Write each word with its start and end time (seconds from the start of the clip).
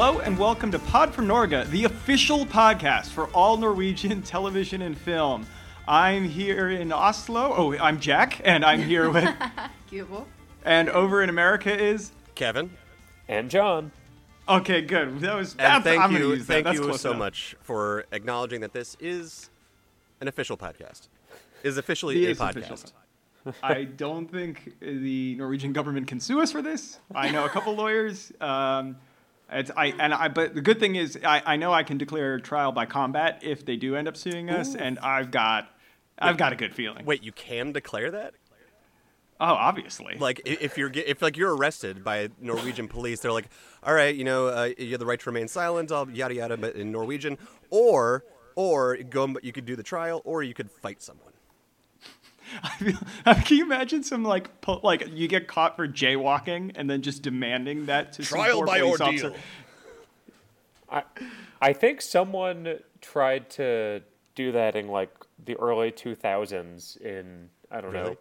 Hello 0.00 0.20
and 0.20 0.38
welcome 0.38 0.70
to 0.70 0.78
Pod 0.78 1.12
from 1.12 1.26
Norga, 1.26 1.68
the 1.70 1.82
official 1.82 2.46
podcast 2.46 3.06
for 3.06 3.26
all 3.30 3.56
Norwegian 3.56 4.22
television 4.34 4.82
and 4.82 4.96
film. 4.96 5.44
I'm 5.88 6.22
here 6.28 6.70
in 6.70 6.92
Oslo. 6.92 7.52
Oh, 7.56 7.76
I'm 7.76 7.98
Jack, 7.98 8.40
and 8.44 8.64
I'm 8.64 8.80
here 8.80 9.10
with. 9.12 9.24
Guro. 9.90 10.24
and 10.64 10.88
over 10.88 11.20
in 11.24 11.28
America 11.28 11.76
is. 11.76 12.12
Kevin. 12.36 12.70
And 13.26 13.50
John. 13.50 13.90
Okay, 14.48 14.82
good. 14.82 15.18
That 15.18 15.34
was. 15.34 15.50
And 15.54 15.58
that's- 15.58 15.82
thank 15.82 16.00
I'm 16.00 16.12
you, 16.12 16.28
use 16.28 16.46
that. 16.46 16.52
thank 16.52 16.66
That's 16.66 16.78
you 16.78 16.96
so 16.96 17.08
enough. 17.10 17.18
much 17.18 17.56
for 17.62 18.04
acknowledging 18.12 18.60
that 18.60 18.72
this 18.72 18.96
is 19.00 19.50
an 20.20 20.28
official 20.28 20.56
podcast. 20.56 21.08
Is 21.64 21.76
officially 21.76 22.22
It 22.24 22.28
a 22.28 22.30
is 22.30 22.38
podcast. 22.38 22.92
I 23.64 23.82
don't 23.82 24.30
think 24.30 24.74
the 24.78 25.34
Norwegian 25.34 25.72
government 25.72 26.06
can 26.06 26.20
sue 26.20 26.40
us 26.40 26.52
for 26.52 26.62
this. 26.62 27.00
I 27.12 27.32
know 27.32 27.44
a 27.46 27.48
couple 27.48 27.74
lawyers. 27.74 28.32
Um, 28.40 28.96
it's, 29.50 29.70
I 29.76 29.86
and 29.98 30.12
I, 30.12 30.28
but 30.28 30.54
the 30.54 30.60
good 30.60 30.78
thing 30.78 30.96
is, 30.96 31.18
I, 31.24 31.42
I 31.44 31.56
know 31.56 31.72
I 31.72 31.82
can 31.82 31.98
declare 31.98 32.38
trial 32.38 32.72
by 32.72 32.86
combat 32.86 33.40
if 33.42 33.64
they 33.64 33.76
do 33.76 33.96
end 33.96 34.08
up 34.08 34.16
suing 34.16 34.50
us, 34.50 34.74
and 34.74 34.98
I've 34.98 35.30
got, 35.30 35.68
I've 36.18 36.36
got 36.36 36.52
a 36.52 36.56
good 36.56 36.74
feeling. 36.74 37.04
Wait, 37.06 37.22
you 37.22 37.32
can 37.32 37.72
declare 37.72 38.10
that? 38.10 38.34
Oh, 39.40 39.46
obviously. 39.46 40.16
Like, 40.18 40.42
if 40.44 40.76
you're 40.76 40.90
if 40.92 41.22
like 41.22 41.36
you're 41.36 41.54
arrested 41.56 42.02
by 42.02 42.28
Norwegian 42.40 42.88
police, 42.88 43.20
they're 43.20 43.32
like, 43.32 43.48
"All 43.84 43.94
right, 43.94 44.14
you 44.14 44.24
know, 44.24 44.48
uh, 44.48 44.70
you 44.76 44.90
have 44.90 45.00
the 45.00 45.06
right 45.06 45.20
to 45.20 45.30
remain 45.30 45.46
silent," 45.46 45.92
all 45.92 46.10
yada 46.10 46.34
yada, 46.34 46.56
but 46.56 46.74
in 46.74 46.90
Norwegian, 46.90 47.38
or 47.70 48.24
or 48.56 48.96
go, 48.96 49.36
you 49.42 49.52
could 49.52 49.64
do 49.64 49.76
the 49.76 49.84
trial, 49.84 50.22
or 50.24 50.42
you 50.42 50.54
could 50.54 50.70
fight 50.70 51.00
someone. 51.00 51.27
I 52.62 52.68
feel, 52.70 52.98
can 53.44 53.56
you 53.56 53.64
imagine 53.64 54.02
some 54.02 54.24
like 54.24 54.60
po- 54.60 54.80
like 54.82 55.08
you 55.12 55.28
get 55.28 55.48
caught 55.48 55.76
for 55.76 55.86
jaywalking 55.88 56.72
and 56.74 56.88
then 56.88 57.02
just 57.02 57.22
demanding 57.22 57.86
that 57.86 58.12
to 58.14 58.24
some 58.24 58.38
Trial 58.38 58.58
poor 58.58 58.66
by 58.66 58.80
police 58.80 59.00
ordeal. 59.00 59.26
officer? 59.30 59.42
I 60.90 61.02
I 61.60 61.72
think 61.72 62.00
someone 62.00 62.78
tried 63.00 63.50
to 63.50 64.02
do 64.34 64.52
that 64.52 64.76
in 64.76 64.88
like 64.88 65.10
the 65.44 65.56
early 65.56 65.92
2000s 65.92 67.00
in 67.00 67.50
I 67.70 67.80
don't 67.80 67.92
know 67.92 68.16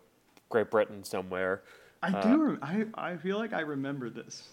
Great 0.49 0.69
Britain 0.71 1.03
somewhere. 1.03 1.63
I 2.01 2.21
do. 2.21 2.43
Rem- 2.43 2.59
I 2.61 2.85
I 2.93 3.17
feel 3.17 3.37
like 3.37 3.53
I 3.53 3.61
remember 3.61 4.09
this. 4.09 4.47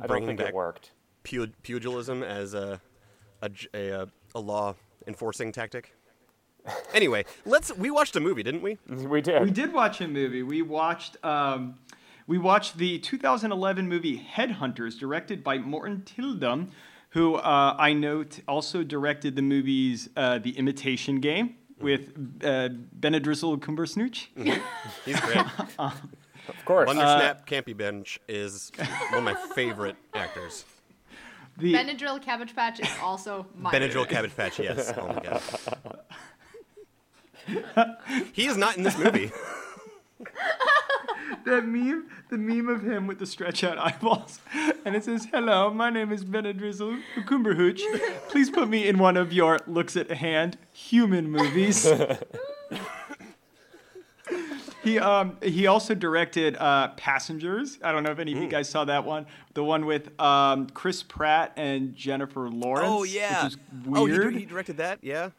I 0.00 0.06
don't 0.06 0.26
think 0.26 0.38
back 0.38 0.48
it 0.48 0.54
worked. 0.54 0.92
pu- 1.24 1.48
pugilism 1.62 2.22
as 2.22 2.54
a 2.54 2.80
a, 3.42 3.48
j- 3.48 3.68
a, 3.74 4.02
uh, 4.02 4.06
a 4.34 4.40
law 4.40 4.74
enforcing 5.06 5.50
tactic. 5.50 5.94
Anyway, 6.94 7.24
let's. 7.44 7.74
We 7.76 7.90
watched 7.90 8.16
a 8.16 8.20
movie, 8.20 8.42
didn't 8.42 8.62
we? 8.62 8.78
We 8.88 9.20
did. 9.20 9.42
We 9.42 9.50
did 9.50 9.72
watch 9.72 10.00
a 10.00 10.08
movie. 10.08 10.42
We 10.42 10.62
watched 10.62 11.16
um, 11.24 11.76
we 12.26 12.38
watched 12.38 12.78
the 12.78 12.98
2011 12.98 13.88
movie 13.88 14.18
Headhunters, 14.18 14.98
directed 14.98 15.42
by 15.42 15.58
Morten 15.58 16.02
Tyldum, 16.06 16.68
who 17.10 17.34
uh, 17.36 17.74
I 17.78 17.92
note 17.92 18.40
also 18.46 18.82
directed 18.82 19.36
the 19.36 19.42
movies 19.42 20.08
uh, 20.16 20.38
The 20.38 20.50
Imitation 20.50 21.20
Game 21.20 21.56
with 21.80 22.12
uh, 22.44 22.68
Benedrizzle 23.00 23.58
Cumbersnooch. 23.58 24.28
He's 25.04 25.20
great. 25.20 25.44
Of 26.48 26.64
course. 26.64 26.88
Wondersnap 26.88 27.46
Campy 27.46 27.76
Bench 27.76 28.18
is 28.26 28.72
one 29.10 29.18
of 29.18 29.24
my 29.24 29.34
favorite 29.54 29.94
actors. 30.14 30.64
The 31.58 31.74
Benadryl 31.74 32.20
Cabbage 32.20 32.56
Patch 32.56 32.80
is 32.80 32.88
also 33.02 33.46
my 33.54 33.72
Benadryl 33.72 34.08
Cabbage 34.08 34.34
Patch, 34.34 34.58
yes. 34.58 34.92
Oh 34.96 35.06
my 35.06 35.20
god. 35.20 35.42
he 38.32 38.46
is 38.46 38.56
not 38.56 38.76
in 38.76 38.82
this 38.82 38.98
movie. 38.98 39.32
that 41.44 41.66
meme, 41.66 42.06
the 42.28 42.38
meme 42.38 42.68
of 42.68 42.82
him 42.82 43.06
with 43.06 43.18
the 43.18 43.26
stretch 43.26 43.64
out 43.64 43.78
eyeballs, 43.78 44.40
and 44.84 44.94
it 44.94 45.04
says, 45.04 45.26
"Hello, 45.32 45.72
my 45.72 45.90
name 45.90 46.12
is 46.12 46.24
Benedrizzle 46.24 47.00
Cumberhooch. 47.26 47.80
Please 48.28 48.50
put 48.50 48.68
me 48.68 48.86
in 48.88 48.98
one 48.98 49.16
of 49.16 49.32
your 49.32 49.58
looks 49.66 49.96
at 49.96 50.10
hand 50.10 50.58
human 50.72 51.30
movies." 51.30 51.90
he 54.82 54.98
um 54.98 55.36
he 55.42 55.66
also 55.66 55.94
directed 55.94 56.56
uh, 56.56 56.88
Passengers. 56.96 57.78
I 57.82 57.92
don't 57.92 58.02
know 58.02 58.10
if 58.10 58.18
any 58.18 58.32
of 58.32 58.38
you 58.42 58.48
guys 58.48 58.68
saw 58.68 58.84
that 58.84 59.04
one. 59.04 59.26
The 59.54 59.64
one 59.64 59.86
with 59.86 60.18
um, 60.20 60.68
Chris 60.70 61.02
Pratt 61.02 61.52
and 61.56 61.94
Jennifer 61.94 62.48
Lawrence. 62.48 62.88
Oh 62.88 63.04
yeah. 63.04 63.44
which 63.44 63.54
is 63.54 63.58
Oh, 63.88 64.06
he, 64.06 64.40
he 64.40 64.44
directed 64.44 64.76
that. 64.78 64.98
Yeah, 65.02 65.30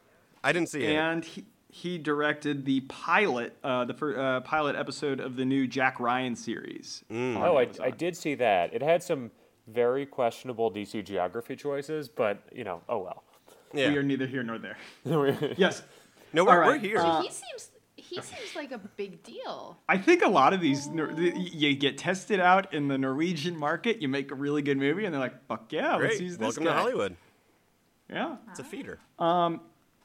I 0.44 0.52
didn't 0.52 0.70
see 0.70 0.84
it. 0.84 0.96
and 0.96 1.24
he, 1.24 1.46
he 1.72 1.98
directed 1.98 2.66
the 2.66 2.82
pilot, 2.82 3.56
uh, 3.64 3.86
the 3.86 3.94
first, 3.94 4.20
uh, 4.20 4.42
pilot 4.42 4.76
episode 4.76 5.22
of 5.22 5.38
the 5.38 5.46
new 5.46 5.66
Jack 5.68 6.00
Ryan 6.02 6.36
series. 6.36 7.04
Mm. 7.09 7.38
oh, 7.38 7.58
I, 7.58 7.70
I 7.82 7.92
did 7.92 8.18
see 8.18 8.36
that. 8.36 8.74
It 8.74 8.82
had 8.84 9.02
some 9.02 9.32
very 9.68 10.06
questionable 10.06 10.70
DC 10.70 11.04
geography 11.06 11.56
choices, 11.56 12.09
but 12.09 12.44
you 12.54 12.66
know, 12.66 12.82
oh 12.90 13.00
well. 13.00 13.24
We 13.74 13.84
are 13.84 14.04
neither 14.04 14.28
here 14.28 14.44
nor 14.44 14.59
there. 14.59 14.76
yes, 15.58 15.82
No, 16.34 16.44
we're, 16.44 16.62
All 16.62 16.70
we're 16.72 16.78
here. 16.78 16.98
uh, 17.00 17.22
He 17.22 17.30
seems 17.30 17.70
he 17.96 18.16
seems 18.22 18.56
like 18.56 18.74
a 18.74 18.78
big 18.78 19.24
deal. 19.24 19.78
I 19.88 19.98
think 19.98 20.22
a 20.24 20.28
lot 20.28 20.52
of 20.53 20.59
these 20.59 20.90
you 21.38 21.74
get 21.76 21.98
tested 21.98 22.42
out 22.42 22.74
in 22.74 22.90
the 22.90 22.98
Norwegian 22.98 23.56
market. 23.56 24.02
You 24.02 24.09
make 24.09 24.32
a 24.32 24.36
really 24.36 24.62
good 24.62 24.78
movie, 24.78 25.06
and 25.06 25.14
they're 25.14 25.22
like, 25.22 25.48
"Fuck 25.48 25.72
yeah, 25.72 25.96
let's 25.96 26.20
use 26.20 26.38
this 26.38 26.58
Welcome 26.58 26.66
guy." 26.66 26.72
to 26.74 26.78
Hollywood. 26.78 27.16
Yeah. 28.09 28.36
It's 28.50 28.59
a 28.59 28.64
feeder. 28.66 29.00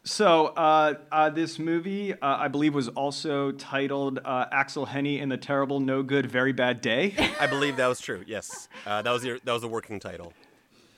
So 0.06 0.46
uh, 0.46 0.94
uh, 1.10 1.30
this 1.30 1.58
movie, 1.58 2.12
uh, 2.14 2.16
I 2.22 2.46
believe, 2.46 2.74
was 2.74 2.86
also 2.88 3.50
titled 3.50 4.20
uh, 4.24 4.46
Aksel 4.52 4.86
Hennie 4.86 5.18
and 5.18 5.32
the 5.32 5.36
Terrible, 5.36 5.80
No 5.80 6.04
Good, 6.04 6.26
Very 6.26 6.52
Bad 6.52 6.80
Day, 6.80 7.12
I 7.40 7.48
believe 7.48 7.76
that 7.78 7.88
was 7.88 8.00
true. 8.00 8.22
Yes, 8.24 8.68
uh, 8.86 9.02
that 9.02 9.10
was 9.10 9.24
your, 9.24 9.40
that 9.42 9.52
was 9.52 9.64
a 9.64 9.68
working 9.68 9.98
title. 9.98 10.32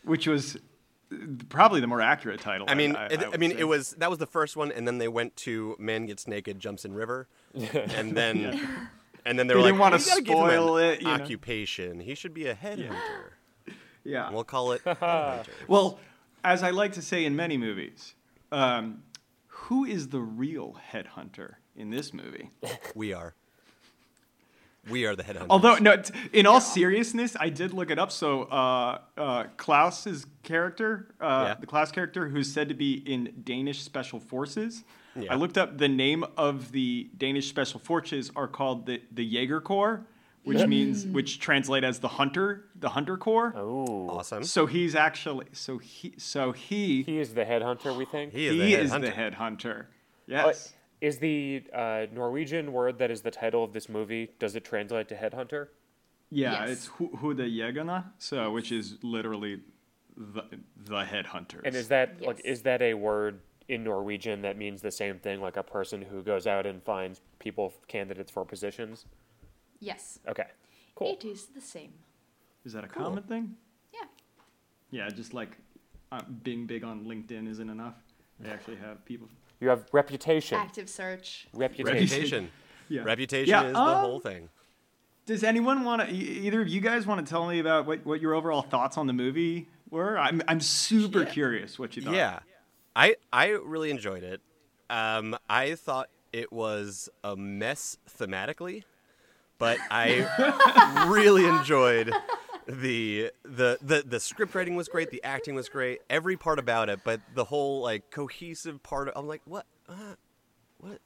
which 0.04 0.26
was 0.26 0.56
uh, 1.10 1.16
probably 1.48 1.80
the 1.80 1.86
more 1.86 2.02
accurate 2.02 2.40
title. 2.42 2.66
I 2.68 2.74
mean, 2.74 2.96
I, 2.96 3.06
it, 3.06 3.24
I, 3.24 3.28
would 3.30 3.40
mean, 3.40 3.52
say. 3.52 3.60
it 3.60 3.64
was 3.64 3.92
that 3.92 4.10
was 4.10 4.18
the 4.18 4.26
first 4.26 4.58
one, 4.58 4.70
and 4.72 4.86
then 4.86 4.98
they 4.98 5.08
went 5.08 5.34
to 5.36 5.74
Man 5.78 6.04
Gets 6.04 6.28
Naked, 6.28 6.60
Jumps 6.60 6.84
in 6.84 6.92
River, 6.92 7.28
and 7.54 8.14
then 8.14 8.60
and 9.24 9.38
then 9.38 9.46
they 9.46 9.54
They 9.54 9.58
were 9.58 9.62
didn't 9.68 9.78
like, 9.78 9.80
wanna 9.80 9.96
"We 9.96 10.20
give 10.22 10.34
him 10.36 10.44
an 10.44 10.50
spoil 10.50 10.76
it, 10.76 11.00
you 11.00 11.06
know." 11.08 11.14
occupation. 11.14 12.00
He 12.00 12.14
should 12.14 12.34
be 12.34 12.46
a 12.48 12.54
headhunter. 12.54 13.30
Yeah. 14.04 14.26
And 14.26 14.34
we'll 14.34 14.44
call 14.44 14.72
it. 14.72 14.82
Well, 15.66 15.98
as 16.44 16.62
I 16.62 16.70
like 16.70 16.92
to 16.92 17.02
say 17.02 17.24
in 17.24 17.34
many 17.36 17.56
movies, 17.56 18.14
um, 18.52 19.02
who 19.46 19.84
is 19.84 20.08
the 20.08 20.20
real 20.20 20.76
headhunter 20.92 21.54
in 21.76 21.90
this 21.90 22.12
movie? 22.12 22.50
We 22.94 23.12
are. 23.12 23.34
We 24.88 25.04
are 25.04 25.14
the 25.14 25.22
headhunters. 25.22 25.46
Although, 25.50 25.76
no, 25.76 25.96
t- 25.98 26.14
in 26.32 26.46
all 26.46 26.60
seriousness, 26.62 27.36
I 27.38 27.50
did 27.50 27.74
look 27.74 27.90
it 27.90 27.98
up. 27.98 28.10
So, 28.10 28.44
uh, 28.44 29.00
uh, 29.18 29.44
Klaus's 29.58 30.24
character, 30.42 31.08
uh, 31.20 31.44
Yeah. 31.48 31.54
the 31.60 31.66
Klaus 31.66 31.92
character, 31.92 32.28
who's 32.28 32.50
said 32.50 32.68
to 32.70 32.74
be 32.74 32.94
in 32.94 33.34
Danish 33.44 33.82
Special 33.82 34.18
Forces, 34.18 34.84
Yeah. 35.14 35.32
I 35.32 35.36
looked 35.36 35.58
up 35.58 35.76
the 35.76 35.88
name 35.88 36.24
of 36.38 36.72
the 36.72 37.10
Danish 37.18 37.48
Special 37.48 37.80
Forces 37.80 38.30
are 38.34 38.48
called 38.48 38.86
the 38.86 39.02
the 39.12 39.24
Jaeger 39.24 39.60
Corps, 39.60 40.06
which 40.48 40.66
means 40.66 41.06
which 41.06 41.38
translate 41.40 41.84
as 41.84 41.98
the 42.00 42.08
hunter, 42.08 42.64
the 42.74 42.88
hunter 42.90 43.16
corps. 43.16 43.52
Oh, 43.56 44.08
awesome. 44.10 44.42
So 44.44 44.66
he's 44.66 44.94
actually 44.94 45.46
so 45.52 45.78
he 45.78 46.14
so 46.18 46.52
he 46.52 47.02
he 47.02 47.18
is 47.20 47.34
the 47.34 47.44
headhunter. 47.44 47.96
We 47.96 48.04
think. 48.04 48.32
He 48.32 48.46
is 48.46 48.52
he 48.54 48.58
the 48.58 48.80
is 48.80 48.90
headhunter. 48.92 49.00
the 49.02 49.10
headhunter. 49.10 49.80
Uh, 49.82 49.84
Yes. 50.26 50.74
is 51.00 51.18
the 51.18 51.62
uh, 51.74 52.06
Norwegian 52.12 52.72
word 52.72 52.98
that 52.98 53.10
is 53.10 53.22
the 53.22 53.30
title 53.30 53.64
of 53.64 53.72
this 53.72 53.88
movie? 53.88 54.30
Does 54.38 54.56
it 54.56 54.64
translate 54.64 55.08
to 55.08 55.14
headhunter? 55.14 55.68
Yeah, 56.30 56.60
Yes. 56.66 56.70
it's 56.70 56.86
hu- 56.86 57.16
Hodejegerne, 57.16 58.04
so 58.18 58.50
which 58.50 58.70
is 58.72 58.98
literally 59.02 59.60
the 60.16 60.42
the 60.76 61.04
headhunters. 61.04 61.62
And 61.64 61.74
is 61.74 61.88
that 61.88 62.20
like 62.20 62.40
is 62.44 62.62
that 62.62 62.82
a 62.82 62.94
word 62.94 63.40
in 63.68 63.84
Norwegian 63.84 64.42
that 64.42 64.56
means 64.56 64.80
the 64.82 64.90
same 64.90 65.18
thing, 65.18 65.40
like 65.40 65.56
a 65.56 65.62
person 65.62 66.02
who 66.02 66.22
goes 66.22 66.46
out 66.46 66.66
and 66.66 66.82
finds 66.82 67.20
people 67.38 67.72
candidates 67.86 68.30
for 68.30 68.44
positions? 68.44 69.06
Yes, 69.80 70.18
Okay, 70.28 70.46
cool. 70.94 71.12
it 71.12 71.24
is 71.24 71.46
the 71.46 71.60
same. 71.60 71.92
is 72.64 72.72
that 72.72 72.84
a 72.84 72.88
common 72.88 73.22
thing? 73.22 73.56
Yeah. 73.92 74.00
Yeah, 74.90 75.08
just 75.10 75.34
like 75.34 75.56
uh, 76.12 76.22
being 76.42 76.66
big 76.66 76.84
on 76.84 77.04
LinkedIn 77.04 77.48
isn't 77.48 77.68
enough. 77.70 77.94
They 78.40 78.50
actually 78.50 78.76
have 78.76 79.04
people. 79.04 79.28
You 79.60 79.68
have 79.68 79.86
reputation. 79.92 80.58
Active 80.58 80.88
search. 80.88 81.46
Reputation. 81.52 81.94
Reputation. 81.94 82.50
Yeah. 82.90 83.02
Reputation 83.02 83.50
Yeah, 83.50 83.64
is 83.66 83.74
the 83.74 83.78
um, 83.80 83.98
whole 83.98 84.18
thing. 84.18 84.48
Does 85.26 85.44
anyone 85.44 85.84
want 85.84 86.00
to? 86.00 86.10
Either 86.10 86.62
of 86.62 86.68
you 86.68 86.80
guys 86.80 87.06
want 87.06 87.22
to 87.24 87.28
tell 87.28 87.46
me 87.46 87.58
about 87.58 87.84
what, 87.84 88.06
what 88.06 88.18
your 88.22 88.32
overall 88.32 88.62
thoughts 88.62 88.96
on 88.96 89.06
the 89.06 89.12
movie 89.12 89.68
were? 89.90 90.18
I'm 90.18 90.40
I'm 90.48 90.58
super 90.60 91.18
Yeah. 91.24 91.30
curious 91.30 91.78
what 91.78 91.96
you 91.96 92.02
thought. 92.02 92.14
Yeah, 92.14 92.38
I 92.96 93.16
I 93.30 93.48
really 93.50 93.90
enjoyed 93.90 94.22
it. 94.22 94.40
Um, 94.88 95.36
I 95.50 95.74
thought 95.74 96.08
it 96.32 96.50
was 96.50 97.10
a 97.22 97.36
mess 97.36 97.98
thematically, 98.18 98.84
but 99.58 99.78
I 99.90 101.06
really 101.08 101.46
enjoyed 101.46 102.12
the 102.66 103.30
the 103.44 103.78
the 103.82 104.04
the 104.06 104.20
script 104.20 104.54
writing 104.54 104.76
was 104.76 104.88
great, 104.88 105.10
the 105.10 105.22
acting 105.24 105.54
was 105.54 105.68
great, 105.68 106.00
every 106.10 106.36
part 106.36 106.58
about 106.58 106.88
it. 106.88 107.00
But 107.04 107.20
the 107.34 107.44
whole 107.44 107.80
like 107.82 108.10
cohesive 108.10 108.82
part, 108.82 109.08
Of, 109.08 109.14
I'm 109.16 109.26
like, 109.26 109.42
what? 109.44 109.66
Uh, 109.88 109.94
what? 110.78 111.00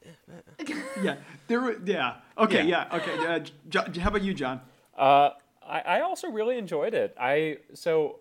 yeah. 1.02 1.16
There. 1.48 1.78
Yeah. 1.84 2.16
Okay. 2.36 2.66
Yeah. 2.66 2.86
Yeah. 2.92 2.96
Okay. 2.96 3.26
Uh, 3.26 3.38
J- 3.68 3.90
J- 3.92 4.00
how 4.00 4.08
about 4.10 4.22
you, 4.22 4.34
John? 4.34 4.60
Uh, 4.96 5.30
I, 5.66 5.80
I 5.80 6.00
also 6.00 6.28
really 6.28 6.58
enjoyed 6.58 6.94
it. 6.94 7.14
I 7.18 7.58
so 7.74 8.18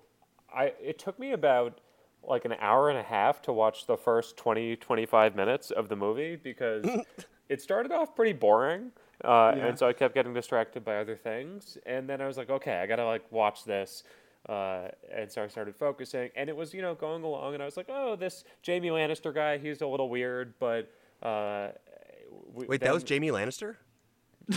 I 0.53 0.73
it 0.81 0.99
took 0.99 1.19
me 1.19 1.31
about 1.33 1.81
like 2.23 2.45
an 2.45 2.53
hour 2.59 2.89
and 2.89 2.99
a 2.99 3.03
half 3.03 3.41
to 3.41 3.51
watch 3.51 3.87
the 3.87 3.97
first 3.97 4.37
20 4.37 4.75
25 4.75 5.35
minutes 5.35 5.71
of 5.71 5.89
the 5.89 5.95
movie 5.95 6.35
because 6.35 6.85
it 7.49 7.61
started 7.61 7.91
off 7.91 8.15
pretty 8.15 8.33
boring. 8.33 8.91
Uh, 9.23 9.53
Yeah. 9.55 9.65
and 9.67 9.77
so 9.79 9.87
I 9.87 9.93
kept 9.93 10.13
getting 10.13 10.33
distracted 10.33 10.83
by 10.83 10.97
other 10.97 11.15
things, 11.15 11.77
and 11.85 12.09
then 12.09 12.21
I 12.21 12.27
was 12.27 12.37
like, 12.37 12.49
okay, 12.49 12.77
I 12.79 12.87
gotta 12.87 13.05
like 13.05 13.23
watch 13.31 13.63
this, 13.65 14.03
uh, 14.49 14.87
and 15.13 15.31
so 15.31 15.43
I 15.43 15.47
started 15.47 15.75
focusing, 15.75 16.31
and 16.35 16.49
it 16.49 16.55
was 16.55 16.73
you 16.73 16.81
know 16.81 16.95
going 16.95 17.23
along, 17.23 17.53
and 17.53 17.61
I 17.61 17.65
was 17.65 17.77
like, 17.77 17.87
oh, 17.89 18.15
this 18.15 18.43
Jaime 18.65 18.89
Lannister 18.89 19.33
guy, 19.33 19.57
he's 19.59 19.81
a 19.81 19.87
little 19.87 20.09
weird, 20.09 20.53
but 20.59 20.91
uh, 21.21 21.69
we, 22.53 22.65
Wait, 22.65 22.81
that 22.81 22.93
was 22.93 23.03
Jaime 23.07 23.27
Lannister? 23.29 23.75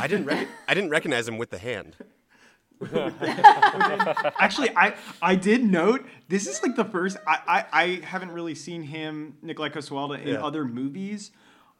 I 0.01 0.07
didn't 0.07 0.25
rec- 0.27 0.49
I 0.67 0.73
didn't 0.75 0.91
recognize 0.91 1.29
him 1.29 1.37
with 1.37 1.51
the 1.51 1.59
hand. 1.59 1.97
Actually, 4.41 4.71
I 4.77 4.95
I 5.23 5.37
did 5.37 5.63
note 5.65 6.05
this 6.29 6.47
is 6.47 6.63
like 6.63 6.75
the 6.77 6.85
first 6.85 7.17
I 7.27 7.39
I, 7.47 7.83
I 7.83 7.87
haven't 8.05 8.33
really 8.33 8.55
seen 8.55 8.83
him 8.83 9.37
Nikolai 9.43 9.69
Coster-Waldau 9.69 10.21
in 10.23 10.29
Yeah. 10.35 10.45
other 10.45 10.65
movies, 10.65 11.31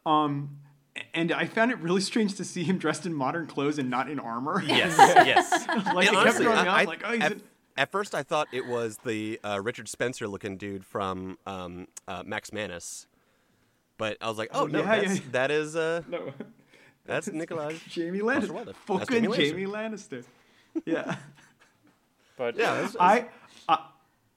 um, 0.05 0.57
and 1.13 1.31
I 1.31 1.45
found 1.45 1.71
it 1.71 1.77
really 1.79 2.01
strange 2.01 2.35
to 2.35 2.43
see 2.45 2.63
him 2.63 2.77
dressed 2.77 3.05
in 3.05 3.13
modern 3.13 3.47
clothes 3.47 3.77
and 3.79 3.89
not 3.89 4.09
in 4.09 4.19
armor. 4.19 4.61
Yes, 4.65 4.95
yes. 5.25 5.51
like 5.93 6.07
it 6.07 6.13
And 6.13 6.15
kept 6.15 6.15
honestly, 6.15 6.47
I- 6.47 6.51
off. 6.61 6.67
I- 6.67 6.83
like 6.85 7.01
oh, 7.05 7.11
he's 7.13 7.21
at, 7.21 7.31
in, 7.33 7.41
at 7.77 7.91
first 7.91 8.15
I 8.15 8.23
thought 8.23 8.47
it 8.53 8.65
was 8.65 8.97
the 9.05 9.39
uh, 9.43 9.59
Richard 9.61 9.89
Spencer 9.89 10.27
looking 10.27 10.57
dude 10.57 10.85
from 10.85 11.37
um, 11.45 11.87
uh, 12.07 12.23
Max 12.25 12.53
Manus, 12.53 13.07
but 13.97 14.17
I 14.21 14.29
was 14.29 14.37
like, 14.37 14.49
oh, 14.53 14.63
Oh, 14.63 14.65
no, 14.67 14.79
yeah, 14.79 14.99
that's, 15.01 15.15
yeah. 15.15 15.21
that 15.31 15.51
is 15.51 15.75
uh, 15.75 16.01
no, 16.09 16.31
that's 17.05 17.27
Nikolai. 17.27 17.75
Jaime 17.93 18.19
Lannister, 18.19 18.73
fucking 18.85 19.23
Jaime 19.25 19.27
Lannister. 19.27 19.51
Jaime 19.51 19.65
Lannister. 19.65 20.23
Yeah. 20.85 21.15
but 22.37 22.55
Yeah, 22.57 22.73
that's- 22.75 22.95
I, 22.99 23.25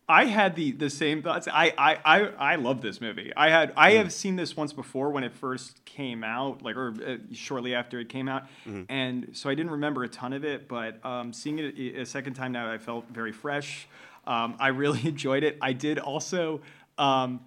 I 0.08 0.24
had 0.24 0.56
the 0.56 0.72
the 0.72 0.88
same 0.88 1.22
thoughts. 1.22 1.46
I 1.52 1.72
I 1.76 1.98
I, 2.04 2.20
I 2.52 2.54
love 2.56 2.80
this 2.80 3.00
movie. 3.00 3.32
I 3.36 3.50
had 3.50 3.72
I 3.76 3.92
have 3.92 4.12
seen 4.12 4.36
this 4.36 4.56
once 4.56 4.72
before 4.72 5.10
when 5.10 5.22
it 5.24 5.32
first 5.32 5.84
came 5.84 6.24
out, 6.24 6.62
like 6.62 6.76
or 6.76 6.94
uh, 7.06 7.16
shortly 7.32 7.74
after 7.74 8.00
it 8.00 8.08
came 8.08 8.28
out, 8.28 8.44
and 8.88 9.30
so 9.32 9.50
I 9.50 9.54
didn't 9.54 9.72
remember 9.72 10.04
a 10.04 10.08
ton 10.08 10.32
of 10.32 10.44
it. 10.44 10.66
But 10.68 11.04
um, 11.04 11.32
seeing 11.32 11.58
it 11.58 11.78
a 11.96 12.06
second 12.06 12.34
time 12.34 12.52
now, 12.52 12.72
I 12.72 12.78
felt 12.78 13.06
very 13.10 13.32
fresh. 13.32 13.86
Um, 14.26 14.56
I 14.58 14.68
really 14.68 15.00
enjoyed 15.06 15.42
it. 15.44 15.58
I 15.60 15.72
did 15.74 15.98
also. 15.98 16.62
Um, 16.96 17.40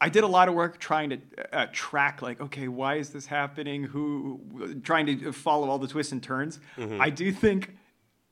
I 0.00 0.08
did 0.10 0.22
a 0.22 0.28
lot 0.28 0.48
of 0.48 0.54
work 0.54 0.78
trying 0.78 1.10
to 1.10 1.18
uh, 1.52 1.66
track, 1.72 2.22
like, 2.22 2.40
okay, 2.40 2.68
why 2.68 2.96
is 2.96 3.10
this 3.10 3.26
happening? 3.26 3.82
Who, 3.82 4.40
trying 4.84 5.06
to 5.06 5.32
follow 5.32 5.68
all 5.68 5.78
the 5.78 5.88
twists 5.88 6.12
and 6.12 6.22
turns. 6.22 6.60
I 7.00 7.10
do 7.10 7.32
think, 7.32 7.76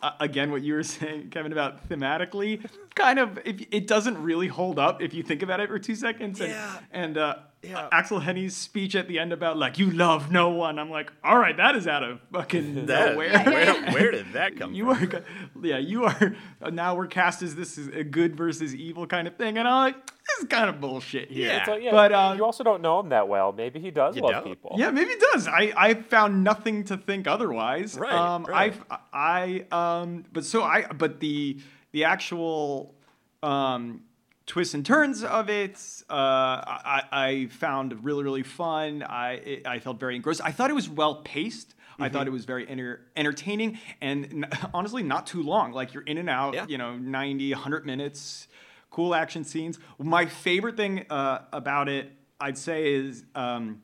uh, 0.00 0.12
again, 0.20 0.50
what 0.50 0.62
you 0.62 0.75
were 0.75 0.82
saying, 0.96 1.31
Kevin, 1.31 1.52
about 1.52 1.88
thematically, 1.88 2.64
kind 2.94 3.19
of, 3.19 3.38
if, 3.44 3.64
it 3.70 3.87
doesn't 3.87 4.22
really 4.22 4.48
hold 4.48 4.78
up 4.78 5.00
if 5.02 5.14
you 5.14 5.22
think 5.22 5.43
about 5.43 5.60
it 5.60 5.69
for 5.69 5.78
two 5.78 5.94
seconds. 5.94 6.40
And, 6.40 6.50
Yeah. 6.50 6.78
and 6.93 7.19
uh, 7.19 7.37
Yeah. 7.69 7.89
Aksel 7.93 8.23
Hennie's 8.23 8.57
speech 8.57 8.95
at 8.95 9.09
the 9.09 9.19
end 9.19 9.33
about, 9.33 9.57
like, 9.57 9.79
you 9.79 9.91
love 9.91 10.31
no 10.31 10.51
one. 10.51 10.79
I'm 10.79 10.91
like, 10.91 11.13
all 11.25 11.39
right, 11.39 11.57
that 11.57 11.75
is 11.77 11.87
out 11.87 12.03
of 12.03 12.21
fucking 12.33 12.87
That- 12.87 13.13
nowhere. 13.13 13.39
where, 13.45 13.93
where 13.93 14.11
did 14.11 14.33
that 14.35 14.57
come 14.57 14.75
You 14.75 14.95
from? 14.95 15.03
are, 15.03 15.07
go- 15.07 15.23
yeah, 15.63 15.79
you 15.79 16.05
are. 16.05 16.37
Now 16.71 16.95
we're 16.95 17.07
cast 17.07 17.43
as 17.43 17.55
this 17.55 17.79
is 17.79 17.89
a 17.89 18.05
good 18.05 18.37
versus 18.37 18.75
evil 18.75 19.07
kind 19.07 19.27
of 19.29 19.37
thing, 19.37 19.59
and 19.59 19.67
I'm 19.67 19.93
like, 19.93 20.07
this 20.07 20.39
is 20.41 20.45
kind 20.49 20.69
of 20.69 20.81
bullshit 20.81 21.31
here. 21.31 21.49
Yeah. 21.49 21.59
It's 21.59 21.69
like, 21.69 21.83
yeah, 21.83 21.91
But, 21.93 22.13
uh, 22.13 22.35
you 22.37 22.45
also 22.45 22.65
don't 22.65 22.83
know 22.83 22.99
him 23.01 23.11
that 23.11 23.29
well. 23.29 23.53
Maybe 23.53 23.79
he 23.81 23.91
does 23.91 24.17
love 24.17 24.31
don't. 24.33 24.45
people. 24.45 24.75
Yeah, 24.77 24.91
maybe 24.91 25.11
he 25.11 25.17
does. 25.33 25.47
I, 25.47 25.73
I 25.77 25.95
found 25.95 26.43
nothing 26.45 26.85
to 26.85 26.97
think 26.97 27.27
otherwise. 27.27 27.97
Right, 27.97 28.13
Um, 28.13 28.45
right. 28.45 28.75
I 28.91 29.65
I 29.73 30.01
um, 30.01 30.25
but 30.33 30.45
so 30.45 30.63
I 30.63 30.87
but 30.87 31.21
the 31.21 31.59
the 31.93 32.05
actual 32.05 32.95
um 33.43 34.03
twists 34.46 34.75
and 34.75 34.84
turns 34.87 35.22
of 35.25 35.50
it, 35.50 35.78
uh, 36.08 36.14
I, 36.14 37.02
I 37.12 37.46
found 37.50 38.04
really 38.04 38.25
really 38.25 38.43
fun. 38.43 39.02
I 39.02 39.32
it, 39.34 39.66
I 39.66 39.78
felt 39.81 39.98
very 40.00 40.16
engrossed. 40.16 40.40
I 40.44 40.52
thought 40.52 40.70
it 40.70 40.75
was 40.75 40.88
well 40.88 41.16
paced. 41.22 41.75
I 41.98 42.04
Mm-hmm. 42.08 42.12
thought 42.12 42.26
it 42.26 42.31
was 42.31 42.44
very 42.44 42.69
enter- 42.69 43.00
entertaining 43.16 43.78
and 44.02 44.26
n- 44.44 44.50
honestly 44.75 45.02
not 45.02 45.26
too 45.26 45.43
long. 45.43 45.72
Like 45.72 45.94
you're 45.94 46.02
in 46.02 46.19
and 46.19 46.28
out, 46.28 46.52
Yeah. 46.52 46.66
you 46.69 46.76
know, 46.76 46.94
90, 46.94 47.52
100 47.54 47.87
minutes, 47.87 48.48
cool 48.90 49.14
action 49.14 49.44
scenes. 49.44 49.78
My 49.98 50.26
favorite 50.26 50.76
thing 50.76 51.06
uh, 51.08 51.38
about 51.54 51.88
it, 51.88 52.12
I'd 52.38 52.58
say, 52.58 52.93
is 52.94 53.25
um, 53.34 53.81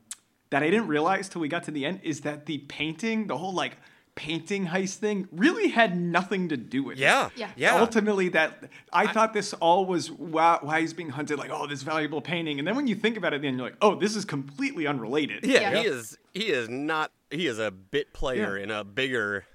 that 0.51 0.61
I 0.61 0.69
didn't 0.69 0.89
realize 0.89 1.27
till 1.27 1.41
we 1.41 1.47
got 1.47 1.63
to 1.63 1.71
the 1.71 1.87
end 1.87 2.01
is 2.03 2.21
that 2.21 2.45
the 2.45 2.59
painting, 2.59 3.25
the 3.25 3.35
whole 3.37 3.51
like 3.53 3.77
painting 4.15 4.67
heist 4.67 4.95
thing, 4.97 5.27
really 5.31 5.69
had 5.69 5.97
nothing 5.97 6.49
to 6.49 6.57
do 6.57 6.83
with 6.83 6.97
Yeah, 6.97 7.27
it. 7.27 7.31
Yeah. 7.35 7.49
yeah. 7.55 7.79
Ultimately, 7.79 8.29
that 8.29 8.69
I, 8.91 9.11
thought 9.11 9.33
this 9.33 9.53
all 9.53 9.85
was 9.85 10.11
why, 10.11 10.59
why 10.61 10.81
he's 10.81 10.93
being 10.93 11.09
hunted, 11.09 11.39
like 11.39 11.49
oh, 11.51 11.67
this 11.67 11.81
valuable 11.81 12.21
painting, 12.21 12.59
and 12.59 12.67
then 12.67 12.75
when 12.75 12.87
you 12.87 12.95
think 12.95 13.17
about 13.17 13.33
it, 13.33 13.41
then 13.41 13.55
you're 13.57 13.65
like, 13.65 13.77
oh, 13.81 13.95
this 13.95 14.15
is 14.15 14.25
completely 14.25 14.85
unrelated. 14.87 15.43
Yeah, 15.45 15.71
Yeah. 15.71 15.81
he 15.81 15.87
is. 15.87 16.17
He 16.33 16.43
is 16.45 16.69
not. 16.69 17.11
He 17.31 17.47
is 17.47 17.59
a 17.59 17.71
bit 17.71 18.13
player 18.13 18.57
Yeah. 18.57 18.63
in 18.63 18.71
a 18.71 18.83
bigger, 18.83 19.45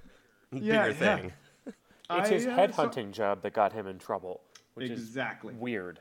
Yeah, 0.52 0.58
bigger 0.88 1.04
yeah. 1.04 1.16
thing. 1.16 1.32
It's 1.66 1.76
I, 2.10 2.28
his 2.28 2.46
uh, 2.46 2.56
so- 2.72 2.82
headhunting 2.88 3.12
job 3.12 3.42
that 3.42 3.52
got 3.52 3.72
him 3.72 3.86
in 3.86 3.98
trouble, 3.98 4.40
which 4.74 4.90
Exactly. 4.90 5.54
is 5.54 5.60
weird. 5.60 6.00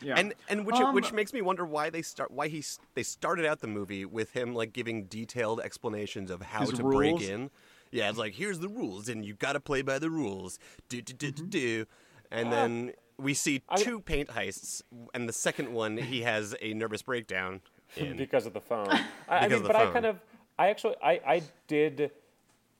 Yeah. 0.00 0.14
And 0.16 0.34
and 0.48 0.64
which 0.64 0.76
Um, 0.76 0.94
which 0.94 1.12
makes 1.12 1.32
me 1.32 1.42
wonder 1.42 1.64
why 1.64 1.90
they 1.90 2.02
start 2.02 2.30
why 2.30 2.46
he 2.46 2.62
they 2.94 3.02
started 3.02 3.44
out 3.46 3.58
the 3.60 3.66
movie 3.66 4.04
with 4.04 4.30
him 4.30 4.54
like 4.54 4.72
giving 4.72 5.06
detailed 5.06 5.58
explanations 5.60 6.30
of 6.30 6.40
how 6.42 6.64
to 6.66 6.82
rules? 6.84 6.94
break 6.94 7.20
in. 7.22 7.50
Yeah, 7.90 8.08
it's 8.08 8.18
like 8.18 8.34
here's 8.34 8.58
the 8.58 8.68
rules 8.68 9.08
and 9.08 9.24
you 9.24 9.34
got 9.34 9.52
to 9.54 9.60
play 9.60 9.82
by 9.82 9.98
the 9.98 10.10
rules. 10.10 10.58
Do 10.88 11.00
do 11.02 11.12
do 11.12 11.30
do 11.30 11.42
Mm-hmm. 11.42 11.48
do. 11.50 11.86
And 12.30 12.52
then 12.52 12.92
we 13.18 13.32
see 13.34 13.62
two 13.76 14.00
paint 14.00 14.28
heists, 14.28 14.82
and 15.14 15.28
the 15.28 15.32
second 15.32 15.72
one 15.72 15.96
he 15.96 16.22
has 16.32 16.54
a 16.60 16.74
nervous 16.74 17.02
breakdown. 17.02 17.60
In. 17.96 18.16
because 18.16 18.44
of 18.46 18.52
the 18.52 18.60
phone. 18.60 18.86
I, 19.28 19.38
I 19.38 19.48
mean, 19.48 19.62
but 19.62 19.74
I 19.74 19.86
kind 19.86 20.04
of, 20.06 20.20
I 20.58 20.68
actually, 20.68 20.94
I, 21.02 21.12
I 21.26 21.42
did, 21.66 22.10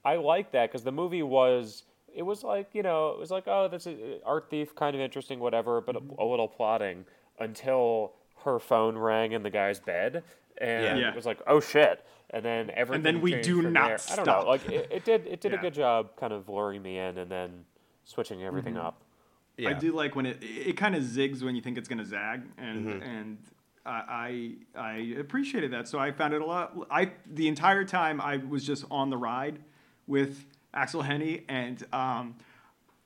I 0.04 0.16
like 0.16 0.52
that 0.52 0.70
because 0.70 0.84
the 0.84 0.92
movie 0.92 1.22
was, 1.22 1.84
it 2.14 2.22
was 2.22 2.44
like 2.44 2.68
you 2.74 2.82
know, 2.82 3.08
it 3.10 3.18
was 3.18 3.30
like 3.30 3.44
oh, 3.46 3.68
that's 3.68 3.86
a 3.86 4.20
art 4.24 4.48
thief, 4.50 4.74
kind 4.74 4.94
of 4.94 5.00
interesting, 5.00 5.40
whatever, 5.40 5.80
but 5.80 5.96
Mm-hmm. 5.96 6.20
a, 6.20 6.24
a 6.24 6.26
little 6.26 6.46
plotting 6.48 7.06
until 7.40 8.12
her 8.44 8.58
phone 8.58 8.96
rang 8.98 9.32
in 9.32 9.42
the 9.42 9.50
guy's 9.50 9.80
bed, 9.80 10.22
and 10.60 10.84
Yeah. 10.84 10.96
Yeah. 10.96 11.08
it 11.10 11.16
was 11.16 11.26
like 11.26 11.40
oh 11.46 11.60
shit, 11.60 12.04
and 12.30 12.44
then 12.44 12.70
everything. 12.70 13.06
And 13.06 13.16
then 13.16 13.20
we 13.22 13.40
do 13.40 13.62
not 13.62 13.88
there. 13.88 13.98
I 14.12 14.16
don't 14.16 14.26
know, 14.26 14.46
like 14.48 14.68
it, 14.68 14.88
it 14.90 15.04
did, 15.04 15.26
it 15.26 15.40
did 15.40 15.52
Yeah. 15.52 15.58
a 15.58 15.60
good 15.62 15.74
job, 15.74 16.16
kind 16.16 16.32
of 16.32 16.48
luring 16.48 16.82
me 16.82 16.98
in, 16.98 17.18
and 17.18 17.30
then 17.30 17.64
switching 18.04 18.42
everything 18.42 18.74
Mm-hmm. 18.74 18.86
up. 18.86 19.02
yeah. 19.56 19.70
I 19.70 19.72
do 19.74 19.92
like 19.92 20.14
when 20.16 20.26
it 20.26 20.38
it 20.42 20.76
kind 20.76 20.94
of 20.94 21.02
zigs 21.02 21.42
when 21.42 21.54
you 21.56 21.62
think 21.62 21.78
it's 21.78 21.88
gonna 21.88 22.04
zag, 22.04 22.42
and 22.58 22.86
Mm-hmm. 22.86 23.02
and 23.02 23.38
I 23.86 24.54
I 24.76 24.80
I 24.80 24.92
appreciated 25.20 25.70
that. 25.72 25.88
So 25.88 25.98
I 25.98 26.12
found 26.12 26.34
it 26.34 26.42
a 26.42 26.46
lot. 26.46 26.76
I 26.90 27.12
the 27.26 27.48
entire 27.48 27.84
time 27.84 28.20
I 28.20 28.36
was 28.36 28.64
just 28.66 28.84
on 28.90 29.10
the 29.10 29.16
ride 29.16 29.58
with 30.06 30.44
Aksel 30.74 31.04
Hennie, 31.04 31.44
and 31.48 31.82
um, 31.92 32.36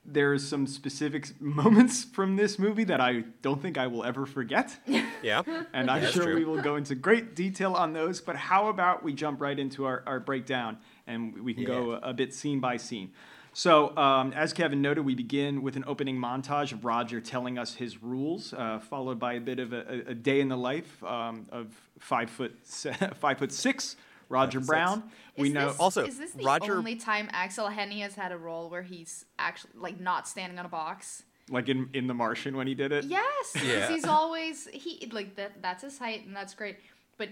there's 0.04 0.46
some 0.46 0.66
specific 0.66 1.40
moments 1.40 2.04
from 2.04 2.36
this 2.36 2.58
movie 2.58 2.84
that 2.84 3.00
I 3.00 3.24
don't 3.40 3.60
think 3.62 3.78
I 3.78 3.86
will 3.86 4.04
ever 4.04 4.26
forget. 4.26 4.76
Yeah. 5.22 5.42
And 5.72 5.88
I'm 5.88 6.02
That's 6.02 6.14
sure 6.14 6.24
true. 6.24 6.34
we 6.34 6.44
will 6.44 6.60
go 6.60 6.74
into 6.74 6.96
great 6.96 7.36
detail 7.36 7.74
on 7.74 7.92
those. 7.92 8.20
But 8.20 8.34
how 8.34 8.66
about 8.66 9.04
we 9.04 9.12
jump 9.12 9.40
right 9.40 9.56
into 9.56 9.84
our, 9.84 10.02
our 10.04 10.18
breakdown 10.18 10.78
and 11.06 11.40
we 11.44 11.54
can 11.54 11.62
go 11.64 11.92
a, 11.92 11.98
a 12.10 12.12
bit 12.12 12.34
scene 12.34 12.58
by 12.58 12.76
scene. 12.76 13.12
So, 13.52 13.96
um, 13.96 14.32
as 14.32 14.52
Kevin 14.52 14.82
noted, 14.82 15.02
we 15.04 15.14
begin 15.14 15.62
with 15.62 15.76
an 15.76 15.84
opening 15.86 16.16
montage 16.16 16.72
of 16.72 16.84
Roger 16.84 17.20
telling 17.20 17.56
us 17.56 17.74
his 17.74 18.02
rules, 18.02 18.52
uh, 18.52 18.80
followed 18.80 19.20
by 19.20 19.34
a 19.34 19.40
bit 19.40 19.60
of 19.60 19.72
a, 19.72 19.84
a- 20.08 20.10
a 20.10 20.14
day 20.14 20.40
in 20.40 20.48
the 20.48 20.56
life 20.56 21.04
um, 21.04 21.46
of 21.52 21.68
five 22.00 22.28
foot 22.28 22.58
se- 22.64 22.96
five 23.20 23.38
foot 23.38 23.52
six 23.52 23.94
Roger 24.32 24.58
foot 24.58 24.66
six. 24.66 24.68
Brown. 24.68 25.02
we 25.38 25.48
is 25.48 25.54
know 25.54 25.68
This, 25.68 25.78
Also, 25.80 26.04
is 26.06 26.18
this 26.18 26.32
the 26.32 26.44
Roger- 26.44 26.76
only 26.78 26.96
time 26.96 27.28
Aksel 27.28 27.72
Hennie 27.72 28.00
has 28.00 28.14
had 28.14 28.32
a 28.32 28.36
role 28.38 28.68
where 28.70 28.82
he's 28.82 29.24
actually 29.38 29.72
like 29.76 30.00
not 30.00 30.26
standing 30.26 30.58
on 30.58 30.66
a 30.66 30.68
box? 30.68 31.22
like 31.50 31.68
in, 31.68 31.90
in 31.92 32.06
The 32.06 32.14
Martian 32.14 32.56
when 32.56 32.66
he 32.66 32.74
did 32.74 32.92
it. 32.92 33.04
Yes, 33.04 33.52
because 33.52 33.68
Yeah. 33.68 33.88
he's 33.88 34.04
always 34.06 34.66
he 34.68 35.08
like 35.12 35.34
that. 35.36 35.60
That's 35.60 35.82
his 35.82 35.98
height, 35.98 36.24
and 36.24 36.34
that's 36.34 36.54
great. 36.54 36.78
But 37.18 37.30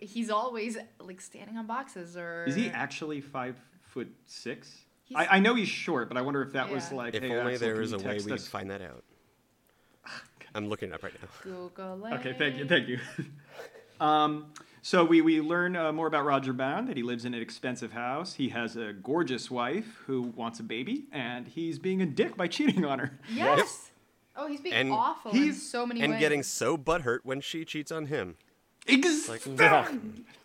he's 0.00 0.30
always 0.30 0.76
like 1.00 1.20
standing 1.20 1.56
on 1.56 1.66
boxes 1.66 2.16
or. 2.16 2.44
Is 2.46 2.54
he 2.54 2.68
actually 2.68 3.20
five 3.20 3.56
foot 3.82 4.12
six? 4.26 4.84
I, 5.14 5.36
I 5.36 5.38
know 5.40 5.54
he's 5.54 5.68
short, 5.68 6.08
but 6.08 6.16
I 6.16 6.22
wonder 6.22 6.42
if 6.42 6.52
that 6.52 6.70
was 6.70 6.90
like. 6.92 7.14
If 7.14 7.22
hey, 7.22 7.38
only 7.38 7.54
Aksel, 7.54 7.58
there 7.60 7.76
was 7.76 7.92
a 7.92 7.98
way 7.98 8.18
we'd 8.24 8.32
us? 8.32 8.48
find 8.48 8.70
that 8.70 8.82
out. 8.82 9.04
I'm 10.54 10.68
looking 10.68 10.90
it 10.90 10.94
up 10.94 11.02
right 11.02 11.12
now. 11.22 11.28
Google 11.42 11.96
Okay, 12.14 12.34
thank 12.36 12.56
you, 12.58 12.66
thank 12.66 12.88
you. 12.88 12.98
um, 14.00 14.46
so 14.82 15.04
we, 15.04 15.20
we 15.20 15.40
learn 15.40 15.76
uh, 15.76 15.92
more 15.92 16.06
about 16.08 16.24
Roger 16.24 16.52
Brown, 16.52 16.86
that 16.86 16.96
he 16.96 17.02
lives 17.02 17.24
in 17.24 17.34
an 17.34 17.40
expensive 17.40 17.92
house. 17.92 18.34
He 18.34 18.48
has 18.50 18.76
a 18.76 18.92
gorgeous 18.92 19.50
wife 19.50 19.98
who 20.06 20.22
wants 20.22 20.58
a 20.60 20.64
baby, 20.64 21.04
and 21.12 21.46
he's 21.46 21.78
being 21.78 22.02
a 22.02 22.06
dick 22.06 22.36
by 22.36 22.48
cheating 22.56 22.84
on 22.84 22.98
her. 22.98 23.18
Yes. 23.32 23.90
Oh, 24.34 24.46
he's 24.48 24.60
being 24.60 24.74
And 24.74 24.90
awful 24.92 25.30
in 25.32 25.52
so 25.54 25.86
many 25.86 26.00
And 26.02 26.12
ways. 26.12 26.20
getting 26.20 26.42
so 26.42 26.76
butthurt 26.76 27.18
when 27.22 27.40
she 27.40 27.64
cheats 27.64 27.92
on 27.92 28.06
him. 28.06 28.36
Exactly. 28.88 29.52
Yeah. 29.58 29.88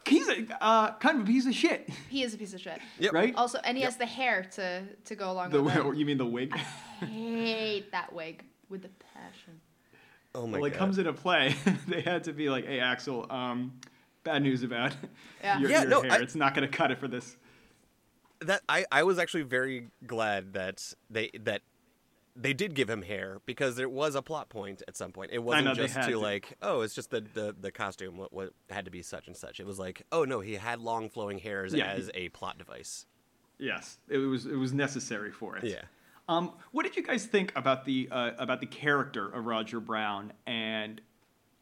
He's 0.06 0.30
a 0.30 0.46
uh, 0.64 0.94
kind 1.00 1.18
of 1.20 1.24
a 1.24 1.26
piece 1.32 1.46
of 1.48 1.54
shit, 1.54 1.90
He 2.08 2.24
is 2.24 2.34
a 2.34 2.38
piece 2.38 2.54
of 2.54 2.62
shit. 2.62 2.80
Yep. 3.00 3.12
right? 3.12 3.36
Also, 3.36 3.60
and 3.66 3.76
he 3.78 3.84
has 3.84 3.98
the 3.98 4.06
hair 4.06 4.44
to 4.54 4.84
to 5.06 5.16
go 5.16 5.32
along 5.32 5.50
The, 5.50 5.62
with 5.62 5.76
it. 5.76 5.96
you 5.98 6.06
mean 6.06 6.18
the 6.18 6.26
wig? 6.26 6.54
I 6.54 7.06
hate 7.06 7.92
that 7.92 8.14
wig 8.14 8.44
with 8.70 8.86
a 8.86 8.90
passion. 9.14 9.60
Oh 10.34 10.46
my 10.48 10.54
god. 10.54 10.62
well, 10.62 10.72
it 10.72 10.76
comes 10.76 10.98
into 10.98 11.12
play. 11.12 11.56
they 11.90 12.00
had 12.02 12.24
to 12.26 12.32
be 12.32 12.50
like, 12.50 12.66
"Hey, 12.66 12.78
Aksel, 12.78 13.30
um, 13.30 13.74
bad 14.28 14.44
news 14.44 14.64
about 14.64 14.96
Yeah. 15.44 15.60
your, 15.60 15.70
Yeah, 15.72 15.82
your 15.82 15.90
no, 15.90 16.02
hair. 16.02 16.12
I- 16.14 16.18
it's 16.18 16.36
not 16.36 16.54
going 16.54 16.70
to 16.70 16.78
cut 16.78 16.92
it 16.92 17.00
for 17.00 17.08
this." 17.08 17.36
that 18.42 18.62
I, 18.70 18.86
I 18.92 19.02
was 19.04 19.18
actually 19.18 19.42
very 19.44 19.88
glad 20.06 20.54
that 20.54 20.94
they 21.10 21.32
that 21.42 21.62
they 22.36 22.54
did 22.54 22.76
give 22.76 22.88
him 22.88 23.02
hair 23.02 23.40
because 23.48 23.76
there 23.78 23.90
was 23.90 24.14
a 24.14 24.22
plot 24.22 24.48
point 24.50 24.84
at 24.88 24.96
some 24.96 25.12
point. 25.12 25.32
It 25.34 25.40
wasn't 25.40 25.66
know, 25.66 25.74
just 25.74 25.96
to, 25.96 26.12
to. 26.12 26.20
like 26.20 26.56
oh 26.62 26.82
it's 26.82 26.94
just 26.94 27.10
the, 27.10 27.22
the, 27.34 27.56
the 27.60 27.72
costume 27.72 28.16
what, 28.16 28.32
what 28.32 28.54
had 28.70 28.86
to 28.86 28.92
be 28.92 29.02
such 29.02 29.26
and 29.26 29.36
such. 29.36 29.60
It 29.60 29.66
was 29.66 29.80
like 29.80 30.04
oh 30.12 30.24
no 30.24 30.40
he 30.42 30.54
had 30.54 30.80
long 30.80 31.10
flowing 31.10 31.40
hairs 31.40 31.74
Yeah, 31.74 31.86
as 31.88 32.12
he- 32.14 32.26
a 32.26 32.30
plot 32.30 32.60
device. 32.60 33.08
Yes, 33.58 33.98
it 34.08 34.20
was 34.20 34.46
it 34.46 34.56
was 34.56 34.72
necessary 34.72 35.32
for 35.32 35.58
it. 35.58 35.64
Yeah. 35.64 35.82
Um, 36.30 36.52
what 36.74 36.84
did 36.84 36.96
you 36.96 37.02
guys 37.02 37.26
think 37.26 37.52
about 37.56 37.86
the 37.86 38.08
uh, 38.12 38.32
about 38.38 38.60
the 38.60 38.68
character 38.68 39.28
of 39.30 39.48
Roger 39.48 39.80
Brown? 39.80 40.32
And 40.46 41.02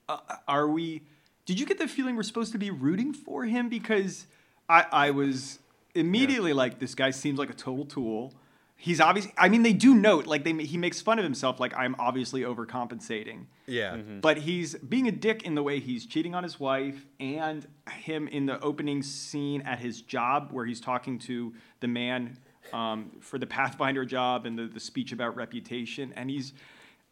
uh, 0.10 0.18
are 0.46 0.68
we? 0.68 1.04
Did 1.46 1.60
you 1.60 1.66
get 1.66 1.78
the 1.78 1.88
feeling 1.88 2.16
we're 2.16 2.24
supposed 2.24 2.52
to 2.54 2.58
be 2.58 2.72
rooting 2.72 3.14
for 3.14 3.46
him? 3.46 3.70
Because 3.70 4.26
I 4.68 4.86
I 4.92 5.12
was 5.12 5.60
immediately 5.94 6.54
like, 6.54 6.80
this 6.80 6.96
guy 6.96 7.12
seems 7.12 7.40
like 7.40 7.50
a 7.50 7.54
total 7.54 7.86
tool. 7.86 8.34
He's 8.78 9.00
obviously. 9.00 9.32
I 9.38 9.48
mean, 9.48 9.64
they 9.64 9.72
do 9.74 9.96
note 9.96 10.26
like 10.28 10.44
they 10.44 10.52
he 10.54 10.78
makes 10.78 11.00
fun 11.02 11.18
of 11.18 11.24
himself, 11.24 11.60
like 11.62 11.74
I'm 11.78 11.96
obviously 11.98 12.42
overcompensating. 12.42 13.46
Yeah. 13.68 13.96
But 13.96 14.38
he's 14.40 14.76
being 14.76 15.08
a 15.08 15.12
dick 15.12 15.44
in 15.44 15.56
the 15.56 15.64
way 15.64 15.80
he's 15.80 16.06
cheating 16.06 16.36
on 16.36 16.44
his 16.44 16.60
wife, 16.60 17.06
and 17.20 17.66
him 17.90 18.28
in 18.28 18.46
the 18.48 18.60
opening 18.62 19.02
scene 19.02 19.62
at 19.62 19.80
his 19.80 20.02
job 20.02 20.50
where 20.52 20.66
he's 20.66 20.82
talking 20.82 21.18
to 21.20 21.54
the 21.80 21.88
man 21.88 22.38
um, 22.74 23.12
for 23.22 23.40
the 23.40 23.48
Pathfinder 23.48 24.04
job 24.04 24.46
and 24.46 24.60
the, 24.60 24.66
the 24.66 24.80
speech 24.82 25.14
about 25.14 25.36
reputation. 25.38 26.12
And 26.18 26.30
he's, 26.30 26.52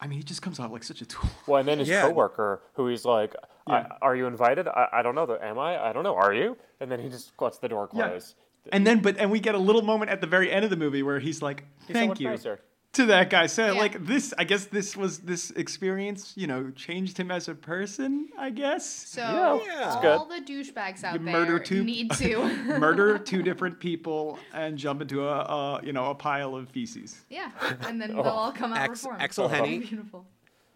I 0.01 0.07
mean, 0.07 0.17
he 0.17 0.23
just 0.23 0.41
comes 0.41 0.59
off 0.59 0.69
like 0.71 0.83
such 0.83 0.99
a 1.01 1.05
tool. 1.05 1.29
Well, 1.47 1.59
and 1.59 1.67
then 1.67 1.79
his 1.79 1.87
Yeah. 1.87 2.01
coworker, 2.01 2.61
who 2.73 2.87
he's 2.87 3.05
like, 3.05 3.35
Yeah. 3.67 3.87
I, 3.91 3.97
"Are 4.01 4.15
you 4.15 4.27
invited? 4.27 4.67
I, 4.67 4.87
I 4.93 5.01
don't 5.01 5.15
know. 5.15 5.37
Am 5.41 5.57
I? 5.59 5.81
I 5.89 5.93
don't 5.93 6.03
know. 6.03 6.15
Are 6.15 6.33
you?" 6.33 6.57
And 6.79 6.91
then 6.91 6.99
he 6.99 7.09
just 7.09 7.31
lets 7.39 7.57
the 7.59 7.69
door 7.69 7.87
close. 7.87 8.35
Yeah. 8.65 8.69
And 8.73 8.87
then, 8.87 9.01
but 9.01 9.17
and 9.17 9.29
we 9.31 9.39
get 9.39 9.55
a 9.55 9.59
little 9.59 9.81
moment 9.81 10.09
at 10.11 10.21
the 10.21 10.27
very 10.27 10.51
end 10.51 10.63
of 10.63 10.69
the 10.69 10.77
movie 10.77 11.03
where 11.03 11.19
he's 11.19 11.41
like, 11.41 11.65
He's 11.79 11.87
so 11.87 11.93
"Thank 11.93 12.09
much 12.09 12.19
you." 12.21 12.29
nicer. 12.29 12.59
To 12.93 13.07
that 13.07 13.31
guy, 13.31 13.47
so 13.47 13.65
Yeah. 13.73 13.79
like 13.79 14.05
this, 14.05 14.35
I 14.37 14.43
guess 14.43 14.65
this 14.65 14.95
was 14.95 15.17
this 15.19 15.49
experience, 15.51 16.33
you 16.37 16.45
know, 16.45 16.69
changed 16.69 17.17
him 17.17 17.31
as 17.31 17.47
a 17.47 17.55
person. 17.55 18.29
I 18.37 18.51
guess 18.51 18.85
So 18.87 19.21
Yeah, 19.21 19.59
Yeah. 19.65 19.95
it's 19.97 20.05
all 20.05 20.25
the 20.27 20.41
douchebags 20.41 21.03
out 21.03 21.13
You 21.19 21.25
there 21.25 21.33
murder 21.33 21.57
two- 21.57 21.83
need 21.83 22.11
to. 22.17 22.45
murder 22.77 23.17
two 23.17 23.41
different 23.41 23.79
people 23.79 24.37
and 24.53 24.77
jump 24.77 25.01
into 25.01 25.27
a, 25.27 25.39
a 25.39 25.81
you 25.83 25.91
know 25.91 26.11
a 26.11 26.15
pile 26.15 26.55
of 26.55 26.69
feces. 26.69 27.25
yeah, 27.31 27.49
and 27.87 27.99
then 27.99 28.11
Oh. 28.11 28.21
they'll 28.21 28.31
all 28.31 28.51
come 28.51 28.71
out 28.73 28.77
Ax- 28.77 29.03
reformed. 29.03 29.21
Aksel 29.23 29.49
Hennie. 29.49 29.79
Beautiful. 29.79 30.25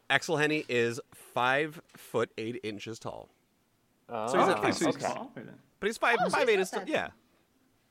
Aksel 0.10 0.40
Hennie 0.40 0.66
is 0.70 1.00
five 1.42 1.80
foot 1.96 2.32
eight 2.38 2.60
inches 2.64 2.98
tall, 3.00 3.30
Oh, 4.10 4.28
So 4.32 4.40
he's 4.40 4.48
a- 4.48 4.58
okay, 4.60 4.72
so 4.72 4.86
he's 4.88 4.96
okay. 4.96 5.06
taller 5.14 5.30
then. 5.36 5.60
but 5.80 5.88
he's 5.88 5.98
five 5.98 6.18
Oh, 6.22 6.26
so 6.30 6.38
five 6.38 6.48
he's 6.48 6.58
eight 6.58 6.60
is 6.62 6.68
still, 6.70 6.84
yeah. 6.88 7.10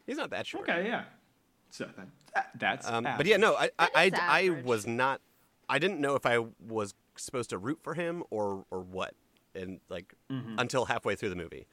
He's 0.07 0.17
not 0.17 0.31
that 0.31 0.47
short. 0.47 0.69
Okay, 0.69 0.87
yeah. 0.89 1.05
So 1.71 1.85
that, 1.97 2.09
that- 2.35 2.51
that's 2.59 2.89
Um, 2.89 3.05
but 3.05 3.27
yeah, 3.27 3.37
no, 3.37 3.55
I 3.55 3.71
I, 3.79 3.89
I, 3.95 4.11
I 4.15 4.49
was 4.65 4.87
not. 4.87 5.21
I 5.69 5.79
didn't 5.79 6.01
know 6.01 6.15
if 6.15 6.25
I 6.27 6.39
was 6.67 6.95
supposed 7.17 7.51
to 7.51 7.59
root 7.59 7.81
for 7.83 7.95
him 7.95 8.23
or 8.31 8.65
or 8.71 8.81
what, 8.81 9.15
and 9.55 9.81
like 9.89 10.15
Mm-hmm. 10.31 10.59
until 10.59 10.85
halfway 10.87 11.15
through 11.17 11.31
the 11.31 11.37
movie, 11.37 11.67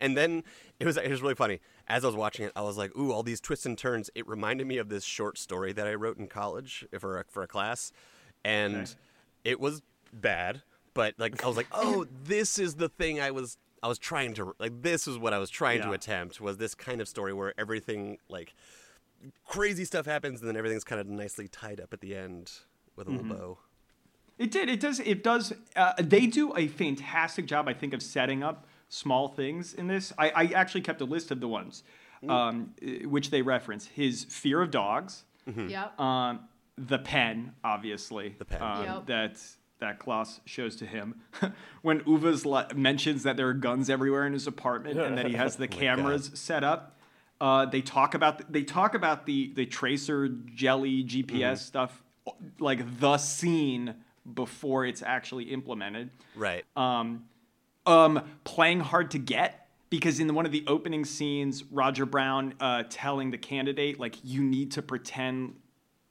and 0.00 0.16
then 0.16 0.42
it 0.80 0.86
was 0.86 0.96
it 0.96 1.10
was 1.10 1.22
really 1.22 1.34
funny. 1.34 1.60
As 1.86 2.02
I 2.04 2.08
was 2.08 2.16
watching 2.16 2.46
it, 2.46 2.52
I 2.56 2.62
was 2.62 2.76
like, 2.76 2.96
"Ooh, 2.96 3.12
all 3.12 3.22
these 3.22 3.40
twists 3.40 3.66
and 3.66 3.76
turns." 3.78 4.10
It 4.14 4.26
reminded 4.26 4.66
me 4.66 4.78
of 4.78 4.88
this 4.88 5.04
short 5.04 5.38
story 5.38 5.72
that 5.74 5.86
I 5.86 5.94
wrote 5.94 6.18
in 6.18 6.26
college 6.28 6.84
for 6.98 7.18
a, 7.20 7.24
for 7.28 7.42
a 7.42 7.46
class, 7.46 7.92
and 8.44 8.76
Okay. 8.76 8.90
it 9.44 9.60
was 9.60 9.82
bad. 10.12 10.62
But 10.96 11.14
like, 11.18 11.44
I 11.44 11.46
was 11.46 11.56
like, 11.56 11.68
"Oh, 11.72 12.06
this 12.24 12.58
is 12.58 12.74
the 12.74 12.88
thing 12.88 13.20
I 13.20 13.30
was." 13.30 13.56
I 13.82 13.88
was 13.88 13.98
trying 13.98 14.34
to 14.34 14.54
like 14.58 14.82
this 14.82 15.06
is 15.06 15.16
what 15.18 15.32
I 15.34 15.38
was 15.38 15.50
trying 15.50 15.82
to 15.82 15.92
attempt 15.92 16.40
was 16.40 16.56
this 16.56 16.74
kind 16.74 17.00
of 17.00 17.06
story 17.06 17.32
where 17.32 17.52
everything 17.56 18.18
like 18.28 18.54
crazy 19.46 19.84
stuff 19.84 20.06
happens 20.06 20.40
and 20.40 20.48
then 20.48 20.56
everything's 20.56 20.82
kind 20.82 21.00
of 21.00 21.06
nicely 21.06 21.46
tied 21.46 21.80
up 21.80 21.92
at 21.92 22.00
the 22.00 22.16
end 22.16 22.50
with 22.96 23.06
a 23.06 23.10
Mm-hmm. 23.10 23.28
little 23.30 23.36
bow. 23.36 23.58
It 24.38 24.50
did. 24.50 24.68
It 24.68 24.80
does. 24.80 24.98
It 25.00 25.22
does. 25.22 25.52
Uh, 25.76 25.92
they 25.98 26.26
do 26.26 26.56
a 26.56 26.66
fantastic 26.68 27.46
job, 27.46 27.68
I 27.68 27.74
think, 27.74 27.94
of 27.94 28.02
setting 28.02 28.42
up 28.42 28.66
small 28.88 29.28
things 29.28 29.72
in 29.74 29.86
this. 29.86 30.12
I, 30.18 30.30
I 30.30 30.44
actually 30.54 30.80
kept 30.82 31.00
a 31.00 31.04
list 31.06 31.30
of 31.30 31.40
the 31.40 31.48
ones 31.48 31.84
um, 32.28 32.74
eh, 32.82 33.04
which 33.04 33.30
they 33.30 33.40
reference. 33.42 33.86
His 33.86 34.24
fear 34.24 34.60
of 34.62 34.70
dogs, 34.70 35.24
Yep. 35.46 36.00
um, 36.00 36.40
the 36.76 36.98
pen, 36.98 37.54
obviously, 37.62 38.34
The 38.38 38.44
pen. 38.46 38.62
um, 38.62 38.84
Yep. 38.84 39.06
that 39.06 39.42
that 39.78 39.98
Klaus 39.98 40.40
shows 40.44 40.76
to 40.76 40.86
him 40.86 41.20
when 41.82 42.02
Ove's 42.06 42.46
mentions 42.74 43.22
that 43.24 43.36
there 43.36 43.48
are 43.48 43.54
guns 43.54 43.90
everywhere 43.90 44.26
in 44.26 44.32
his 44.32 44.46
apartment 44.46 44.98
and 44.98 45.16
that 45.18 45.26
he 45.26 45.34
has 45.34 45.56
the 45.56 45.64
Oh 45.64 45.68
God. 45.68 45.78
cameras 45.78 46.30
set 46.34 46.64
up. 46.64 46.98
Uh, 47.40 47.66
they 47.66 47.82
talk 47.82 48.14
about 48.14 48.50
they 48.50 48.62
talk 48.62 48.94
about 48.94 49.26
the 49.26 49.52
the 49.54 49.66
tracer 49.66 50.28
jelly 50.28 51.04
GPS 51.04 51.26
Mm-hmm. 51.28 51.54
stuff, 51.56 52.02
like 52.58 52.98
the 53.00 53.18
scene 53.18 53.94
before 54.34 54.86
it's 54.86 55.02
actually 55.02 55.44
implemented. 55.52 56.10
Right. 56.34 56.64
Um, 56.74 57.24
um, 57.84 58.22
playing 58.44 58.80
hard 58.80 59.10
to 59.12 59.18
get 59.18 59.68
because 59.90 60.18
in 60.18 60.34
one 60.34 60.46
of 60.46 60.52
the 60.52 60.64
opening 60.66 61.04
scenes, 61.04 61.62
Roger 61.64 62.06
Brown 62.06 62.54
uh, 62.58 62.84
telling 62.88 63.30
the 63.30 63.38
candidate 63.38 64.00
like 64.00 64.16
you 64.24 64.42
need 64.42 64.72
to 64.72 64.82
pretend 64.82 65.56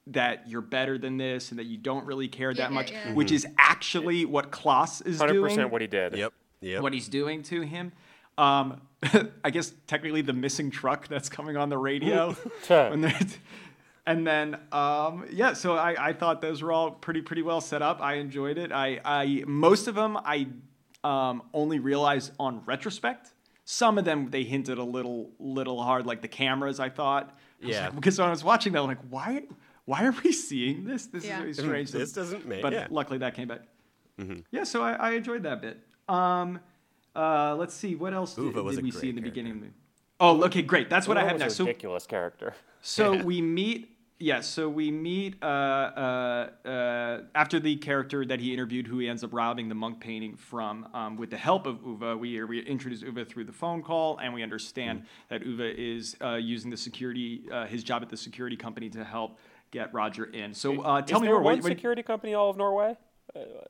that 0.08 0.48
you're 0.48 0.60
better 0.60 0.98
than 0.98 1.16
this 1.16 1.50
and 1.50 1.58
that 1.58 1.66
you 1.66 1.76
don't 1.76 2.06
really 2.06 2.28
care 2.28 2.50
Yeah, 2.52 2.62
that 2.64 2.70
yeah, 2.70 2.74
much, 2.74 2.92
yeah. 2.92 3.12
which 3.14 3.32
is 3.32 3.46
actually 3.58 4.24
what 4.24 4.50
Klaus 4.50 5.00
is 5.00 5.18
Hundred 5.18 5.34
doing. 5.34 5.50
percent 5.50 5.70
what 5.72 5.80
he 5.80 5.86
did. 5.86 6.16
yep. 6.16 6.32
Yep. 6.60 6.82
what 6.82 6.92
he's 6.92 7.08
doing 7.08 7.42
to 7.44 7.60
him. 7.62 7.92
Um, 8.38 8.80
I 9.44 9.50
guess 9.50 9.72
technically 9.86 10.22
the 10.22 10.32
missing 10.32 10.70
truck 10.70 11.06
that's 11.08 11.28
coming 11.28 11.56
on 11.56 11.68
the 11.68 11.78
radio. 11.78 12.32
when 12.68 13.12
and 14.06 14.26
then 14.26 14.58
um, 14.72 15.26
yeah, 15.32 15.52
so 15.52 15.74
I, 15.74 16.08
I 16.08 16.12
thought 16.12 16.40
those 16.40 16.62
were 16.62 16.72
all 16.72 16.90
pretty 16.92 17.22
pretty 17.22 17.42
well 17.42 17.60
set 17.60 17.82
up. 17.82 18.00
I 18.00 18.14
enjoyed 18.14 18.58
it. 18.58 18.72
I, 18.72 19.00
I 19.04 19.42
most 19.46 19.88
of 19.88 19.94
them 19.96 20.16
I 20.16 20.46
um, 21.04 21.42
only 21.52 21.78
realized 21.78 22.32
on 22.38 22.62
retrospect. 22.64 23.32
Some 23.64 23.98
of 23.98 24.04
them 24.04 24.30
they 24.30 24.44
hinted 24.44 24.78
a 24.78 24.84
little 24.84 25.30
little 25.40 25.82
hard, 25.82 26.06
like 26.06 26.22
the 26.22 26.28
cameras. 26.28 26.78
I 26.78 26.88
thought. 26.88 27.36
I 27.62 27.66
Yeah. 27.68 27.84
like- 27.86 27.94
because 27.96 28.18
when 28.18 28.28
I 28.28 28.30
was 28.30 28.44
watching 28.44 28.72
that, 28.74 28.80
I'm 28.80 28.86
like, 28.86 28.98
why 29.10 29.42
why 29.86 30.04
are 30.04 30.14
we 30.22 30.32
seeing 30.32 30.84
this? 30.84 31.06
This 31.06 31.24
Yeah. 31.24 31.42
is 31.44 31.58
very 31.58 31.86
strange. 31.86 31.90
This 31.92 32.12
doesn't 32.12 32.46
make- 32.46 32.60
But 32.62 32.72
yeah. 32.72 32.86
luckily 32.90 33.18
that 33.18 33.34
came 33.34 33.48
back. 33.48 33.62
Yeah, 34.50 34.64
so 34.64 34.82
I, 34.82 34.92
I 34.94 35.10
enjoyed 35.12 35.42
that 35.44 35.60
bit. 35.62 35.78
Um, 36.08 36.60
uh, 37.14 37.54
let's 37.56 37.74
see, 37.74 37.94
what 37.94 38.12
else 38.14 38.34
did, 38.34 38.44
Uwe 38.54 38.74
did 38.74 38.82
we 38.82 38.90
see 38.90 39.08
in 39.10 39.14
the 39.14 39.20
character. 39.20 39.30
beginning 39.30 39.52
of 39.52 39.58
the 39.58 39.64
movie? 39.66 39.76
Oh, 40.18 40.44
okay, 40.44 40.62
great. 40.62 40.88
That's 40.88 41.06
what 41.06 41.18
I 41.18 41.24
have 41.24 41.34
was 41.34 41.40
now. 41.40 41.46
a 41.46 41.50
So, 41.50 41.64
ridiculous 41.66 42.06
character. 42.06 42.54
so 42.80 43.22
we 43.30 43.40
meet. 43.42 43.92
Yeah, 44.18 44.40
so 44.40 44.70
we 44.70 44.90
meet 44.90 45.36
uh, 45.42 45.46
uh, 45.46 46.50
uh, 46.66 47.20
after 47.34 47.60
the 47.60 47.76
character 47.76 48.24
that 48.24 48.40
he 48.40 48.54
interviewed, 48.54 48.86
who 48.86 48.98
he 48.98 49.08
ends 49.10 49.22
up 49.22 49.34
robbing 49.34 49.68
the 49.68 49.74
Munch 49.74 50.00
painting 50.00 50.36
from, 50.36 50.88
um, 50.94 51.16
with 51.18 51.28
the 51.28 51.36
help 51.36 51.66
of 51.66 51.84
Ove. 51.86 52.18
We 52.18 52.42
we 52.44 52.60
introduce 52.60 53.02
Ove 53.02 53.28
through 53.28 53.44
the 53.44 53.52
phone 53.52 53.82
call, 53.82 54.16
and 54.16 54.32
we 54.32 54.42
understand 54.42 55.04
that 55.28 55.42
Ove 55.42 55.60
is 55.60 56.16
uh, 56.22 56.36
using 56.36 56.70
the 56.70 56.78
security, 56.78 57.42
uh, 57.52 57.66
his 57.66 57.84
job 57.84 58.00
at 58.02 58.08
the 58.08 58.16
security 58.16 58.56
company, 58.56 58.88
to 58.88 59.04
help 59.04 59.38
get 59.70 59.92
Roger 59.92 60.24
in. 60.24 60.54
So 60.54 60.80
uh, 60.82 61.02
tell 61.02 61.18
Is 61.18 61.22
me 61.22 61.28
more. 61.28 61.40
one 61.42 61.62
security 61.62 62.02
company 62.02 62.34
all 62.34 62.50
of 62.50 62.56
Norway? 62.56 62.96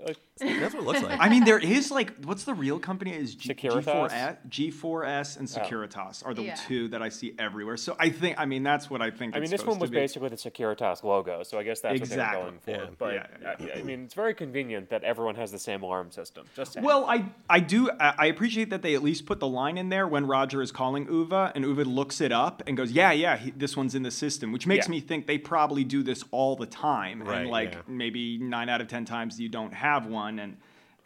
Like, 0.07 0.17
That's 0.39 0.75
what 0.75 0.83
it 0.83 0.87
looks 0.87 1.03
like. 1.03 1.19
I 1.21 1.29
mean, 1.29 1.45
there 1.45 1.59
is 1.59 1.91
like, 1.91 2.13
what's 2.25 2.45
the 2.45 2.55
real 2.55 2.79
company? 2.79 3.13
Is 3.15 3.35
G- 3.35 3.53
Securitas? 3.53 4.37
G4S, 4.49 4.73
G4S 4.73 5.39
and 5.39 5.49
oh. 5.57 5.61
Securitas 5.61 6.25
are 6.27 6.35
the 6.35 6.45
Yeah. 6.45 6.55
two 6.55 6.89
that 6.89 7.03
I 7.03 7.09
see 7.09 7.35
everywhere. 7.39 7.77
So 7.77 7.97
I 7.99 8.11
think, 8.11 8.39
I 8.39 8.45
mean, 8.47 8.63
that's 8.63 8.89
what 8.91 9.03
I 9.03 9.11
think. 9.11 9.35
I 9.35 9.39
mean, 9.39 9.45
it's 9.45 9.51
this 9.53 9.65
one 9.67 9.79
was 9.79 9.91
basically 9.91 10.29
the 10.29 10.37
Securitas 10.37 11.03
logo, 11.03 11.43
so 11.43 11.59
I 11.59 11.63
guess 11.63 11.81
that's 11.81 11.97
Exactly. 11.97 12.43
what 12.43 12.63
they 12.65 12.73
were 12.73 12.79
going 12.79 12.89
Yeah. 12.91 12.91
for. 12.91 12.97
But 12.99 13.15
Yeah, 13.61 13.75
I, 13.77 13.81
I 13.81 13.83
mean, 13.83 14.05
it's 14.05 14.15
very 14.15 14.35
convenient 14.35 14.91
that 14.91 15.03
everyone 15.05 15.35
has 15.37 15.51
the 15.53 15.59
same 15.59 15.83
alarm 15.83 16.11
system. 16.11 16.47
Just 16.55 16.75
saying. 16.75 16.85
Well, 16.85 17.07
I 17.07 17.25
I 17.49 17.61
do 17.61 17.91
I 17.99 18.15
I 18.19 18.27
appreciate 18.27 18.71
that 18.71 18.83
they 18.83 18.95
at 18.95 19.03
least 19.03 19.27
put 19.27 19.41
the 19.41 19.49
line 19.49 19.79
in 19.79 19.89
there 19.89 20.07
when 20.07 20.27
Roger 20.27 20.63
is 20.63 20.71
calling 20.73 21.09
Ove 21.09 21.53
and 21.55 21.65
Ove 21.65 21.87
looks 21.87 22.21
it 22.21 22.33
up 22.33 22.63
and 22.67 22.77
goes, 22.77 22.93
yeah, 22.93 23.11
yeah, 23.13 23.37
he, 23.37 23.51
this 23.51 23.77
one's 23.77 23.95
in 23.95 24.03
the 24.03 24.11
system, 24.11 24.53
which 24.53 24.67
makes 24.67 24.87
Yeah. 24.87 24.91
me 24.93 25.01
think 25.01 25.27
they 25.27 25.39
probably 25.39 25.85
do 25.85 26.03
this 26.03 26.25
all 26.31 26.57
the 26.57 26.67
time, 26.67 27.23
Right, 27.23 27.41
and 27.43 27.51
like 27.51 27.73
yeah. 27.73 27.81
maybe 27.89 28.39
nine 28.39 28.69
out 28.69 28.81
of 28.81 28.89
ten 28.89 29.05
times 29.05 29.41
you 29.41 29.49
don't 29.59 29.75
have 29.75 30.07
one, 30.07 30.39
and 30.39 30.57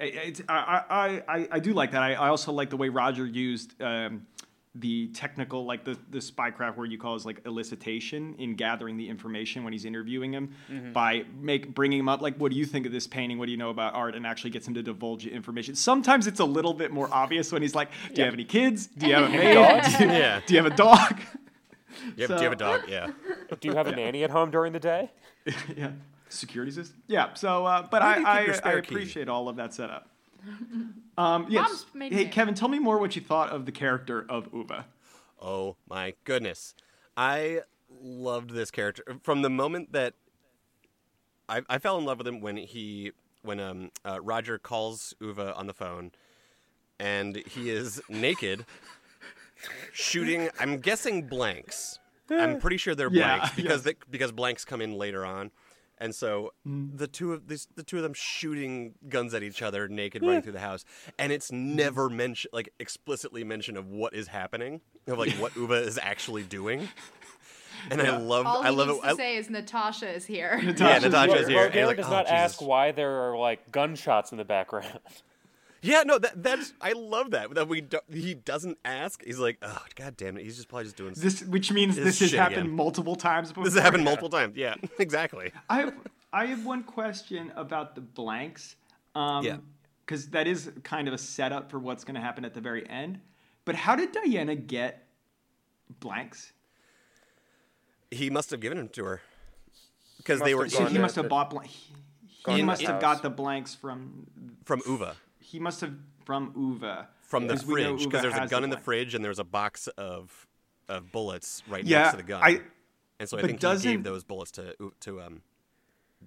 it's 0.00 0.40
I 0.48 0.82
I, 1.28 1.36
I, 1.36 1.48
I 1.52 1.58
do 1.60 1.72
like 1.72 1.90
that. 1.92 2.02
I, 2.02 2.14
I 2.14 2.28
also 2.28 2.52
like 2.52 2.70
the 2.70 2.76
way 2.76 2.88
Roger 2.88 3.26
used. 3.26 3.80
Um, 3.80 4.26
the 4.76 5.08
technical, 5.08 5.64
like 5.64 5.82
the 5.84 5.98
the 6.10 6.18
spycraft 6.20 6.76
word 6.76 6.92
you 6.92 6.98
call 6.98 7.16
is 7.16 7.26
like 7.26 7.42
elicitation 7.42 8.38
in 8.38 8.54
gathering 8.54 8.96
the 8.96 9.08
information 9.08 9.64
when 9.64 9.72
he's 9.72 9.84
interviewing 9.84 10.32
him 10.32 10.54
by 10.92 11.24
make 11.40 11.74
bringing 11.74 11.98
him 11.98 12.08
up 12.08 12.20
like, 12.22 12.36
what 12.36 12.52
do 12.52 12.56
you 12.56 12.64
think 12.64 12.86
of 12.86 12.92
this 12.92 13.08
painting? 13.08 13.36
What 13.38 13.46
do 13.46 13.50
you 13.50 13.58
know 13.58 13.70
about 13.70 13.94
art? 13.94 14.14
And 14.14 14.24
actually 14.24 14.50
gets 14.50 14.68
him 14.68 14.74
to 14.74 14.82
divulge 14.82 15.26
information. 15.26 15.74
Sometimes 15.74 16.28
it's 16.28 16.38
a 16.38 16.44
little 16.44 16.72
bit 16.72 16.92
more 16.92 17.08
obvious 17.10 17.50
when 17.50 17.62
he's 17.62 17.74
like, 17.74 17.90
do 18.14 18.20
you 18.20 18.24
have 18.24 18.34
any 18.34 18.44
kids? 18.44 18.86
Do 18.86 19.08
you 19.08 19.14
have 19.16 19.24
a 19.24 19.28
maid? 19.40 19.82
Do, 19.98 20.04
you, 20.04 20.10
Yeah. 20.12 20.40
do 20.46 20.54
you 20.54 20.62
have 20.62 20.72
a 20.72 20.76
dog? 20.76 21.20
You 22.16 22.28
have, 22.28 22.28
do 22.28 22.34
you 22.36 22.42
have 22.50 22.52
a 22.52 22.56
dog? 22.56 22.82
Yeah. 22.88 23.08
Do 23.60 23.68
you 23.68 23.74
have 23.74 23.88
a 23.88 23.96
nanny 23.96 24.22
at 24.22 24.30
home 24.30 24.52
during 24.52 24.72
the 24.72 24.78
day? 24.78 25.10
yeah. 25.76 25.90
Security 26.30 26.72
system. 26.72 27.02
Yeah. 27.08 27.34
So, 27.34 27.66
uh, 27.66 27.86
but 27.90 28.02
Where 28.02 28.14
do 28.14 28.20
you 28.20 28.26
I, 28.26 28.40
your 28.42 28.50
I, 28.50 28.54
I 28.54 28.56
spare 28.56 28.80
key? 28.82 28.94
appreciate 28.94 29.28
all 29.28 29.48
of 29.48 29.56
that 29.56 29.74
setup. 29.74 30.08
Um, 31.18 31.44
yes. 31.50 31.68
Mom's 31.68 31.86
made 31.92 32.12
Hey, 32.14 32.24
me- 32.24 32.30
Kevin, 32.30 32.54
tell 32.54 32.68
me 32.68 32.78
more 32.78 32.98
what 32.98 33.14
you 33.14 33.20
thought 33.20 33.50
of 33.50 33.66
the 33.66 33.72
character 33.72 34.24
of 34.30 34.48
Ove. 34.54 34.84
Oh 35.42 35.76
my 35.86 36.14
goodness. 36.24 36.74
I 37.14 37.60
loved 38.02 38.50
this 38.52 38.70
character 38.70 39.04
from 39.22 39.42
the 39.42 39.50
moment 39.50 39.92
that 39.92 40.14
I, 41.46 41.60
I 41.68 41.76
fell 41.78 41.98
in 41.98 42.06
love 42.06 42.16
with 42.18 42.26
him 42.26 42.40
when 42.40 42.56
he 42.56 43.12
when 43.42 43.60
um 43.60 43.90
uh, 44.02 44.18
Roger 44.22 44.56
calls 44.58 45.12
Ove 45.20 45.38
on 45.40 45.66
the 45.66 45.74
phone 45.74 46.12
and 46.98 47.36
he 47.36 47.68
is 47.68 48.00
naked 48.08 48.64
shooting 49.92 50.48
I'm 50.58 50.78
guessing 50.78 51.26
blanks. 51.26 51.98
I'm 52.30 52.58
pretty 52.60 52.76
sure 52.78 52.94
they're 52.94 53.10
Yeah, 53.12 53.36
blanks 53.38 53.56
because 53.56 53.84
yes. 53.84 53.94
they, 53.94 53.94
because 54.10 54.32
blanks 54.32 54.64
come 54.64 54.80
in 54.80 54.94
later 54.94 55.26
on. 55.26 55.50
And 56.00 56.14
so 56.14 56.52
Mm. 56.66 56.96
the 56.96 57.06
two 57.06 57.32
of 57.34 57.46
these, 57.48 57.68
the 57.76 57.82
two 57.82 57.96
of 57.98 58.02
them 58.02 58.14
shooting 58.14 58.94
guns 59.08 59.34
at 59.34 59.42
each 59.42 59.60
other, 59.62 59.86
naked, 59.86 60.22
running 60.22 60.40
through 60.42 60.52
the 60.52 60.60
house, 60.60 60.84
and 61.18 61.30
it's 61.30 61.52
never 61.52 62.08
mentioned, 62.08 62.50
like 62.54 62.72
explicitly 62.80 63.44
mentioned 63.44 63.76
of 63.76 63.86
what 63.86 64.14
is 64.14 64.28
happening, 64.28 64.80
of 65.06 65.18
like 65.18 65.32
what 65.34 65.56
Ove 65.56 65.72
is 65.72 65.98
actually 66.02 66.42
doing. 66.42 66.88
And 67.90 68.00
I 68.02 68.16
love, 68.18 68.46
All 68.46 68.62
I 68.62 68.68
love 68.70 68.88
needs 68.88 68.98
it. 68.98 69.02
to 69.02 69.08
I- 69.08 69.14
say 69.16 69.36
is 69.36 69.48
Natasha 69.50 70.08
is 70.10 70.26
here. 70.26 70.58
yeah, 70.62 70.70
Natasha's 70.72 71.02
Natasha's 71.12 71.48
here. 71.48 71.70
here. 71.70 71.80
and 71.80 71.86
like, 71.86 71.96
does 71.98 72.06
"Oh, 72.06 72.10
not 72.10 72.26
ask 72.26 72.60
why 72.60 72.92
there 72.92 73.10
are 73.30 73.38
like 73.38 73.70
gunshots 73.72 74.32
in 74.32 74.38
the 74.38 74.44
background. 74.44 74.98
Yeah, 75.82 76.02
no, 76.04 76.18
that 76.18 76.42
that's 76.42 76.74
I 76.80 76.92
love 76.92 77.30
that 77.30 77.54
that 77.54 77.68
we 77.68 77.80
do, 77.80 77.98
he 78.12 78.34
doesn't 78.34 78.78
ask. 78.84 79.24
He's 79.24 79.38
like, 79.38 79.56
oh 79.62 79.82
god 79.94 80.16
damn 80.16 80.36
it, 80.36 80.42
he's 80.44 80.56
just 80.56 80.68
probably 80.68 80.84
just 80.84 80.96
doing. 80.96 81.14
This, 81.16 81.42
which 81.42 81.72
means 81.72 81.96
This 81.96 82.18
this, 82.18 82.30
has 82.30 82.32
happened 82.32 82.62
again. 82.66 82.76
multiple 82.76 83.16
times 83.16 83.48
before. 83.48 83.64
this 83.64 83.74
has 83.74 83.82
happened 83.82 84.04
multiple 84.04 84.28
times. 84.28 84.56
Yeah, 84.56 84.74
exactly. 84.98 85.52
I 85.68 85.80
have, 85.80 85.94
I 86.32 86.46
have 86.46 86.66
one 86.66 86.82
question 86.82 87.52
about 87.56 87.94
the 87.94 88.00
blanks. 88.02 88.76
Um, 89.14 89.44
Yeah. 89.44 89.56
Because 90.04 90.28
that 90.30 90.48
is 90.48 90.72
kind 90.82 91.06
of 91.06 91.14
a 91.14 91.18
setup 91.18 91.70
for 91.70 91.78
what's 91.78 92.02
going 92.02 92.16
to 92.16 92.20
happen 92.20 92.44
at 92.44 92.52
the 92.52 92.60
very 92.60 92.88
end. 92.90 93.20
But 93.64 93.76
how 93.76 93.94
did 93.94 94.10
Diana 94.10 94.56
get 94.56 95.06
blanks? 96.00 96.52
He 98.10 98.28
must 98.28 98.50
have 98.50 98.58
given 98.58 98.76
them 98.76 98.88
to 98.88 99.04
her 99.04 99.20
because 100.16 100.40
Must 100.40 100.44
they 100.46 100.50
have 100.50 100.58
were 100.58 100.68
So 100.68 100.78
gone 100.80 100.90
he 100.90 100.98
must 100.98 101.14
have 101.14 101.28
bought 101.28 101.50
blanks. 101.50 101.72
He, 102.46 102.54
he 102.56 102.62
must 102.62 102.82
have 102.82 103.00
got 103.00 103.22
the 103.22 103.30
blanks 103.30 103.74
from. 103.76 104.26
from 104.64 104.82
Ove. 104.88 105.16
He 105.50 105.58
must 105.58 105.80
have 105.80 105.94
from 106.24 106.52
Ove. 106.56 107.06
from 107.22 107.46
the 107.48 107.56
fridge 107.56 108.04
because 108.04 108.22
there's 108.22 108.34
a 108.34 108.46
gun 108.46 108.62
in 108.64 108.70
the 108.70 108.78
fridge 108.78 109.14
and 109.14 109.24
there's 109.24 109.38
a 109.40 109.44
box 109.44 109.88
of 109.88 110.46
of 110.88 111.10
bullets 111.12 111.62
right 111.68 111.84
Yeah, 111.84 111.98
next 112.02 112.10
to 112.12 112.16
the 112.18 112.22
gun. 112.22 112.40
I- 112.42 112.60
and 113.18 113.28
so 113.28 113.36
I 113.38 113.42
think 113.42 113.60
he 113.62 113.76
gave 113.82 114.02
those 114.04 114.22
bullets 114.24 114.50
to 114.52 114.74
to 115.00 115.20
um 115.20 115.42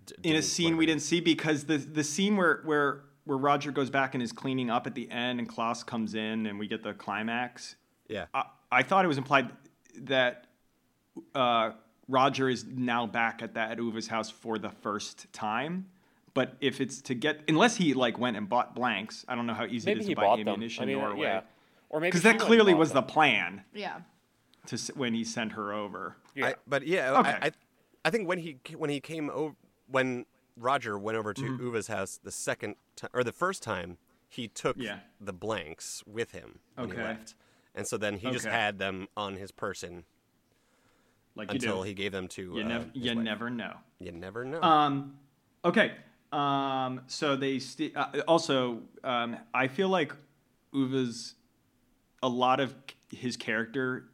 d- 0.06 0.16
in 0.24 0.36
a 0.36 0.42
scene 0.42 0.66
whatever. 0.66 0.78
we 0.80 0.86
didn't 0.88 1.02
see 1.04 1.22
because 1.22 1.66
the 1.66 1.78
the 1.78 2.04
scene 2.04 2.36
where 2.38 2.62
where 2.66 3.06
where 3.26 3.38
Roger 3.38 3.72
goes 3.72 3.90
back 3.90 4.14
and 4.14 4.22
is 4.22 4.32
cleaning 4.34 4.70
up 4.70 4.86
at 4.88 4.94
the 4.96 5.10
end 5.10 5.40
and 5.40 5.48
Klaus 5.48 5.84
comes 5.84 6.14
in 6.16 6.46
and 6.46 6.60
we 6.60 6.68
get 6.68 6.84
the 6.84 6.94
climax. 6.94 7.76
Yeah. 8.10 8.26
I, 8.34 8.44
I 8.72 8.84
thought 8.84 9.06
it 9.06 9.08
was 9.08 9.18
implied 9.18 9.50
that 10.02 10.48
uh, 11.34 11.72
Roger 12.10 12.50
is 12.50 12.66
now 12.66 13.08
back 13.08 13.42
at 13.42 13.54
that 13.54 13.72
at 13.72 13.80
Ove's 13.80 14.08
house 14.08 14.30
for 14.30 14.58
the 14.60 14.70
first 14.70 15.32
time. 15.32 15.86
But 16.34 16.58
if 16.62 16.82
it's 16.82 17.02
to 17.04 17.14
get, 17.14 17.42
unless 17.48 17.76
he 17.76 17.94
like 17.94 18.18
went 18.18 18.38
and 18.38 18.50
bought 18.50 18.74
blanks, 18.76 19.24
I 19.28 19.36
don't 19.36 19.46
know 19.46 19.54
how 19.54 19.66
easy 19.66 19.86
Maybe 19.88 20.00
it 20.00 20.02
is 20.02 20.08
he 20.08 20.16
to 20.16 20.22
buy 20.22 20.28
bought 20.28 20.38
them. 20.40 20.48
ammunition 20.48 20.84
I 20.84 20.86
mean, 20.88 20.98
uh, 20.98 21.02
Norway. 21.10 21.22
yeah. 21.28 21.42
Or 21.90 22.00
maybe 22.00 22.10
Because 22.10 22.24
that 22.24 22.30
went 22.38 22.42
clearly 22.42 22.74
bought 22.74 22.80
was 22.80 22.92
them. 22.92 23.06
the 23.06 23.12
plan 23.14 23.64
Yeah. 23.74 24.00
to 24.68 24.74
s- 24.76 24.90
when 24.96 25.14
he 25.14 25.24
sent 25.24 25.52
her 25.54 25.72
over. 25.74 26.18
Yeah. 26.34 26.48
I, 26.48 26.56
but 26.66 26.88
yeah, 26.88 27.20
Okay. 27.20 27.30
I, 27.42 27.48
I 27.48 27.52
I 28.06 28.10
think 28.10 28.28
when 28.28 28.40
he 28.40 28.58
when 28.76 28.90
he 28.90 29.00
came 29.00 29.30
over 29.30 29.56
when 29.88 30.26
Roger 30.58 30.98
went 30.98 31.18
over 31.18 31.34
to 31.34 31.42
Mm-hmm. 31.42 31.68
Ove's 31.68 31.88
house 31.88 32.20
the 32.24 32.32
second 32.32 32.76
time 32.96 33.12
or 33.14 33.24
the 33.24 33.32
first 33.32 33.62
time, 33.62 33.98
he 34.28 34.48
took 34.48 34.76
Yeah. 34.78 35.00
the 35.22 35.34
blanks 35.34 36.04
with 36.08 36.32
him 36.32 36.60
when 36.76 36.88
he 36.88 36.94
Okay. 36.94 37.04
left, 37.04 37.36
and 37.76 37.86
so 37.88 37.96
then 37.98 38.18
he 38.18 38.32
just 38.32 38.48
Okay. 38.48 38.56
had 38.56 38.80
them 38.80 39.08
on 39.16 39.36
his 39.36 39.52
person 39.52 40.04
Like 41.36 41.50
you 41.52 41.56
until 41.56 41.78
do. 41.78 41.84
he 41.84 41.94
gave 41.94 42.12
them 42.12 42.28
to. 42.30 42.56
you, 42.56 42.64
uh, 42.64 42.68
nev- 42.68 42.92
his 42.94 43.04
you 43.04 43.16
wife. 43.16 43.24
never 43.24 43.50
know. 43.52 43.78
You 44.00 44.12
never 44.12 44.44
know. 44.46 44.62
Um, 44.62 45.18
okay. 45.64 45.94
Um, 46.34 47.02
so 47.08 47.36
they 47.36 47.60
st- 47.60 47.96
uh, 47.96 48.08
also, 48.28 48.80
um, 49.04 49.38
I 49.54 49.68
feel 49.68 49.90
like 49.90 50.14
Ove's 50.74 51.36
a 52.24 52.28
lot 52.30 52.60
of 52.60 52.74
his 53.12 53.38
character 53.38 54.06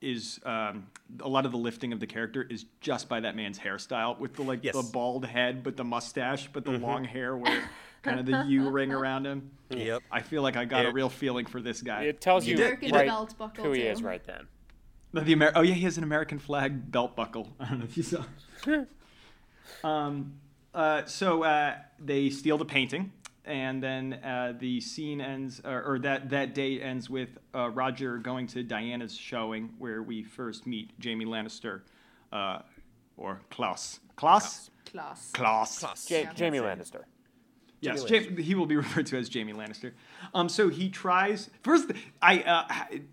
is 0.00 0.40
um, 0.44 0.88
a 1.20 1.28
lot 1.28 1.46
of 1.46 1.52
the 1.52 1.58
lifting 1.58 1.92
of 1.92 2.00
the 2.00 2.06
character 2.06 2.42
is 2.42 2.64
just 2.80 3.08
by 3.08 3.20
that 3.20 3.36
man's 3.36 3.58
hairstyle 3.58 4.18
with 4.18 4.34
the 4.34 4.42
like 4.42 4.64
Yes. 4.64 4.74
the 4.74 4.82
bald 4.82 5.24
head 5.24 5.62
but 5.62 5.76
the 5.76 5.84
mustache 5.84 6.48
but 6.52 6.64
the 6.64 6.72
long 6.72 7.04
hair 7.04 7.36
with 7.36 7.62
kind 8.02 8.18
of 8.18 8.26
the 8.26 8.44
U 8.48 8.68
ring 8.70 8.90
around 8.90 9.24
him. 9.26 9.50
yep. 9.70 10.02
I 10.10 10.20
feel 10.20 10.42
like 10.42 10.56
I 10.56 10.64
got 10.64 10.86
a 10.86 10.90
real 10.90 11.08
feeling 11.08 11.46
for 11.46 11.60
this 11.60 11.80
guy. 11.82 12.02
It 12.04 12.20
tells 12.20 12.44
you, 12.44 12.56
did- 12.56 12.62
American 12.66 12.90
right 12.90 13.06
belt 13.06 13.38
buckle, 13.38 13.64
who 13.66 13.70
he 13.72 13.82
too. 13.82 13.86
is 13.88 14.02
right 14.02 14.24
then. 14.24 14.48
No, 15.12 15.20
the 15.20 15.32
Amer- 15.32 15.52
oh 15.54 15.60
yeah, 15.62 15.74
he 15.74 15.82
has 15.82 15.98
an 15.98 16.02
American 16.04 16.40
flag 16.40 16.90
belt 16.90 17.14
buckle. 17.14 17.52
I 17.60 17.68
don't 17.68 17.78
know 17.78 17.84
if 17.84 17.96
you 17.96 18.02
saw. 18.02 18.24
um, 19.84 20.32
uh, 20.74 21.04
so 21.04 21.42
uh, 21.44 21.74
they 21.98 22.30
steal 22.30 22.58
the 22.58 22.64
painting, 22.64 23.12
and 23.44 23.82
then 23.82 24.14
uh, 24.24 24.54
the 24.58 24.80
scene 24.80 25.20
ends, 25.20 25.60
or, 25.64 25.82
or 25.82 25.98
that 26.00 26.30
that 26.30 26.54
day 26.54 26.80
ends 26.80 27.10
with 27.10 27.30
uh, 27.54 27.68
Roger 27.70 28.18
going 28.18 28.46
to 28.48 28.62
Diana's 28.62 29.16
showing, 29.16 29.70
where 29.78 30.02
we 30.02 30.22
first 30.22 30.66
meet 30.66 30.90
Jaime 31.02 31.24
Lannister, 31.24 31.80
uh, 32.32 32.60
or 33.16 33.40
Klaus. 33.50 34.00
Klaus. 34.16 34.70
Class. 34.84 35.30
Klaus. 35.32 35.78
Klaus. 35.78 36.10
Ja- 36.10 36.18
Yeah. 36.18 36.32
Jaime 36.38 36.58
Lannister. 36.58 37.02
Yes, 37.82 38.08
Jaime 38.08 38.42
he 38.42 38.54
will 38.54 38.66
be 38.66 38.76
referred 38.84 39.06
to 39.06 39.18
as 39.18 39.28
Jaime 39.32 39.52
Lannister. 39.52 39.92
Um, 40.34 40.48
so 40.48 40.68
he 40.68 40.88
tries 40.88 41.50
first. 41.62 41.90
I 42.22 42.40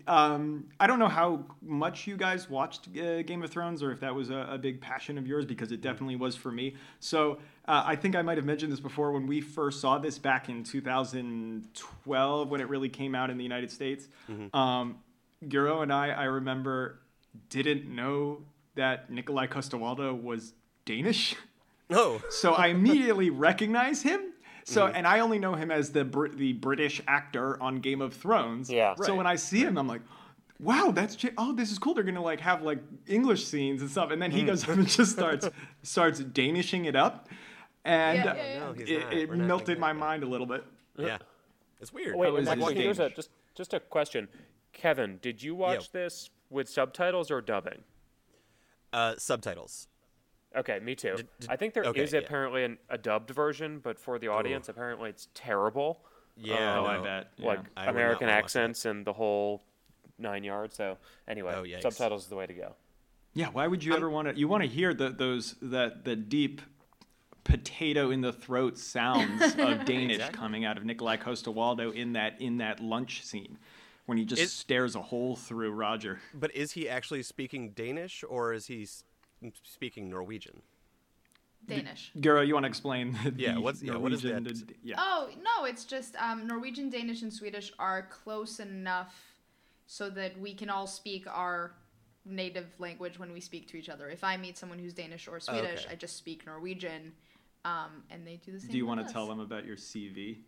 uh, 0.06 0.10
um, 0.10 0.68
I 0.78 0.86
don't 0.86 0.98
know 0.98 1.08
how 1.08 1.44
much 1.60 2.06
you 2.06 2.16
guys 2.16 2.48
watched 2.48 2.88
uh, 2.96 3.22
Game 3.22 3.42
of 3.42 3.50
Thrones, 3.50 3.82
or 3.82 3.92
if 3.92 4.00
that 4.00 4.14
was 4.14 4.30
a, 4.30 4.46
a 4.50 4.58
big 4.58 4.80
passion 4.80 5.18
of 5.18 5.26
yours, 5.26 5.44
because 5.44 5.72
it 5.72 5.80
definitely 5.80 6.16
was 6.16 6.36
for 6.36 6.52
me. 6.52 6.76
So 7.00 7.38
uh, 7.66 7.82
I 7.84 7.96
think 7.96 8.16
I 8.16 8.22
might 8.22 8.38
have 8.38 8.46
mentioned 8.46 8.72
this 8.72 8.80
before 8.80 9.12
when 9.12 9.26
we 9.26 9.40
first 9.40 9.80
saw 9.80 9.98
this 9.98 10.18
back 10.18 10.48
in 10.48 10.62
2012 10.64 12.48
when 12.48 12.60
it 12.60 12.68
really 12.68 12.88
came 12.88 13.14
out 13.14 13.30
in 13.30 13.36
the 13.36 13.44
United 13.44 13.70
States. 13.70 14.08
Um, 14.54 14.98
Guro 15.44 15.82
and 15.82 15.92
I, 15.92 16.10
I 16.10 16.24
remember, 16.24 17.00
didn't 17.48 17.86
know 17.86 18.42
that 18.74 19.10
Nikolai 19.10 19.46
Coster-Waldau 19.46 20.20
was 20.22 20.54
Danish. 20.84 21.34
No. 21.88 22.20
So 22.30 22.52
I 22.52 22.68
immediately 22.68 23.30
recognize 23.30 24.02
him. 24.02 24.29
So 24.64 24.86
Mm-hmm. 24.86 24.96
and 24.96 25.06
I 25.06 25.20
only 25.20 25.38
know 25.38 25.54
him 25.54 25.70
as 25.70 25.90
the 25.92 26.04
Br- 26.04 26.28
the 26.28 26.52
British 26.54 27.00
actor 27.08 27.60
on 27.62 27.76
Game 27.80 28.00
of 28.00 28.14
Thrones. 28.14 28.70
Yeah. 28.70 28.94
So 28.94 29.08
Right. 29.08 29.16
when 29.16 29.26
I 29.26 29.36
see 29.36 29.60
him, 29.60 29.76
I'm 29.78 29.86
like, 29.88 30.02
wow, 30.58 30.90
that's 30.92 31.16
J- 31.16 31.30
oh, 31.38 31.52
this 31.54 31.70
is 31.72 31.78
cool. 31.78 31.94
They're 31.94 32.04
gonna 32.04 32.22
like 32.22 32.40
have 32.40 32.62
like 32.62 32.78
English 33.06 33.46
scenes 33.46 33.80
and 33.80 33.90
stuff. 33.90 34.10
And 34.10 34.20
then 34.20 34.30
he 34.30 34.42
goes 34.44 34.64
up 34.64 34.70
and 34.70 34.86
just 34.88 35.12
starts 35.12 35.48
starts 35.82 36.20
Danishing 36.20 36.86
it 36.86 36.96
up, 36.96 37.28
and 37.84 38.18
Yeah, 38.18 38.34
yeah, 38.36 38.52
yeah. 38.54 38.58
No, 38.60 38.72
he's 38.72 38.88
it, 38.90 39.00
not. 39.00 39.12
it 39.14 39.28
We're 39.28 39.36
not 39.36 39.46
melted 39.46 39.78
my 39.78 39.92
that. 39.92 39.98
mind 39.98 40.22
a 40.22 40.26
little 40.26 40.46
bit. 40.46 40.64
yeah. 40.96 41.18
It's 41.80 41.92
weird. 41.92 42.14
Wait, 42.14 42.28
How 42.28 42.36
is 42.36 42.48
actually, 42.48 42.74
his 42.74 42.82
here's 42.84 42.98
a 42.98 43.08
just 43.10 43.30
just 43.54 43.72
a 43.74 43.80
question, 43.80 44.28
Kevin. 44.74 45.18
Did 45.22 45.42
you 45.42 45.54
watch 45.54 45.90
this 45.92 46.28
with 46.50 46.68
subtitles 46.68 47.30
or 47.30 47.40
dubbing? 47.40 47.82
Uh, 48.92 49.14
subtitles. 49.16 49.86
Okay, 50.56 50.80
me 50.80 50.94
too. 50.94 51.16
did- 51.16 51.28
I 51.48 51.56
think 51.56 51.74
there 51.74 51.84
is 51.84 51.88
okay, 51.90 52.08
yeah. 52.10 52.18
apparently 52.18 52.64
an, 52.64 52.78
a 52.88 52.98
dubbed 52.98 53.30
version, 53.30 53.78
but 53.78 53.98
for 53.98 54.18
the 54.18 54.28
audience, 54.28 54.68
apparently 54.68 55.08
it's 55.10 55.28
terrible. 55.34 56.00
Yeah. 56.36 56.78
oh, 56.80 56.84
I 56.84 56.96
um, 56.96 57.02
bet. 57.04 57.28
Yeah. 57.36 57.46
Like 57.46 57.60
I 57.76 57.86
American 57.86 58.28
accents 58.28 58.84
and 58.84 59.04
the 59.06 59.12
whole 59.12 59.62
nine 60.18 60.42
yards. 60.42 60.76
So 60.76 60.96
anyway, 61.28 61.54
Oh, 61.56 61.80
subtitles 61.80 62.24
is 62.24 62.28
the 62.28 62.36
way 62.36 62.46
to 62.46 62.54
go. 62.54 62.74
Yeah, 63.34 63.48
why 63.48 63.66
would 63.68 63.84
you 63.84 63.92
um, 63.92 63.98
ever 63.98 64.10
want 64.10 64.28
to? 64.28 64.36
You 64.38 64.48
want 64.48 64.62
to 64.64 64.68
hear 64.68 64.92
the, 64.92 65.10
those 65.10 65.54
that 65.62 66.04
the 66.04 66.16
deep 66.16 66.62
potato 67.44 68.10
in 68.10 68.20
the 68.20 68.32
throat 68.32 68.76
sounds 68.78 69.42
of 69.56 69.84
Danish 69.84 70.16
Exactly. 70.16 70.38
coming 70.38 70.64
out 70.64 70.76
of 70.76 70.84
Nikolai 70.84 71.16
Coster-Waldau 71.16 71.94
in 71.94 72.12
that 72.14 72.40
in 72.40 72.58
that 72.58 72.80
lunch 72.80 73.24
scene 73.24 73.58
when 74.06 74.18
he 74.18 74.24
just 74.24 74.42
It- 74.42 74.48
stares 74.48 74.94
a 74.96 75.02
hole 75.02 75.36
through 75.36 75.70
Roger. 75.72 76.20
But 76.34 76.54
is 76.54 76.72
he 76.72 76.88
actually 76.88 77.22
speaking 77.22 77.70
Danish 77.70 78.24
or 78.28 78.52
is 78.52 78.66
he 78.66 78.82
s- 78.82 79.04
speaking 79.64 80.10
Norwegian? 80.10 80.62
Danish. 81.66 82.10
Guro, 82.16 82.46
you 82.46 82.54
want 82.54 82.64
to 82.64 82.68
explain? 82.68 83.12
The 83.24 83.34
Yeah, 83.36 83.58
what's- 83.58 83.82
yeah, 83.82 83.96
what 83.96 84.12
is 84.12 84.24
Norwegian 84.24 84.44
that? 84.44 84.68
to- 84.68 84.74
yeah. 84.82 84.96
Oh 84.98 85.30
no, 85.42 85.64
it's 85.66 85.84
just 85.84 86.16
um, 86.16 86.46
Norwegian, 86.46 86.88
Danish, 86.90 87.22
and 87.22 87.32
Swedish 87.32 87.72
are 87.78 88.02
close 88.10 88.60
enough 88.60 89.14
so 89.86 90.08
that 90.10 90.38
we 90.38 90.54
can 90.54 90.70
all 90.70 90.86
speak 90.86 91.26
our 91.26 91.74
native 92.24 92.66
language 92.78 93.18
when 93.18 93.32
we 93.32 93.40
speak 93.40 93.66
to 93.68 93.76
each 93.76 93.88
other. 93.88 94.08
If 94.08 94.24
I 94.24 94.36
meet 94.36 94.56
someone 94.56 94.78
who's 94.78 94.94
Danish 94.94 95.28
or 95.28 95.38
Swedish, 95.40 95.84
Okay. 95.84 95.92
I 95.92 95.96
just 95.96 96.16
speak 96.16 96.46
Norwegian, 96.46 97.12
um, 97.64 98.04
and 98.10 98.26
they 98.26 98.36
do 98.36 98.52
the 98.52 98.60
same. 98.60 98.70
Do 98.70 98.76
you 98.78 98.86
want 98.86 98.98
want 98.98 99.08
to 99.08 99.12
tell 99.14 99.26
them 99.26 99.40
about 99.40 99.64
your 99.66 99.76
CV 99.76 100.38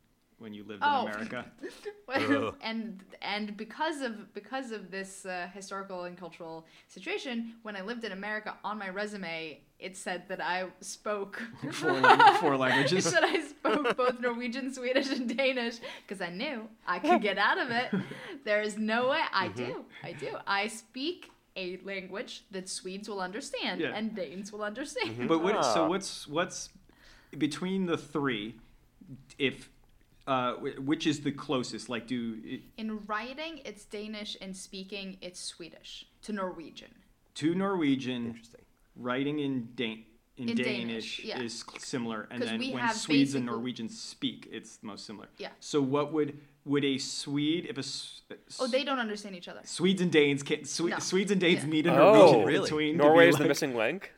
when 0.43 0.53
you 0.53 0.65
lived 0.65 0.83
Oh. 0.85 1.07
in 1.07 1.13
America? 1.13 1.45
And 2.63 3.01
and 3.23 3.57
because 3.57 4.03
of 4.03 4.13
because 4.35 4.71
of 4.73 4.91
this 4.91 5.25
uh, 5.25 5.49
historical 5.55 6.05
and 6.05 6.17
cultural 6.19 6.67
situation, 6.89 7.55
when 7.63 7.75
I 7.77 7.83
lived 7.83 8.05
in 8.05 8.13
America, 8.13 8.55
on 8.65 8.79
my 8.79 8.89
resume 8.91 9.61
it 9.79 9.97
said 9.97 10.21
that 10.29 10.41
I 10.41 10.67
spoke 10.81 11.43
Four, 11.73 11.93
lang- 12.07 12.35
four 12.41 12.55
it 12.55 12.59
languages. 12.59 13.05
said 13.05 13.25
I 13.25 13.41
spoke 13.43 13.97
both 13.97 14.21
Norwegian, 14.21 14.73
Swedish, 14.73 15.11
and 15.11 15.25
Danish 15.37 15.77
because 16.03 16.21
I 16.21 16.31
knew 16.31 16.69
I 16.87 16.99
could 17.01 17.21
get 17.23 17.37
out 17.39 17.59
of 17.59 17.69
it. 17.71 17.89
There 18.45 18.63
is 18.63 18.77
no 18.79 19.09
way 19.13 19.21
I 19.33 19.49
Mm-hmm. 19.49 19.65
do. 19.65 19.85
I 20.05 20.13
do. 20.13 20.31
I 20.47 20.63
speak 20.69 21.31
a 21.57 21.79
language 21.85 22.45
that 22.55 22.69
Swedes 22.69 23.09
will 23.09 23.21
understand 23.21 23.81
Yeah. 23.81 23.97
and 23.97 24.15
Danes 24.15 24.53
will 24.53 24.63
understand. 24.63 25.29
But 25.29 25.39
what, 25.43 25.65
so 25.65 25.85
Ah. 25.85 25.89
what's 25.93 26.29
what's 26.29 26.69
between 27.47 27.87
the 27.87 27.97
three? 27.99 28.47
If 29.39 29.69
uh, 30.27 30.55
which 30.55 31.07
is 31.07 31.21
the 31.21 31.33
closest? 31.33 31.89
Like, 31.89 32.07
do 32.07 32.39
In 32.77 33.01
writing, 33.07 33.61
it's 33.65 33.85
Danish. 33.85 34.37
In 34.37 34.55
speaking, 34.55 35.19
it's 35.21 35.41
Swedish 35.41 36.07
to 36.23 36.33
Norwegian. 36.33 36.91
to 37.35 37.55
Norwegian 37.55 38.27
Interesting. 38.27 38.61
writing 38.97 39.39
in 39.41 39.69
Dan- 39.75 40.05
in, 40.39 40.49
In 40.49 40.57
Danish, 40.57 41.19
Danish, 41.19 41.25
yeah. 41.25 41.41
is 41.43 41.63
similar, 41.79 42.27
and 42.31 42.43
then 42.43 42.59
when 42.59 42.79
have 42.79 42.97
Swedes 42.97 43.35
and 43.35 43.45
Norwegians 43.45 44.01
speak, 44.01 44.49
it's 44.51 44.79
most 44.83 45.05
similar. 45.07 45.29
Yeah. 45.39 45.49
So 45.61 45.81
what 45.83 46.13
would 46.13 46.39
would 46.65 46.85
a 46.85 46.97
Swede 46.97 47.67
if 47.67 47.77
a 47.77 47.81
S- 47.81 48.23
Oh, 48.61 48.67
they 48.67 48.83
don't 48.85 48.99
understand 48.99 49.35
each 49.37 49.49
other. 49.49 49.61
Swedes 49.65 50.01
and 50.01 50.11
Danes 50.11 50.43
can 50.43 50.65
Swe- 50.65 50.91
No. 50.91 50.99
Swedes 51.01 51.31
and 51.33 51.41
Danes 51.41 51.65
Yeah. 51.65 51.69
need 51.71 51.87
a 51.87 51.91
Oh, 52.01 52.15
Norwegian 52.15 52.45
really? 52.47 52.61
between. 52.65 52.93
to 52.99 53.05
Norway 53.05 53.25
be 53.25 53.29
is 53.31 53.37
the 53.37 53.45
missing 53.47 53.77
link. 53.77 54.13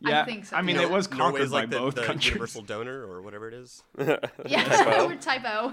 Yeah, 0.00 0.22
I 0.22 0.24
think 0.26 0.44
so, 0.44 0.56
I 0.56 0.62
mean, 0.62 0.76
yeah. 0.76 0.82
it 0.82 0.90
was 0.90 1.06
conquered 1.06 1.32
Norway's 1.32 1.50
like 1.52 1.70
by 1.70 1.76
the, 1.76 1.82
both 1.82 1.94
the 1.94 2.02
countries. 2.02 2.26
universal 2.34 2.62
donor 2.62 3.02
or 3.06 3.22
whatever 3.22 3.48
it 3.48 3.54
is. 3.54 3.82
Yeah, 4.46 4.64
Typo. 4.64 5.06
we're 5.08 5.16
typo. 5.16 5.72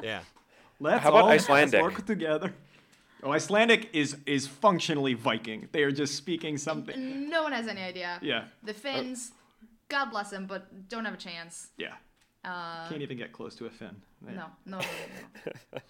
Yeah. 0.02 0.20
Let's 0.78 1.02
How 1.02 1.08
about 1.08 1.24
all 1.24 1.30
Icelandic? 1.30 1.80
work 1.82 2.04
together. 2.04 2.52
Oh, 3.22 3.32
Icelandic 3.32 3.88
is 3.94 4.18
is 4.26 4.46
functionally 4.46 5.14
Viking. 5.14 5.68
They 5.72 5.82
are 5.84 5.90
just 5.90 6.16
speaking 6.16 6.58
something. 6.58 7.30
no 7.30 7.42
one 7.44 7.52
has 7.52 7.66
any 7.66 7.80
idea. 7.80 8.18
Yeah, 8.20 8.44
The 8.62 8.74
Finns, 8.74 9.32
God 9.88 10.10
bless 10.10 10.30
them, 10.30 10.46
but 10.46 10.88
don't 10.90 11.04
have 11.06 11.14
a 11.14 11.18
chance. 11.18 11.68
yeah. 11.78 11.94
Uh, 12.44 12.88
Can't 12.88 13.02
even 13.02 13.16
get 13.16 13.32
close 13.32 13.56
to 13.56 13.66
a 13.66 13.70
Finn. 13.70 13.96
They- 14.22 14.34
no, 14.34 14.46
no, 14.66 14.78
no, 14.78 14.84
no. 15.74 15.80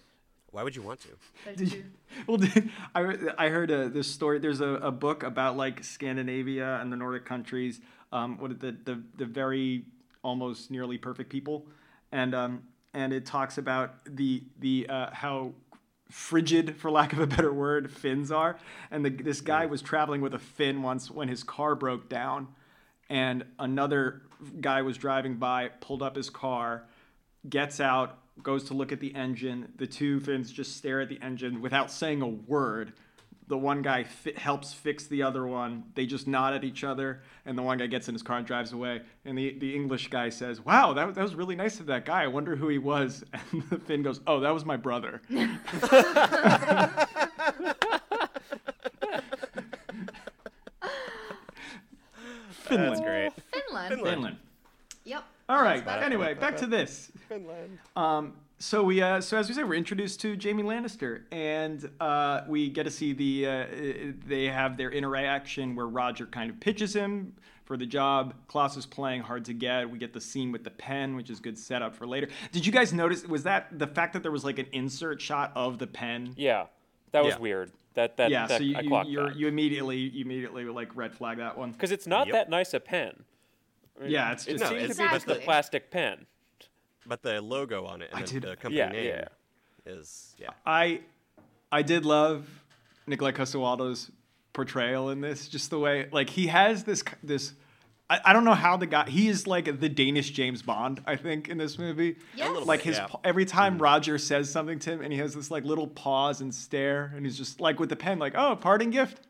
No. 0.57 0.61
Why 0.61 0.63
would 0.63 0.75
you 0.75 0.81
want 0.81 0.99
to? 1.01 1.55
Did 1.55 1.73
you- 1.73 1.83
Well, 2.27 2.37
did, 2.37 2.69
I 2.95 3.15
I 3.37 3.49
heard 3.49 3.69
uh, 3.71 3.89
this 3.89 4.07
story. 4.07 4.39
There's 4.39 4.61
a, 4.61 4.67
a 4.75 4.91
book 4.91 5.23
about 5.23 5.57
like 5.57 5.83
Scandinavia 5.83 6.79
and 6.81 6.91
the 6.91 6.97
Nordic 6.97 7.25
countries. 7.25 7.79
Um, 8.11 8.37
what 8.39 8.59
the 8.59 8.71
the 8.83 9.03
the 9.17 9.25
very 9.25 9.85
almost 10.23 10.71
nearly 10.71 10.97
perfect 10.97 11.29
people, 11.29 11.65
and 12.11 12.33
um 12.33 12.63
and 12.93 13.13
it 13.13 13.25
talks 13.25 13.57
about 13.57 13.93
the 14.05 14.43
the 14.59 14.87
uh, 14.89 15.09
how 15.11 15.53
frigid, 16.09 16.75
for 16.77 16.89
lack 16.89 17.13
of 17.13 17.19
a 17.19 17.27
better 17.27 17.53
word, 17.53 17.91
Finns 17.91 18.31
are. 18.31 18.57
And 18.91 19.05
the, 19.05 19.09
this 19.09 19.41
guy 19.41 19.65
was 19.65 19.81
traveling 19.81 20.21
with 20.21 20.33
a 20.33 20.39
Finn 20.39 20.81
once 20.81 21.11
when 21.11 21.27
his 21.27 21.43
car 21.43 21.75
broke 21.75 22.07
down, 22.09 22.47
and 23.09 23.43
another 23.59 24.21
guy 24.61 24.81
was 24.81 24.97
driving 24.97 25.35
by, 25.35 25.67
pulled 25.81 26.01
up 26.01 26.15
his 26.15 26.29
car, 26.29 26.85
gets 27.49 27.79
out, 27.81 28.17
goes 28.43 28.63
to 28.65 28.73
look 28.73 28.91
at 28.91 28.99
the 28.99 29.13
engine. 29.15 29.71
The 29.77 29.87
two 29.87 30.19
Finns 30.19 30.51
just 30.51 30.77
stare 30.77 31.01
at 31.01 31.09
the 31.09 31.19
engine 31.21 31.61
without 31.61 31.91
saying 31.91 32.21
a 32.21 32.27
word. 32.27 32.93
The 33.49 33.57
one 33.57 33.81
guy 33.81 34.03
fi- 34.03 34.33
helps 34.35 34.73
fix 34.73 35.07
the 35.07 35.23
other 35.23 35.47
one. 35.47 35.85
They 35.95 36.05
just 36.05 36.27
nod 36.27 36.53
at 36.53 36.65
each 36.65 36.83
other, 36.83 37.21
and 37.45 37.57
the 37.57 37.61
one 37.61 37.77
guy 37.77 37.87
gets 37.87 38.09
in 38.09 38.13
his 38.15 38.21
car 38.21 38.37
and 38.37 38.45
drives 38.45 38.73
away. 38.73 39.01
And 39.23 39.37
the, 39.37 39.57
the 39.57 39.73
English 39.73 40.09
guy 40.09 40.27
says, 40.29 40.59
Wow, 40.59 40.91
that, 40.93 41.15
that 41.15 41.21
was 41.21 41.33
really 41.33 41.55
nice 41.55 41.79
of 41.79 41.85
that 41.85 42.03
guy. 42.03 42.23
I 42.23 42.27
wonder 42.27 42.55
who 42.57 42.67
he 42.67 42.77
was. 42.77 43.23
And 43.53 43.63
the 43.69 43.79
Finn 43.79 44.03
goes, 44.03 44.19
Oh, 44.27 44.41
that 44.41 44.53
was 44.53 44.65
my 44.65 44.75
brother. 44.75 45.21
Finland. 52.49 52.91
That's 52.91 53.01
great. 53.01 53.31
Finland. 53.51 53.93
Finland. 53.93 54.13
Finland. 54.13 54.37
Yep. 55.05 55.23
All 55.49 55.61
right. 55.61 55.85
Anyway, 55.87 56.33
back 56.33 56.57
to 56.57 56.65
this. 56.65 57.11
Finland. 57.27 57.77
Um, 57.95 58.33
so 58.59 58.83
we, 58.83 59.01
uh, 59.01 59.21
so 59.21 59.37
as 59.37 59.47
we 59.47 59.53
said, 59.53 59.67
we're 59.67 59.75
introduced 59.75 60.19
to 60.21 60.37
Jaime 60.41 60.63
Lannister, 60.63 61.23
and 61.31 61.89
uh, 61.99 62.41
we 62.47 62.69
get 62.69 62.83
to 62.83 62.91
see 62.91 63.13
the. 63.13 63.45
Uh, 63.47 63.65
they 64.25 64.45
have 64.45 64.77
their 64.77 64.89
interaction 64.91 65.75
where 65.75 65.87
Roger 65.87 66.25
kind 66.25 66.49
of 66.49 66.59
pitches 66.59 66.95
him 66.95 67.33
for 67.65 67.77
the 67.77 67.85
job. 67.85 68.33
Klaus 68.47 68.75
is 68.75 68.85
playing 68.87 69.21
hard 69.21 69.45
to 69.45 69.53
get. 69.53 69.87
We 69.89 69.99
get 69.99 70.11
the 70.13 70.21
scene 70.21 70.51
with 70.51 70.63
the 70.63 70.71
pen, 70.71 71.15
which 71.15 71.29
is 71.29 71.39
good 71.39 71.57
setup 71.57 71.95
for 71.95 72.07
later. 72.07 72.29
Did 72.51 72.65
you 72.65 72.71
guys 72.71 72.93
notice? 72.93 73.25
Was 73.27 73.43
that 73.43 73.77
the 73.77 73.87
fact 73.87 74.13
that 74.13 74.23
there 74.23 74.31
was 74.31 74.43
like 74.43 74.57
an 74.57 74.67
insert 74.71 75.21
shot 75.21 75.51
of 75.55 75.77
the 75.77 75.87
pen? 75.87 76.33
Yeah, 76.35 76.65
that 77.11 77.23
was 77.23 77.35
Yeah. 77.35 77.39
weird. 77.39 77.71
That 77.93 78.17
that, 78.17 78.31
yeah. 78.31 78.47
that 78.47 78.57
so 78.57 78.63
you 78.63 78.75
I 78.75 78.81
you, 78.81 79.03
you're, 79.11 79.27
that. 79.29 79.35
you 79.35 79.47
immediately 79.47 79.97
you 79.97 80.23
immediately 80.25 80.63
like 80.65 80.95
red 80.95 81.13
flag 81.13 81.37
that 81.37 81.57
one. 81.57 81.71
Because 81.73 81.91
it's 81.91 82.07
not 82.07 82.27
Yep. 82.27 82.33
that 82.33 82.49
nice 82.49 82.73
a 82.73 82.79
pen. 82.79 83.23
I 83.99 84.03
mean, 84.03 84.11
Yeah, 84.11 84.31
it's 84.31 84.45
it 84.47 84.53
just- 84.57 84.63
No, 84.63 84.69
seems 84.69 84.81
it's- 84.83 84.97
to 84.97 85.03
be 85.03 85.07
but 85.07 85.13
just 85.13 85.25
a 85.27 85.33
the- 85.35 85.39
plastic 85.41 85.89
pen. 85.91 86.25
But 87.07 87.21
the 87.21 87.41
logo 87.41 87.85
on 87.85 88.01
it 88.01 88.09
and 88.11 88.19
I 88.19 88.21
the, 88.25 88.27
did- 88.27 88.43
the 88.43 88.55
company 88.55 88.77
Yeah, 88.77 88.89
name 88.89 89.05
yeah. 89.05 89.27
is 89.85 90.35
yeah. 90.37 90.49
I 90.65 91.01
I 91.71 91.81
did 91.81 92.05
love 92.05 92.47
Nikolai 93.07 93.31
Coster-Waldau's 93.31 94.11
portrayal 94.53 95.09
in 95.09 95.21
this. 95.21 95.47
Just 95.47 95.69
the 95.69 95.79
way 95.79 96.07
like 96.11 96.29
he 96.29 96.47
has 96.47 96.83
this 96.83 97.03
this. 97.23 97.53
I, 98.09 98.19
I 98.25 98.33
don't 98.33 98.45
know 98.45 98.53
how 98.53 98.77
the 98.77 98.87
guy 98.87 99.09
he 99.09 99.27
is 99.27 99.47
like 99.47 99.79
the 99.79 99.89
Danish 99.89 100.31
James 100.31 100.61
Bond. 100.61 101.01
I 101.05 101.15
think 101.15 101.47
in 101.49 101.57
this 101.57 101.77
movie. 101.77 102.17
Yes. 102.35 102.65
Like 102.65 102.79
bit, 102.79 102.87
his 102.87 102.97
yeah. 102.97 103.07
every 103.23 103.45
time 103.45 103.77
Roger 103.77 104.17
says 104.17 104.49
something 104.49 104.79
to 104.79 104.91
him, 104.91 105.01
and 105.01 105.13
he 105.13 105.19
has 105.19 105.33
this 105.33 105.51
like 105.51 105.63
little 105.63 105.87
pause 105.87 106.41
and 106.41 106.53
stare, 106.53 107.11
and 107.15 107.25
he's 107.25 107.37
just 107.37 107.61
like 107.61 107.79
with 107.79 107.89
the 107.89 107.95
pen, 107.95 108.19
like, 108.19 108.33
"Oh, 108.35 108.55
parting 108.55 108.89
gift, 108.89 109.21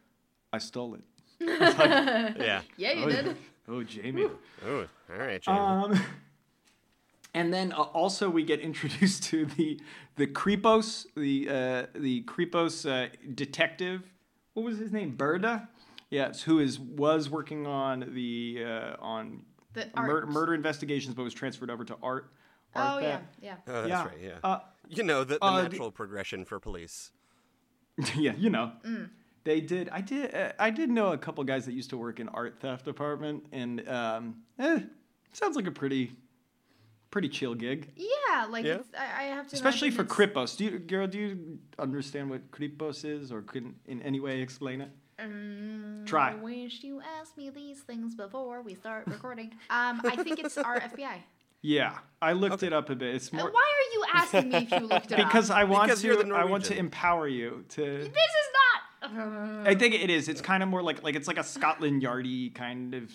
I 0.51 0.57
stole 0.59 0.95
it." 0.95 1.01
Yeah. 2.39 2.61
Yeah, 2.77 2.91
you 2.93 3.05
oh, 3.05 3.09
did. 3.09 3.37
Oh, 3.67 3.83
Jaime. 3.83 4.25
Oh, 4.65 4.87
all 5.11 5.17
right, 5.17 5.43
Jaime. 5.43 5.93
Um, 5.95 6.05
and 7.37 7.53
then 7.53 7.71
uh, 7.71 7.83
also 7.83 8.29
we 8.29 8.43
get 8.43 8.59
introduced 8.71 9.23
to 9.23 9.45
the 9.45 9.79
the 10.15 10.27
Kripos, 10.27 11.05
the 11.15 11.47
uh, 11.49 11.85
the 11.99 12.23
Kripos 12.23 12.89
uh, 12.89 13.09
detective. 13.35 14.11
What 14.53 14.65
was 14.65 14.79
his 14.79 14.91
name? 14.91 15.15
Brede. 15.15 15.61
Yes, 16.09 16.41
who 16.41 16.59
is 16.59 16.79
was 16.79 17.29
working 17.29 17.67
on 17.67 18.11
the 18.13 18.63
uh, 18.65 18.95
on 18.99 19.43
The 19.73 19.89
mur- 19.95 20.25
murder 20.25 20.53
investigations, 20.53 21.13
but 21.13 21.23
was 21.23 21.33
transferred 21.33 21.69
over 21.69 21.85
to 21.85 21.97
art. 22.01 22.31
Oh 22.75 22.79
art 22.81 23.03
yeah, 23.03 23.09
that- 23.09 23.25
yeah. 23.41 23.55
oh, 23.67 23.73
that's 23.73 23.89
yeah. 23.89 24.05
right. 24.05 24.17
Yeah. 24.21 24.37
Uh, 24.43 24.59
you 24.89 25.03
know 25.03 25.23
the, 25.23 25.35
the 25.37 25.43
uh, 25.43 25.57
the- 25.57 25.69
natural 25.69 25.91
progression 25.91 26.43
for 26.43 26.59
police. 26.59 27.11
yeah, 28.15 28.33
you 28.35 28.49
know. 28.49 28.71
Mm. 28.85 29.09
They 29.43 29.61
did. 29.61 29.89
I 29.89 30.01
did. 30.01 30.33
Uh, 30.33 30.51
I 30.59 30.71
did 30.71 30.89
know 30.89 31.13
a 31.13 31.17
couple 31.17 31.43
guys 31.43 31.65
that 31.67 31.73
used 31.73 31.89
to 31.91 31.97
work 31.97 32.19
in 32.19 32.27
art 32.29 32.59
theft 32.59 32.83
department, 32.83 33.45
and 33.51 33.87
um, 33.87 34.35
eh, 34.59 34.79
sounds 35.33 35.55
like 35.55 35.67
a 35.67 35.71
pretty, 35.71 36.11
pretty 37.11 37.29
chill 37.29 37.55
gig. 37.55 37.91
Yeah, 37.95 38.45
like 38.49 38.65
Yeah. 38.65 38.75
It's, 38.75 38.87
I, 38.97 39.23
I 39.23 39.25
have 39.27 39.47
to. 39.49 39.55
Especially 39.55 39.91
for 39.91 40.01
imagine 40.01 40.29
Kripos. 40.33 40.57
Do 40.57 40.65
you, 40.65 40.79
girl, 40.79 41.07
do 41.07 41.17
you 41.17 41.59
understand 41.79 42.29
what 42.29 42.51
Kripos 42.51 43.05
is, 43.05 43.31
or 43.31 43.41
could 43.41 43.73
in 43.85 44.01
any 44.01 44.19
way 44.19 44.41
explain 44.41 44.81
it? 44.81 44.85
it's- 45.19 45.27
Mm, 45.31 46.05
Try. 46.05 46.31
I 46.33 46.35
wish 46.35 46.83
you 46.83 47.01
asked 47.19 47.37
me 47.37 47.49
these 47.49 47.79
things 47.81 48.13
before 48.13 48.61
we 48.61 48.75
start 48.75 49.07
recording. 49.07 49.51
um, 49.71 49.99
I 50.05 50.15
think 50.15 50.37
it's 50.37 50.59
our 50.59 50.79
FBI. 50.91 51.23
Yeah, 51.63 51.97
I 52.21 52.33
looked 52.33 52.61
it 52.61 52.71
up 52.71 52.91
a 52.91 52.95
bit. 52.95 53.15
It's 53.15 53.33
Uh, 53.33 53.37
more 53.37 53.49
why 53.51 53.63
are 53.63 53.93
you 53.95 54.03
asking 54.13 54.49
me 54.49 54.57
if 54.57 54.71
you 54.71 54.87
looked 54.87 55.11
it 55.11 55.17
because 55.17 55.49
up? 55.49 55.57
I 55.57 55.63
want 55.63 55.85
Because 55.87 56.01
to. 56.01 56.07
you're 56.07 56.23
the 56.23 56.31
I 56.35 56.43
want 56.45 56.65
to 56.65 56.77
empower 56.77 57.27
you 57.27 57.65
to. 57.69 57.81
This 57.81 58.07
is 58.07 58.49
not. 58.53 59.17
Uh, 59.17 59.63
I 59.67 59.73
think 59.73 59.95
it 59.95 60.11
is. 60.11 60.29
It's 60.29 60.39
kind 60.41 60.61
of 60.61 60.69
more 60.69 60.83
like 60.83 61.01
like 61.01 61.15
it's 61.15 61.27
like 61.27 61.39
a 61.39 61.43
Scotland 61.43 62.03
Yardy 62.03 62.53
kind 62.53 62.93
of 62.93 63.11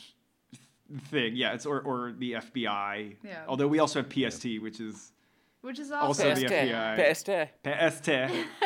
thing. 0.99 1.35
Yeah, 1.37 1.53
it's 1.55 1.67
or 1.67 1.81
or 1.81 2.13
the 2.17 2.33
FBI. 2.33 3.17
Yeah. 3.25 3.45
Although 3.49 3.69
we 3.69 3.79
also 3.79 4.03
have 4.03 4.11
PST, 4.13 4.47
which 4.61 4.81
is 4.81 5.13
which 5.61 5.79
is 5.79 5.91
Also 5.91 6.29
also. 6.31 6.41
the 6.41 6.47
FBI. 6.47 6.97
Peste. 6.97 7.49
PST. 7.65 8.09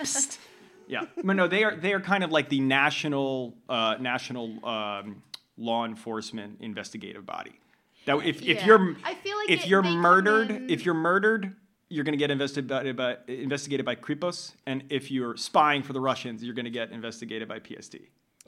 Psst. 0.00 0.38
Yeah, 0.86 1.02
but 1.22 1.36
no, 1.36 1.46
they 1.48 1.64
are 1.64 1.76
they 1.76 1.92
are 1.92 2.00
kind 2.00 2.24
of 2.24 2.32
like 2.32 2.48
the 2.48 2.60
national 2.60 3.54
uh, 3.68 3.96
national 4.00 4.64
um, 4.66 5.22
law 5.56 5.84
enforcement 5.84 6.58
investigative 6.60 7.26
body. 7.26 7.58
That 8.06 8.16
if, 8.24 8.40
if 8.42 8.64
you're 8.64 8.96
I 9.04 9.14
feel 9.14 9.36
like 9.36 9.50
if 9.50 9.64
it- 9.64 9.68
you're 9.68 9.82
murdered 9.82 10.50
in- 10.50 10.70
if 10.70 10.84
you're 10.86 10.94
murdered 10.94 11.54
you're 11.90 12.04
going 12.04 12.12
to 12.12 12.18
get 12.18 12.30
investigated 12.30 12.96
by, 12.98 13.16
investigated 13.28 13.86
by 13.86 13.94
Kripos, 13.94 14.52
and 14.66 14.84
if 14.90 15.10
you're 15.10 15.38
spying 15.38 15.82
for 15.82 15.94
the 15.94 16.00
Russians, 16.02 16.44
you're 16.44 16.52
going 16.54 16.66
to 16.66 16.70
get 16.70 16.90
investigated 16.90 17.48
by 17.48 17.58
PST. 17.60 17.96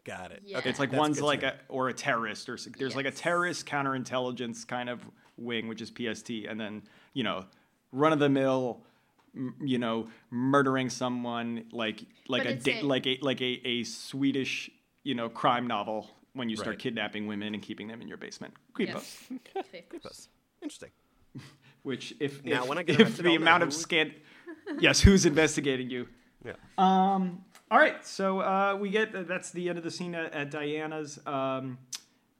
Got 0.04 0.32
it. 0.32 0.42
Yeah. 0.46 0.58
Okay, 0.58 0.70
It's 0.70 0.78
like 0.78 0.90
that's 0.90 0.98
one's 1.00 1.20
like 1.20 1.42
a 1.42 1.56
or 1.68 1.88
a 1.88 1.92
terrorist 1.94 2.48
or 2.48 2.54
s- 2.54 2.68
there's 2.78 2.96
like 2.96 3.06
a 3.06 3.10
terrorist 3.10 3.66
counterintelligence 3.66 4.66
kind 4.66 4.88
of 4.88 5.00
wing, 5.36 5.68
which 5.68 5.82
is 5.82 5.90
PST, 5.90 6.30
and 6.48 6.58
then 6.60 6.82
you 7.12 7.22
know 7.24 7.44
run 7.92 8.12
of 8.12 8.18
the 8.18 8.28
mill 8.28 8.82
m- 9.36 9.54
you 9.60 9.78
know, 9.78 10.08
murdering 10.30 10.88
someone 10.90 11.64
like 11.72 12.00
like 12.28 12.44
a 12.46 12.52
it's 12.52 12.64
da- 12.64 12.80
a- 12.80 12.82
like 12.82 13.06
a 13.06 13.18
like 13.20 13.40
a, 13.42 13.60
a 13.66 13.84
Swedish 13.84 14.70
you 15.02 15.14
know 15.14 15.28
crime 15.28 15.66
novel 15.66 16.08
when 16.32 16.48
you 16.48 16.56
start 16.56 16.68
Right. 16.70 16.78
kidnapping 16.78 17.26
women 17.26 17.54
and 17.54 17.62
keeping 17.62 17.88
them 17.88 18.00
in 18.00 18.08
your 18.08 18.16
basement. 18.16 18.54
Creepos. 18.74 18.86
Yes. 18.86 19.28
Creepos. 19.90 20.28
Interesting. 20.62 20.90
Which 21.82 22.14
if 22.20 22.44
Now, 22.44 22.62
if, 22.62 22.68
when 22.68 22.78
I 22.78 22.82
get 22.84 23.00
if 23.00 23.16
the 23.18 23.34
amount 23.34 23.62
of 23.64 23.68
who- 23.70 23.74
scan, 23.74 24.14
yes, 24.78 25.00
who's 25.00 25.26
investigating 25.26 25.90
you? 25.90 26.08
Yeah. 26.44 26.52
Um. 26.78 27.44
All 27.70 27.78
right. 27.78 28.04
So 28.04 28.40
uh, 28.40 28.76
we 28.78 28.90
get 28.90 29.28
that's 29.28 29.50
the 29.50 29.68
end 29.68 29.78
of 29.78 29.84
the 29.84 29.90
scene 29.90 30.14
at, 30.14 30.32
at 30.32 30.50
Diana's 30.50 31.20
um, 31.26 31.78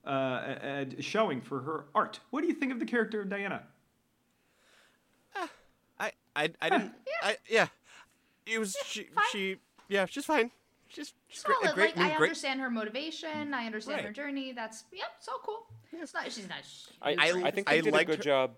uh, 0.05 0.55
at 0.61 1.03
showing 1.03 1.41
for 1.41 1.61
her 1.61 1.85
art. 1.95 2.19
What 2.31 2.41
do 2.41 2.47
you 2.47 2.53
think 2.53 2.71
of 2.71 2.79
the 2.79 2.85
character 2.85 3.21
of 3.21 3.29
Diana? 3.29 3.63
I 5.99 6.11
I, 6.35 6.49
I 6.61 6.69
didn't. 6.69 6.91
I 7.23 7.37
yeah. 7.49 7.67
It 8.45 8.59
was 8.59 8.75
she 8.85 9.03
fine. 9.03 9.23
she 9.31 9.57
yeah 9.87 10.05
she's 10.05 10.25
fine. 10.25 10.51
She's 10.89 11.13
she's 11.29 11.43
great. 11.43 11.57
Solid. 11.61 11.75
great, 11.75 11.97
like 11.97 12.11
I 12.11 12.15
understand 12.15 12.59
her 12.59 12.69
motivation. 12.69 13.53
I 13.53 13.65
understand 13.65 14.01
her 14.01 14.11
journey. 14.11 14.51
That's 14.51 14.83
yep, 14.91 15.07
so 15.21 15.33
cool. 15.43 15.67
It's 15.93 16.13
not. 16.13 16.29
She's 16.31 16.49
nice. 16.49 16.87
I, 17.01 17.11
I- 17.11 17.43
I, 17.45 17.51
think 17.51 17.69
I 17.69 17.75
they 17.75 17.81
did 17.81 17.95
a 17.95 18.05
good 18.05 18.17
her- 18.17 18.23
job. 18.23 18.51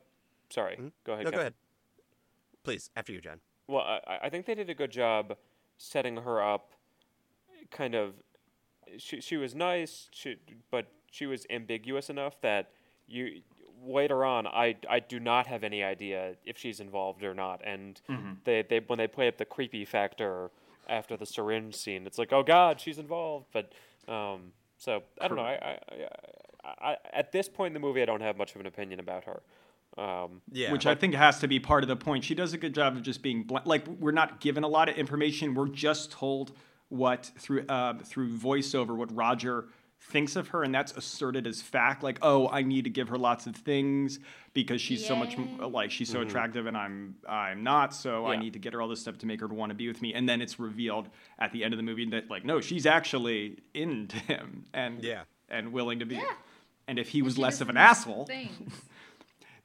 Sorry, 0.50 0.80
go 1.04 1.14
ahead. 1.14 1.26
No, 1.26 1.32
go 1.32 1.40
ahead. 1.40 1.54
Please, 2.64 2.90
after 2.96 3.12
you, 3.12 3.22
John. 3.22 3.40
Well, 3.68 3.82
I, 3.82 4.20
I 4.24 4.30
think 4.30 4.46
they 4.46 4.56
did 4.56 4.70
a 4.70 4.74
good 4.76 4.92
job 4.92 5.36
setting 5.84 6.18
her 6.18 6.42
up. 6.42 6.72
Kind 7.72 7.96
of, 7.96 8.14
she 8.98 9.20
she 9.20 9.38
was 9.38 9.54
nice, 9.56 10.10
she, 10.12 10.38
but 10.72 10.88
she 11.12 11.26
was 11.26 11.46
ambiguous 11.50 12.10
enough 12.10 12.40
that 12.42 12.70
you 13.08 13.42
later 13.86 14.24
on, 14.24 14.48
I 14.48 14.76
I 14.90 15.00
do 15.00 15.20
not 15.20 15.48
have 15.48 15.64
any 15.64 15.84
idea 15.84 16.36
if 16.46 16.58
she's 16.58 16.80
involved 16.80 17.24
or 17.24 17.34
not. 17.34 17.62
And 17.66 18.00
they 18.46 18.62
they 18.62 18.80
when 18.80 18.98
they 18.98 19.08
play 19.08 19.28
up 19.28 19.38
the 19.38 19.46
creepy 19.46 19.86
factor 19.86 20.52
after 20.88 21.18
the 21.18 21.26
syringe 21.26 21.76
scene, 21.76 22.06
it's 22.06 22.18
like, 22.18 22.32
oh 22.32 22.44
God, 22.44 22.80
she's 22.80 23.00
involved. 23.00 23.48
But 23.52 23.72
um, 24.08 24.52
so 24.78 25.04
I 25.20 25.28
don't 25.28 25.38
know. 25.38 25.44
I, 25.44 25.54
I, 25.54 25.80
I, 26.64 26.92
I 26.92 26.98
at 27.12 27.32
this 27.32 27.50
point 27.50 27.72
in 27.72 27.74
the 27.74 27.86
movie, 27.88 28.02
I 28.02 28.06
don't 28.06 28.22
have 28.22 28.38
much 28.38 28.56
of 28.56 28.62
an 28.62 28.68
opinion 28.68 29.00
about 29.00 29.26
her. 29.26 29.42
Um, 29.98 30.42
Yeah. 30.52 30.72
Which 30.72 30.86
I 30.86 30.96
think 30.96 31.14
has 31.14 31.40
to 31.40 31.48
be 31.48 31.60
part 31.60 31.84
of 31.84 31.88
the 31.88 31.96
point. 31.96 32.24
She 32.24 32.34
does 32.36 32.54
a 32.54 32.58
good 32.58 32.74
job 32.74 32.96
of 32.96 33.04
just 33.04 33.22
being 33.22 33.44
bl- 33.44 33.58
like 33.66 33.88
we're 33.88 34.12
not 34.12 34.40
given 34.40 34.64
a 34.64 34.68
lot 34.68 34.90
of 34.90 34.96
information. 34.98 35.54
We're 35.54 35.68
just 35.68 36.12
told 36.12 36.52
what 36.90 37.32
through 37.38 37.66
uh, 37.68 38.00
through 38.04 38.30
voiceover 38.38 38.96
what 38.96 39.16
Roger 39.16 39.66
thinks 40.00 40.36
of 40.36 40.50
her, 40.50 40.64
and 40.64 40.74
that's 40.76 40.92
asserted 40.98 41.48
as 41.48 41.62
fact. 41.62 42.04
Like, 42.04 42.18
oh, 42.22 42.50
I 42.50 42.62
need 42.64 42.84
to 42.84 42.90
give 42.90 43.08
her 43.10 43.18
lots 43.18 43.46
of 43.48 43.56
things 43.56 44.20
because 44.54 44.82
she's 44.82 45.06
so 45.06 45.16
much 45.16 45.38
like 45.60 45.92
she's 45.92 46.10
so 46.10 46.22
attractive, 46.22 46.66
and 46.66 46.76
I'm 46.76 47.16
I'm 47.30 47.64
not. 47.64 47.94
So 47.94 48.26
I 48.26 48.36
need 48.36 48.54
to 48.54 48.60
get 48.60 48.74
her 48.74 48.82
all 48.82 48.88
this 48.90 49.00
stuff 49.02 49.18
to 49.20 49.26
make 49.28 49.40
her 49.42 49.48
want 49.48 49.70
to 49.70 49.76
be 49.76 49.88
with 49.88 50.02
me. 50.02 50.14
And 50.14 50.28
then 50.28 50.42
it's 50.42 50.60
revealed 50.60 51.08
at 51.40 51.52
the 51.52 51.64
end 51.64 51.74
of 51.74 51.78
the 51.78 51.84
movie 51.84 52.06
that 52.10 52.30
like 52.32 52.44
no, 52.46 52.62
she's 52.62 52.86
actually 52.88 53.60
into 53.76 54.18
him 54.18 54.66
and 54.74 55.04
Yeah. 55.04 55.22
and 55.50 55.72
willing 55.72 56.00
to 56.00 56.06
be. 56.06 56.16
Yeah. 56.16 56.24
And 56.88 57.00
if 57.00 57.10
he 57.10 57.22
was 57.22 57.38
less 57.38 57.62
of 57.62 57.70
an 57.70 57.78
asshole, 57.78 58.26
Things. 58.26 58.74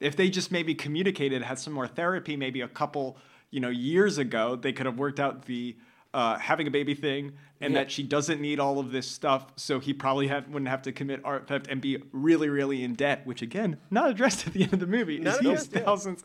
If 0.01 0.17
they 0.17 0.29
just 0.31 0.51
maybe 0.53 0.75
communicated, 0.75 1.43
had 1.43 1.59
some 1.59 1.73
more 1.73 1.87
therapy, 1.89 2.37
maybe 2.37 2.61
a 2.61 2.69
couple, 2.69 3.17
you 3.51 3.61
know, 3.61 3.69
years 3.69 4.19
ago, 4.19 4.57
they 4.57 4.73
could 4.73 4.87
have 4.87 4.99
worked 4.99 5.19
out 5.21 5.45
the 5.47 5.77
uh, 6.15 6.39
having 6.39 6.67
a 6.67 6.71
baby 6.71 6.95
thing, 6.95 7.33
and 7.61 7.75
Yeah. 7.75 7.81
that 7.81 7.91
she 7.91 8.03
doesn't 8.03 8.41
need 8.41 8.59
all 8.59 8.79
of 8.79 8.91
this 8.93 9.07
stuff, 9.07 9.53
so 9.57 9.79
he 9.79 9.93
probably 9.93 10.27
had, 10.27 10.51
wouldn't 10.51 10.71
have 10.71 10.81
to 10.83 10.93
commit 10.93 11.21
art 11.23 11.47
theft 11.49 11.67
and 11.69 11.83
be 11.83 11.99
really, 12.13 12.49
really 12.49 12.83
in 12.83 12.95
debt. 12.95 13.27
Which 13.27 13.43
again, 13.43 13.77
not 13.91 14.09
addressed 14.11 14.47
at 14.47 14.55
the 14.55 14.63
end 14.63 14.73
of 14.73 14.81
the 14.81 14.87
movie. 14.87 15.19
Not 15.19 15.35
is 15.35 15.41
he 15.41 15.51
is 15.53 15.67
addressed, 15.67 15.85
thousands, 15.85 16.23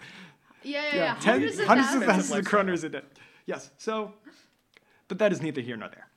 Yeah, 0.64 0.82
yeah, 0.82 0.88
yeah, 0.88 0.96
yeah. 0.96 1.14
ten- 1.16 1.34
Hundreds 1.34 1.60
of 1.60 1.66
hundreds 1.68 1.88
of 1.88 1.94
thousands. 1.94 2.06
thousands 2.06 2.32
of 2.32 2.38
lifestyle. 2.54 2.64
kroners 2.64 2.84
in 2.86 2.92
debt. 2.94 3.04
Yes, 3.46 3.72
so, 3.78 4.14
but 5.10 5.20
that 5.20 5.34
is 5.34 5.42
neither 5.42 5.60
here 5.60 5.76
nor 5.76 5.90
there. 5.90 6.08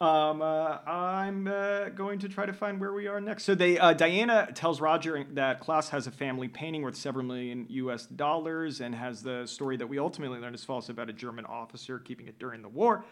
Um, 0.00 0.42
uh, 0.42 0.78
I'm 0.86 1.48
uh, 1.48 1.88
going 1.88 2.20
to 2.20 2.28
try 2.28 2.46
to 2.46 2.52
find 2.52 2.78
where 2.78 2.92
we 2.92 3.08
are 3.08 3.20
next. 3.20 3.42
So 3.42 3.56
they, 3.56 3.80
uh, 3.80 3.94
Diana 3.94 4.48
tells 4.54 4.80
Roger 4.80 5.26
that 5.32 5.58
Klaus 5.58 5.88
has 5.88 6.06
a 6.06 6.12
family 6.12 6.46
painting 6.46 6.82
worth 6.82 6.94
several 6.94 7.24
million 7.24 7.66
U.S. 7.68 8.06
dollars, 8.06 8.80
and 8.80 8.94
has 8.94 9.24
the 9.24 9.44
story 9.46 9.76
that 9.76 9.88
we 9.88 9.98
ultimately 9.98 10.38
learned 10.38 10.54
is 10.54 10.62
false 10.62 10.88
about 10.88 11.10
a 11.10 11.12
German 11.12 11.46
officer 11.46 11.98
keeping 11.98 12.28
it 12.28 12.38
during 12.38 12.62
the 12.62 12.68
war. 12.68 13.04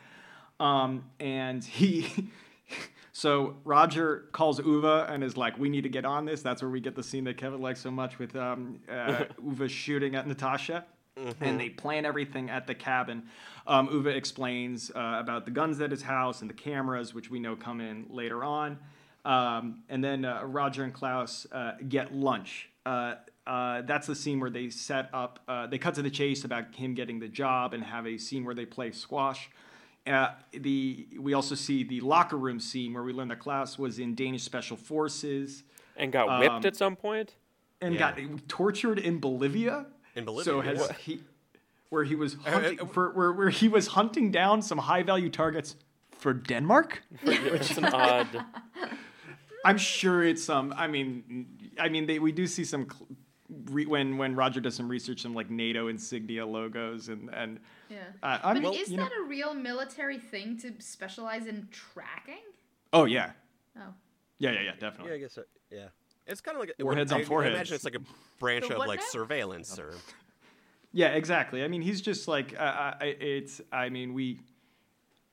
Um, 0.61 1.07
and 1.19 1.65
he, 1.65 2.31
so 3.13 3.57
Roger 3.65 4.29
calls 4.31 4.61
Ove 4.61 5.09
and 5.09 5.25
is 5.25 5.37
like, 5.37 5.59
"We 5.59 5.69
need 5.69 5.83
to 5.83 5.89
get 5.89 6.05
on 6.05 6.25
this." 6.25 6.41
That's 6.41 6.63
where 6.63 6.71
we 6.71 6.81
get 6.81 6.95
the 6.95 7.03
scene 7.03 7.25
that 7.25 7.37
Kevin 7.37 7.61
likes 7.61 7.81
so 7.81 7.91
much 7.91 8.21
with 8.21 8.37
um, 8.37 8.79
uh, 8.89 9.25
Ove 9.45 9.69
shooting 9.69 10.15
at 10.15 10.29
Natasha. 10.29 10.85
And 11.41 11.59
they 11.59 11.71
plan 11.71 12.05
everything 12.05 12.51
at 12.51 12.67
the 12.67 12.75
cabin. 12.75 13.23
Um, 13.67 13.89
Ove 13.91 14.07
explains 14.07 14.91
uh, 14.95 15.17
about 15.19 15.45
the 15.45 15.51
guns 15.51 15.81
at 15.81 15.91
his 15.91 16.03
house 16.03 16.41
and 16.41 16.49
the 16.51 16.55
cameras, 16.55 17.15
which 17.15 17.31
we 17.31 17.39
know 17.41 17.57
come 17.57 17.81
in 17.81 18.07
later 18.11 18.45
on. 18.45 18.79
Um, 19.25 19.83
and 19.89 20.03
then 20.05 20.25
uh, 20.25 20.43
Roger 20.45 20.85
and 20.85 20.95
Klaus 20.95 21.47
uh, 21.51 21.73
get 21.89 22.15
lunch. 22.15 22.69
Uh, 22.85 23.15
uh, 23.47 23.83
that's 23.83 24.07
the 24.07 24.15
scene 24.15 24.39
where 24.41 24.51
they 24.51 24.71
set 24.71 25.09
up, 25.13 25.41
uh, 25.49 25.67
they 25.67 25.79
cut 25.79 25.95
to 25.95 26.03
the 26.03 26.11
chase 26.11 26.45
about 26.45 26.73
him 26.75 26.95
getting 26.95 27.19
the 27.19 27.29
job 27.29 27.75
and 27.75 27.83
have 27.83 28.07
a 28.07 28.19
scene 28.19 28.45
where 28.45 28.55
they 28.55 28.67
play 28.67 28.93
squash. 28.93 29.51
Uh, 30.07 30.29
the 30.53 31.09
we 31.19 31.35
also 31.35 31.57
see 31.57 31.83
the 31.83 32.01
locker 32.01 32.37
room 32.37 32.61
scene 32.61 32.95
where 32.95 33.03
we 33.03 33.13
learn 33.13 33.27
that 33.27 33.41
Klaus 33.41 33.77
was 33.77 33.99
in 33.99 34.15
Danish 34.15 34.45
Special 34.45 34.77
Forces 34.77 35.65
and 35.97 36.13
got 36.13 36.39
whipped 36.39 36.55
Um, 36.55 36.65
at 36.67 36.77
some 36.77 36.95
point. 36.95 37.35
and 37.81 37.95
Yeah. 37.95 38.13
got 38.15 38.49
tortured 38.49 39.01
in 39.01 39.19
Bolivia. 39.19 39.87
In 40.15 40.25
Bolivia, 40.25 40.45
So 40.45 40.61
has 40.61 40.79
yeah. 40.79 40.93
he, 40.99 41.21
where 41.91 42.05
he 42.05 42.15
was 42.15 42.35
uh, 42.47 42.51
hunting 42.51 42.81
uh, 42.81 42.87
for 42.87 43.11
where, 43.13 43.33
where 43.33 43.51
he 43.51 43.69
was 43.69 43.89
hunting 43.89 44.31
down 44.31 44.63
some 44.63 44.79
high 44.79 45.03
value 45.03 45.31
targets 45.31 45.77
for 46.19 46.33
Denmark. 46.33 47.03
It's 47.23 47.77
an 47.77 47.85
odd. 47.87 48.29
I'm 49.65 49.79
sure 49.79 50.23
it's 50.25 50.45
some. 50.45 50.73
I 50.77 50.87
mean, 50.87 51.47
I 51.79 51.89
mean, 51.89 52.07
they, 52.07 52.19
we 52.19 52.33
do 52.33 52.47
see 52.47 52.65
some 52.65 52.87
cl- 52.91 53.09
re, 53.71 53.85
when 53.87 54.17
when 54.17 54.35
Roger 54.37 54.61
does 54.61 54.75
some 54.75 54.89
research, 54.89 55.23
some 55.23 55.35
like 55.35 55.51
NATO 55.51 55.89
insignia 55.89 56.47
logos 56.47 57.09
and 57.09 57.31
and 57.35 57.61
Yeah. 57.89 57.99
uh, 58.23 58.39
I 58.43 58.55
But 58.55 58.63
mean, 58.63 58.75
is 58.75 58.91
you 58.91 58.97
know- 58.97 59.05
that 59.05 59.13
a 59.13 59.25
real 59.29 59.55
military 59.55 60.19
thing 60.19 60.57
to 60.59 60.73
specialize 60.81 61.47
in 61.47 61.69
tracking? 61.71 62.45
oh 62.93 63.05
yeah, 63.05 63.33
Oh. 63.77 63.93
yeah, 64.39 64.53
yeah, 64.53 64.61
yeah, 64.63 64.73
definitely. 64.79 65.11
Yeah. 65.11 65.17
I 65.17 65.21
guess 65.21 65.33
so. 65.35 65.43
Yeah. 65.71 65.89
It's 66.29 66.41
kind 66.41 66.57
of 66.57 66.61
like 66.61 66.73
a, 66.79 66.85
Warheads 66.85 67.13
I, 67.13 67.17
on 67.17 67.21
I 67.21 67.25
foreheads. 67.25 67.55
imagine 67.55 67.75
it's 67.75 67.85
like 67.85 67.95
a 67.97 68.03
branch 68.41 68.71
of 68.71 68.79
like 68.79 69.01
now? 69.01 69.07
surveillance 69.11 69.79
or 69.79 69.95
Yeah, 70.97 71.09
exactly. 71.09 71.63
I 71.63 71.69
mean, 71.69 71.83
he's 71.83 72.01
just 72.01 72.27
like 72.27 72.59
uh, 72.59 72.63
I, 73.01 73.17
it's. 73.21 73.61
I 73.71 73.91
mean, 73.91 74.15
we, 74.15 74.41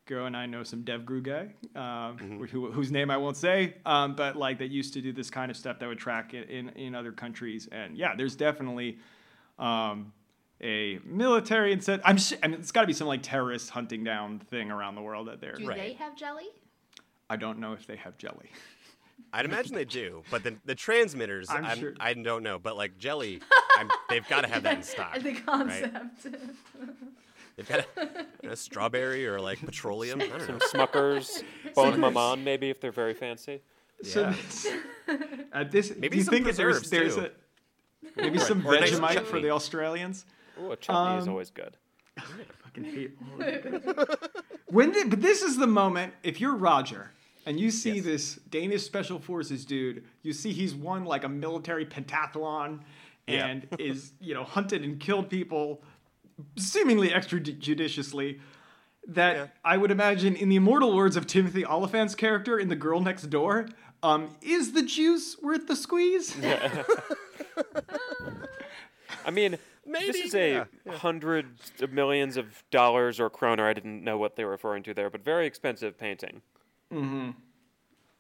Go 0.06 0.26
and 0.26 0.36
I 0.36 0.46
know 0.46 0.64
some 0.64 0.84
DevGru 0.84 1.24
guy, 1.24 1.54
um, 1.80 2.18
who, 2.52 2.70
whose 2.70 2.92
name 2.92 3.10
I 3.10 3.16
won't 3.16 3.38
say, 3.38 3.76
um, 3.86 4.16
but 4.18 4.36
like 4.36 4.58
that 4.60 4.70
used 4.70 4.94
to 4.96 5.02
do 5.02 5.14
this 5.14 5.30
kind 5.30 5.50
of 5.50 5.56
stuff 5.56 5.80
that 5.80 5.88
would 5.88 5.98
track 5.98 6.34
it 6.34 6.50
in 6.50 6.68
in 6.76 6.94
other 6.94 7.14
countries. 7.14 7.70
And 7.72 7.96
yeah, 7.98 8.14
there's 8.14 8.36
definitely 8.36 8.98
um, 9.58 10.12
a 10.62 11.00
military 11.06 11.72
instead. 11.72 12.02
I'm. 12.04 12.18
s- 12.18 12.34
I 12.44 12.48
mean, 12.50 12.60
it's 12.60 12.74
got 12.74 12.82
to 12.82 12.88
be 12.88 12.92
some 12.94 13.08
like 13.08 13.24
terrorist 13.24 13.70
hunting 13.70 14.04
down 14.04 14.40
thing 14.40 14.70
around 14.70 14.96
the 14.96 15.02
world 15.02 15.30
that 15.30 15.40
they're. 15.40 15.52
Right. 15.54 15.60
Do 15.60 15.68
Right. 15.70 15.78
they 15.78 15.94
have 15.94 16.18
jelly? 16.18 16.48
I 17.30 17.38
don't 17.38 17.60
know 17.60 17.72
if 17.72 17.88
they 17.88 17.96
have 17.96 18.18
jelly. 18.18 18.52
I'd 19.32 19.46
imagine 19.46 19.74
they 19.74 19.86
do, 19.86 20.24
but 20.30 20.44
the 20.44 20.58
the 20.66 20.76
transmitters, 20.76 21.50
I'm 21.50 21.64
I'm 21.64 21.80
sure- 21.80 21.94
I 22.02 22.14
don't 22.14 22.44
know. 22.44 22.60
But 22.60 22.76
like 22.76 22.98
jelly, 22.98 23.40
I'm, 23.92 23.98
they've 24.10 24.28
got 24.28 24.42
to 24.42 24.48
have 24.50 24.64
that 24.64 24.78
in 24.78 24.84
stock. 24.94 25.20
the 25.20 25.34
right? 25.34 25.46
concept. 25.46 26.28
They've 27.56 27.70
got 27.70 27.86
a, 28.44 28.50
a 28.52 28.56
strawberry 28.56 29.28
or 29.28 29.40
like 29.40 29.60
petroleum. 29.60 30.22
I 30.22 30.28
don't 30.28 30.48
know. 30.50 30.58
Smuckers, 30.58 31.44
Bon 31.76 32.00
Maman, 32.00 32.44
maybe 32.44 32.70
if 32.70 32.82
they're 32.82 32.92
very 32.92 33.14
fancy. 33.14 33.62
So 34.02 34.22
Yeah. 34.22 34.34
this, 34.36 34.68
at 35.54 35.72
this, 35.72 35.94
Maybe 35.96 36.10
do 36.10 36.18
you 36.18 36.24
some 36.24 36.34
think 36.34 36.46
that 36.48 36.56
there's, 36.58 36.90
there's 36.90 37.16
too. 37.16 37.30
a 38.18 38.22
maybe 38.22 38.40
some 38.40 38.66
Or 38.66 38.76
a 38.76 38.80
nice 38.80 38.92
Vegemite 39.00 39.26
for 39.26 39.40
the 39.40 39.52
Australians? 39.52 40.26
Ooh, 40.62 40.72
a 40.72 40.76
chutney 40.76 41.18
is 41.20 41.24
Um, 41.26 41.30
always 41.30 41.52
good. 41.52 41.78
I 42.18 42.22
fucking 42.64 42.84
hate 42.86 43.18
all 43.22 43.42
of 43.42 43.48
it. 43.48 44.20
when 44.68 44.92
the, 44.92 45.06
but 45.08 45.22
this 45.22 45.42
is 45.42 45.58
the 45.58 45.68
moment 45.68 46.14
if 46.24 46.42
you're 46.42 46.56
Roger 46.56 47.12
and 47.46 47.60
you 47.60 47.70
see 47.72 47.96
Yes. 47.96 48.04
this 48.06 48.36
Danish 48.50 48.84
special 48.84 49.20
forces 49.20 49.64
dude, 49.66 50.04
you 50.22 50.34
see 50.34 50.54
he's 50.54 50.74
won 50.76 51.06
like 51.06 51.24
a 51.24 51.30
military 51.30 51.86
pentathlon 51.86 52.80
Yeah. 53.28 53.48
and 53.48 53.68
is 53.80 54.14
you 54.20 54.34
know 54.34 54.44
hunted 54.44 54.84
and 54.84 55.00
killed 55.00 55.30
people 55.30 55.82
seemingly 56.58 57.10
extrajudiciously. 57.10 58.40
That 59.08 59.36
Yeah. 59.36 59.48
I 59.66 59.78
would 59.78 59.92
imagine, 59.92 60.36
in 60.36 60.48
the 60.50 60.56
immortal 60.56 60.96
words 60.96 61.16
of 61.18 61.28
Timothy 61.28 61.66
Olyphant's 61.66 62.16
character 62.16 62.58
in 62.58 62.70
The 62.70 62.76
Girl 62.78 63.02
Next 63.02 63.24
Door, 63.30 63.68
um, 64.02 64.30
is 64.42 64.72
the 64.72 64.82
juice 64.82 65.36
worth 65.42 65.68
the 65.68 65.76
squeeze? 65.76 66.38
I 69.26 69.32
mean, 69.32 69.58
Maybe, 69.86 70.06
this 70.08 70.16
is 70.28 70.36
a 70.36 70.52
yeah, 70.52 70.64
yeah. 70.86 70.98
hundreds 70.98 71.72
of 71.82 71.92
millions 71.92 72.38
of 72.38 72.64
dollars 72.72 73.20
or 73.20 73.30
kroner. 73.30 73.68
I 73.68 73.74
didn't 73.74 74.04
know 74.04 74.18
what 74.18 74.36
they 74.38 74.46
were 74.46 74.52
referring 74.52 74.84
to 74.84 74.94
there, 74.94 75.10
but 75.10 75.24
very 75.24 75.46
expensive 75.46 75.98
painting. 75.98 76.42
Mm-hmm. 76.92 77.32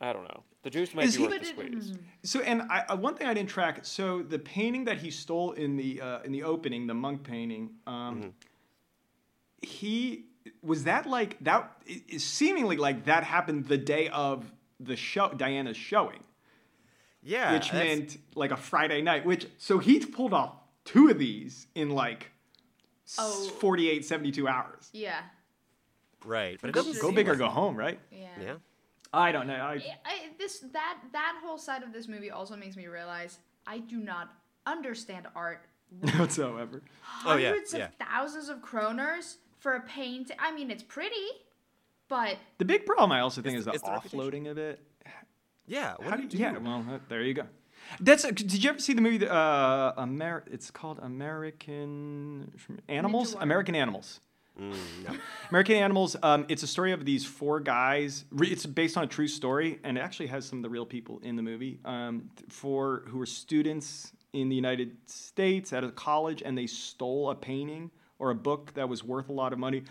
I 0.04 0.12
don't 0.14 0.24
know. 0.24 0.44
The 0.64 0.70
juice 0.70 0.94
might 0.94 1.06
Is 1.06 1.16
be 1.16 1.24
he- 1.24 1.28
worth 1.28 1.42
the 1.42 1.54
But 1.56 1.66
it- 1.66 1.72
squeeze. 1.84 1.98
So, 2.24 2.42
and 2.42 2.62
I, 2.64 2.80
uh, 2.90 2.96
one 2.98 3.16
thing 3.16 3.28
I 3.28 3.34
didn't 3.34 3.50
track. 3.50 3.86
So, 3.86 4.22
the 4.22 4.40
painting 4.40 4.86
that 4.86 4.98
he 4.98 5.10
stole 5.12 5.52
in 5.54 5.76
the 5.78 6.02
uh, 6.02 6.22
in 6.24 6.32
the 6.32 6.44
opening, 6.44 6.88
the 6.88 6.94
Munch 6.94 7.24
painting, 7.24 7.72
um, 7.88 8.34
he 9.62 10.26
was 10.62 10.84
that 10.86 11.06
like 11.06 11.38
that 11.44 11.72
seemingly 12.18 12.78
like 12.78 13.06
that 13.06 13.24
happened 13.24 13.68
the 13.68 13.78
day 13.78 14.10
of 14.10 14.52
the 14.80 14.96
show 14.96 15.30
Diana's 15.30 15.78
showing, 15.78 16.24
Yeah, 17.22 17.54
which 17.54 17.72
meant 17.72 18.18
like 18.36 18.52
a 18.52 18.58
Friday 18.58 19.02
night. 19.02 19.26
Which 19.26 19.48
so 19.58 19.80
he 19.80 20.00
pulled 20.06 20.34
off 20.34 20.54
two 20.86 21.10
of 21.10 21.18
these 21.18 21.68
in 21.76 21.90
like 21.92 22.32
s- 23.08 23.18
Oh. 23.20 23.50
48, 23.60 24.04
72 24.06 24.48
hours. 24.48 24.90
Yeah. 24.94 25.22
right, 26.26 26.58
but 26.62 26.70
it 26.70 26.74
Go, 26.74 26.82
doesn't 26.84 27.02
go 27.02 27.08
seem 27.10 27.16
big 27.16 27.28
or 27.28 27.36
go 27.36 27.48
home, 27.50 27.76
right? 27.76 28.00
Yeah. 28.12 28.28
Yeah, 28.42 28.54
I 29.14 29.32
don't 29.32 29.48
know. 29.48 29.56
I, 29.56 29.74
I, 29.74 29.80
I, 30.06 30.16
this 30.40 30.60
that 30.74 30.98
that 31.12 31.40
whole 31.44 31.58
side 31.58 31.84
of 31.84 31.94
this 31.94 32.08
movie 32.08 32.32
also 32.32 32.56
makes 32.56 32.76
me 32.76 32.88
realize 32.88 33.38
I 33.68 33.80
do 33.80 33.98
not 33.98 34.30
understand 34.66 35.28
art. 35.36 35.66
whatsoever. 36.18 36.82
Oh, 37.26 37.38
yeah, 37.38 37.50
Hundreds 37.50 37.74
yeah. 37.74 37.86
of 37.86 37.92
thousands 37.96 38.50
of 38.50 38.58
kroners 38.60 39.36
for 39.60 39.76
a 39.76 39.82
painting. 39.82 40.36
I 40.40 40.52
mean, 40.54 40.72
it's 40.72 40.84
pretty, 40.84 41.28
but 42.10 42.38
The 42.58 42.66
big 42.66 42.86
problem 42.86 43.12
I 43.12 43.20
also 43.22 43.42
think 43.42 43.56
It's 43.56 43.60
is 43.62 43.66
the- 43.66 43.72
the 43.72 43.76
it's 43.76 43.84
the 43.84 43.92
reputation. 43.92 44.20
offloading 44.20 44.52
of 44.52 44.58
it. 44.58 44.80
yeah. 45.68 45.94
What 45.98 46.10
How 46.10 46.16
do 46.18 46.24
you 46.24 46.28
do 46.30 46.38
do? 46.38 46.44
yeah, 46.44 46.58
well, 46.58 46.84
uh, 46.92 46.98
there 47.08 47.22
you 47.22 47.34
go. 47.36 47.44
That's. 48.00 48.24
did 48.24 48.64
you 48.64 48.70
ever 48.72 48.80
see 48.80 48.94
the 48.94 49.02
movie? 49.02 49.28
Uh, 49.28 49.94
Amer- 50.02 50.44
It's 50.52 50.72
called 50.72 51.00
American 51.04 52.52
Animals. 52.90 53.34
Water. 53.36 53.44
American 53.44 53.76
Animals. 53.76 54.20
Mm, 54.60 54.76
no. 55.08 55.16
American 55.50 55.76
Animals. 55.76 56.16
Um, 56.22 56.46
it's 56.48 56.64
a 56.64 56.68
story 56.68 56.92
of 56.92 57.06
these 57.06 57.26
four 57.26 57.60
guys. 57.60 58.26
Re- 58.32 58.50
It's 58.50 58.66
based 58.66 58.98
on 58.98 59.04
a 59.04 59.08
true 59.08 59.28
story, 59.28 59.80
and 59.84 59.98
it 59.98 60.02
actually 60.02 60.28
has 60.28 60.46
some 60.46 60.60
of 60.60 60.64
the 60.64 60.70
real 60.70 60.86
people 60.86 61.20
in 61.24 61.36
the 61.36 61.42
movie. 61.42 61.80
Um, 61.86 62.30
th- 62.38 62.52
four 62.52 63.04
who 63.08 63.18
were 63.18 63.26
students 63.26 64.12
in 64.34 64.50
the 64.50 64.56
United 64.56 64.96
States 65.08 65.74
at 65.74 65.84
a 65.84 65.92
college, 65.92 66.42
and 66.46 66.58
they 66.58 66.68
stole 66.68 67.30
a 67.32 67.36
painting 67.36 67.90
or 68.20 68.30
a 68.30 68.36
book 68.36 68.74
that 68.76 68.88
was 68.88 69.04
worth 69.04 69.30
a 69.30 69.34
lot 69.34 69.54
of 69.54 69.60
money 69.60 69.84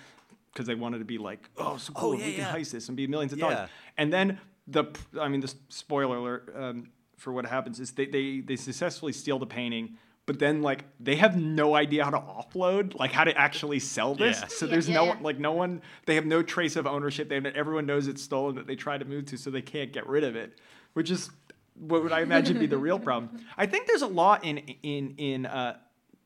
because 0.53 0.67
they 0.67 0.75
wanted 0.75 0.99
to 0.99 1.05
be 1.05 1.19
like, 1.19 1.49
oh, 1.59 1.77
so 1.77 1.93
cool, 1.93 2.11
Oh, 2.11 2.13
yeah, 2.13 2.27
we 2.27 2.33
can 2.35 2.41
yeah. 2.43 2.55
heist 2.55 2.71
this 2.73 2.89
and 2.89 2.97
be 2.97 3.07
millions 3.07 3.33
of 3.33 3.39
Yeah. 3.39 3.51
dollars. 3.51 3.71
And 3.99 4.13
then 4.13 4.39
the, 4.69 4.85
I 5.21 5.29
mean, 5.29 5.41
the 5.41 5.53
spoiler 5.71 6.17
alert 6.17 6.55
um, 6.57 6.91
for 7.17 7.33
what 7.33 7.47
happens 7.47 7.81
is 7.81 7.93
they, 7.93 8.07
they 8.07 8.41
they 8.41 8.57
successfully 8.57 9.13
steal 9.13 9.39
the 9.39 9.47
painting. 9.47 9.97
But 10.25 10.39
then, 10.39 10.63
like, 10.63 10.85
they 11.01 11.17
have 11.17 11.37
no 11.37 11.75
idea 11.75 12.05
how 12.05 12.11
to 12.11 12.19
offload, 12.19 12.95
like, 12.97 13.11
how 13.11 13.25
to 13.25 13.37
actually 13.37 13.81
sell 13.81 14.15
this. 14.15 14.41
Yeah. 14.41 14.47
So 14.47 14.67
Yeah, 14.67 14.71
there's 14.71 14.89
yeah, 14.89 14.95
no 14.95 15.05
yeah. 15.07 15.17
like 15.21 15.39
no 15.39 15.53
one 15.53 15.83
they 16.07 16.15
have 16.15 16.27
no 16.27 16.43
trace 16.43 16.77
of 16.77 16.87
ownership 16.87 17.29
they 17.29 17.35
have, 17.35 17.47
everyone 17.47 17.87
knows 17.87 18.07
it's 18.07 18.23
stolen 18.23 18.55
that 18.55 18.67
they 18.69 18.77
try 18.77 18.97
to 18.99 19.05
move 19.05 19.27
to 19.27 19.37
so 19.37 19.51
they 19.51 19.63
can't 19.63 19.93
get 19.93 20.07
rid 20.07 20.23
of 20.25 20.37
it 20.37 20.59
which 20.93 21.11
is 21.11 21.31
what 21.75 22.03
would 22.03 22.13
i 22.13 22.21
imagine 22.21 22.59
be 22.59 22.67
the 22.67 22.77
real 22.79 22.99
problem 23.09 23.31
i 23.57 23.67
think 23.67 23.87
there's 23.87 24.03
a 24.03 24.07
law 24.07 24.39
in 24.43 24.59
in 24.83 25.15
in 25.17 25.47
uh, 25.47 25.77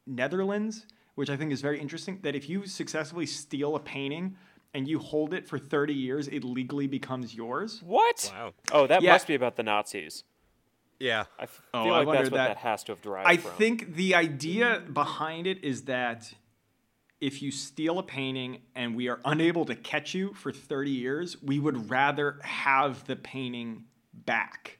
netherlands 0.07 0.87
which 1.15 1.31
i 1.31 1.37
think 1.37 1.53
is 1.53 1.61
very 1.61 1.81
interesting 1.81 2.19
that 2.23 2.35
if 2.35 2.49
you 2.49 2.67
successfully 2.67 3.27
steal 3.27 3.77
a 3.77 3.81
painting 3.81 4.37
and 4.75 4.87
you 4.87 4.99
hold 4.99 5.33
it 5.33 5.47
for 5.49 5.59
30 5.59 5.95
years 5.95 6.29
it 6.29 6.45
legally 6.45 6.87
becomes 6.87 7.35
yours 7.35 7.83
What? 7.85 8.31
Wow. 8.35 8.53
Oh, 8.73 8.87
that 8.87 9.03
Yeah. 9.03 9.13
must 9.13 9.27
be 9.27 9.35
about 9.35 9.57
the 9.57 9.63
Nazis. 9.63 10.25
Yeah. 10.99 11.25
I 11.39 11.43
f- 11.45 11.63
Oh, 11.75 11.85
feel 11.85 11.95
I 11.95 12.03
like 12.05 12.19
that's 12.19 12.31
what 12.31 12.37
that- 12.39 12.49
that 12.49 12.57
has 12.59 12.85
to 12.85 12.93
have 12.93 13.03
derived 13.03 13.29
I 13.29 13.37
from. 13.37 13.53
think 13.53 13.95
the 13.97 14.15
idea 14.15 14.83
behind 14.93 15.47
it 15.47 15.63
is 15.65 15.83
that 15.85 16.33
if 17.21 17.41
you 17.43 17.51
steal 17.51 17.99
a 17.99 18.03
painting 18.03 18.61
and 18.75 18.95
we 18.95 19.09
are 19.09 19.21
unable 19.25 19.65
to 19.67 19.75
catch 19.75 20.15
you 20.15 20.33
for 20.35 20.53
30 20.53 20.91
years, 20.91 21.41
we 21.43 21.59
would 21.59 21.91
rather 21.91 22.39
have 22.43 23.05
the 23.07 23.17
painting 23.17 23.85
back 24.13 24.79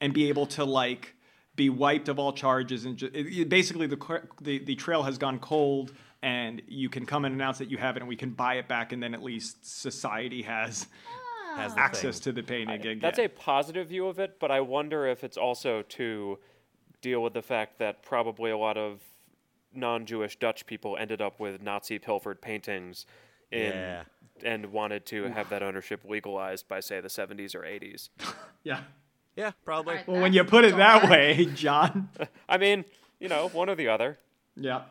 and 0.00 0.12
be 0.12 0.28
able 0.28 0.46
to 0.46 0.64
like 0.64 1.14
be 1.56 1.70
wiped 1.70 2.08
of 2.08 2.18
all 2.18 2.32
charges 2.32 2.84
and 2.84 2.96
ju- 2.96 3.10
it- 3.14 3.26
it- 3.26 3.48
basically 3.48 3.86
the, 3.86 4.22
the 4.40 4.58
the 4.58 4.74
trail 4.74 5.02
has 5.04 5.18
gone 5.18 5.38
cold 5.38 5.92
and 6.22 6.62
you 6.66 6.88
can 6.88 7.04
come 7.06 7.24
and 7.26 7.34
announce 7.34 7.58
that 7.58 7.70
you 7.70 7.76
have 7.78 7.96
it 7.96 8.00
and 8.00 8.08
we 8.08 8.16
can 8.16 8.30
buy 8.30 8.54
it 8.54 8.66
back 8.66 8.92
and 8.92 9.02
then 9.02 9.14
at 9.14 9.22
least 9.22 9.64
society 9.64 10.42
has 10.42 10.88
Has 11.56 11.74
the 11.74 11.80
access 11.80 12.18
thing. 12.18 12.34
to 12.34 12.40
the 12.40 12.46
painting 12.46 12.70
again. 12.74 12.98
That's 13.00 13.18
a 13.18 13.28
positive 13.28 13.88
view 13.88 14.06
of 14.06 14.18
it, 14.18 14.38
but 14.40 14.50
I 14.50 14.60
wonder 14.60 15.06
if 15.06 15.24
it's 15.24 15.36
also 15.36 15.82
to 15.82 16.38
deal 17.00 17.22
with 17.22 17.34
the 17.34 17.42
fact 17.42 17.78
that 17.78 18.02
probably 18.02 18.50
a 18.50 18.56
lot 18.58 18.76
of 18.76 19.00
non-Jewish 19.74 20.38
Dutch 20.38 20.66
people 20.66 20.96
ended 20.98 21.20
up 21.20 21.40
with 21.40 21.62
Nazi 21.62 21.98
pilfered 21.98 22.40
paintings 22.40 23.06
in 23.50 23.72
Yeah. 23.72 24.02
and 24.42 24.66
wanted 24.72 25.04
to 25.06 25.24
have 25.24 25.48
that 25.50 25.62
ownership 25.62 26.04
legalized 26.08 26.66
by 26.68 26.80
say 26.80 27.00
the 27.00 27.08
70s 27.08 27.54
or 27.54 27.60
80s. 27.60 28.08
yeah. 28.64 28.80
Yeah, 29.36 29.50
probably. 29.64 29.92
Alright. 29.94 30.08
Well, 30.08 30.20
when 30.22 30.32
you 30.32 30.44
put 30.44 30.64
it 30.64 30.76
that 30.76 31.02
alright. 31.04 31.36
way, 31.38 31.44
John. 31.54 32.08
I 32.48 32.56
mean, 32.56 32.84
you 33.18 33.28
know, 33.28 33.48
one 33.48 33.68
or 33.68 33.74
the 33.74 33.88
other. 33.88 34.18
Yeah. 34.56 34.82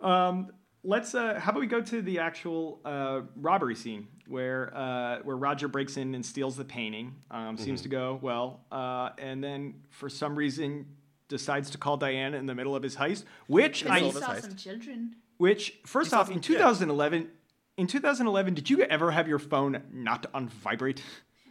Um, 0.00 0.52
let's. 0.84 1.14
Uh, 1.14 1.40
how 1.40 1.50
about 1.50 1.60
we 1.60 1.66
go 1.66 1.80
to 1.80 2.00
the 2.02 2.20
actual 2.20 2.80
uh, 2.84 3.22
robbery 3.34 3.74
scene 3.74 4.06
where 4.28 4.72
uh, 4.74 5.18
where 5.22 5.36
Roger 5.36 5.68
breaks 5.68 5.96
in 5.96 6.14
and 6.14 6.24
steals 6.24 6.56
the 6.56 6.64
painting. 6.64 7.14
Um, 7.30 7.56
Seems 7.58 7.82
to 7.82 7.88
go 7.88 8.18
well, 8.22 8.60
uh, 8.72 9.10
and 9.18 9.42
then 9.42 9.74
for 9.90 10.08
some 10.08 10.34
reason 10.36 10.86
decides 11.28 11.70
to 11.70 11.78
call 11.78 11.96
Diana 11.96 12.36
in 12.36 12.46
the 12.46 12.54
middle 12.54 12.76
of 12.76 12.82
his 12.82 12.96
heist. 12.96 13.24
Which 13.46 13.86
I 13.86 14.10
saw 14.10 14.20
heist. 14.34 14.42
some 14.42 14.56
children. 14.56 15.16
which 15.38 15.78
first 15.86 16.10
saw 16.10 16.20
off 16.20 16.28
in 16.30 16.36
yeah. 16.36 16.40
2011. 16.42 17.28
In 17.76 17.88
2011, 17.88 18.54
did 18.54 18.70
you 18.70 18.82
ever 18.82 19.10
have 19.10 19.26
your 19.26 19.40
phone 19.40 19.82
not 19.92 20.26
on 20.32 20.48
vibrate? 20.48 21.02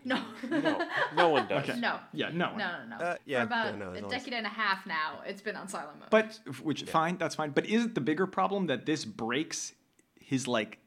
No. 0.06 0.22
No, 0.50 0.86
no 1.16 1.30
one 1.30 1.48
does. 1.48 1.70
Okay. 1.70 1.80
no. 1.80 1.98
Yeah, 2.14 2.30
no. 2.34 2.50
one. 2.50 2.58
No, 2.58 2.72
no, 2.90 2.98
no. 2.98 3.06
Uh, 3.06 3.16
yeah, 3.26 3.40
For 3.40 3.44
about 3.46 3.66
yeah, 3.68 3.80
no, 3.80 3.86
a 3.86 3.88
always- 4.04 4.12
decade 4.12 4.34
and 4.34 4.46
a 4.46 4.50
half 4.50 4.86
now, 4.86 5.22
it's 5.26 5.42
been 5.42 5.56
on 5.56 5.68
silent 5.70 6.00
mode. 6.00 6.10
But 6.10 6.40
which 6.62 6.84
fine, 6.84 7.18
that's 7.18 7.36
fine. 7.36 7.52
But 7.52 7.66
is 7.68 7.86
it 7.86 7.96
the 7.96 8.02
bigger 8.02 8.28
problem 8.28 8.68
that 8.68 8.86
this 8.86 9.06
breaks 9.06 9.74
his 10.20 10.48
like 10.48 10.80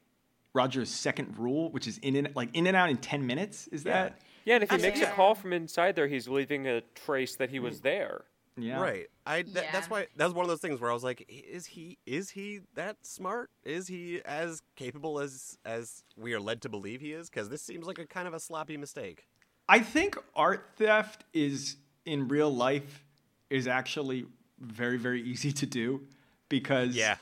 Roger's 0.57 0.91
second 0.91 1.39
rule, 1.39 1.71
which 1.71 1.87
is 1.87 1.99
in 1.99 2.17
and 2.17 2.35
like 2.35 2.49
in 2.55 2.67
and 2.67 2.77
out 2.77 2.91
in 2.91 2.97
ten 2.97 3.27
minutes? 3.27 3.67
Is 3.69 3.85
that 3.85 4.19
Yeah, 4.45 4.55
and 4.57 4.65
if 4.65 4.71
he 4.71 4.77
I 4.77 4.81
makes 4.81 4.99
see. 5.01 5.05
a 5.05 5.11
call 5.13 5.35
from 5.35 5.53
inside 5.53 5.95
there, 5.97 6.09
he's 6.09 6.27
leaving 6.29 6.67
a 6.67 6.81
trace 6.95 7.37
that 7.37 7.51
he 7.51 7.59
was 7.61 7.77
hmm. 7.79 7.83
there. 7.85 8.25
yeah? 8.57 8.81
Right. 8.81 9.07
I 9.27 9.43
th- 9.43 9.67
that's 9.73 9.91
why 9.91 10.07
that 10.17 10.25
was 10.25 10.35
one 10.35 10.45
of 10.45 10.49
those 10.49 10.61
things 10.61 10.81
where 10.81 10.91
I 10.91 10.95
was 10.95 11.05
like, 11.05 11.25
is 11.29 11.67
he 11.67 11.99
is 12.07 12.31
he 12.31 12.61
that 12.75 12.97
smart? 13.03 13.51
Is 13.65 13.87
he 13.89 14.23
as 14.25 14.63
capable 14.77 15.19
as 15.21 15.59
as 15.65 16.05
we 16.17 16.33
are 16.33 16.41
led 16.41 16.63
to 16.63 16.69
believe 16.69 17.01
he 17.01 17.13
is? 17.13 17.29
Because 17.29 17.49
this 17.49 17.63
seems 17.63 17.87
like 17.87 17.99
a 17.99 18.07
kind 18.07 18.27
of 18.27 18.35
a 18.35 18.41
sloppy 18.41 18.77
mistake. 18.77 19.27
I 19.69 19.81
think 19.81 20.17
art 20.35 20.71
theft 20.77 21.25
is 21.35 21.77
in 22.05 22.29
real 22.29 22.55
life 22.55 23.05
is 23.51 23.67
actually 23.67 24.27
very 24.61 24.97
very 24.97 25.21
easy 25.23 25.53
to 25.53 25.67
do 25.67 26.03
because 26.49 26.95
Yeah. 26.97 27.17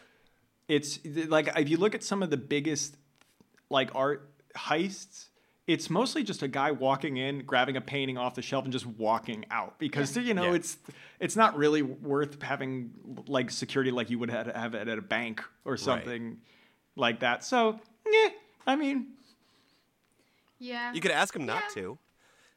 it's 0.68 1.00
like 1.28 1.48
if 1.56 1.68
you 1.68 1.78
look 1.78 1.94
at 1.94 2.04
some 2.04 2.22
of 2.22 2.30
the 2.30 2.36
biggest 2.36 2.96
like 3.70 3.90
art 3.94 4.30
heists 4.56 5.28
it's 5.66 5.88
mostly 5.88 6.22
just 6.22 6.42
a 6.42 6.48
guy 6.48 6.70
walking 6.70 7.16
in 7.16 7.42
grabbing 7.44 7.76
a 7.76 7.80
painting 7.80 8.18
off 8.18 8.34
the 8.34 8.42
shelf 8.42 8.64
and 8.64 8.72
just 8.72 8.86
walking 8.86 9.44
out 9.50 9.78
because 9.78 10.16
you 10.16 10.34
know 10.34 10.50
Yeah. 10.50 10.54
it's 10.56 10.76
it's 11.20 11.36
not 11.36 11.56
really 11.56 11.82
worth 11.82 12.40
having 12.42 12.90
like 13.26 13.50
security 13.50 13.90
like 13.90 14.10
you 14.10 14.18
would 14.18 14.30
have, 14.30 14.46
have 14.48 14.74
it 14.74 14.88
at 14.88 14.98
a 14.98 15.02
bank 15.02 15.42
or 15.64 15.76
something 15.76 16.38
like 16.96 17.20
that 17.20 17.42
so 17.44 17.80
yeah 18.10 18.28
i 18.66 18.76
mean 18.76 19.08
yeah. 20.60 20.92
You 20.94 21.00
could 21.00 21.10
ask 21.10 21.34
him 21.36 21.44
not 21.44 21.64
Yeah. 21.76 21.82
to. 21.82 21.98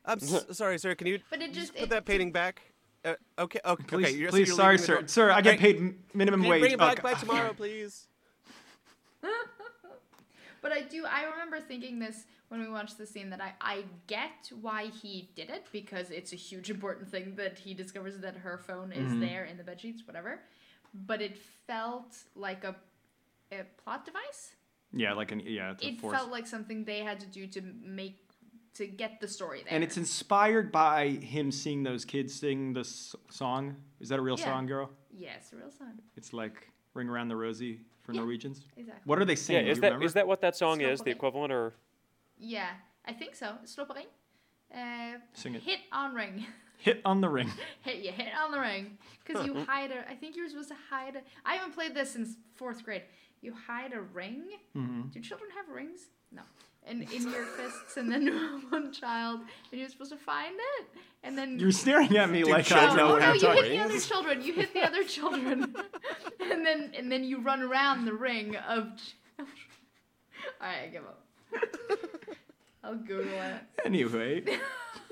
I'm 0.05 0.19
s- 0.21 0.45
sorry, 0.51 0.77
sir. 0.77 0.95
Can 0.95 1.07
you 1.07 1.19
But 1.29 1.41
it 1.41 1.47
just 1.47 1.55
just- 1.55 1.73
put 1.73 1.81
it- 1.83 1.89
that 1.89 2.05
painting 2.05 2.31
back? 2.31 2.61
Uh, 3.03 3.15
okay. 3.39 3.59
Okay. 3.65 3.83
please, 3.83 4.05
okay. 4.05 4.15
You're, 4.15 4.29
so 4.29 4.37
please 4.37 4.47
you're 4.47 4.55
sorry 4.55 4.77
sir 4.77 5.03
sir 5.07 5.31
i 5.31 5.41
get 5.41 5.59
paid 5.59 5.77
m- 5.77 6.03
minimum 6.13 6.39
Can 6.41 6.45
you 6.45 6.51
wage 6.51 6.61
bring 6.61 6.71
it 6.73 6.79
back 6.79 6.99
Okay. 6.99 7.01
by 7.01 7.13
tomorrow, 7.15 7.53
please? 7.57 8.07
But 10.61 10.71
I 10.71 10.81
do. 10.81 11.05
I 11.05 11.23
remember 11.25 11.59
thinking 11.59 11.99
this 11.99 12.25
when 12.49 12.59
we 12.61 12.69
watched 12.69 12.97
the 12.97 13.05
scene 13.05 13.29
that 13.31 13.41
I 13.41 13.53
I 13.61 13.83
get 14.07 14.51
why 14.61 14.87
he 14.87 15.29
did 15.35 15.49
it 15.49 15.65
because 15.71 16.09
it's 16.11 16.33
a 16.33 16.35
huge 16.35 16.69
important 16.69 17.09
thing 17.09 17.35
that 17.35 17.59
he 17.59 17.73
discovers 17.73 18.17
that 18.19 18.35
her 18.37 18.57
phone 18.57 18.91
is 18.91 19.11
Mm-hmm. 19.11 19.19
there 19.21 19.45
in 19.45 19.57
the 19.57 19.63
bed 19.63 19.79
sheets, 19.81 20.05
whatever. 20.07 20.41
But 20.93 21.21
it 21.21 21.37
felt 21.67 22.15
like 22.35 22.63
a 22.63 22.75
a 23.51 23.63
plot 23.83 24.03
device. 24.05 24.55
yeah 24.93 25.13
like 25.13 25.31
an 25.31 25.41
yeah 25.41 25.73
It 25.81 25.99
force 26.01 26.17
felt 26.17 26.31
like 26.31 26.47
something 26.47 26.83
they 26.85 26.99
had 26.99 27.19
to 27.21 27.27
do 27.27 27.47
to 27.47 27.61
make 27.81 28.17
to 28.75 28.85
get 28.87 29.19
the 29.21 29.27
story 29.27 29.63
there. 29.63 29.73
and 29.73 29.83
it's 29.83 29.97
inspired 29.97 30.71
by 30.71 31.07
him 31.35 31.51
seeing 31.51 31.81
those 31.83 32.05
kids 32.05 32.33
sing 32.33 32.73
the 32.73 32.81
s- 32.81 33.15
song 33.31 33.75
is 33.99 34.09
that 34.09 34.19
a 34.19 34.21
real 34.21 34.37
Yeah. 34.39 34.45
song 34.45 34.65
girl 34.67 34.89
yes, 35.11 35.51
a 35.53 35.55
real 35.55 35.71
song. 35.71 35.93
It's 36.15 36.31
like 36.31 36.69
"Ring 36.93 37.09
Around 37.09 37.29
the 37.29 37.35
Rosie" 37.37 37.79
for 38.07 38.13
Yeah. 38.13 38.21
Norwegians. 38.21 38.63
Exactly. 38.77 39.01
What 39.05 39.19
are 39.19 39.25
they 39.25 39.33
Yeah, 39.33 39.47
saying? 39.49 39.65
Do 39.65 39.71
is 39.71 39.77
you 39.77 39.81
that 39.81 39.87
remember? 39.87 40.05
is 40.05 40.13
that 40.13 40.27
what 40.27 40.41
that 40.41 40.55
song 40.55 40.81
is? 40.81 41.01
The 41.01 41.11
equivalent, 41.11 41.51
or 41.53 41.73
Yeah, 42.39 42.69
I 43.05 43.13
think 43.13 43.35
so. 43.35 43.57
Slå 43.65 43.85
på 43.85 43.93
ring. 43.95 44.07
Uh, 44.73 45.19
Sing 45.33 45.55
it. 45.55 45.61
Hit 45.63 45.79
on 45.91 46.15
ring. 46.15 46.45
hit 46.77 47.01
on 47.03 47.21
the 47.21 47.27
ring? 47.29 47.49
hit 47.81 47.97
you 48.05 48.11
hit 48.11 48.33
on 48.33 48.51
the 48.51 48.59
ring 48.59 48.97
because 49.25 49.45
you 49.45 49.53
hide 49.73 49.91
a. 49.91 50.09
I 50.09 50.15
think 50.15 50.35
you 50.37 50.43
were 50.43 50.49
supposed 50.49 50.69
to 50.69 50.77
hide 50.89 51.15
a. 51.17 51.21
I 51.45 51.55
haven't 51.55 51.73
played 51.73 51.93
this 51.93 52.11
since 52.11 52.37
fourth 52.55 52.83
grade. 52.85 53.03
You 53.41 53.53
hide 53.67 53.93
a 53.93 54.01
ring. 54.01 54.43
Mm-hmm. 54.75 55.09
Do 55.13 55.19
children 55.19 55.49
have 55.57 55.67
rings? 55.75 55.99
No. 56.31 56.43
And 56.85 57.03
in 57.11 57.23
your 57.29 57.45
fists, 57.45 57.97
and 57.97 58.09
then 58.11 58.27
one 58.69 58.93
child, 58.93 59.41
and 59.71 59.79
you're 59.79 59.89
supposed 59.89 60.11
to 60.11 60.17
find 60.17 60.55
it, 60.79 60.87
and 61.23 61.37
then. 61.37 61.59
You're 61.59 61.71
staring 61.71 62.15
at 62.17 62.29
me 62.29 62.43
Do 62.43 62.51
like 62.51 62.71
I 62.71 62.79
children 62.85 62.95
know 62.97 63.07
no, 63.07 63.13
what 63.13 63.21
no, 63.21 63.27
I'm 63.27 63.35
you 63.35 63.41
talking. 63.41 63.63
hit 63.63 63.69
the 63.71 63.83
other 63.83 63.99
children. 63.99 64.41
You 64.41 64.53
hit 64.53 64.73
the 64.73 64.83
other 64.85 65.03
children, 65.15 65.75
and 66.39 66.65
then 66.65 66.93
and 66.97 67.11
then 67.11 67.23
you 67.25 67.41
run 67.41 67.61
around 67.61 68.05
the 68.05 68.13
ring 68.13 68.55
of 68.55 68.83
children. 68.95 69.15
Alright, 70.61 70.83
I 70.83 70.87
give 70.87 71.03
up. 71.03 71.23
I'll 72.83 72.95
Google 72.95 73.33
it. 73.33 73.55
Anyway, 73.83 74.43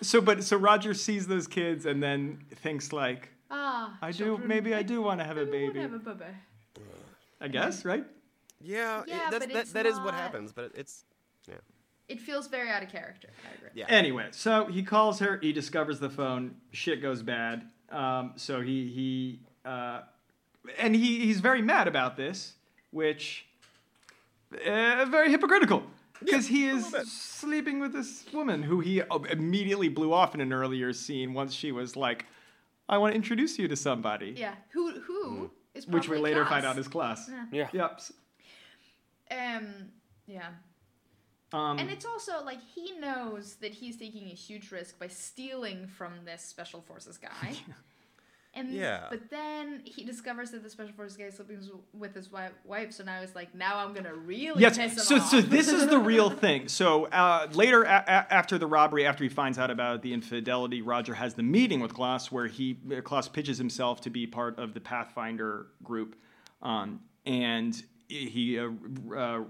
so 0.02 0.22
but 0.22 0.44
so 0.46 0.56
Roger 0.56 0.94
sees 0.94 1.28
those 1.28 1.46
kids 1.48 1.86
and 1.86 2.02
then 2.02 2.40
thinks 2.64 2.94
like, 2.94 3.30
Ah. 3.52 3.98
I 4.02 4.12
do 4.12 4.38
maybe 4.38 4.74
I 4.74 4.82
do 4.82 5.02
want 5.02 5.20
to 5.20 5.26
have 5.26 5.38
a 5.38 5.46
maybe 5.46 5.58
I 5.58 5.68
wanna 5.68 5.74
baby. 5.74 5.82
have 5.82 6.08
a 6.08 6.16
baby. 6.16 6.32
I 7.42 7.48
guess 7.50 7.84
right. 7.84 8.06
Yeah, 8.62 9.02
it- 9.02 9.10
Yeah, 9.10 9.28
that's, 9.30 9.46
but 9.46 9.54
that, 9.54 9.60
it's 9.62 9.72
that 9.74 9.86
is 9.86 10.00
what 10.00 10.14
happens, 10.14 10.54
but 10.54 10.72
it's 10.76 11.04
yeah. 11.48 11.56
It 12.08 12.20
feels 12.20 12.48
very 12.48 12.70
out 12.70 12.84
of 12.84 12.90
character. 12.90 13.30
I 13.50 13.56
agree. 13.58 13.70
Yeah. 13.74 13.86
Anyway, 13.88 14.28
so 14.32 14.66
he 14.66 14.84
calls 14.84 15.20
her. 15.20 15.40
He 15.42 15.52
discovers 15.54 16.00
the 16.00 16.10
phone. 16.10 16.56
Shit 16.72 17.02
goes 17.02 17.24
bad. 17.24 17.68
Um, 17.90 18.34
so 18.36 18.62
he 18.62 18.88
he 18.88 19.40
uh, 19.68 20.02
and 20.78 20.96
he 20.96 21.22
he's 21.22 21.40
very 21.40 21.62
mad 21.62 21.88
about 21.88 22.16
this, 22.16 22.54
which 22.92 23.48
uh, 24.54 25.06
very 25.06 25.32
hypocritical 25.32 25.84
because 26.20 26.48
he 26.48 26.68
is 26.68 26.86
sleeping 27.06 27.80
with 27.80 27.94
this 27.94 28.26
woman 28.34 28.64
who 28.64 28.80
he 28.80 29.02
immediately 29.30 29.90
blew 29.90 30.14
off 30.14 30.36
in 30.36 30.42
an 30.42 30.54
earlier 30.54 30.94
scene 30.94 31.34
once 31.34 31.54
she 31.54 31.72
was 31.72 31.96
like, 31.96 32.26
"I 32.88 32.98
want 32.98 33.14
to 33.14 33.16
introduce 33.16 33.58
you 33.58 33.68
to 33.68 33.76
somebody," 33.76 34.36
Yeah. 34.38 34.56
Who 34.74 35.00
who 35.02 35.52
is 35.74 35.88
which 35.88 36.08
we 36.08 36.18
later 36.18 36.42
Klaus. 36.42 36.50
find 36.50 36.66
out 36.66 36.78
is 36.78 36.88
class. 36.88 37.30
Yeah. 37.30 37.68
Yeah. 37.74 37.90
Yep. 39.32 39.58
Um. 39.58 39.92
Yeah. 40.28 40.50
Um, 41.56 41.80
And 41.80 41.90
it's 41.90 42.06
also 42.06 42.44
like 42.44 42.60
he 42.76 42.92
knows 43.00 43.56
that 43.62 43.74
he's 43.74 43.96
taking 43.98 44.26
a 44.28 44.36
huge 44.36 44.72
risk 44.72 45.00
by 45.00 45.08
stealing 45.08 45.88
from 45.88 46.12
this 46.26 46.42
special 46.44 46.82
forces 46.82 47.18
guy. 47.18 47.56
And 48.58 48.72
Yeah. 48.72 49.08
but 49.10 49.30
then 49.30 49.82
he 49.84 50.06
discovers 50.06 50.52
that 50.52 50.64
the 50.64 50.70
special 50.70 50.94
forces 50.94 51.18
guy 51.18 51.26
is 51.26 51.36
sleeping 51.36 51.60
with 51.94 52.16
his 52.16 52.32
wife. 52.32 52.54
wife 52.64 52.94
so 52.94 53.04
now 53.04 53.20
he's 53.20 53.36
like, 53.36 53.54
now 53.54 53.80
I'm 53.80 53.94
gonna 53.94 54.14
really 54.16 54.64
piss 54.64 54.78
him 54.78 54.92
Yes. 54.96 55.08
So, 55.08 55.18
off. 55.18 55.30
so 55.30 55.42
this 55.42 55.68
is 55.68 55.88
the 55.88 56.00
real 56.14 56.30
thing. 56.30 56.70
So 56.70 57.08
uh, 57.08 57.50
later, 57.52 57.84
a- 57.84 58.06
a- 58.08 58.34
after 58.34 58.58
the 58.58 58.66
robbery, 58.68 59.06
after 59.06 59.26
he 59.26 59.30
finds 59.30 59.60
out 59.60 59.72
about 59.72 60.02
the 60.04 60.14
infidelity, 60.14 60.82
Roger 60.82 61.16
has 61.16 61.34
the 61.34 61.44
meeting 61.44 61.82
with 61.82 61.94
Klaus, 61.94 62.32
where 62.32 62.48
he 62.48 62.78
Klaus 63.04 63.28
pitches 63.28 63.58
himself 63.58 64.00
to 64.02 64.10
be 64.10 64.26
part 64.26 64.58
of 64.58 64.74
the 64.74 64.80
Pathfinder 64.80 65.68
group, 65.84 66.16
um, 66.62 67.02
and 67.26 67.84
he 68.08 68.60
uh, 68.60 68.70
uh, 69.16 69.44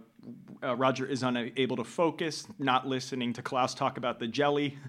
uh, 0.63 0.75
Roger 0.75 1.05
is 1.05 1.23
unable 1.23 1.75
to 1.75 1.83
focus, 1.83 2.47
not 2.59 2.87
listening 2.87 3.33
to 3.33 3.41
Klaus 3.41 3.73
talk 3.73 3.97
about 3.97 4.19
the 4.19 4.27
jelly. 4.27 4.77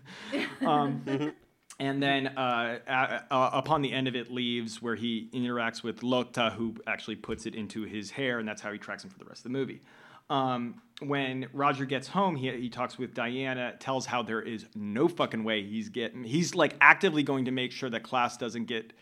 Um, 0.67 1.35
and 1.79 2.03
then 2.03 2.29
uh, 2.29 2.79
a- 2.87 3.35
uh, 3.35 3.51
upon 3.53 3.83
the 3.83 3.93
end 3.93 4.09
of 4.09 4.17
it 4.17 4.33
leaves 4.33 4.81
where 4.81 4.95
he 4.95 5.29
interacts 5.35 5.83
with 5.83 6.03
Lotta, 6.03 6.51
who 6.57 6.75
actually 6.87 7.17
puts 7.17 7.45
it 7.45 7.55
into 7.55 7.83
his 7.83 8.11
hair, 8.11 8.39
and 8.39 8.49
that's 8.49 8.63
how 8.63 8.73
he 8.73 8.79
tracks 8.79 9.05
him 9.05 9.11
for 9.11 9.19
the 9.19 9.27
rest 9.27 9.41
of 9.41 9.45
the 9.45 9.59
movie. 9.59 9.83
Um, 10.31 10.81
when 11.01 11.47
Roger 11.53 11.85
gets 11.85 12.09
home, 12.09 12.37
he, 12.37 12.51
he 12.51 12.71
talks 12.71 12.99
with 12.99 13.15
Diana, 13.15 13.75
tells 13.79 14.07
how 14.07 14.23
there 14.23 14.41
is 14.41 14.65
no 14.75 15.09
fucking 15.09 15.45
way 15.45 15.63
he's 15.63 15.91
getting. 15.91 16.25
He's 16.25 16.55
like 16.55 16.75
actively 16.81 17.23
going 17.23 17.45
to 17.45 17.51
make 17.51 17.71
sure 17.71 17.91
that 17.91 18.03
Klaus 18.03 18.37
doesn't 18.37 18.65
get 18.65 18.93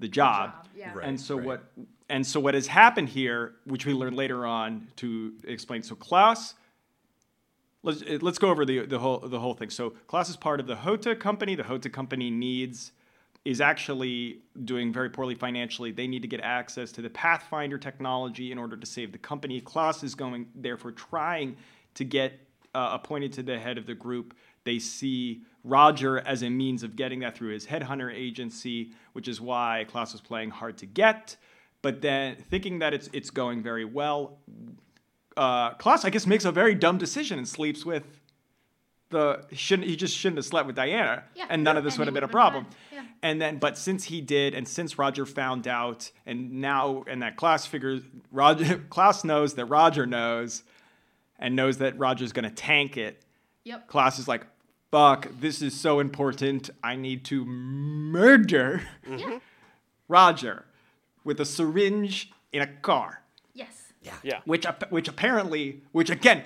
the 0.00 0.08
job. 0.08 0.52
job, 0.52 0.68
yeah. 0.76 0.92
Right. 0.92 1.06
And 1.06 1.20
so 1.20 1.36
right. 1.36 1.46
what? 1.46 1.72
And 2.10 2.26
so 2.26 2.40
what 2.40 2.54
has 2.54 2.66
happened 2.66 3.08
here, 3.08 3.54
which 3.64 3.86
we 3.86 3.94
learn 3.94 4.14
later 4.14 4.44
on 4.44 4.88
to 4.96 5.32
explain. 5.44 5.82
So 5.82 5.94
Klaus 5.94 6.54
let's 7.82 8.02
uh, 8.02 8.18
let's 8.20 8.38
go 8.38 8.50
over 8.50 8.64
the 8.64 8.86
the 8.86 8.98
whole 8.98 9.18
the 9.20 9.40
whole 9.40 9.54
thing. 9.54 9.70
So 9.70 9.90
Klaus 10.06 10.28
is 10.28 10.36
part 10.36 10.60
of 10.60 10.66
the 10.66 10.76
Hota 10.76 11.14
company. 11.16 11.54
The 11.54 11.64
Hota 11.64 11.90
company 11.90 12.30
needs 12.30 12.92
is 13.44 13.60
actually 13.60 14.42
doing 14.64 14.92
very 14.92 15.08
poorly 15.08 15.34
financially. 15.34 15.92
They 15.92 16.06
need 16.06 16.22
to 16.22 16.28
get 16.28 16.40
access 16.40 16.92
to 16.92 17.02
the 17.02 17.08
Pathfinder 17.08 17.78
technology 17.78 18.52
in 18.52 18.58
order 18.58 18.76
to 18.76 18.86
save 18.86 19.12
the 19.12 19.18
company. 19.18 19.60
Klaus 19.60 20.02
is 20.02 20.14
going 20.14 20.48
therefore 20.54 20.92
trying 20.92 21.56
to 21.94 22.04
get 22.04 22.38
uh, 22.74 22.90
appointed 22.92 23.32
to 23.34 23.42
the 23.42 23.58
head 23.58 23.78
of 23.78 23.86
the 23.86 23.94
group. 23.94 24.34
They 24.64 24.78
see 24.78 25.40
Roger 25.64 26.18
as 26.20 26.42
a 26.42 26.50
means 26.50 26.82
of 26.82 26.96
getting 26.96 27.20
that 27.20 27.34
through 27.34 27.54
his 27.54 27.66
headhunter 27.66 28.14
agency, 28.14 28.92
which 29.14 29.26
is 29.26 29.40
why 29.40 29.86
Klaus 29.88 30.12
was 30.12 30.20
playing 30.20 30.50
hard 30.50 30.76
to 30.78 30.86
get. 30.86 31.36
But 31.82 32.02
then 32.02 32.36
thinking 32.36 32.80
that 32.80 32.92
it's 32.94 33.08
it's 33.12 33.30
going 33.30 33.62
very 33.62 33.84
well, 33.84 34.38
uh, 35.36 35.70
Klaus, 35.74 36.04
I 36.04 36.10
guess, 36.10 36.26
makes 36.26 36.44
a 36.44 36.52
very 36.52 36.74
dumb 36.74 36.98
decision 36.98 37.38
and 37.38 37.48
sleeps 37.48 37.84
with 37.86 38.04
the 39.10 39.44
he 39.50 39.56
shouldn't 39.56 39.88
he 39.88 39.96
just 39.96 40.16
shouldn't 40.16 40.36
have 40.38 40.44
slept 40.44 40.66
with 40.66 40.76
Diana, 40.76 41.24
Yeah. 41.34 41.46
and 41.48 41.64
none 41.64 41.76
of 41.76 41.84
this 41.84 41.94
And 41.94 42.00
would 42.00 42.08
have 42.08 42.14
been 42.14 42.24
a 42.24 42.28
problem. 42.28 42.66
Yeah. 42.92 43.02
And 43.22 43.40
then, 43.40 43.58
but 43.58 43.76
since 43.76 44.04
he 44.04 44.20
did, 44.20 44.54
and 44.54 44.66
since 44.68 44.98
Roger 44.98 45.26
found 45.26 45.66
out, 45.68 46.10
and 46.26 46.60
now, 46.60 47.04
and 47.06 47.20
that 47.22 47.36
Klaus 47.36 47.66
figures 47.66 48.02
Roger 48.30 48.78
Klaus 48.90 49.24
knows 49.24 49.54
that 49.54 49.64
Roger 49.66 50.06
knows, 50.06 50.62
and 51.38 51.56
knows 51.56 51.78
that 51.78 51.98
Roger's 51.98 52.32
gonna 52.32 52.50
tank 52.50 52.96
it. 52.96 53.22
Yep. 53.64 53.88
Klaus 53.88 54.18
is 54.18 54.28
like, 54.28 54.46
"Fuck, 54.90 55.28
this 55.40 55.60
is 55.62 55.78
so 55.78 55.98
important. 56.00 56.70
I 56.84 56.96
need 56.96 57.24
to 57.26 57.44
murder 57.46 58.82
Yeah. 59.08 59.38
Roger 60.08 60.64
with 61.30 61.40
a 61.40 61.44
syringe 61.56 62.14
in 62.52 62.60
a 62.62 62.66
car." 62.88 63.22
Yes. 63.54 63.74
Yeah. 64.02 64.16
Yeah. 64.30 64.40
which 64.52 64.66
which 64.96 65.08
apparently 65.14 65.62
which 65.92 66.10
again 66.10 66.40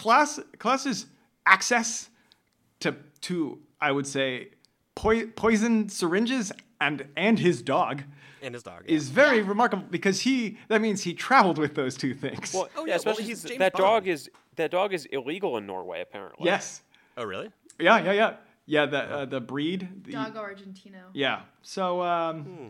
class 0.00 0.40
class's 0.58 1.06
access 1.46 2.08
to 2.80 2.88
to 3.26 3.58
I 3.80 3.90
would 3.96 4.06
say 4.06 4.48
poi- 4.94 5.26
poison 5.42 5.88
syringes 5.88 6.52
and 6.80 7.06
and 7.16 7.38
his 7.38 7.62
dog 7.62 8.02
And 8.42 8.54
his 8.54 8.62
dog. 8.62 8.80
yeah. 8.86 8.96
is 8.96 9.08
very 9.10 9.38
Yeah. 9.40 9.48
remarkable 9.48 9.86
because 9.98 10.20
he 10.28 10.58
that 10.68 10.80
means 10.80 11.02
he 11.02 11.14
traveled 11.14 11.58
with 11.58 11.74
those 11.74 11.96
two 11.96 12.14
things. 12.14 12.52
Well, 12.54 12.68
Oh, 12.76 12.80
yeah, 12.80 12.80
yeah, 12.80 12.84
well, 12.86 12.96
especially 12.96 13.24
he's 13.24 13.42
James 13.42 13.58
that 13.58 13.72
Bond. 13.72 13.82
dog 13.84 14.02
is 14.14 14.30
that 14.56 14.70
dog 14.70 14.92
is 14.94 15.06
illegal 15.06 15.56
in 15.58 15.66
Norway 15.66 16.00
apparently. 16.00 16.46
yes. 16.46 16.82
Oh, 17.16 17.24
really? 17.24 17.50
Yeah, 17.78 17.98
yeah, 18.06 18.12
yeah. 18.12 18.32
Yeah, 18.66 18.86
the 18.86 18.98
uh, 19.02 19.24
the 19.26 19.40
breed. 19.40 19.80
The, 20.04 20.12
Dogo 20.12 20.40
Argentino. 20.40 21.02
Yeah. 21.12 21.42
So 21.62 22.02
um 22.02 22.36
Hmm. 22.44 22.68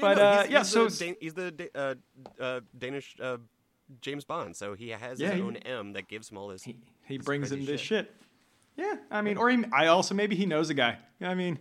But, 0.00 0.16
no, 0.18 0.22
uh, 0.22 0.42
he's, 0.42 0.50
yeah, 0.52 0.58
he's 0.58 0.68
so 0.68 0.88
the 0.88 1.04
Dan- 1.04 1.16
he's 1.20 1.34
the 1.34 1.70
uh, 1.74 1.94
uh, 2.42 2.60
Danish 2.76 3.16
uh, 3.20 3.38
James 4.00 4.24
Bond, 4.24 4.56
so 4.56 4.74
he 4.74 4.88
has 4.90 5.20
Yeah, 5.20 5.28
his 5.28 5.36
he- 5.36 5.42
own 5.42 5.56
M 5.58 5.92
that 5.94 6.08
gives 6.08 6.30
him 6.30 6.38
all 6.38 6.48
this. 6.48 6.62
he, 6.64 6.76
he 7.04 7.16
this 7.18 7.24
brings 7.26 7.48
crazy 7.48 7.60
him 7.60 7.66
this 7.66 7.80
shit. 7.80 8.06
shit. 8.06 8.14
Yeah, 8.76 8.96
I 9.10 9.22
mean, 9.22 9.36
or 9.38 9.48
he, 9.48 9.64
I 9.72 9.86
also 9.86 10.14
maybe 10.14 10.36
he 10.36 10.44
knows 10.46 10.68
a 10.70 10.74
guy. 10.74 10.98
I 11.20 11.34
mean, 11.34 11.58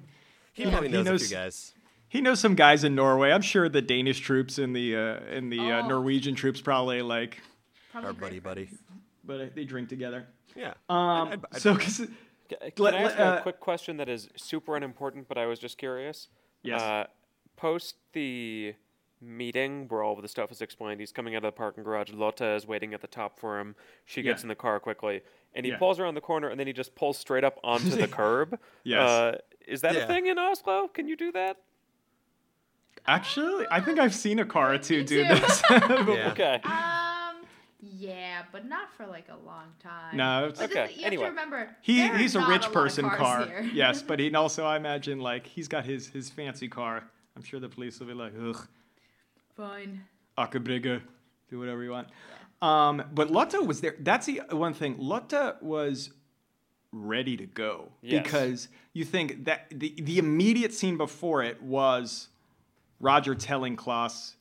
He 0.54 0.64
Yeah, 0.64 0.72
probably 0.72 0.90
he 0.90 0.94
knows, 0.96 1.06
knows- 1.06 1.24
a 1.24 1.28
few 1.28 1.38
guys. 1.38 1.74
He 2.08 2.22
knows 2.22 2.40
some 2.40 2.56
guys 2.56 2.84
in 2.84 2.96
Norway. 2.96 3.32
I'm 3.32 3.42
sure 3.42 3.68
the 3.68 3.82
Danish 3.82 4.20
troops 4.20 4.58
and 4.58 4.76
the 4.76 4.96
uh, 4.96 5.00
and 5.30 5.52
the 5.52 5.60
uh, 5.60 5.82
Oh. 5.84 5.88
Norwegian 5.88 6.36
troops 6.36 6.62
probably 6.62 7.02
like, 7.02 7.42
Probably 7.92 8.08
Our 8.08 8.14
great 8.14 8.44
buddy, 8.44 8.66
buddy. 8.66 8.70
but 9.24 9.56
they 9.56 9.66
drink 9.66 9.90
together. 9.90 10.28
Yeah. 10.56 10.74
Um, 10.90 10.98
I'd- 10.98 11.32
I'd- 11.34 11.42
I'd- 11.54 11.60
so 11.62 11.76
'cause- 11.76 12.08
Ca- 12.50 12.58
Can 12.76 12.84
Let- 12.86 12.94
I 12.94 12.98
ask 13.00 13.18
let- 13.18 13.28
uh, 13.28 13.38
a 13.38 13.42
quick 13.42 13.60
question 13.60 13.98
that 13.98 14.08
is 14.08 14.30
super 14.36 14.76
unimportant, 14.78 15.28
but 15.28 15.38
I 15.38 15.46
was 15.48 15.58
just 15.60 15.78
curious? 15.78 16.30
Yes. 16.64 17.08
Post 17.56 17.95
the 18.14 18.76
meeting 19.22 19.88
where 19.88 20.03
all 20.03 20.14
of 20.14 20.22
the 20.22 20.28
stuff 20.28 20.51
is 20.51 20.62
explained, 20.62 20.99
he's 20.99 21.12
coming 21.12 21.36
out 21.36 21.43
of 21.43 21.43
the 21.43 21.51
parking 21.58 21.84
garage. 21.84 22.12
Lotta 22.12 22.53
is 22.56 22.68
waiting 22.68 22.93
at 22.93 23.01
the 23.01 23.08
top 23.08 23.39
for 23.39 23.60
him. 23.60 23.76
She 24.06 24.22
gets 24.22 24.41
Yeah. 24.41 24.45
in 24.45 24.47
the 24.49 24.56
car 24.56 24.80
quickly, 24.80 25.22
and 25.53 25.66
he 25.66 25.72
Yeah. 25.72 25.78
pulls 25.78 25.99
around 25.99 26.16
the 26.16 26.22
corner, 26.22 26.49
and 26.49 26.60
then 26.60 26.68
he 26.68 26.74
just 26.74 26.95
pulls 26.95 27.18
straight 27.18 27.43
up 27.43 27.60
onto 27.64 27.89
the 27.89 28.08
curb. 28.20 28.60
Yes. 28.84 29.10
Uh, 29.10 29.38
is 29.68 29.82
that 29.82 29.95
Yeah. 29.95 30.01
a 30.01 30.08
thing 30.08 30.28
in 30.28 30.38
Oslo? 30.38 30.88
Can 30.89 31.08
you 31.08 31.16
do 31.16 31.32
that? 31.32 31.58
actually, 33.08 33.66
I 33.70 33.82
think 33.82 33.99
I've 33.99 34.16
seen 34.16 34.39
a 34.39 34.45
car 34.45 34.74
or 34.74 34.78
two 34.80 35.03
do 35.03 35.24
this. 35.28 35.62
Yeah. 35.70 36.30
Okay. 36.32 36.60
Um, 36.64 37.45
yeah, 37.80 38.43
but 38.51 38.66
not 38.66 38.91
for 38.97 39.06
like 39.06 39.28
a 39.30 39.38
long 39.45 39.68
time. 39.80 40.18
No, 40.18 40.45
it's- 40.47 40.58
But 40.60 40.72
the- 40.72 40.82
Okay, 40.84 40.93
You 40.93 40.97
have 41.03 41.06
anyway. 41.08 41.24
to 41.26 41.30
remember, 41.30 41.76
he 41.82 42.08
he's 42.18 42.36
a 42.36 42.39
rich 42.39 42.47
lot 42.62 42.66
of 42.68 42.74
person 42.74 43.08
car. 43.10 43.45
Here. 43.45 43.62
yes, 43.74 44.01
but 44.01 44.20
he 44.20 44.34
also 44.34 44.66
I 44.66 44.78
imagine 44.78 45.20
like 45.20 45.45
he's 45.45 45.68
got 45.68 45.86
his 45.86 46.08
his 46.10 46.30
fancy 46.32 46.68
car. 46.68 47.03
I'm 47.36 47.44
sure 47.44 47.60
the 47.60 47.70
police 47.70 48.00
will 48.00 48.08
be 48.08 48.14
like, 48.14 48.34
ugh, 48.42 48.68
Fine. 49.56 50.02
Aker 50.38 50.62
Brygge, 50.64 51.02
do 51.50 51.60
whatever 51.60 51.82
you 51.84 51.92
want. 51.92 52.10
Um, 52.62 53.04
but 53.14 53.32
Lotta 53.32 53.62
was 53.62 53.80
there. 53.82 53.96
That's 54.00 54.26
the 54.26 54.42
one 54.52 54.74
thing. 54.74 54.96
Lotta 54.98 55.56
was 55.62 56.12
ready 56.92 57.36
to 57.38 57.46
go 57.46 57.90
Yes. 58.02 58.24
because 58.24 58.68
you 58.94 59.04
think 59.06 59.46
that 59.46 59.68
the 59.70 59.94
the 60.02 60.18
immediate 60.18 60.74
scene 60.74 60.98
before 60.98 61.44
it 61.44 61.62
was 61.62 62.30
Roger 63.00 63.36
telling 63.36 63.76
Klaus, 63.76 64.36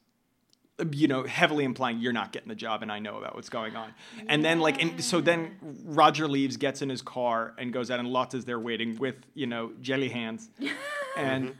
you 0.92 1.06
know, 1.08 1.22
heavily 1.24 1.64
implying 1.64 1.98
you're 1.98 2.12
not 2.12 2.32
getting 2.32 2.48
the 2.48 2.54
job, 2.56 2.82
and 2.82 2.90
I 2.90 2.98
know 3.00 3.16
about 3.18 3.34
what's 3.36 3.48
going 3.48 3.76
on. 3.76 3.92
And 4.28 4.44
then 4.44 4.58
like, 4.60 4.80
and 4.82 5.02
so 5.02 5.20
then 5.20 5.56
Roger 5.84 6.26
leaves, 6.26 6.56
gets 6.56 6.82
in 6.82 6.88
his 6.88 7.02
car, 7.02 7.54
and 7.58 7.72
goes 7.72 7.90
out, 7.90 7.98
and 8.00 8.08
Lotta's 8.08 8.44
there 8.44 8.58
waiting 8.58 8.96
with 8.98 9.16
you 9.34 9.46
know 9.46 9.72
jelly 9.80 10.08
hands, 10.08 10.48
and 11.16 11.54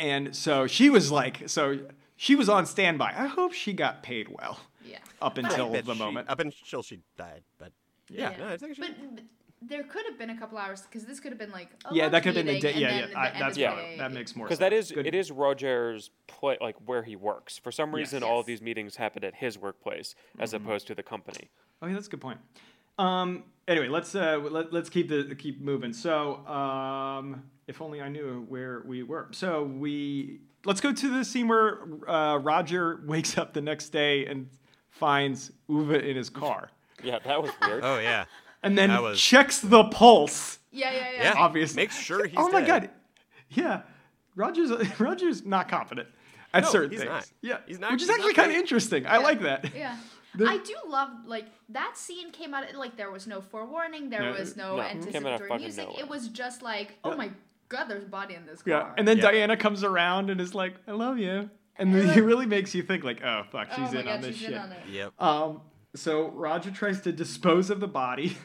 and 0.00 0.34
so 0.34 0.66
she 0.66 0.90
was 0.90 1.10
like, 1.12 1.48
so 1.48 1.78
she 2.16 2.34
was 2.34 2.48
on 2.48 2.66
standby. 2.66 3.14
I 3.16 3.26
hope 3.26 3.52
she 3.52 3.72
got 3.72 4.02
paid 4.02 4.28
well 4.28 4.58
Yeah. 4.84 4.98
up 5.22 5.38
until 5.38 5.70
the 5.70 5.82
she- 5.94 5.98
moment. 5.98 6.28
Up 6.28 6.40
until 6.40 6.82
she 6.82 7.00
died, 7.16 7.42
but 7.58 7.72
yeah, 8.08 8.34
no, 8.38 8.48
I 8.48 8.56
think 8.56 8.74
she. 8.76 8.80
But, 8.82 8.90
but 9.14 9.24
there 9.62 9.82
could 9.84 10.06
have 10.08 10.18
been 10.18 10.30
a 10.30 10.38
couple 10.38 10.56
hours 10.56 10.82
because 10.82 11.04
this 11.04 11.20
could 11.20 11.32
have 11.32 11.38
been 11.38 11.50
like 11.52 11.68
a 11.84 11.94
Yeah, 11.94 12.08
that 12.08 12.22
could 12.22 12.34
have 12.34 12.46
been 12.46 12.54
the 12.54 12.60
day. 12.60 12.74
Yeah, 12.74 12.94
yeah. 13.00 13.06
then 13.08 13.16
I, 13.16 13.38
that's 13.38 13.58
Yeah. 13.58 13.74
fine. 13.76 13.90
the 13.92 13.96
That 13.98 14.12
makes 14.12 14.34
more 14.34 14.46
because 14.46 14.58
that 14.58 14.72
is 14.72 14.90
Good. 14.90 15.06
it 15.06 15.14
is 15.14 15.30
Roger's 15.30 16.10
play 16.26 16.56
like 16.60 16.76
where 16.86 17.02
he 17.02 17.14
works. 17.14 17.58
For 17.58 17.70
some 17.70 17.94
reason, 17.94 18.22
all 18.22 18.40
of 18.40 18.46
these 18.46 18.62
meetings 18.62 18.96
happen 18.96 19.22
at 19.22 19.34
his 19.36 19.58
workplace 19.58 20.14
as 20.38 20.52
Mm-hmm. 20.54 20.64
opposed 20.66 20.86
to 20.88 20.94
the 20.94 21.02
company. 21.02 21.50
Oh, 21.82 21.86
yeah, 21.86 21.94
that's 21.94 22.06
a 22.06 22.10
good 22.10 22.20
point. 22.22 22.38
Um, 23.00 23.44
anyway, 23.68 23.88
let's 23.88 24.14
uh, 24.14 24.38
let, 24.50 24.72
let's 24.72 24.90
keep 24.90 25.08
the 25.08 25.34
keep 25.36 25.60
moving. 25.60 25.92
So, 25.92 26.46
um, 26.46 27.42
if 27.66 27.80
only 27.80 28.00
I 28.00 28.08
knew 28.08 28.44
where 28.48 28.82
we 28.84 29.02
were. 29.02 29.28
So 29.32 29.64
we 29.64 30.40
let's 30.64 30.80
go 30.80 30.92
to 30.92 31.08
the 31.18 31.24
scene 31.24 31.48
where 31.48 31.78
uh, 32.08 32.36
Roger 32.38 33.00
wakes 33.06 33.38
up 33.38 33.54
the 33.54 33.60
next 33.62 33.88
day 33.90 34.26
and 34.26 34.48
finds 34.90 35.50
Ove 35.68 35.92
in 35.92 36.16
his 36.16 36.28
car, 36.30 36.70
Yeah, 37.02 37.18
that 37.24 37.42
was 37.42 37.50
weird. 37.62 37.82
Oh 37.84 37.98
yeah. 37.98 38.24
and 38.62 38.76
then 38.76 38.90
was- 39.02 39.20
checks 39.20 39.60
the 39.60 39.84
pulse. 39.84 40.58
Yeah, 40.72 40.92
yeah, 40.92 40.98
yeah. 41.12 41.22
Yeah. 41.22 41.34
Obviously, 41.36 41.82
makes 41.82 41.98
sure 41.98 42.26
he's 42.26 42.36
oh 42.38 42.48
my 42.50 42.60
dead. 42.60 42.66
god, 42.66 42.90
yeah. 43.50 43.82
Roger's 44.36 44.70
Roger's 45.00 45.44
not 45.44 45.68
confident 45.68 46.08
at 46.52 46.64
No, 46.64 46.68
certain 46.70 46.90
he's 46.90 47.00
things. 47.00 47.10
not. 47.10 47.30
Yeah, 47.42 47.58
He's 47.66 47.78
not- 47.80 47.92
which 47.92 48.02
is 48.02 48.10
actually 48.10 48.34
kind 48.34 48.50
of 48.50 48.54
great. 48.54 48.60
interesting. 48.60 49.06
I 49.06 49.16
like 49.18 49.40
that. 49.42 49.74
Yeah. 49.74 49.96
The- 50.34 50.46
I 50.46 50.58
do 50.58 50.74
love 50.86 51.10
like 51.26 51.46
that 51.70 51.96
scene 51.98 52.30
came 52.30 52.54
out 52.54 52.64
like 52.74 52.96
there 52.96 53.10
was 53.10 53.26
no 53.26 53.40
forewarning, 53.40 54.10
there 54.10 54.22
No, 54.22 54.32
was 54.38 54.56
no, 54.56 54.76
no, 54.76 54.82
it 54.82 54.88
came 55.10 55.26
out 55.26 55.32
of 55.34 55.42
anticipatory 55.42 55.58
music. 55.60 55.86
nowhere. 55.88 56.00
It 56.00 56.08
was 56.08 56.28
just 56.28 56.62
like, 56.62 56.98
oh 57.04 57.10
Yeah. 57.10 57.16
my 57.16 57.30
god, 57.68 57.84
there's 57.88 58.04
a 58.04 58.08
body 58.08 58.34
in 58.34 58.46
this 58.46 58.62
Yeah, 58.64 58.80
car. 58.80 58.94
and 58.96 59.06
then 59.08 59.16
Yeah. 59.18 59.30
Diana 59.30 59.56
comes 59.56 59.82
around 59.84 60.30
and 60.30 60.40
is 60.40 60.54
like, 60.54 60.74
"I 60.86 60.92
love 60.92 61.18
you," 61.18 61.50
and 61.76 61.94
then 61.94 62.16
it 62.16 62.22
really 62.22 62.46
makes 62.46 62.74
you 62.74 62.82
think 62.82 63.02
like, 63.04 63.22
"Oh 63.24 63.42
fuck, 63.50 63.68
oh 63.72 63.74
she's 63.76 63.92
my 63.92 64.00
in 64.00 64.06
god, 64.06 64.14
on 64.16 64.20
this 64.22 64.36
she's 64.36 64.44
shit." 64.46 64.52
in 64.52 64.58
on 64.58 64.72
it. 64.72 64.82
Yep. 64.88 65.12
Um, 65.22 65.60
so 65.94 66.28
Roger 66.30 66.70
tries 66.70 67.00
to 67.02 67.12
dispose 67.12 67.68
of 67.70 67.80
the 67.80 67.88
body, 67.88 68.36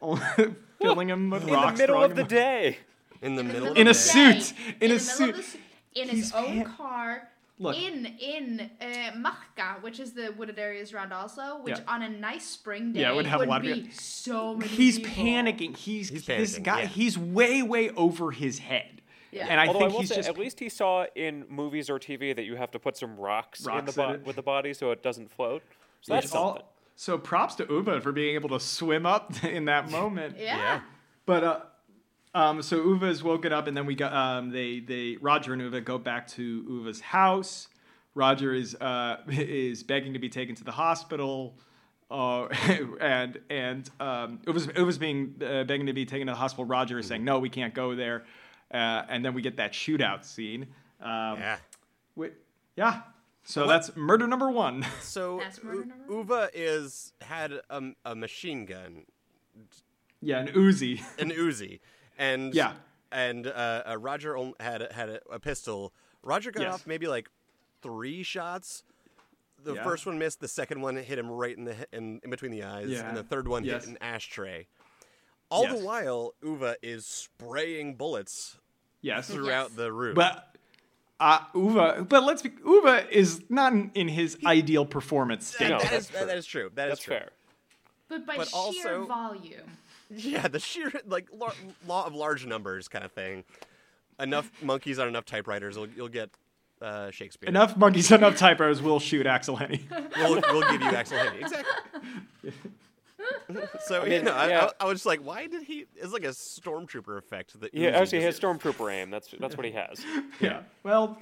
filling 0.80 1.08
him 1.10 1.30
with 1.30 1.46
In 1.46 1.52
rocks, 1.52 1.78
the 1.78 1.82
middle 1.82 2.02
of 2.02 2.14
the 2.14 2.22
him- 2.22 2.28
day. 2.28 2.78
In 3.20 3.34
the 3.34 3.42
middle. 3.44 3.72
In 3.74 3.88
of 3.88 3.96
a 3.96 3.98
day. 3.98 4.40
suit. 4.40 4.54
Day, 4.56 4.86
In 4.86 4.90
a 4.92 4.94
the 4.94 5.00
suit. 5.00 5.30
of 5.30 5.36
the 5.36 5.42
su- 5.42 5.58
in 5.94 6.08
He's 6.08 6.24
his 6.26 6.32
own 6.32 6.44
pan- 6.62 6.64
car. 6.76 7.28
Look. 7.60 7.76
in 7.76 8.06
in 8.20 8.70
uh, 8.80 8.84
Marka, 9.16 9.82
which 9.82 9.98
is 10.00 10.12
the 10.12 10.32
wooded 10.36 10.58
areas 10.58 10.92
around 10.92 11.12
Oslo, 11.12 11.60
which 11.62 11.78
Yeah. 11.78 11.84
on 11.92 12.02
a 12.02 12.08
nice 12.08 12.44
spring 12.46 12.92
day 12.92 13.00
Yeah, 13.00 13.12
it 13.12 13.16
would 13.16 13.26
have 13.26 13.40
a 13.40 13.44
lot 13.46 13.58
of 13.60 13.62
be 13.66 13.82
people. 13.82 13.98
so 13.98 14.54
many. 14.54 14.68
He's 14.70 14.98
people. 14.98 15.12
panicking. 15.12 15.76
He's, 15.76 16.08
He's 16.08 16.24
this 16.26 16.58
guy. 16.58 16.82
yeah. 16.82 16.86
He's 16.86 17.18
way, 17.18 17.62
way 17.62 17.90
over 17.90 18.30
his 18.30 18.58
head. 18.60 19.02
Yeah. 19.32 19.46
And 19.50 19.60
I 19.60 19.66
Although 19.66 19.80
think 19.80 19.90
I 19.90 19.92
will 19.92 20.00
he's 20.00 20.08
say, 20.10 20.16
just 20.16 20.28
at 20.28 20.38
least 20.38 20.58
he 20.60 20.68
saw 20.68 21.04
in 21.14 21.44
movies 21.48 21.90
or 21.90 21.98
TV 21.98 22.34
that 22.34 22.44
you 22.44 22.56
have 22.56 22.70
to 22.70 22.78
put 22.78 22.96
some 22.96 23.16
rocks, 23.16 23.60
in 23.66 23.72
the 23.72 23.78
in 23.78 23.84
bo- 23.94 24.12
it. 24.14 24.24
with 24.26 24.36
the 24.36 24.42
body 24.42 24.72
so 24.72 24.90
it 24.90 25.02
doesn't 25.02 25.30
float. 25.30 25.62
So 26.00 26.14
that's 26.14 26.26
it's 26.26 26.34
all- 26.34 26.72
so 26.96 27.18
props 27.18 27.54
to 27.56 27.66
Ove 27.68 28.02
for 28.02 28.10
being 28.12 28.34
able 28.34 28.48
to 28.50 28.58
swim 28.60 29.04
up 29.06 29.44
in 29.44 29.66
that 29.66 29.90
moment. 29.90 30.36
Yeah. 30.38 30.56
Yeah. 30.56 30.80
But 31.26 31.44
uh, 31.44 31.60
um, 32.38 32.62
so 32.62 32.80
Ove 32.82 33.04
is 33.04 33.22
woken 33.22 33.52
up, 33.52 33.66
and 33.66 33.76
then 33.76 33.86
we 33.86 33.94
got 33.94 34.12
um, 34.12 34.50
they 34.50 34.80
they 34.80 35.16
Roger 35.20 35.52
and 35.52 35.62
Ove 35.62 35.84
go 35.84 35.98
back 35.98 36.26
to 36.28 36.64
Ove's 36.70 37.00
house. 37.00 37.68
Roger 38.14 38.52
is 38.54 38.74
uh, 38.76 39.18
is 39.28 39.82
begging 39.82 40.12
to 40.12 40.18
be 40.18 40.28
taken 40.28 40.54
to 40.56 40.64
the 40.64 40.72
hospital, 40.72 41.56
uh, 42.10 42.44
and 43.00 43.38
and 43.50 43.90
um, 44.00 44.40
Ove's, 44.46 44.68
Ove's 44.76 44.98
being 44.98 45.34
uh, 45.44 45.64
begging 45.64 45.86
to 45.86 45.92
be 45.92 46.04
taken 46.06 46.26
to 46.26 46.32
the 46.32 46.38
hospital. 46.38 46.64
Roger 46.64 46.98
is 46.98 47.06
saying 47.06 47.24
no, 47.24 47.38
we 47.38 47.48
can't 47.50 47.74
go 47.74 47.94
there, 47.94 48.24
uh, 48.72 49.02
and 49.08 49.24
then 49.24 49.34
we 49.34 49.42
get 49.42 49.56
that 49.56 49.72
shootout 49.72 50.24
scene. 50.24 50.66
Um, 51.00 51.38
Yeah. 51.38 51.58
wi- 52.16 52.34
yeah. 52.76 53.00
So 53.44 53.66
that's 53.66 53.96
murder 53.96 54.26
number 54.26 54.50
one. 54.50 54.84
So 55.00 55.38
That's 55.38 55.62
murder 55.62 55.78
U- 55.78 55.86
number 55.86 56.34
Ove 56.34 56.50
is 56.52 57.12
had 57.22 57.52
a, 57.70 57.82
a 58.04 58.14
machine 58.14 58.66
gun, 58.66 59.04
yeah, 60.20 60.40
an 60.40 60.48
Uzi. 60.48 61.00
an 61.18 61.30
Uzi, 61.30 61.80
and 62.18 62.54
Yeah. 62.54 62.72
and 63.10 63.46
uh, 63.46 63.82
uh, 63.88 63.96
Roger 63.98 64.36
had 64.60 64.82
a, 64.82 64.92
had 64.92 65.08
a, 65.08 65.20
a 65.30 65.38
pistol. 65.40 65.92
Roger 66.22 66.50
got 66.50 66.62
Yes. 66.62 66.74
off 66.74 66.86
maybe 66.86 67.06
like 67.06 67.28
three 67.82 68.22
shots. 68.22 68.82
The 69.64 69.74
Yeah. 69.74 69.84
first 69.84 70.04
one 70.06 70.18
missed. 70.18 70.40
The 70.40 70.48
second 70.48 70.80
one 70.82 70.96
hit 70.96 71.18
him 71.18 71.30
right 71.30 71.56
in 71.56 71.64
the 71.64 71.74
in, 71.92 72.20
in 72.22 72.30
between 72.30 72.50
the 72.52 72.64
eyes, 72.64 72.88
Yeah. 72.90 73.08
and 73.08 73.16
the 73.16 73.22
third 73.24 73.48
one 73.48 73.64
Yes. 73.64 73.84
hit 73.84 73.90
an 73.92 73.98
ashtray. 74.00 74.66
All 75.50 75.62
Yes. 75.64 75.78
the 75.78 75.84
while, 75.84 76.34
Ove 76.44 76.76
is 76.82 77.06
spraying 77.06 77.94
bullets 77.94 78.58
yes. 79.00 79.28
throughout 79.30 79.68
Yes. 79.70 79.76
the 79.76 79.92
room. 79.92 80.14
But 80.14 80.54
uh, 81.20 81.40
Ove, 81.54 82.08
but 82.08 82.22
let's 82.22 82.42
be, 82.42 82.52
Ove 82.64 83.06
is 83.10 83.42
not 83.48 83.72
in, 83.72 83.90
in 83.94 84.08
his 84.08 84.36
ideal 84.46 84.84
performance 84.86 85.50
That- 85.52 85.56
state. 85.56 85.68
No, 85.70 85.78
that 85.78 85.90
that's 85.90 86.04
is- 86.06 86.10
that- 86.10 86.26
that 86.26 86.36
is 86.38 86.46
true. 86.46 86.70
That 86.74 86.88
is 86.88 86.90
That's 86.92 87.02
true. 87.04 87.16
fair. 87.16 87.30
But 88.08 88.26
by 88.26 88.36
But 88.36 88.48
sheer 88.48 88.56
also- 88.58 89.06
volume. 89.06 89.78
Yeah, 90.10 90.48
the 90.48 90.58
sheer 90.58 90.92
like 91.06 91.28
law, 91.32 91.52
law 91.86 92.06
of 92.06 92.14
large 92.14 92.46
numbers 92.46 92.88
kind 92.88 93.04
of 93.04 93.12
thing. 93.12 93.44
Enough 94.18 94.50
monkeys 94.62 94.98
on 94.98 95.06
enough 95.06 95.24
typewriters, 95.24 95.76
you'll, 95.76 95.88
you'll 95.90 96.08
get 96.08 96.30
uh, 96.82 97.10
Shakespeare. 97.10 97.48
Enough 97.48 97.76
monkeys, 97.76 98.10
on 98.12 98.18
enough 98.18 98.36
typos 98.36 98.82
will 98.82 99.00
shoot 99.00 99.26
Aksel 99.26 99.58
Hennie. 99.58 99.86
We'll, 100.16 100.40
we'll 100.52 100.70
give 100.72 100.80
you 100.82 100.90
Aksel 100.90 101.18
Hennie. 101.18 101.40
Exactly. 101.40 102.52
so 103.86 104.04
you 104.04 104.22
know, 104.22 104.32
I, 104.32 104.48
yeah. 104.48 104.70
I, 104.80 104.84
I 104.84 104.86
was 104.86 104.96
just 104.96 105.06
like, 105.06 105.20
why 105.20 105.46
did 105.46 105.62
he? 105.62 105.86
It's 105.96 106.12
like 106.12 106.24
a 106.24 106.28
stormtrooper 106.28 107.18
effect. 107.18 107.58
That 107.60 107.74
Yeah, 107.74 107.90
Uzi 107.90 107.94
actually, 107.94 108.18
he 108.18 108.24
has 108.24 108.40
stormtrooper 108.40 108.92
aim. 108.92 109.10
That's 109.10 109.34
that's 109.38 109.56
what 109.56 109.66
he 109.66 109.72
has. 109.72 110.04
yeah. 110.40 110.62
Well, 110.82 111.18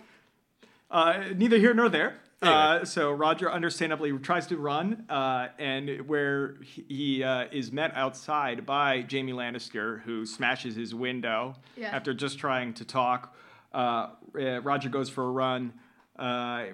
uh, 0.90 1.24
neither 1.34 1.58
here 1.58 1.74
nor 1.74 1.88
there. 1.88 2.16
Uh, 2.42 2.84
so 2.84 3.10
Roger 3.10 3.50
understandably 3.50 4.12
tries 4.18 4.46
to 4.48 4.56
run, 4.58 5.04
uh, 5.08 5.48
and 5.58 6.06
where 6.06 6.56
he 6.62 6.84
he, 6.88 7.24
uh, 7.24 7.46
is 7.50 7.72
met 7.72 7.92
outside 7.96 8.66
by 8.66 9.04
Jaime 9.10 9.32
Lannister, 9.32 10.02
who 10.02 10.26
smashes 10.26 10.76
his 10.76 10.94
window 10.94 11.54
Yeah. 11.76 11.88
after 11.96 12.12
just 12.12 12.38
trying 12.38 12.74
to 12.74 12.84
talk. 12.84 13.34
Uh, 13.72 14.08
uh, 14.38 14.60
Roger 14.60 14.88
goes 14.90 15.08
for 15.08 15.24
a 15.24 15.30
run. 15.30 15.72
Uh, 16.18 16.66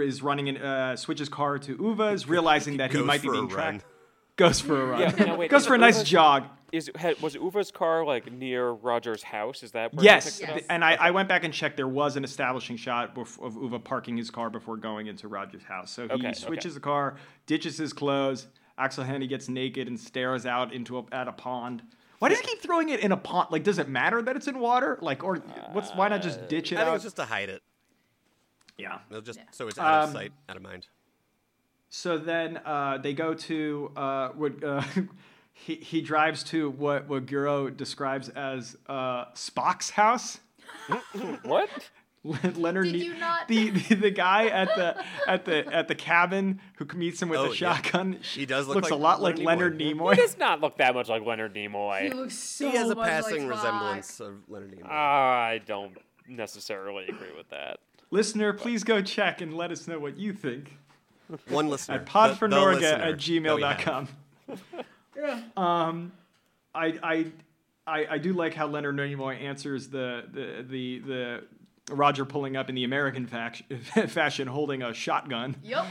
is 0.00 0.22
running 0.22 0.48
in, 0.48 0.56
uh, 0.58 0.96
switches 0.96 1.28
car 1.28 1.58
to 1.58 1.76
Ove's, 1.86 2.26
realizing 2.28 2.78
that 2.78 2.90
he 2.92 3.02
might 3.02 3.22
be 3.22 3.28
being 3.28 3.42
run. 3.48 3.48
tracked. 3.80 3.84
Goes 4.36 4.60
for 4.60 4.80
a 4.82 4.86
run. 4.86 5.00
Yeah, 5.00 5.24
now 5.24 5.36
wait, 5.36 5.50
goes 5.50 5.66
for 5.66 5.74
a 5.74 5.78
nice 5.78 6.00
Ove's- 6.00 6.08
jog. 6.08 6.44
Is 6.72 6.90
had, 6.94 7.20
was 7.20 7.36
Ove's 7.36 7.70
car 7.70 8.04
like 8.04 8.30
near 8.32 8.70
Roger's 8.70 9.22
house? 9.22 9.62
Is 9.62 9.72
that 9.72 9.92
where 9.94 10.04
Yes, 10.04 10.38
He 10.38 10.44
it 10.44 10.46
th- 10.48 10.58
up? 10.58 10.64
and 10.70 10.84
I, 10.84 10.94
I 10.94 11.10
went 11.10 11.28
back 11.28 11.44
and 11.44 11.52
checked. 11.52 11.76
There 11.76 11.88
was 11.88 12.16
an 12.16 12.24
establishing 12.24 12.76
shot 12.76 13.14
bef- 13.14 13.44
of 13.44 13.56
Ove 13.58 13.82
parking 13.82 14.16
his 14.16 14.30
car 14.30 14.50
before 14.50 14.76
going 14.76 15.06
into 15.08 15.26
Roger's 15.28 15.64
house. 15.64 15.90
So 15.90 16.02
he 16.06 16.12
Okay, 16.14 16.28
okay. 16.28 16.32
switches 16.32 16.74
the 16.74 16.80
car, 16.80 17.16
ditches 17.46 17.76
his 17.78 17.92
clothes. 17.92 18.46
Aksel 18.78 19.04
Hennie 19.04 19.26
gets 19.26 19.48
naked 19.48 19.88
and 19.88 19.98
stares 19.98 20.46
out 20.46 20.72
into 20.72 20.98
a, 20.98 21.04
at 21.12 21.28
a 21.28 21.32
pond. 21.32 21.82
Why 22.18 22.28
does 22.28 22.38
he 22.40 22.46
keep 22.46 22.60
throwing 22.62 22.90
it 22.90 23.00
in 23.00 23.12
a 23.12 23.16
pond? 23.16 23.48
Like, 23.50 23.64
does 23.64 23.78
it 23.78 23.88
matter 23.88 24.20
that 24.22 24.36
it's 24.36 24.46
in 24.46 24.58
water? 24.58 24.98
Like, 25.00 25.24
or 25.24 25.36
what's 25.72 25.90
why 25.94 26.08
not 26.08 26.22
just 26.22 26.48
ditch 26.48 26.70
it 26.72 26.76
I 26.76 26.80
think 26.80 26.88
out? 26.90 26.94
it's 26.96 27.04
just 27.04 27.16
to 27.16 27.24
hide 27.24 27.48
it. 27.48 27.62
yeah. 28.78 28.98
It'll 29.10 29.22
just 29.22 29.38
Yeah. 29.38 29.44
so 29.50 29.68
it's 29.68 29.78
out 29.78 30.02
of 30.04 30.08
Um, 30.10 30.14
sight, 30.14 30.32
out 30.48 30.56
of 30.56 30.62
mind. 30.62 30.86
So 31.88 32.18
then 32.18 32.58
uh, 32.64 32.98
they 32.98 33.14
go 33.14 33.34
to 33.34 33.90
uh, 33.96 34.28
what 34.30 34.62
uh, 34.62 34.82
he 35.62 35.76
he 35.76 36.00
drives 36.00 36.42
to 36.44 36.70
what 36.70 37.06
what 37.08 37.26
Guro 37.26 37.74
describes 37.76 38.28
as 38.30 38.76
uh, 38.88 39.26
Spock's 39.34 39.90
house. 39.90 40.40
what? 41.42 41.68
Leonard, 42.22 42.84
Did 42.84 42.92
Ne- 42.92 42.98
you 43.06 43.14
not- 43.16 43.48
the, 43.48 43.70
the 43.88 43.94
the 43.94 44.10
guy 44.10 44.46
at 44.48 44.68
the 44.76 45.02
at 45.26 45.44
the 45.46 45.66
at 45.74 45.88
the 45.88 45.94
cabin 45.94 46.60
who 46.76 46.84
meets 46.96 47.20
him 47.22 47.30
with 47.30 47.40
Oh, 47.40 47.44
a 47.44 47.48
yeah. 47.48 47.54
shotgun? 47.54 48.18
He 48.22 48.44
does 48.44 48.66
look 48.66 48.74
looks 48.76 48.90
like 48.90 48.98
a 48.98 49.02
lot 49.02 49.22
like 49.22 49.38
Leonard 49.38 49.78
Leonard 49.78 49.78
Nimoy. 49.78 49.94
Nimoy. 49.94 50.14
He 50.16 50.20
does 50.20 50.36
not 50.38 50.60
look 50.60 50.76
that 50.78 50.94
much 50.94 51.08
like 51.08 51.24
Leonard 51.24 51.54
Nimoy. 51.54 52.02
He 52.02 52.08
Nimoy. 52.10 52.14
looks 52.14 52.34
so 52.34 52.70
he 52.70 52.76
has 52.76 52.90
a 52.90 52.94
much 52.94 53.08
passing 53.08 53.48
like 53.48 53.56
Spock. 53.58 53.62
resemblance 53.62 54.20
of 54.20 54.34
Leonard 54.48 54.72
Nimoy. 54.78 54.90
I 54.90 55.60
don't 55.64 55.96
necessarily 56.28 57.04
agree 57.08 57.32
with 57.36 57.48
that. 57.50 57.78
Listener, 58.10 58.52
please 58.52 58.84
go 58.84 59.00
check 59.00 59.40
and 59.40 59.56
let 59.56 59.70
us 59.70 59.88
know 59.88 59.98
what 59.98 60.18
you 60.18 60.32
think 60.34 60.76
One 61.48 61.68
listener. 61.70 61.94
at 61.96 62.00
the- 62.06 62.12
the 62.12 62.18
podfornorga 62.18 62.74
listener 62.74 62.88
at 62.88 63.00
that 63.00 63.18
we 65.22 65.28
have. 65.28 65.38
gmail.com. 65.38 65.62
Um, 65.64 66.12
I, 66.74 66.86
I, 67.02 67.26
I, 67.86 68.06
I 68.10 68.18
do 68.18 68.32
like 68.32 68.54
how 68.54 68.66
Leonard 68.66 68.96
Nimoy 68.96 69.40
answers 69.42 69.88
the, 69.88 70.24
the, 70.32 70.64
the, 70.68 70.98
the 71.00 71.44
Roger 71.94 72.24
pulling 72.24 72.56
up 72.56 72.68
in 72.68 72.74
the 72.74 72.84
American 72.84 73.26
fac- 73.26 73.62
fashion 74.08 74.46
holding 74.46 74.82
a 74.82 74.94
shotgun. 74.94 75.56
Yup. 75.62 75.86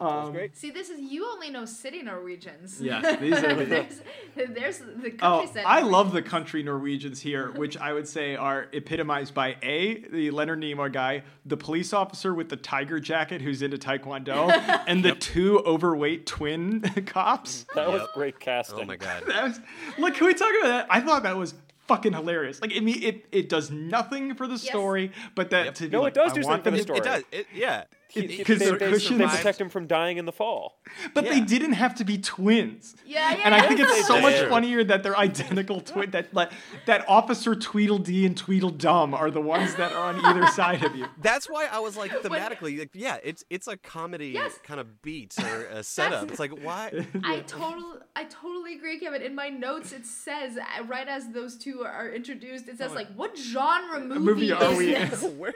Um, 0.00 0.30
great. 0.32 0.56
See, 0.56 0.70
this 0.70 0.90
is 0.90 1.00
you 1.00 1.28
only 1.28 1.50
know 1.50 1.64
city 1.64 2.02
Norwegians. 2.02 2.80
Yes, 2.80 3.18
these 3.20 3.32
are 3.34 3.54
the- 3.54 3.64
there's, 3.64 4.00
there's 4.36 4.78
the 4.78 5.12
Oh. 5.20 5.44
I 5.66 5.80
love 5.82 6.12
the 6.12 6.22
country 6.22 6.62
Norwegians 6.62 7.20
here, 7.20 7.50
which 7.50 7.76
I 7.76 7.92
would 7.92 8.06
say 8.06 8.36
are 8.36 8.68
epitomized 8.72 9.34
by 9.34 9.56
A, 9.62 9.98
the 10.08 10.30
Leonard 10.30 10.60
Nimoy 10.60 10.92
guy, 10.92 11.24
the 11.46 11.56
police 11.56 11.92
officer 11.92 12.32
with 12.32 12.48
the 12.48 12.56
tiger 12.56 13.00
jacket 13.00 13.42
who's 13.42 13.60
into 13.60 13.76
Taekwondo, 13.76 14.50
and 14.86 15.04
the 15.04 15.16
two 15.16 15.58
overweight 15.60 16.26
twin 16.26 16.80
cops. 17.06 17.66
That 17.74 17.88
was 17.90 18.02
Yep. 18.02 18.10
great 18.14 18.38
casting. 18.38 18.78
Oh 18.80 18.84
my 18.84 18.96
god. 18.96 19.24
That 19.26 19.42
was, 19.44 19.60
look, 19.98 20.14
can 20.14 20.28
we 20.28 20.34
talk 20.34 20.52
about 20.60 20.68
that? 20.68 20.86
I 20.90 21.00
thought 21.00 21.24
that 21.24 21.36
was 21.36 21.54
fucking 21.88 22.12
hilarious. 22.12 22.60
Like, 22.62 22.72
I 22.76 22.80
mean, 22.80 23.02
it, 23.02 23.26
it 23.32 23.48
does 23.48 23.70
nothing 23.72 24.34
for 24.36 24.46
the 24.46 24.58
story, 24.58 25.10
but 25.34 25.50
that 25.50 25.64
Yep. 25.64 25.74
to 25.74 25.82
be 25.84 25.88
No, 25.90 26.02
like, 26.02 26.12
it 26.12 26.20
does 26.20 26.32
I 26.32 26.34
do 26.36 26.42
something 26.44 26.62
for 26.64 26.70
the 26.70 26.76
to- 26.76 26.82
story. 26.82 26.98
It 27.00 27.02
does. 27.04 27.22
It, 27.32 27.46
yeah. 27.52 27.84
He- 28.10 28.20
It- 28.20 28.30
he- 28.30 28.44
'cause 28.44 28.58
they, 28.58 28.64
they're 28.66 28.78
they, 28.78 28.90
cushions. 28.90 29.18
they 29.18 29.26
protect 29.26 29.60
him 29.60 29.68
from 29.68 29.86
dying 29.86 30.16
in 30.16 30.24
the 30.24 30.32
fall. 30.32 30.80
But 31.12 31.24
they 31.24 31.40
didn't 31.40 31.74
have 31.74 31.94
to 31.96 32.04
be 32.04 32.16
twins. 32.16 32.96
Yeah, 33.04 33.32
yeah. 33.34 33.42
And 33.44 33.54
I 33.54 33.66
think 33.68 33.80
it's 33.80 34.06
so 34.06 34.14
They 34.14 34.22
much 34.22 34.40
funnier 34.48 34.82
that 34.84 35.02
they're 35.02 35.16
identical 35.18 35.82
twin 35.82 36.10
that 36.12 36.32
like 36.32 36.50
that 36.86 37.04
Officer 37.06 37.54
Tweedledee 37.54 38.24
and 38.24 38.34
Tweedledum 38.36 39.12
are 39.12 39.30
the 39.30 39.42
ones 39.42 39.74
that 39.74 39.92
are 39.92 40.04
on 40.14 40.24
either 40.24 40.46
side 40.52 40.82
of 40.84 40.96
you. 40.96 41.06
That's 41.20 41.50
why 41.50 41.66
I 41.70 41.80
was 41.80 41.96
like 41.98 42.10
thematically, 42.22 42.78
like, 42.78 42.90
yeah, 42.94 43.18
it's 43.22 43.44
it's 43.50 43.68
a 43.68 43.76
comedy 43.76 44.28
Yes. 44.28 44.58
kind 44.62 44.80
of 44.80 45.02
beat 45.02 45.34
or 45.42 45.64
a 45.66 45.82
setup. 45.84 46.30
It's 46.30 46.40
like 46.40 46.52
why? 46.64 47.06
I 47.24 47.40
total, 47.40 47.98
I 48.16 48.24
totally 48.24 48.74
agree, 48.76 48.98
Kevin. 48.98 49.20
In 49.20 49.34
my 49.34 49.50
notes, 49.50 49.92
it 49.92 50.06
says 50.06 50.56
uh, 50.56 50.84
right 50.84 51.06
as 51.08 51.28
those 51.32 51.56
two 51.58 51.82
are 51.82 52.08
introduced, 52.10 52.68
it 52.68 52.78
says 52.78 52.92
like, 52.92 53.08
"What 53.14 53.36
genre 53.36 54.00
movie, 54.00 54.18
movie 54.20 54.52
are 54.52 54.72
is 54.72 54.78
we 54.78 54.94
in?" 54.96 55.10
this?" 55.10 55.22
Where? 55.24 55.52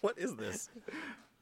What 0.00 0.18
is 0.18 0.34
this? 0.36 0.68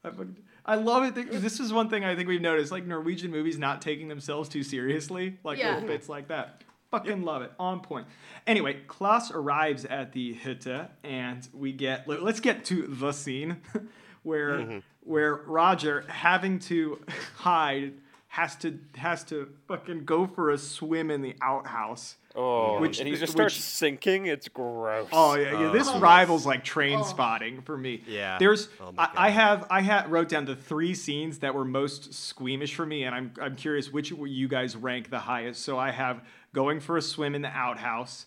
I 0.03 0.09
fucking- 0.09 0.37
I 0.65 0.75
love 0.75 1.03
it. 1.03 1.31
This 1.41 1.59
is 1.59 1.73
one 1.73 1.89
thing 1.89 2.05
I 2.05 2.15
think 2.15 2.29
we've 2.29 2.41
noticed, 2.41 2.71
like 2.71 2.85
Norwegian 2.85 3.31
movies 3.31 3.57
not 3.57 3.81
taking 3.81 4.07
themselves 4.07 4.47
too 4.47 4.63
seriously, 4.63 5.37
like 5.43 5.59
Yeah. 5.59 5.73
little 5.73 5.87
bits 5.89 6.07
like 6.07 6.29
that. 6.29 6.63
Fucking 6.91 7.23
love 7.23 7.41
it. 7.41 7.51
On 7.59 7.79
point. 7.81 8.07
Anyway, 8.47 8.81
Klaus 8.87 9.31
arrives 9.31 9.83
at 9.83 10.13
the 10.13 10.35
Hütte, 10.35 10.89
and 11.03 11.47
we 11.53 11.73
get. 11.73 12.07
let- 12.07 12.23
Let's 12.23 12.39
get 12.39 12.63
to 12.65 12.87
the 12.87 13.11
scene 13.11 13.57
where 14.23 14.59
mm-hmm. 14.59 14.77
where 15.01 15.35
Roger, 15.35 16.05
having 16.07 16.59
to 16.59 17.01
hide, 17.37 17.93
has 18.27 18.55
to 18.57 18.79
has 18.95 19.23
to 19.25 19.49
fucking 19.67 20.05
go 20.05 20.27
for 20.27 20.49
a 20.51 20.57
swim 20.57 21.09
in 21.11 21.21
the 21.21 21.35
outhouse. 21.41 22.15
Oh, 22.35 22.79
Which- 22.79 22.97
and 22.99 23.07
he 23.07 23.11
just 23.13 23.21
which- 23.21 23.29
starts 23.31 23.55
sinking. 23.55 24.25
It's 24.25 24.47
gross. 24.47 25.07
Oh 25.11 25.35
yeah, 25.35 25.61
yeah. 25.61 25.71
This 25.71 25.87
Oh. 25.87 25.99
rivals 25.99 26.45
like 26.47 26.63
train 26.63 26.99
Oh. 26.99 27.03
spotting 27.03 27.61
for 27.61 27.77
me. 27.77 28.01
Yeah. 28.07 28.37
There's 28.39 28.69
Oh 28.81 28.91
I, 28.97 29.09
I 29.15 29.29
have 29.29 29.67
I 29.69 29.81
had 29.81 30.11
wrote 30.11 30.29
down 30.29 30.45
the 30.45 30.55
three 30.55 30.95
scenes 30.95 31.39
that 31.39 31.53
were 31.53 31.65
most 31.65 32.13
squeamish 32.13 32.73
for 32.73 32.85
me, 32.87 33.03
and 33.03 33.13
I'm 33.13 33.33
I'm 33.39 33.55
curious 33.55 33.91
which 33.91 34.09
you 34.11 34.47
guys 34.47 34.75
rank 34.75 35.11
the 35.11 35.19
highest. 35.19 35.61
So 35.63 35.77
I 35.77 35.91
have 35.91 36.23
going 36.53 36.79
for 36.79 36.97
a 36.97 37.01
swim 37.03 37.35
in 37.35 37.43
the 37.43 37.49
outhouse, 37.49 38.25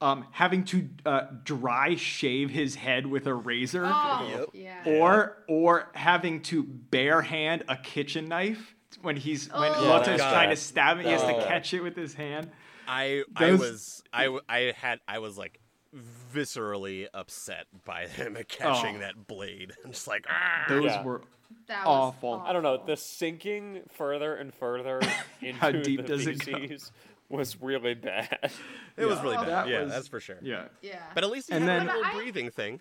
um, 0.00 0.26
having 0.30 0.64
to 0.66 0.88
uh, 1.04 1.22
dry 1.44 1.96
shave 1.96 2.50
his 2.50 2.76
head 2.76 3.04
with 3.06 3.26
a 3.26 3.34
razor, 3.34 3.84
Oh, 3.84 4.28
Yep. 4.30 4.48
yeah. 4.54 4.82
or 5.00 5.38
or 5.48 5.88
having 5.94 6.42
to 6.42 6.62
bare 6.62 7.22
hand 7.22 7.64
a 7.68 7.76
kitchen 7.76 8.28
knife 8.28 8.76
when 9.02 9.16
he's 9.16 9.48
when 9.52 9.72
Oh. 9.74 9.84
Lotte's 9.88 10.08
Yeah, 10.08 10.16
that- 10.18 10.32
trying 10.32 10.50
to 10.50 10.56
stab 10.56 10.98
it. 10.98 11.06
He 11.06 11.10
has 11.10 11.22
to 11.22 11.34
catch 11.48 11.74
it 11.74 11.80
with 11.82 11.96
his 11.96 12.14
hand. 12.14 12.50
I 12.90 13.22
I 13.36 13.46
Those- 13.50 13.60
was 13.60 14.02
I 14.12 14.24
w- 14.24 14.42
I 14.48 14.74
had 14.76 15.00
I 15.06 15.20
was 15.20 15.38
like 15.38 15.60
viscerally 16.34 17.06
upset 17.14 17.66
by 17.84 18.06
him 18.06 18.36
catching 18.48 18.96
Oh. 18.96 19.00
that 19.00 19.26
blade. 19.26 19.72
I'm 19.84 19.92
just 19.92 20.06
like, 20.08 20.26
ah. 20.28 20.64
Those 20.68 20.84
Yeah. 20.84 21.02
were 21.02 21.22
That 21.66 21.86
Awful. 21.86 22.30
was 22.38 22.42
I 22.46 22.52
don't 22.52 22.62
know. 22.62 22.82
The 22.84 22.96
sinking 22.96 23.82
further 23.92 24.34
and 24.34 24.52
further 24.54 25.00
into 25.40 25.58
How 25.60 25.70
deep 25.70 26.02
the 26.02 26.06
does 26.08 26.26
it 26.26 26.42
feces 26.42 26.92
was 27.28 27.60
really 27.60 27.94
bad. 27.94 28.50
it 28.96 29.06
was 29.06 29.20
really 29.22 29.36
Oh, 29.36 29.40
bad. 29.44 29.48
that 29.48 29.68
yeah, 29.68 29.82
was- 29.82 29.92
that's 29.92 30.08
for 30.08 30.20
sure. 30.20 30.38
yeah. 30.42 30.64
Yeah. 30.82 31.00
But 31.14 31.22
at 31.24 31.30
least 31.30 31.48
he 31.48 31.54
And 31.54 31.64
had 31.64 31.80
then- 31.82 31.88
a 31.88 31.92
little 31.98 32.06
I- 32.06 32.14
breathing 32.14 32.50
thing. 32.50 32.80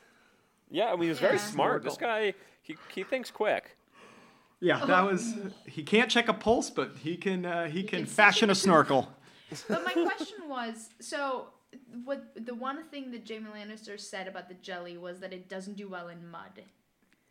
Yeah, 0.71 0.87
I 0.87 0.91
mean, 0.93 1.03
he 1.03 1.09
was 1.09 1.19
very 1.19 1.37
Yeah. 1.37 1.45
smart. 1.45 1.83
This 1.83 1.97
guy, 1.97 2.33
he, 2.61 2.77
he 2.93 3.03
thinks 3.03 3.31
quick. 3.31 3.75
Yeah, 4.61 4.85
that 4.85 5.01
was. 5.05 5.33
He 5.65 5.83
can't 5.83 6.11
check 6.11 6.27
a 6.27 6.33
pulse, 6.33 6.69
but 6.69 6.91
he 7.01 7.15
can. 7.15 7.45
Uh, 7.45 7.67
he, 7.67 7.81
can, 7.81 7.99
can 7.99 8.05
fashion 8.05 8.49
a 8.49 8.55
snorkel. 8.55 9.09
But 9.67 9.83
my 9.85 9.93
question 9.93 10.47
was, 10.47 10.89
so 10.99 11.47
what 12.03 12.33
the 12.35 12.55
one 12.55 12.83
thing 12.85 13.11
that 13.11 13.27
Jaime 13.29 13.47
Lannister 13.49 13.99
said 13.99 14.27
about 14.27 14.47
the 14.47 14.55
jelly 14.55 14.97
was 14.97 15.19
that 15.19 15.33
it 15.33 15.49
doesn't 15.49 15.77
do 15.77 15.87
well 15.87 16.07
in 16.09 16.29
mud, 16.29 16.63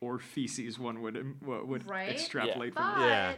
Or 0.00 0.18
feces, 0.18 0.78
one 0.78 1.02
would 1.02 1.16
um, 1.16 1.36
would 1.42 1.86
Right? 1.88 2.10
extrapolate 2.10 2.74
but 2.74 2.92
from. 2.94 3.02
Yeah. 3.02 3.34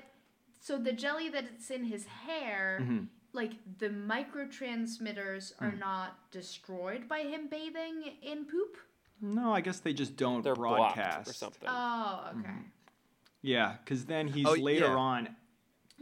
so 0.61 0.79
the 0.79 0.93
jelly 0.93 1.29
that's 1.31 1.71
in 1.71 1.85
his 1.85 2.05
hair, 2.07 2.79
Mm-hmm. 2.83 3.05
like 3.33 3.53
the 3.79 3.89
microtransmitters 3.89 5.53
are 5.61 5.71
Mm. 5.73 5.79
not 5.79 6.31
destroyed 6.31 7.09
by 7.09 7.21
him 7.21 7.49
bathing 7.49 8.03
in 8.23 8.45
poop. 8.45 8.77
No, 9.23 9.53
I 9.55 9.61
guess 9.61 9.81
they 9.81 9.93
just 9.93 10.17
don't 10.17 10.43
They're 10.43 10.55
blocked 10.55 10.97
broadcast. 10.97 11.31
or 11.31 11.33
something. 11.35 11.69
Oh, 11.69 12.31
okay. 12.31 12.39
Mm-hmm. 12.49 12.61
Yeah, 13.43 13.77
because 13.85 14.05
then 14.07 14.29
he's 14.29 14.47
Oh, 14.47 14.53
later 14.53 14.87
yeah. 14.87 14.95
on. 14.97 15.37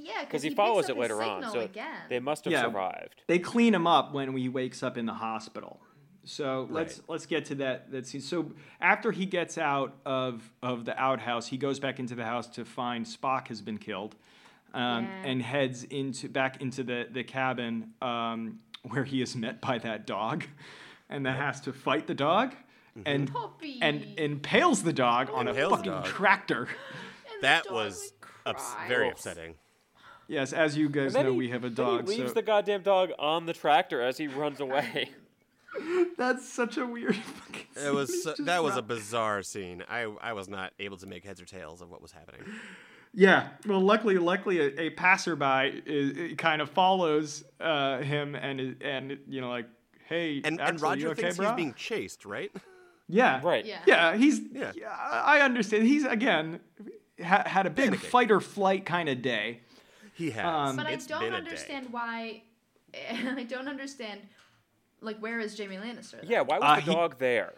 Yeah, 0.00 0.20
Because 0.24 0.42
he 0.42 0.50
picks 0.50 0.56
follows 0.56 0.84
up 0.84 0.96
it 0.96 1.00
later 1.00 1.20
on, 1.22 1.42
so 1.50 1.60
again. 1.60 2.02
they 2.08 2.20
must 2.20 2.44
have 2.44 2.52
Yeah. 2.52 2.62
survived. 2.62 3.22
They 3.26 3.38
clean 3.40 3.74
him 3.74 3.86
up 3.86 4.12
when 4.14 4.36
he 4.36 4.48
wakes 4.48 4.82
up 4.82 4.96
in 4.96 5.06
the 5.06 5.14
hospital. 5.14 5.80
So 6.24 6.66
let's 6.70 6.98
Right. 7.00 7.08
let's 7.08 7.26
get 7.26 7.46
to 7.46 7.54
that 7.56 7.90
that 7.90 8.06
scene. 8.06 8.20
So 8.20 8.52
after 8.80 9.10
he 9.12 9.26
gets 9.26 9.58
out 9.58 9.96
of 10.06 10.52
of 10.62 10.84
the 10.84 10.96
outhouse, 11.00 11.48
he 11.48 11.56
goes 11.56 11.80
back 11.80 11.98
into 11.98 12.14
the 12.14 12.24
house 12.24 12.46
to 12.50 12.64
find 12.64 13.04
Spock 13.06 13.48
has 13.48 13.60
been 13.62 13.78
killed, 13.78 14.14
um, 14.74 15.04
Yeah. 15.06 15.22
and 15.24 15.42
heads 15.42 15.84
into 15.84 16.28
back 16.28 16.60
into 16.60 16.82
the 16.84 17.08
the 17.10 17.24
cabin 17.24 17.94
um, 18.02 18.60
where 18.82 19.04
he 19.04 19.20
is 19.22 19.34
met 19.34 19.60
by 19.60 19.78
that 19.78 20.06
dog, 20.06 20.44
and 21.08 21.24
then 21.26 21.34
has 21.34 21.60
to 21.62 21.72
fight 21.72 22.06
the 22.06 22.14
dog, 22.14 22.54
and 23.06 23.32
Puppy. 23.32 23.78
and 23.82 24.04
impales 24.18 24.82
the 24.84 24.92
dog 24.92 25.30
on 25.32 25.48
a 25.48 25.54
fucking 25.54 25.90
dog. 25.90 26.04
tractor. 26.04 26.68
That 27.40 27.70
was 27.72 28.12
ups- 28.46 28.74
very 28.86 29.08
upsetting. 29.08 29.54
Yes, 30.28 30.52
as 30.52 30.76
you 30.76 30.88
guys 30.88 31.14
know, 31.14 31.24
he- 31.32 31.36
we 31.36 31.48
have 31.48 31.64
a 31.64 31.70
then 31.70 31.74
dog. 31.86 32.08
He 32.08 32.16
leaves 32.18 32.30
so 32.30 32.34
the 32.34 32.42
goddamn 32.42 32.82
dog 32.82 33.10
on 33.18 33.46
the 33.46 33.52
tractor 33.54 34.00
as 34.02 34.18
he 34.18 34.28
runs 34.28 34.60
away. 34.60 35.10
that's 36.16 36.48
such 36.48 36.76
a 36.76 36.86
weird. 36.86 37.16
Fucking 37.16 37.66
It 37.86 37.94
was 37.94 38.22
so- 38.22 38.30
Just 38.32 38.44
that 38.46 38.62
was 38.62 38.76
a 38.76 38.82
bizarre 38.82 39.42
scene. 39.42 39.84
I 39.88 40.02
I 40.20 40.32
was 40.34 40.48
not 40.48 40.72
able 40.78 40.96
to 40.98 41.06
make 41.06 41.24
heads 41.24 41.40
or 41.40 41.44
tails 41.44 41.80
of 41.80 41.90
what 41.90 42.02
was 42.02 42.12
happening. 42.12 42.40
Yeah, 43.14 43.48
well, 43.66 43.80
luckily, 43.80 44.18
luckily, 44.18 44.60
a, 44.60 44.80
a 44.82 44.90
passerby 44.90 45.82
is, 45.86 46.34
kind 46.36 46.60
of 46.60 46.68
follows 46.70 47.42
uh, 47.58 47.98
him 48.02 48.34
and 48.34 48.76
and 48.82 49.18
you 49.28 49.40
know 49.40 49.48
like, 49.48 49.66
hey, 50.08 50.42
And 50.44 50.60
and 50.60 50.80
Roger 50.80 51.00
you 51.00 51.08
okay, 51.12 51.22
thinks 51.22 51.36
bro? 51.38 51.46
he's 51.48 51.56
being 51.56 51.74
chased, 51.74 52.24
right? 52.26 52.50
yeah, 53.08 53.40
right. 53.42 53.64
Yeah. 53.64 53.78
yeah, 53.86 54.16
he's 54.16 54.40
Yeah. 54.52 54.72
yeah. 54.76 54.90
I 54.90 55.40
understand. 55.40 55.84
He's 55.86 56.04
again 56.04 56.60
ha- 57.24 57.44
had 57.46 57.66
a 57.66 57.70
big 57.70 57.92
Panicking. 57.92 57.96
fight 58.10 58.30
or 58.30 58.40
flight 58.40 58.84
kind 58.84 59.08
of 59.08 59.22
day. 59.22 59.60
He 60.18 60.30
has. 60.32 60.44
Um, 60.44 60.76
But 60.76 60.90
It's 60.90 61.06
I 61.06 61.08
don't 61.08 61.20
been 61.22 61.34
understand 61.34 61.92
why. 61.92 62.42
I 63.36 63.44
don't 63.44 63.68
understand. 63.68 64.20
Like, 65.00 65.18
where 65.20 65.38
is 65.38 65.56
Jaime 65.56 65.76
Lannister? 65.76 66.20
then? 66.20 66.28
Yeah, 66.28 66.40
why 66.40 66.58
was 66.58 66.64
Uh, 66.68 66.74
the 66.74 66.80
he- 66.82 66.92
dog 66.92 67.18
there? 67.18 67.54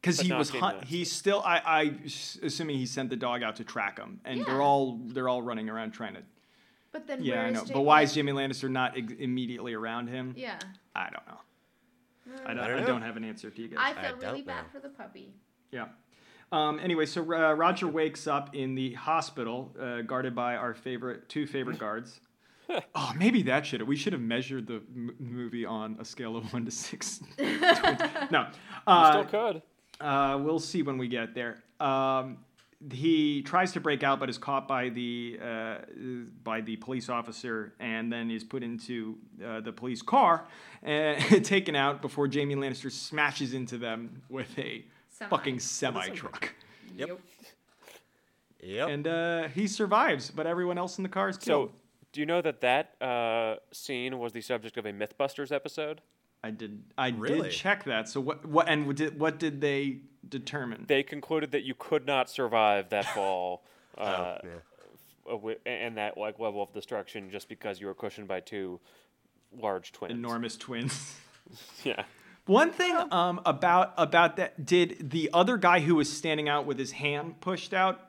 Because 0.00 0.18
he 0.20 0.32
was 0.32 0.48
Jaime 0.48 0.60
hunt. 0.60 0.84
He's 0.84 1.12
still. 1.12 1.42
I, 1.44 1.58
I 1.58 1.94
assuming 2.42 2.78
he 2.78 2.86
sent 2.86 3.10
the 3.10 3.16
dog 3.16 3.42
out 3.42 3.56
to 3.56 3.64
track 3.64 3.98
him, 3.98 4.18
and 4.24 4.46
they're 4.46 4.62
all 4.62 4.98
they're 5.04 5.28
all 5.28 5.42
running 5.42 5.68
around 5.68 5.90
trying 5.90 6.14
to. 6.14 6.22
But 6.92 7.06
then 7.06 7.22
Yeah, 7.22 7.34
where 7.34 7.44
I 7.44 7.48
is 7.48 7.54
know. 7.54 7.60
Jaime 7.60 7.72
But 7.74 7.80
why 7.82 8.02
is 8.02 8.16
Lan- 8.16 8.26
Jaime 8.28 8.38
Lannister 8.48 8.70
not 8.70 8.96
ex- 8.96 9.12
immediately 9.18 9.74
around 9.74 10.08
him? 10.08 10.32
Yeah. 10.38 10.58
I 10.96 11.10
don't 11.10 11.26
know. 11.28 11.40
I 12.46 12.54
don't. 12.54 12.60
I 12.60 12.64
I 12.64 12.68
don't 12.68 12.86
don't, 12.86 13.00
know. 13.00 13.06
have 13.06 13.18
an 13.18 13.24
answer 13.24 13.50
to 13.50 13.60
you 13.62 13.68
guys. 13.68 13.78
I 13.98 14.06
I 14.08 14.10
really 14.12 14.40
bad 14.40 14.62
know. 14.62 14.68
for 14.72 14.80
the 14.80 14.88
puppy. 14.88 15.34
Yeah. 15.70 15.88
Um, 16.52 16.80
anyway, 16.80 17.06
so 17.06 17.22
uh, 17.22 17.52
Roger 17.54 17.86
wakes 17.86 18.26
up 18.26 18.54
in 18.56 18.74
the 18.74 18.94
hospital, 18.94 19.74
uh, 19.80 20.02
guarded 20.02 20.34
by 20.34 20.56
our 20.56 20.74
favorite 20.74 21.28
two 21.28 21.46
favorite 21.46 21.78
guards. 21.78 22.20
oh, 22.94 23.12
maybe 23.16 23.42
that 23.42 23.64
should 23.66 23.80
have. 23.80 23.88
We 23.88 23.96
should 23.96 24.12
have 24.12 24.22
measured 24.22 24.66
the 24.66 24.82
m- 24.94 25.14
movie 25.18 25.64
on 25.64 25.96
a 26.00 26.04
scale 26.04 26.36
of 26.36 26.52
one 26.52 26.64
to 26.64 26.70
six. 26.70 27.20
no, 27.38 28.46
uh, 28.86 29.10
Still 29.10 29.24
could. 29.24 29.62
uh, 30.00 30.38
we'll 30.42 30.58
see 30.58 30.82
when 30.82 30.98
we 30.98 31.06
get 31.08 31.34
there. 31.34 31.62
Um, 31.78 32.38
he 32.92 33.42
tries 33.42 33.72
to 33.72 33.80
break 33.80 34.02
out, 34.02 34.18
but 34.20 34.30
is 34.30 34.38
caught 34.38 34.66
by 34.66 34.88
the 34.88 35.38
uh, 35.42 35.74
by 36.42 36.62
the 36.62 36.76
police 36.76 37.08
officer, 37.08 37.74
and 37.78 38.10
then 38.12 38.30
is 38.30 38.42
put 38.42 38.62
into 38.62 39.18
uh, 39.44 39.60
the 39.60 39.72
police 39.72 40.00
car 40.02 40.46
and 40.82 41.44
taken 41.44 41.76
out 41.76 42.00
before 42.02 42.26
Jaime 42.32 42.54
Lannister 42.56 42.90
smashes 42.90 43.52
into 43.54 43.76
them 43.78 44.22
with 44.30 44.58
a 44.58 44.84
Semi. 45.20 45.30
fucking 45.30 45.60
semi 45.60 46.08
truck. 46.10 46.54
Yep. 46.96 47.20
Yep. 48.62 48.88
And 48.88 49.06
uh, 49.06 49.48
he 49.48 49.66
survives, 49.66 50.30
but 50.30 50.46
everyone 50.46 50.78
else 50.78 50.98
in 50.98 51.02
the 51.02 51.08
car 51.08 51.28
is 51.28 51.36
killed. 51.36 51.70
So, 51.70 51.74
do 52.12 52.20
you 52.20 52.26
know 52.26 52.42
that 52.42 52.60
that 52.62 52.94
uh, 53.02 53.56
scene 53.72 54.18
was 54.18 54.32
the 54.32 54.40
subject 54.40 54.76
of 54.76 54.86
a 54.86 54.92
MythBusters 54.92 55.52
episode? 55.52 56.00
I 56.42 56.50
did. 56.50 56.82
I 56.96 57.10
Really? 57.10 57.48
did 57.50 57.52
check 57.52 57.84
that. 57.84 58.08
So 58.08 58.20
what? 58.20 58.46
What? 58.46 58.68
And 58.68 58.86
what 58.86 58.96
did, 58.96 59.20
what 59.20 59.38
did 59.38 59.60
they 59.60 59.98
determine? 60.26 60.84
They 60.88 61.02
concluded 61.02 61.52
that 61.52 61.64
you 61.64 61.74
could 61.74 62.06
not 62.06 62.28
survive 62.30 62.88
that 62.90 63.04
fall. 63.14 63.64
Uh, 63.96 64.38
Oh, 65.32 65.40
yeah. 65.44 65.52
uh, 65.52 65.68
and 65.70 65.96
that 65.98 66.16
like 66.18 66.38
level 66.38 66.62
of 66.62 66.72
destruction 66.72 67.30
just 67.30 67.48
because 67.48 67.78
you 67.80 67.86
were 67.86 67.94
cushioned 67.94 68.26
by 68.26 68.40
two 68.40 68.80
large 69.56 69.92
twins. 69.92 70.14
Enormous 70.14 70.56
twins. 70.56 71.14
Yeah. 71.82 72.04
One 72.46 72.70
thing 72.72 72.96
um, 73.12 73.40
about 73.44 73.94
about 73.96 74.36
that 74.36 74.64
did 74.64 75.10
the 75.10 75.30
other 75.32 75.56
guy 75.56 75.80
who 75.80 75.94
was 75.94 76.10
standing 76.12 76.48
out 76.48 76.66
with 76.66 76.78
his 76.78 76.92
hand 76.92 77.40
pushed 77.40 77.72
out 77.72 78.00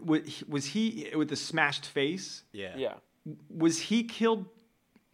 wa- 0.00 0.18
was 0.48 0.66
he 0.66 1.10
with 1.14 1.28
the 1.28 1.36
smashed 1.36 1.86
face? 1.86 2.44
Yeah. 2.52 2.74
Yeah. 2.76 2.94
Was 3.50 3.78
he 3.78 4.04
killed? 4.04 4.46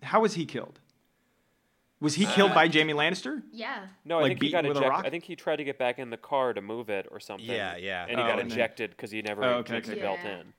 How 0.02 0.20
was 0.20 0.34
he 0.34 0.44
killed? 0.46 0.78
Was 2.00 2.14
he 2.14 2.26
killed 2.26 2.52
by 2.52 2.68
Jaime 2.68 2.92
Lannister? 2.92 3.42
Yeah. 3.50 3.86
No, 4.04 4.18
I 4.18 4.22
Like 4.22 4.30
think 4.32 4.42
he 4.42 4.50
got 4.50 4.62
beaten 4.64 4.68
with 4.74 4.82
a 4.84 4.86
ejected. 4.86 5.06
I 5.06 5.10
think 5.10 5.24
he 5.24 5.36
tried 5.36 5.56
to 5.56 5.64
get 5.64 5.78
back 5.78 5.98
in 5.98 6.10
the 6.10 6.18
car 6.18 6.52
to 6.52 6.60
move 6.60 6.90
it 6.90 7.06
or 7.10 7.18
something. 7.18 7.46
Yeah, 7.46 7.76
yeah. 7.76 8.02
And 8.02 8.10
he 8.18 8.22
Oh, 8.22 8.26
got 8.26 8.38
and 8.40 8.52
ejected 8.52 8.90
because 8.90 9.10
he 9.10 9.22
never 9.22 9.42
Oh, 9.42 9.48
okay, 9.58 9.76
okay. 9.76 9.94
the 9.94 10.00
belt 10.00 10.18
Yeah. 10.22 10.40
in. 10.40 10.52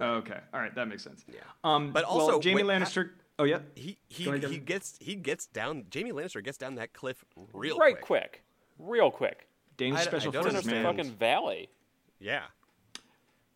Oh, 0.00 0.06
okay, 0.14 0.40
all 0.52 0.60
right, 0.60 0.74
that 0.74 0.88
makes 0.88 1.04
sense. 1.04 1.24
Yeah. 1.28 1.40
Um, 1.62 1.92
But 1.92 2.04
well, 2.08 2.20
also, 2.20 2.40
Jaime 2.42 2.62
wait, 2.64 2.72
ha- 2.80 2.84
Lannister. 2.84 3.10
Oh 3.40 3.44
yeah. 3.44 3.60
He 3.74 3.96
he 4.08 4.28
ahead, 4.28 4.44
he 4.44 4.58
gets 4.58 4.98
he 5.00 5.14
gets 5.14 5.46
down. 5.46 5.86
Jaime 5.94 6.12
Lannister 6.12 6.44
gets 6.44 6.58
down 6.58 6.74
that 6.74 6.92
cliff 6.92 7.24
real 7.54 7.78
right 7.78 7.94
quick. 7.94 8.04
quick. 8.04 8.42
Real 8.78 9.10
quick. 9.10 9.48
Danish 9.78 10.00
I 10.00 10.02
d- 10.02 10.06
I 10.08 10.10
special 10.10 10.32
don't 10.32 10.42
forces, 10.42 10.64
the 10.64 10.70
man. 10.72 10.84
fucking 10.84 11.12
valley. 11.16 11.70
Yeah. 12.18 12.42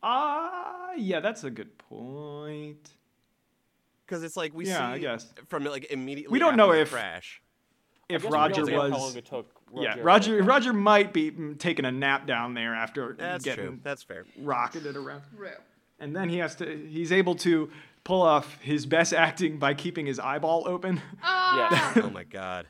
Ah, 0.02 0.92
yeah, 0.96 1.20
that's 1.20 1.44
a 1.44 1.50
good 1.50 1.76
point. 1.78 2.90
Because 4.06 4.22
it's 4.22 4.36
like 4.36 4.54
we 4.54 4.66
Yeah, 4.66 4.78
see 4.78 4.94
I 4.94 4.98
guess. 4.98 5.32
from 5.48 5.64
like 5.64 5.90
immediately. 5.90 6.32
We 6.32 6.38
don't 6.38 6.50
after 6.50 6.56
know 6.56 6.72
the 6.72 6.80
if- 6.80 6.90
crash. 6.90 7.42
If 8.06 8.20
I 8.20 8.24
guess 8.24 8.30
we 8.30 8.36
Roger 8.36 8.54
don't 8.54 8.70
how 8.92 8.98
long 8.98 9.00
was, 9.00 9.16
it 9.16 9.24
took 9.24 9.50
yeah, 9.74 9.96
Roger, 10.02 10.36
crash. 10.36 10.46
Roger 10.48 10.72
might 10.74 11.12
be 11.14 11.30
mm, 11.30 11.58
taking 11.58 11.86
a 11.86 11.90
nap 11.92 12.26
down 12.26 12.52
there 12.52 12.74
after 12.74 13.14
That's 13.18 13.42
getting 13.42 13.64
true. 13.66 13.80
That's 13.82 14.02
fair. 14.02 14.24
rocketed 14.38 14.94
around, 14.96 15.22
and 15.98 16.14
then 16.14 16.28
he 16.28 16.36
has 16.38 16.54
to. 16.56 16.66
He's 16.86 17.12
able 17.12 17.34
to 17.36 17.70
pull 18.04 18.22
off 18.22 18.58
his 18.60 18.86
best 18.86 19.12
acting 19.12 19.58
by 19.58 19.74
keeping 19.74 20.06
his 20.06 20.18
eyeball 20.18 20.64
open, 20.68 21.00
Ah. 21.22 21.92
oh 22.02 22.10
my 22.10 22.24
god. 22.24 22.66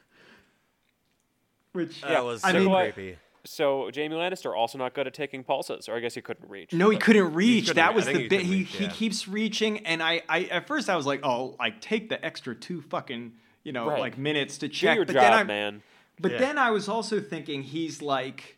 which 1.72 2.00
That 2.02 2.24
was 2.24 2.42
I 2.44 2.52
so 2.52 2.60
mean- 2.60 2.92
creepy. 2.92 3.18
So 3.46 3.90
Jaime 3.94 4.14
Lannister 4.16 4.56
also 4.56 4.78
not 4.78 4.94
good 4.94 5.06
at 5.06 5.12
taking 5.12 5.44
pulses, 5.44 5.86
or 5.86 5.94
I 5.96 6.00
guess 6.00 6.14
he 6.14 6.22
couldn't 6.22 6.48
reach. 6.48 6.72
No, 6.72 6.88
he 6.88 6.96
couldn't 6.96 7.34
reach. 7.34 7.66
couldn't 7.66 7.76
that 7.76 7.94
was 7.94 8.06
the 8.06 8.20
he 8.20 8.28
bit. 8.28 8.40
He 8.40 8.50
reach, 8.60 8.74
he 8.76 8.84
yeah. 8.84 8.90
keeps 8.90 9.28
reaching, 9.28 9.80
and 9.86 10.02
I, 10.02 10.22
I 10.30 10.44
at 10.44 10.66
first 10.66 10.88
I 10.88 10.96
was 10.96 11.04
like, 11.04 11.20
oh, 11.26 11.54
like 11.58 11.82
take 11.82 12.08
the 12.08 12.24
extra 12.24 12.54
two 12.54 12.80
fucking 12.80 13.34
you 13.62 13.72
know 13.72 13.86
Right. 13.90 14.00
like 14.00 14.16
minutes 14.16 14.56
to 14.58 14.68
check. 14.70 14.70
Do 14.70 14.86
check. 14.86 14.96
your 14.96 15.04
but 15.04 15.12
job, 15.12 15.22
then 15.24 15.32
I, 15.34 15.42
man. 15.44 15.82
But 16.18 16.32
Yeah. 16.32 16.38
then 16.38 16.56
I 16.58 16.70
was 16.70 16.88
also 16.88 17.20
thinking 17.20 17.62
he's 17.62 18.00
like, 18.00 18.56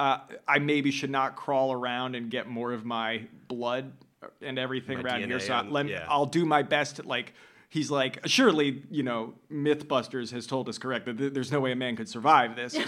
uh, 0.00 0.18
I 0.48 0.58
maybe 0.58 0.90
should 0.90 1.10
not 1.10 1.36
crawl 1.36 1.70
around 1.72 2.16
and 2.16 2.32
get 2.32 2.48
more 2.48 2.72
of 2.72 2.84
my 2.84 3.26
blood 3.46 3.92
and 4.42 4.58
everything 4.58 4.98
My 4.98 5.04
around 5.04 5.18
here. 5.20 5.38
DNA 5.38 5.42
So 5.42 5.54
I- 5.54 5.60
and- 5.60 5.72
let 5.72 5.86
me, 5.86 5.92
yeah. 5.92 6.06
I'll 6.08 6.26
do 6.26 6.44
my 6.44 6.62
best. 6.62 6.96
To, 6.96 7.02
like 7.02 7.32
he's 7.70 7.90
like, 7.90 8.20
surely 8.26 8.82
you 8.90 9.02
know, 9.02 9.34
MythBusters 9.50 10.30
has 10.32 10.46
told 10.46 10.68
us 10.68 10.78
correct 10.78 11.06
that 11.06 11.18
th- 11.18 11.32
there's 11.32 11.50
no 11.52 11.60
way 11.60 11.72
a 11.72 11.76
man 11.76 11.96
could 11.96 12.08
survive 12.08 12.56
this. 12.56 12.74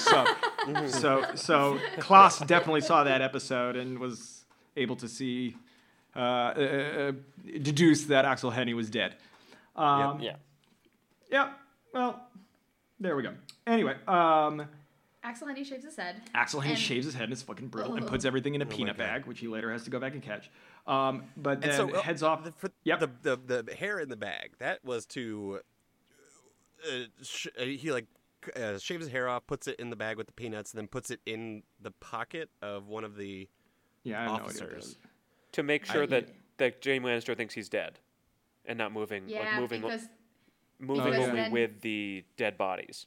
So, 0.67 0.89
so, 0.89 1.25
so 1.37 1.79
Klaus 2.01 2.41
definitely 2.41 2.81
saw 2.81 3.05
that 3.05 3.23
episode 3.23 3.77
and 3.77 4.01
was 4.01 4.45
able 4.77 4.97
to 4.97 5.07
see, 5.09 5.57
uh, 6.17 6.19
uh, 6.19 6.53
uh, 6.61 7.13
deduce 7.61 8.05
that 8.07 8.25
Aksel 8.25 8.53
Hennie 8.53 8.75
was 8.75 8.91
dead. 8.91 9.15
Um, 9.77 10.19
Yeah. 10.21 10.37
yeah. 11.31 11.51
Well, 11.95 12.21
there 12.99 13.15
we 13.15 13.23
go. 13.23 13.35
Anyway, 13.65 13.95
um, 14.09 14.67
Aksel 15.27 15.49
Hennie 15.49 15.65
shaves 15.65 15.85
his 15.85 15.97
head. 15.97 16.23
Aksel 16.35 16.61
Hennie 16.63 16.75
And- 16.75 16.79
shaves 16.79 17.05
his 17.05 17.15
head 17.15 17.25
and 17.25 17.33
it's 17.33 17.43
fucking 17.43 17.69
brutal 17.69 17.95
and 17.97 18.07
puts 18.07 18.25
everything 18.25 18.55
in 18.55 18.63
a 18.63 18.65
Oh 18.65 18.69
peanut 18.69 18.97
bag, 18.97 19.27
which 19.27 19.41
he 19.41 19.49
later 19.49 19.73
has 19.73 19.83
to 19.85 19.91
go 19.91 19.99
back 19.99 20.13
and 20.15 20.23
catch. 20.23 20.51
Um, 20.87 21.25
but 21.37 21.61
then 21.61 21.71
And 21.71 21.77
so 21.91 21.97
uh, 21.97 22.03
heads 22.03 22.23
off. 22.23 22.45
The, 22.45 22.53
for, 22.53 22.71
Yep. 22.85 23.01
the, 23.01 23.11
the 23.37 23.63
the 23.65 23.75
hair 23.75 23.99
in 23.99 24.09
the 24.09 24.17
bag 24.17 24.53
that 24.59 24.85
was 24.85 25.05
to. 25.07 25.61
Uh, 26.87 27.05
sh- 27.23 27.49
uh, 27.59 27.65
he 27.65 27.91
like 27.91 28.07
uh, 28.55 28.79
shaves 28.79 29.05
his 29.05 29.11
hair 29.13 29.29
off, 29.29 29.47
puts 29.47 29.67
it 29.67 29.81
in 29.81 29.91
the 29.91 29.97
bag 29.97 30.17
with 30.17 30.27
the 30.29 30.33
peanuts, 30.33 30.73
and 30.73 30.79
then 30.79 30.87
puts 30.87 31.11
it 31.11 31.21
in 31.27 31.63
the 31.81 31.91
pocket 31.91 32.49
of 32.63 32.87
one 32.87 33.03
of 33.03 33.17
the 33.17 33.49
yeah, 34.05 34.21
I 34.23 34.27
no 34.27 34.33
idea. 34.35 34.45
what 34.45 34.55
that 34.55 34.63
officers. 34.65 34.97
To 35.53 35.63
make 35.65 35.85
sure 35.87 36.05
I- 36.05 36.07
that 36.07 36.29
that 36.59 36.85
Jaime 36.85 37.05
Lannister 37.09 37.37
thinks 37.37 37.55
he's 37.55 37.69
dead, 37.69 37.99
and 38.65 38.79
not 38.79 38.93
moving, 38.93 39.25
Yeah, 39.29 39.41
like 39.41 39.61
moving, 39.61 39.81
because 39.83 40.03
moving 40.79 41.05
because 41.11 41.29
only 41.29 41.41
then- 41.41 41.51
with 41.51 41.81
the 41.81 42.25
dead 42.37 42.57
bodies. 42.57 43.07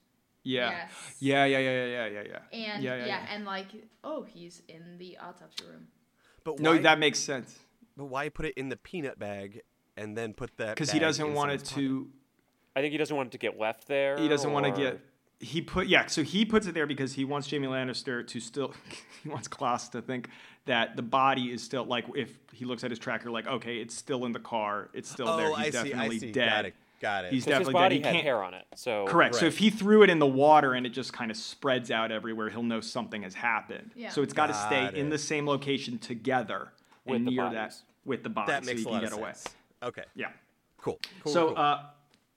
Yeah. 0.50 0.70
Yes. 0.72 0.91
yeah, 1.20 1.45
yeah, 1.45 1.58
yeah, 1.60 1.72
yeah, 1.72 1.86
yeah, 1.86 2.08
yeah, 2.08 2.22
yeah. 2.24 2.39
and 2.74 2.84
yeah, 2.84 2.95
yeah, 2.95 3.00
yeah, 3.00 3.06
yeah. 3.06 3.26
and 3.36 3.45
like 3.45 3.68
oh 4.04 4.24
he's 4.24 4.62
in 4.68 4.97
the 4.97 5.18
autopsy 5.18 5.66
room. 5.66 5.88
But 6.43 6.60
No, 6.60 6.72
why, 6.72 6.80
that 6.80 6.97
makes 7.00 7.20
sense 7.20 7.60
But 7.95 8.06
why 8.06 8.30
put 8.30 8.45
it 8.45 8.54
in 8.58 8.70
the 8.70 8.78
peanut 8.78 9.20
bag 9.20 9.62
and 9.97 10.18
then 10.18 10.34
put 10.34 10.58
that? 10.58 10.76
because 10.76 10.91
he 10.91 11.00
doesn't 11.00 11.34
want 11.34 11.52
it 11.52 11.66
someone's 11.68 11.70
pocket? 11.70 11.82
to. 11.82 12.10
I 12.76 12.82
think 12.82 12.91
he 12.93 12.97
doesn't 12.97 13.16
want 13.16 13.28
it 13.28 13.32
to 13.34 13.38
get 13.38 13.60
left 13.60 13.88
there. 13.88 14.18
He 14.18 14.28
doesn't 14.28 14.52
want 14.52 14.66
to 14.66 14.72
get. 14.72 15.00
He 15.41 15.62
put 15.62 15.88
yeah, 15.88 16.08
so 16.08 16.24
he 16.24 16.43
puts 16.45 16.68
it 16.68 16.74
there 16.74 16.86
because 16.88 17.14
he 17.14 17.24
wants 17.26 17.50
Jaime 17.50 17.68
Lannister 17.68 18.26
to 18.28 18.39
still. 18.39 18.74
he 19.24 19.30
wants 19.30 19.47
Klaus 19.47 19.88
to 19.89 20.02
think 20.02 20.30
that 20.66 20.95
the 20.95 21.02
body 21.02 21.52
is 21.52 21.62
still 21.64 21.86
like 21.86 22.06
if 22.16 22.32
he 22.54 22.66
looks 22.66 22.84
at 22.84 22.89
his 22.89 23.00
tracker 23.00 23.30
like 23.30 23.47
okay, 23.47 23.78
it's 23.78 23.95
still 23.95 24.26
in 24.26 24.32
the 24.32 24.39
car, 24.39 24.89
it's 24.93 25.10
still 25.10 25.30
Oh, 25.30 25.38
there. 25.38 25.50
He's 25.50 25.58
I 25.58 25.84
see. 25.84 25.89
definitely 25.89 26.16
I 26.16 26.20
see. 26.20 26.32
dead. 26.32 26.74
Got 27.00 27.26
it. 27.26 27.32
He's 27.34 27.34
it. 27.34 27.36
He's 27.36 27.43
'cause 27.45 27.50
his 27.52 27.68
definitely 27.68 27.74
body 27.74 27.95
dead. 27.95 28.02
He 28.02 28.06
had 28.08 28.14
can't- 28.14 28.24
hair 28.26 28.43
on 28.43 28.54
it. 28.54 28.66
So 28.76 29.06
Correct. 29.08 29.36
So 29.36 29.45
if 29.45 29.58
he 29.58 29.70
threw 29.70 30.04
it 30.04 30.10
in 30.10 30.20
the 30.20 30.28
water 30.28 30.74
and 30.74 30.86
it 30.86 30.89
just 30.89 31.14
kind 31.14 31.32
of 31.32 31.38
spreads 31.38 31.91
out 31.91 32.12
everywhere, 32.12 32.50
he'll 32.50 32.64
know 32.64 32.82
something 32.82 33.24
has 33.24 33.34
happened. 33.36 33.91
Yeah. 33.95 34.10
So 34.10 34.22
it's 34.22 34.34
got 34.34 34.47
to 34.47 34.54
stay 34.54 34.84
Got 34.86 34.93
in 34.95 35.10
the 35.10 35.18
same 35.18 35.47
location 35.47 35.97
together 35.97 36.74
With 37.06 37.16
and 37.18 37.28
the 37.28 37.32
near 37.32 37.43
bodies. 37.43 37.56
that 37.56 37.76
with 38.06 38.24
the 38.24 38.30
body, 38.30 38.52
that 38.52 38.66
so 38.66 38.72
makes 38.72 38.80
he 38.82 38.86
a 38.86 38.86
can 38.86 38.93
lot 38.93 39.02
get 39.04 39.12
of 39.14 39.18
away. 39.20 39.32
sense. 39.34 39.56
Okay. 39.84 40.04
Yeah. 40.16 40.28
Cool. 40.78 41.00
cool 41.24 41.32
so 41.32 41.47
cool. 41.50 41.58
uh, 41.58 41.84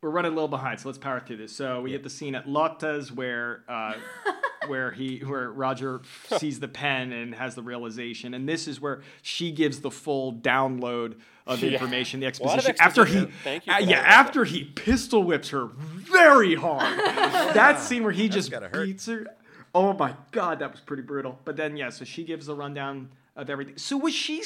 we're 0.03 0.11
running 0.11 0.33
a 0.33 0.35
little 0.35 0.49
behind, 0.49 0.81
so 0.81 0.89
let's 0.89 0.99
power 0.99 1.21
through 1.21 1.37
this. 1.39 1.55
So 1.55 1.81
we 1.81 1.91
get 1.91 2.03
the 2.03 2.11
scene 2.11 2.35
at 2.35 2.49
Lotta's 2.49 3.13
where 3.13 3.63
uh, 3.69 3.95
where 4.67 4.91
he 4.91 5.19
where 5.21 5.51
Roger 5.51 6.01
sees 6.39 6.59
the 6.61 6.67
pen 6.69 7.13
and 7.13 7.35
has 7.37 7.55
the 7.55 7.63
realization, 7.63 8.35
and 8.35 8.49
this 8.49 8.67
is 8.67 8.81
where 8.81 9.03
she 9.23 9.53
gives 9.53 9.81
the 9.81 9.91
full 9.93 10.33
download 10.35 11.15
of 11.47 11.63
Yeah. 11.63 11.71
information, 11.73 12.19
the 12.21 12.27
A 12.27 12.29
exposition. 12.29 12.75
After 12.81 13.05
he. 13.05 13.27
Thank 13.45 13.67
you 13.67 13.73
uh, 13.73 13.77
for 13.79 13.83
yeah, 13.85 14.03
that. 14.03 14.09
after 14.09 14.45
he 14.45 14.65
pistol 14.65 15.23
whips 15.23 15.51
her 15.51 15.67
very 15.67 16.57
hard. 16.57 16.99
that 17.55 17.79
scene 17.81 18.03
where 18.03 18.13
he 18.13 18.29
just 18.29 18.51
gotta 18.51 18.69
hurt. 18.69 18.85
beats 18.87 19.07
her. 19.07 19.27
Oh 19.75 19.93
my 19.93 20.15
god, 20.33 20.59
that 20.59 20.73
was 20.73 20.81
pretty 20.81 21.03
brutal. 21.05 21.39
But 21.45 21.57
then 21.57 21.77
yeah, 21.77 21.91
so 21.91 22.05
she 22.05 22.25
gives 22.25 22.47
the 22.47 22.55
rundown 22.57 23.11
of 23.37 23.49
everything. 23.49 23.79
So 23.79 23.97
was 23.97 24.15
she 24.15 24.43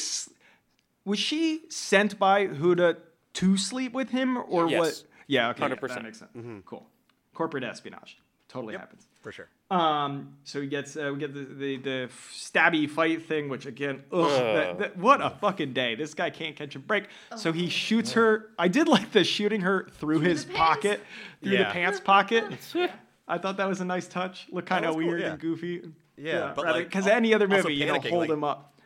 was 1.06 1.18
she 1.18 1.62
sent 1.70 2.18
by 2.18 2.46
Huda 2.46 2.98
to 3.34 3.56
sleep 3.56 3.92
with 3.94 4.10
him 4.10 4.36
or 4.36 4.68
Yes. 4.68 4.78
what? 4.78 5.02
Yeah, 5.26 5.50
okay, 5.50 5.62
100%. 5.64 5.80
that 5.88 6.02
makes 6.02 6.18
sense. 6.18 6.30
Cool. 6.66 6.86
Corporate 7.34 7.64
espionage 7.64 8.18
totally 8.48 8.72
Yep. 8.74 8.80
happens. 8.80 9.06
for 9.22 9.32
sure. 9.32 9.48
Um, 9.72 10.36
so 10.44 10.60
he 10.60 10.68
gets 10.68 10.96
uh, 10.96 11.10
we 11.12 11.18
get 11.18 11.34
the, 11.34 11.40
the 11.44 11.76
the 11.78 12.08
stabby 12.32 12.88
fight 12.88 13.26
thing, 13.26 13.48
which 13.48 13.66
again, 13.66 14.04
ugh, 14.12 14.20
Ugh. 14.24 14.30
that, 14.30 14.78
that- 14.78 14.96
what 14.96 15.20
a 15.20 15.30
fucking 15.30 15.72
day! 15.72 15.96
This 15.96 16.14
guy 16.14 16.30
can't 16.30 16.54
catch 16.54 16.76
a 16.76 16.78
break. 16.78 17.08
So 17.36 17.50
he 17.52 17.68
shoots 17.68 18.12
her. 18.12 18.50
I 18.56 18.68
did 18.68 18.86
like 18.86 19.10
the 19.10 19.24
shooting 19.24 19.62
her 19.62 19.88
through, 19.94 20.20
his 20.20 20.44
pocket, 20.44 21.00
through 21.42 21.58
the 21.58 21.64
pants 21.64 21.98
pocket. 21.98 22.44
I 23.28 23.38
thought 23.38 23.56
that 23.56 23.68
was 23.68 23.80
a 23.80 23.84
nice 23.84 24.06
touch. 24.06 24.46
Looked 24.52 24.68
kind 24.68 24.84
of 24.84 24.94
was 24.94 25.02
cool, 25.02 25.08
weird 25.08 25.20
yeah. 25.22 25.30
and 25.32 25.40
goofy. 25.40 25.82
Yeah, 26.16 26.52
but, 26.54 26.64
like, 26.66 26.84
because 26.86 27.08
any 27.08 27.34
other 27.34 27.48
movie, 27.48 27.74
you 27.74 27.86
don't 27.86 28.06
hold 28.06 28.20
like- 28.22 28.30
him 28.30 28.44
up. 28.44 28.78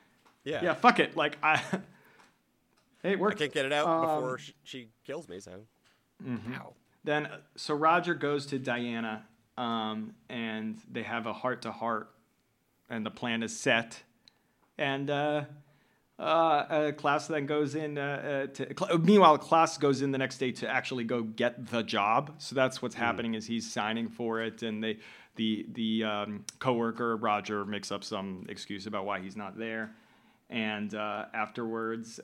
Yeah. 0.43 0.65
Yeah, 0.65 0.73
fuck 0.75 0.99
it. 1.01 1.15
Like 1.15 1.37
I, 1.43 1.57
hey, 3.03 3.13
it 3.13 3.21
I 3.23 3.35
can't 3.35 3.53
get 3.53 3.67
it 3.67 3.73
out 3.75 3.87
Um, 3.87 4.01
before 4.23 4.39
sh- 4.39 4.53
she 4.65 4.89
kills 5.05 5.29
me. 5.29 5.39
So. 5.41 5.53
Ow. 6.55 6.75
Then, 7.05 7.27
uh, 7.27 7.39
so 7.57 7.75
Roger 7.75 8.15
goes 8.15 8.47
to 8.47 8.59
Diana, 8.59 9.25
um, 9.57 10.15
and 10.29 10.79
they 10.91 11.03
have 11.03 11.27
a 11.27 11.33
heart 11.33 11.63
to 11.63 11.73
heart, 11.73 12.11
and 12.89 13.05
the 13.05 13.11
plan 13.11 13.43
is 13.43 13.59
set. 13.59 14.03
And 14.77 15.11
uh, 15.11 15.45
uh, 16.19 16.23
uh, 16.23 16.93
Klaus 16.93 17.27
then 17.27 17.47
goes 17.47 17.75
in 17.75 17.97
uh, 17.97 18.01
uh, 18.49 18.53
to. 18.53 18.75
Cl- 18.79 18.99
meanwhile, 18.99 19.39
Klaus 19.39 19.79
goes 19.79 20.03
in 20.03 20.11
the 20.11 20.19
next 20.19 20.39
day 20.39 20.53
to 20.53 20.69
actually 20.69 21.05
go 21.05 21.23
get 21.23 21.69
the 21.69 21.83
job. 21.83 22.35
So 22.39 22.55
that's 22.55 22.83
what's 22.83 22.95
happening 22.95 23.35
is 23.35 23.47
he's 23.47 23.71
signing 23.71 24.09
for 24.09 24.43
it, 24.43 24.63
and 24.63 24.85
they, 24.85 24.99
the 25.37 25.67
the 25.73 26.05
um, 26.05 26.45
coworker 26.59 27.17
Roger 27.17 27.65
makes 27.65 27.91
up 27.91 28.05
some 28.05 28.45
excuse 28.51 28.87
about 28.87 29.07
why 29.07 29.21
he's 29.21 29.37
not 29.37 29.59
there, 29.59 29.93
and 30.51 30.95
uh, 30.95 31.27
afterwards. 31.33 32.21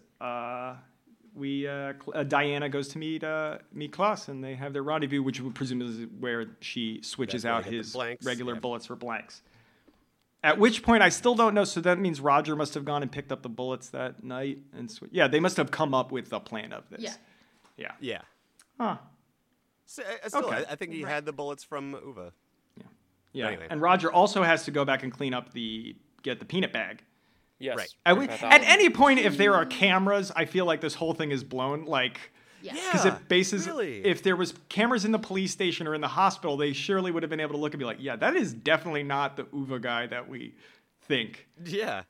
Uh, 1.36 1.38
we 1.38 1.68
uh, 1.68 1.92
uh, 2.14 2.22
Diana 2.22 2.68
goes 2.68 2.88
to 2.88 2.98
meet 2.98 3.22
uh, 3.24 3.58
meet 3.72 3.92
Klaus, 3.92 4.28
and 4.28 4.42
they 4.42 4.54
have 4.54 4.72
their 4.72 4.82
rendezvous, 4.82 5.22
which 5.22 5.40
we 5.40 5.50
presume 5.50 5.82
is 5.82 6.06
where 6.18 6.46
she 6.60 7.00
switches 7.02 7.42
That's 7.42 7.50
out 7.52 7.64
they 7.64 7.70
get 7.70 7.70
the 7.70 7.76
his 7.78 7.92
blanks, 7.92 8.26
regular 8.26 8.54
yeah. 8.54 8.60
bullets 8.60 8.86
for 8.86 8.96
blanks. 8.96 9.42
At 10.42 10.58
which 10.58 10.82
point, 10.82 11.02
I 11.02 11.08
still 11.08 11.34
don't 11.34 11.54
know. 11.54 11.64
So 11.64 11.80
that 11.80 11.98
means 11.98 12.20
Roger 12.20 12.54
must 12.54 12.74
have 12.74 12.84
gone 12.84 13.02
and 13.02 13.10
picked 13.10 13.32
up 13.32 13.42
the 13.42 13.48
bullets 13.48 13.88
that 13.90 14.22
night, 14.22 14.58
and 14.76 14.90
sw- 14.90 15.02
yeah, 15.10 15.28
they 15.28 15.40
must 15.40 15.56
have 15.56 15.70
come 15.70 15.94
up 15.94 16.12
with 16.12 16.30
the 16.30 16.40
plan 16.40 16.72
of 16.72 16.88
this. 16.90 17.00
Yeah. 17.00 17.14
Yeah. 17.76 17.92
Yeah. 18.00 18.20
Huh. 18.78 18.96
So, 19.86 20.02
uh, 20.02 20.28
still, 20.28 20.44
Okay. 20.46 20.64
I, 20.68 20.72
I 20.72 20.74
think 20.76 20.92
he 20.92 21.04
Right. 21.04 21.12
had 21.12 21.26
the 21.26 21.32
bullets 21.32 21.64
from 21.64 21.94
Ove. 21.94 22.32
Yeah. 23.32 23.48
Anyway. 23.48 23.66
And 23.68 23.82
Roger 23.82 24.10
also 24.10 24.42
has 24.42 24.64
to 24.64 24.70
go 24.70 24.84
back 24.84 25.02
and 25.02 25.12
clean 25.12 25.34
up 25.34 25.52
the 25.52 25.94
get 26.22 26.38
the 26.38 26.46
peanut 26.46 26.72
bag. 26.72 27.02
Yes. 27.58 27.76
Right. 27.76 27.94
At, 28.04 28.18
we- 28.18 28.28
at 28.28 28.62
any 28.64 28.90
point, 28.90 29.18
if 29.20 29.36
there 29.38 29.54
are 29.54 29.64
cameras, 29.64 30.30
I 30.36 30.44
feel 30.44 30.66
like 30.66 30.80
this 30.80 30.94
whole 30.94 31.14
thing 31.14 31.30
is 31.30 31.42
blown. 31.42 31.86
Like, 31.86 32.18
Yeah. 32.60 32.74
because 32.74 33.04
Yeah, 33.06 33.16
it 33.16 33.28
bases 33.28 33.66
really. 33.66 34.04
if 34.04 34.22
there 34.22 34.36
was 34.36 34.52
cameras 34.68 35.04
in 35.04 35.12
the 35.12 35.18
police 35.18 35.52
station 35.52 35.86
or 35.86 35.94
in 35.94 36.00
the 36.02 36.08
hospital, 36.08 36.56
they 36.56 36.72
surely 36.74 37.10
would 37.10 37.22
have 37.22 37.30
been 37.30 37.40
able 37.40 37.52
to 37.54 37.58
look 37.60 37.72
and 37.72 37.78
be 37.78 37.84
like, 37.86 37.98
yeah, 38.00 38.16
that 38.16 38.36
is 38.36 38.52
definitely 38.52 39.04
not 39.04 39.36
the 39.36 39.46
Ove 39.54 39.80
guy 39.80 40.06
that 40.06 40.28
we 40.28 40.54
think. 41.02 41.48
Yeah. 41.64 42.02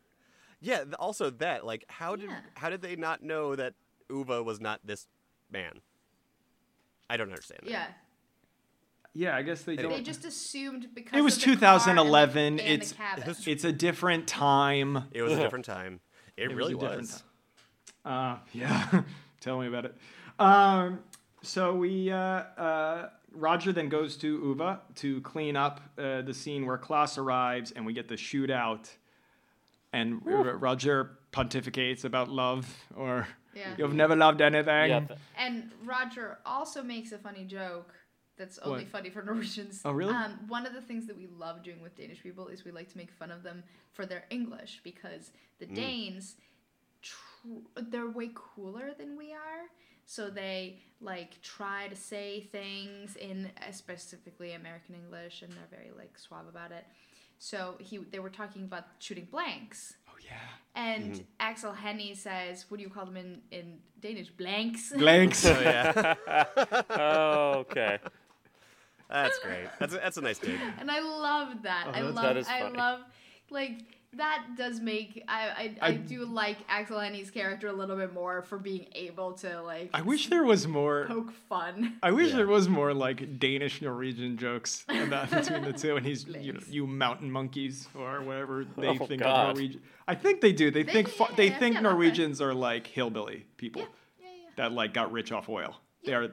Yeah. 0.60 0.84
Also, 0.98 1.30
that 1.30 1.64
like, 1.64 1.84
how 1.88 2.16
did 2.16 2.28
Yeah. 2.30 2.40
how 2.56 2.70
did 2.70 2.82
they 2.82 2.96
not 2.96 3.22
know 3.22 3.54
that 3.54 3.74
Ove 4.10 4.44
was 4.44 4.60
not 4.60 4.80
this 4.84 5.06
man? 5.50 5.80
I 7.08 7.16
don't 7.16 7.28
understand. 7.28 7.60
That. 7.64 7.70
Yeah. 7.70 7.86
Yeah, 9.18 9.34
I 9.34 9.40
guess 9.42 9.62
they 9.62 9.76
They 9.76 9.82
don't. 9.82 10.04
just 10.04 10.24
assumed 10.26 10.88
because 10.94 11.18
It 11.18 11.22
was 11.22 11.36
of 11.36 11.40
the 11.40 11.56
car 11.56 11.74
and 11.74 11.78
the- 11.78 12.02
2011, 12.02 12.60
and 12.60 12.60
it's- 12.60 12.92
cabin. 12.92 13.34
It's 13.46 13.64
a 13.64 13.72
different 13.72 14.26
time. 14.28 15.04
It 15.10 15.22
was 15.22 15.32
a 15.32 15.36
different 15.42 15.64
time. 15.64 16.00
It, 16.36 16.44
It 16.44 16.48
was 16.48 16.56
really 16.56 16.74
a 16.74 16.76
different 16.76 17.00
was. 17.00 17.22
Uh, 18.04 18.36
yeah, 18.52 19.02
tell 19.40 19.58
me 19.58 19.68
about 19.68 19.86
it. 19.86 19.96
Um, 20.38 21.00
so 21.42 21.74
we, 21.74 22.10
uh, 22.12 22.16
uh, 22.16 23.08
Roger 23.32 23.72
then 23.72 23.88
goes 23.88 24.16
to 24.18 24.28
Ove 24.60 24.78
to 24.96 25.20
clean 25.22 25.56
up 25.56 25.80
uh, 25.98 26.20
the 26.22 26.34
scene 26.34 26.66
where 26.66 26.76
Klaus 26.78 27.16
arrives, 27.16 27.72
and 27.72 27.86
we 27.86 27.94
get 27.94 28.08
the 28.08 28.16
shootout. 28.16 28.90
And 29.92 30.20
R- 30.26 30.56
Roger 30.58 31.18
pontificates 31.32 32.04
about 32.04 32.28
love, 32.28 32.66
or 32.94 33.26
Yeah. 33.54 33.74
you've 33.78 33.94
never 33.94 34.14
loved 34.14 34.42
anything. 34.42 34.90
Yeah, 34.90 35.06
And 35.38 35.72
Roger 35.84 36.38
also 36.44 36.82
makes 36.82 37.12
a 37.12 37.18
funny 37.18 37.44
joke 37.44 37.94
that's 38.36 38.58
only 38.58 38.84
What? 38.84 38.92
funny 38.92 39.10
for 39.10 39.22
Norwegians. 39.30 39.80
Oh, 39.84 39.92
really? 39.92 40.12
Um, 40.14 40.38
one 40.48 40.66
of 40.66 40.72
the 40.74 40.80
things 40.80 41.06
that 41.06 41.16
we 41.16 41.26
love 41.38 41.62
doing 41.62 41.80
with 41.82 41.96
Danish 41.96 42.22
people 42.22 42.48
is 42.48 42.64
we 42.64 42.70
like 42.70 42.90
to 42.92 42.96
make 42.98 43.10
fun 43.10 43.30
of 43.30 43.42
them 43.42 43.62
for 43.92 44.06
their 44.06 44.24
English 44.30 44.80
because 44.84 45.30
the 45.58 45.66
Danes, 45.66 46.36
tr- 47.02 47.16
they're 47.76 48.08
way 48.10 48.30
cooler 48.34 48.92
than 48.96 49.16
we 49.16 49.32
are. 49.32 49.66
So 50.04 50.30
they 50.30 50.78
like 51.00 51.40
try 51.42 51.88
to 51.88 51.96
say 51.96 52.48
things 52.52 53.16
in 53.16 53.50
uh, 53.66 53.72
specifically 53.72 54.52
American 54.52 54.94
English, 54.94 55.42
and 55.42 55.52
they're 55.52 55.78
very 55.78 55.90
like 55.96 56.16
suave 56.18 56.46
about 56.48 56.70
it. 56.72 56.84
So 57.38 57.74
he, 57.80 57.98
they 57.98 58.18
were 58.20 58.30
talking 58.30 58.64
about 58.64 58.84
shooting 59.00 59.26
blanks. 59.30 59.94
Oh 60.08 60.14
yeah. 60.24 60.38
And 60.74 61.24
Aksel 61.40 61.74
Hennie 61.76 62.14
says, 62.14 62.66
"What 62.68 62.76
do 62.78 62.82
you 62.84 62.88
call 62.90 63.04
them 63.06 63.16
in, 63.16 63.40
in 63.50 63.78
Danish? 64.00 64.30
Blanks." 64.30 64.92
Blanks. 64.92 65.44
Oh 65.46 65.60
yeah, 65.60 66.14
oh, 66.90 67.52
okay. 67.68 67.98
That's 69.10 69.38
great. 69.38 69.68
That's 69.78 69.94
a, 69.94 69.96
that's 69.98 70.16
a 70.16 70.20
nice 70.22 70.38
dig. 70.38 70.58
and 70.78 70.90
I 70.90 71.00
love 71.00 71.62
that. 71.62 71.86
Oh, 71.88 71.92
I 71.92 72.00
love. 72.02 72.14
that 72.24 72.36
is 72.36 72.48
I 72.48 72.68
love, 72.68 73.00
like 73.50 73.82
that 74.14 74.46
does 74.56 74.80
make 74.80 75.22
I 75.28 75.48
I, 75.48 75.76
I, 75.82 75.88
I- 75.88 75.92
do 75.94 76.24
like 76.24 76.66
Aksel 76.68 77.02
Hennie's 77.04 77.30
character 77.30 77.68
a 77.68 77.72
little 77.72 77.96
bit 77.96 78.14
more 78.14 78.40
for 78.42 78.58
being 78.58 78.86
able 78.94 79.32
to 79.34 79.60
like. 79.62 79.90
I 79.92 80.00
wish 80.02 80.28
there 80.28 80.42
was 80.44 80.66
more. 80.66 81.04
poke 81.06 81.32
fun. 81.48 81.98
I 82.02 82.10
wish 82.12 82.30
Yeah. 82.30 82.36
there 82.36 82.46
was 82.46 82.68
more 82.68 82.94
like 82.94 83.38
Danish 83.38 83.82
Norwegian 83.82 84.38
jokes 84.38 84.84
about 84.88 85.30
between 85.30 85.62
the 85.64 85.72
two, 85.72 85.96
and 85.96 86.06
he's 86.06 86.24
you 86.26 86.52
know 86.54 86.60
you 86.68 86.86
mountain 86.86 87.30
monkeys 87.30 87.88
or 87.94 88.22
whatever 88.22 88.64
they 88.76 88.88
Oh, 88.88 89.06
think 89.06 89.22
God. 89.22 89.50
of 89.50 89.56
Norwegian. 89.56 89.82
I 90.08 90.14
think 90.14 90.40
they 90.40 90.52
do. 90.52 90.70
They, 90.70 90.82
They- 90.82 90.92
think 90.92 91.08
fu- 91.08 91.24
yeah, 91.24 91.34
they 91.36 91.48
yeah, 91.48 91.58
think 91.58 91.74
yeah, 91.74 91.80
okay. 91.80 91.88
Norwegians 91.90 92.40
are 92.40 92.54
like 92.54 92.86
hillbilly 92.86 93.44
people 93.56 93.82
Yeah, 93.82 93.88
yeah, 94.22 94.28
yeah. 94.44 94.48
that 94.56 94.72
like 94.72 94.94
got 94.94 95.12
rich 95.12 95.30
off 95.32 95.48
oil. 95.48 95.76
They 96.04 96.14
are, 96.14 96.28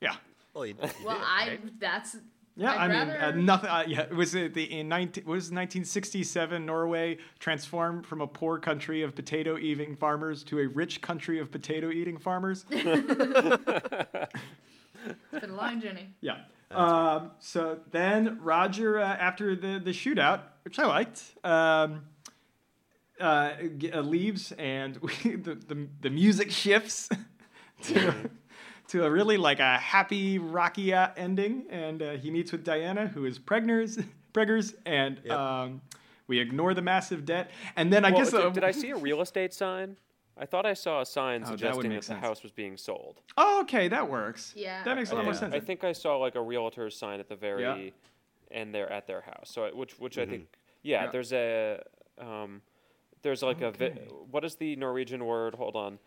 yeah. 0.00 0.16
Well, 0.54 0.66
you, 0.66 0.74
you 0.80 0.88
Well, 1.04 1.16
did, 1.16 1.24
I 1.26 1.48
right? 1.48 1.80
that's 1.80 2.16
Yeah, 2.56 2.72
I'd 2.72 2.90
I 2.90 3.04
mean, 3.04 3.10
uh, 3.10 3.30
nothing. 3.32 3.70
Uh, 3.70 3.84
yeah, 3.86 4.00
it 4.02 4.14
was 4.14 4.34
it 4.34 4.54
the 4.54 4.62
in 4.64 4.88
19 4.88 5.24
was 5.24 5.50
1967 5.50 6.64
Norway 6.64 7.18
transformed 7.40 8.06
from 8.06 8.20
a 8.20 8.26
poor 8.26 8.58
country 8.58 9.02
of 9.02 9.14
potato 9.16 9.58
eating 9.58 9.96
farmers 9.96 10.44
to 10.44 10.60
a 10.60 10.68
rich 10.68 11.00
country 11.00 11.40
of 11.40 11.50
potato 11.50 11.90
eating 11.90 12.16
farmers. 12.16 12.64
it's 12.70 12.84
been 15.32 15.50
a 15.50 15.56
long 15.56 15.80
journey. 15.80 16.08
Yeah. 16.20 16.36
Um, 16.70 17.32
so 17.38 17.78
then 17.90 18.38
Roger, 18.40 18.98
uh, 18.98 19.04
after 19.04 19.54
the, 19.54 19.80
the 19.82 19.90
shootout, 19.92 20.40
which 20.64 20.78
I 20.78 20.86
liked, 20.86 21.22
um, 21.44 22.02
uh, 23.20 23.52
g- 23.78 23.92
uh, 23.92 24.00
leaves 24.00 24.52
and 24.52 24.96
we, 24.98 25.12
the, 25.36 25.54
the, 25.54 25.88
the 26.00 26.10
music 26.10 26.50
shifts 26.50 27.08
to, 27.82 28.14
to 28.88 29.04
a 29.04 29.10
really 29.10 29.36
like 29.36 29.60
a 29.60 29.78
happy, 29.78 30.38
rocky 30.38 30.92
uh, 30.92 31.08
ending. 31.16 31.64
And 31.70 32.02
uh, 32.02 32.12
he 32.12 32.30
meets 32.30 32.52
with 32.52 32.64
Diana, 32.64 33.06
who 33.06 33.24
is 33.24 33.38
preggers, 33.38 34.04
preggers 34.34 34.74
and 34.86 35.20
Yep. 35.24 35.36
um, 35.38 35.80
we 36.26 36.38
ignore 36.38 36.74
the 36.74 36.82
massive 36.82 37.24
debt. 37.24 37.50
And 37.76 37.92
then 37.92 38.04
I 38.04 38.10
Well, 38.10 38.20
guess. 38.20 38.30
did, 38.30 38.40
uh, 38.40 38.50
did 38.50 38.64
I 38.64 38.70
see 38.70 38.90
a 38.90 38.96
real 38.96 39.20
estate 39.20 39.52
sign? 39.52 39.96
I 40.36 40.46
thought 40.46 40.66
I 40.66 40.74
saw 40.74 41.00
a 41.00 41.06
sign 41.06 41.42
Oh, 41.44 41.50
suggesting 41.50 41.82
make 41.90 41.92
that, 41.92 42.00
the 42.00 42.06
sense. 42.06 42.20
house 42.20 42.42
was 42.42 42.50
being 42.50 42.76
sold. 42.76 43.20
Oh, 43.36 43.60
okay, 43.62 43.86
that 43.88 44.08
works. 44.10 44.52
Yeah. 44.56 44.82
That 44.82 44.96
makes 44.96 45.12
a 45.12 45.14
lot 45.14 45.24
more 45.24 45.34
sense. 45.34 45.54
I 45.54 45.60
think 45.60 45.84
I 45.84 45.92
saw 45.92 46.16
like 46.16 46.34
a 46.34 46.42
realtor's 46.42 46.96
sign 46.96 47.20
at 47.20 47.28
the 47.28 47.36
very 47.36 47.62
Yeah. 47.62 47.90
end 48.50 48.74
there 48.74 48.90
at 48.90 49.06
their 49.06 49.20
house. 49.20 49.48
So 49.50 49.64
I- 49.66 49.70
which 49.72 49.98
which 50.00 50.18
I 50.18 50.26
think 50.26 50.48
yeah, 50.82 51.04
Yeah. 51.04 51.10
there's 51.10 51.32
a 51.32 51.82
um, 52.18 52.62
there's 53.22 53.42
like 53.44 53.60
a 53.60 53.70
vi- 53.70 53.90
what 54.30 54.44
is 54.44 54.56
the 54.56 54.74
Norwegian 54.76 55.24
word? 55.24 55.54
Hold 55.54 55.76
on. 55.76 55.98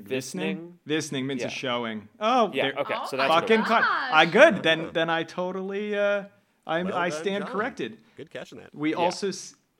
Visning. 0.00 0.74
Visning 0.86 1.24
means 1.26 1.40
Yeah. 1.40 1.46
a 1.48 1.50
showing. 1.50 2.08
Oh, 2.20 2.50
Yeah. 2.52 2.70
Okay. 2.78 2.94
Oh 2.96 3.06
So 3.06 3.16
that's 3.16 3.28
what 3.30 3.40
Fucking 3.40 3.60
was. 3.60 3.68
cut. 3.68 3.84
I 3.84 4.26
good. 4.26 4.62
Then 4.62 4.90
then 4.92 5.08
I 5.10 5.22
totally 5.22 5.96
uh, 5.96 6.24
I 6.66 6.82
Well 6.82 6.94
I 6.94 7.08
stand 7.08 7.44
John. 7.44 7.52
corrected. 7.52 7.98
Good 8.16 8.30
catching 8.30 8.58
that. 8.58 8.74
We 8.74 8.90
Yeah. 8.90 8.96
also 8.96 9.30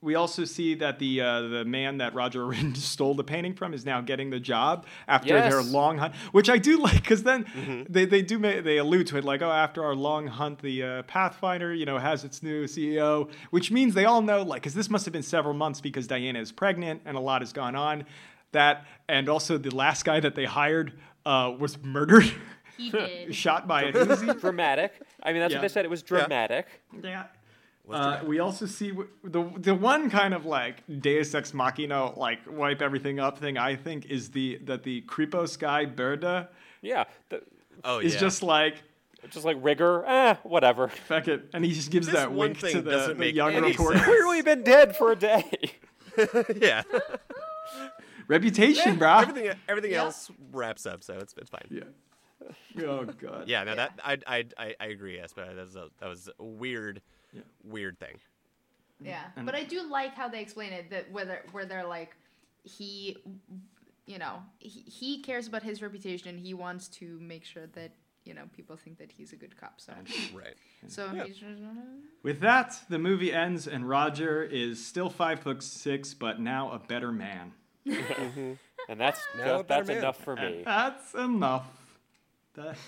we 0.02 0.14
also 0.14 0.44
see 0.44 0.74
that 0.76 0.98
the 0.98 1.20
uh, 1.20 1.40
the 1.42 1.64
man 1.66 1.98
that 1.98 2.14
Roger 2.14 2.46
Rin 2.46 2.74
stole 2.92 3.14
the 3.14 3.24
painting 3.24 3.54
from 3.54 3.74
is 3.74 3.84
now 3.84 4.00
getting 4.00 4.30
the 4.30 4.40
job 4.40 4.86
after 5.06 5.34
their 5.34 5.62
long 5.62 5.98
hunt, 5.98 6.14
which 6.32 6.48
I 6.48 6.56
do 6.58 6.78
like 6.82 6.94
because 7.02 7.22
then 7.22 7.44
Mm-hmm. 7.44 7.92
they, 7.92 8.06
they 8.06 8.22
do 8.22 8.38
ma- 8.38 8.60
they 8.62 8.78
allude 8.78 9.06
to 9.08 9.18
it 9.18 9.24
like 9.24 9.42
oh 9.42 9.50
after 9.50 9.84
our 9.84 9.94
long 9.94 10.26
hunt 10.28 10.60
the 10.60 10.82
uh, 10.82 11.02
Pathfinder 11.02 11.74
you 11.74 11.84
know 11.84 11.98
has 11.98 12.24
its 12.24 12.42
new 12.42 12.64
CEO, 12.64 13.30
which 13.50 13.70
means 13.70 13.92
they 13.94 14.06
all 14.06 14.22
know 14.22 14.42
like 14.42 14.62
because 14.62 14.74
this 14.74 14.88
must 14.88 15.04
have 15.04 15.12
been 15.12 15.22
several 15.22 15.52
months 15.54 15.80
because 15.82 16.06
Diana 16.06 16.38
is 16.40 16.52
pregnant 16.52 17.02
and 17.04 17.16
a 17.18 17.20
lot 17.20 17.42
has 17.42 17.52
gone 17.52 17.74
on, 17.74 18.04
that 18.52 18.84
and 19.08 19.28
also 19.28 19.58
the 19.58 19.74
last 19.74 20.04
guy 20.04 20.20
that 20.20 20.34
they 20.34 20.44
hired 20.44 20.92
uh, 21.24 21.52
was 21.58 21.78
murdered, 21.82 22.30
He 22.76 22.90
did. 22.92 23.34
shot 23.34 23.66
by 23.66 23.84
an 23.84 23.92
Uzi. 23.94 24.40
Dramatic. 24.40 24.92
I 25.22 25.32
mean, 25.32 25.40
that's 25.40 25.52
Yeah. 25.52 25.58
what 25.58 25.62
they 25.62 25.68
said. 25.68 25.84
It 25.84 25.90
was 25.90 26.02
dramatic. 26.02 26.66
Yeah. 27.02 27.24
Was 27.84 27.96
Uh, 27.98 28.02
dramatic. 28.02 28.28
we 28.28 28.38
also 28.40 28.66
see 28.66 28.88
w- 28.90 29.08
the 29.24 29.42
the 29.58 29.74
one 29.74 30.10
kind 30.10 30.34
of 30.34 30.44
like 30.44 30.82
Deus 31.00 31.34
Ex 31.34 31.52
Machina 31.54 32.18
like 32.18 32.40
wipe 32.48 32.82
everything 32.82 33.18
up 33.20 33.38
thing. 33.38 33.56
I 33.58 33.76
think 33.76 34.06
is 34.06 34.30
the 34.30 34.58
that 34.64 34.82
the 34.82 35.02
Kripos 35.02 35.58
guy 35.58 35.84
Brede 35.84 36.48
Yeah. 36.82 37.04
The, 37.28 37.42
Oh 37.84 37.98
is 37.98 38.14
yeah. 38.14 38.20
just 38.20 38.42
like 38.42 38.82
just 39.30 39.44
like 39.44 39.56
rigor. 39.60 40.04
Eh, 40.06 40.34
whatever. 40.44 40.88
fuck 40.88 41.26
it, 41.28 41.48
and 41.52 41.64
he 41.64 41.72
just 41.72 41.90
gives 41.90 42.06
This 42.06 42.14
that 42.16 42.28
one 42.30 42.38
wink 42.50 42.58
thing 42.60 42.72
to 42.74 42.82
the, 42.82 42.90
doesn't 42.90 43.14
the 43.14 43.18
make 43.18 43.34
young 43.34 43.52
any 43.54 43.68
reporter. 43.70 43.98
sense. 43.98 44.06
Clearly 44.08 44.42
been 44.42 44.62
dead 44.62 44.96
for 44.96 45.12
a 45.12 45.16
day. 45.16 45.44
yeah. 46.60 46.82
Reputation, 48.28 48.92
eh, 48.92 48.96
bro. 48.96 49.18
everything 49.18 49.52
everything 49.68 49.92
Yeah. 49.92 50.04
else 50.04 50.30
wraps 50.52 50.86
up, 50.86 51.02
so 51.02 51.14
it's 51.18 51.34
it's 51.38 51.50
fine. 51.50 51.66
Yeah. 51.70 51.84
Oh 52.86 53.04
god. 53.04 53.48
Yeah, 53.48 53.64
no, 53.64 53.70
Yeah. 53.72 53.76
that 53.76 54.00
I 54.04 54.18
I 54.26 54.44
I, 54.58 54.74
I 54.78 54.86
agree, 54.86 55.16
yes, 55.16 55.32
but 55.34 55.46
that 55.56 55.64
was 55.64 55.76
a, 55.76 55.88
that 56.00 56.08
was 56.08 56.28
a 56.38 56.44
weird, 56.44 57.00
weird 57.64 57.98
thing. 57.98 58.16
Yeah, 59.00 59.22
And- 59.36 59.46
but 59.46 59.54
I 59.54 59.64
do 59.64 59.82
like 59.90 60.14
how 60.14 60.28
they 60.28 60.40
explain 60.40 60.72
it 60.72 60.90
that 60.90 61.10
whether 61.10 61.42
where 61.52 61.64
they're 61.64 61.86
like 61.86 62.14
he, 62.62 63.16
you 64.06 64.18
know, 64.18 64.42
he, 64.58 64.80
he 64.80 65.22
cares 65.22 65.46
about 65.48 65.62
his 65.62 65.80
reputation 65.82 66.28
and 66.28 66.38
he 66.38 66.52
wants 66.54 66.88
to 66.88 67.18
make 67.20 67.44
sure 67.44 67.66
that 67.74 67.92
you 68.24 68.34
know 68.34 68.42
people 68.54 68.76
think 68.76 68.98
that 68.98 69.10
he's 69.12 69.32
a 69.32 69.36
good 69.36 69.56
cop. 69.56 69.80
So 69.80 69.92
Right. 70.34 70.54
so 70.88 71.10
Yeah. 71.14 71.24
he's 71.24 71.36
just 71.38 71.60
With 72.22 72.40
that, 72.40 72.78
the 72.90 72.98
movie 72.98 73.32
ends, 73.32 73.66
and 73.66 73.88
Roger 73.88 74.42
is 74.42 74.84
still 74.84 75.08
five 75.10 75.40
foot 75.40 75.62
six, 75.62 76.12
but 76.14 76.38
now 76.40 76.70
a 76.72 76.78
better 76.78 77.10
man. 77.12 77.52
And 77.86 79.00
that's 79.00 79.20
No, 79.38 79.44
just, 79.58 79.68
that's 79.68 79.88
man. 79.88 79.98
enough 79.98 80.16
for 80.18 80.36
me. 80.36 80.62
That's 80.64 81.14
enough. 81.14 81.66
That- 82.54 82.76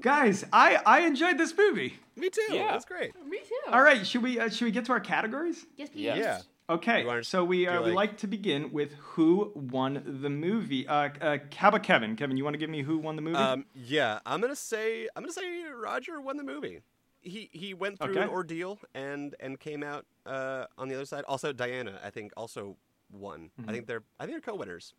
Guys, 0.00 0.44
I 0.52 0.78
I 0.86 1.00
enjoyed 1.00 1.36
this 1.38 1.54
movie. 1.56 1.98
Me 2.16 2.30
too. 2.30 2.42
Yeah. 2.50 2.72
That's 2.72 2.84
great. 2.86 3.12
me 3.28 3.38
too. 3.38 3.72
All 3.72 3.82
right, 3.82 4.06
should 4.06 4.22
we 4.22 4.38
uh, 4.40 4.48
should 4.48 4.64
we 4.64 4.70
get 4.70 4.84
to 4.86 4.92
our 4.92 5.00
categories? 5.00 5.66
Yes, 5.76 5.90
please. 5.90 6.02
Yes. 6.04 6.18
Yeah. 6.18 6.40
Okay, 6.70 7.04
wanna 7.04 7.24
so 7.24 7.44
we 7.44 7.64
do 7.66 7.70
uh, 7.70 7.80
we 7.82 7.86
like- 7.88 7.94
like 7.94 8.16
to 8.18 8.26
begin 8.26 8.72
with 8.72 8.92
who 8.94 9.52
won 9.54 10.02
the 10.22 10.30
movie. 10.30 10.86
Uh, 10.86 11.10
uh, 11.20 11.38
how 11.54 11.68
about 11.68 11.82
Kevin? 11.82 12.16
Kevin, 12.16 12.36
you 12.36 12.44
want 12.44 12.54
to 12.54 12.58
give 12.58 12.70
me 12.70 12.80
who 12.82 12.96
won 12.98 13.16
the 13.16 13.22
movie? 13.22 13.36
Um, 13.36 13.66
yeah, 13.74 14.20
I'm 14.24 14.40
gonna 14.40 14.56
say 14.56 15.08
I'm 15.14 15.22
gonna 15.22 15.32
say 15.32 15.64
Roger 15.64 16.20
won 16.20 16.36
the 16.38 16.44
movie. 16.44 16.80
He 17.22 17.48
he 17.52 17.72
went 17.74 17.98
through 18.00 18.18
an 18.18 18.28
ordeal 18.28 18.78
and 18.94 19.34
and 19.40 19.58
came 19.60 19.82
out 19.82 20.04
uh, 20.26 20.66
on 20.76 20.88
the 20.88 20.94
other 20.96 21.04
side. 21.04 21.24
Also, 21.28 21.52
Diana, 21.52 21.98
I 22.04 22.10
think, 22.10 22.32
also 22.36 22.76
won. 23.12 23.50
I 23.68 23.72
think 23.72 23.86
they're 23.86 24.02
I 24.18 24.26
think 24.26 24.34
they're 24.44 24.52
co-winners. 24.52 24.94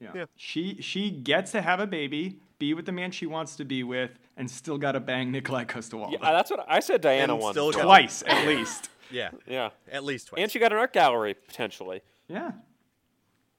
yeah. 0.00 0.10
yeah. 0.14 0.24
She 0.36 0.78
she 0.80 1.10
gets 1.10 1.50
to 1.52 1.60
have 1.62 1.80
a 1.80 1.86
baby, 1.86 2.38
be 2.58 2.72
with 2.74 2.86
the 2.86 2.92
man 2.92 3.10
she 3.10 3.26
wants 3.26 3.56
to 3.56 3.64
be 3.64 3.82
with, 3.82 4.10
and 4.36 4.48
still 4.50 4.78
got 4.78 4.92
to 4.92 5.00
bang 5.00 5.32
Nikolaj 5.32 5.66
Coster-Waldau 5.68 6.12
Yeah, 6.12 6.32
that's 6.32 6.50
what 6.50 6.64
I 6.68 6.80
said. 6.80 7.00
Diana 7.00 7.32
And 7.34 7.42
won. 7.42 7.52
still 7.52 7.72
twice 7.72 8.22
at 8.26 8.46
least. 8.52 8.90
Yeah, 9.10 9.30
Yeah, 9.46 9.70
at 9.90 10.04
least 10.04 10.28
twice. 10.28 10.40
and 10.42 10.50
she 10.50 10.58
got 10.58 10.72
an 10.72 10.78
art 10.78 10.92
gallery 10.92 11.34
potentially. 11.34 12.02
Yeah, 12.28 12.52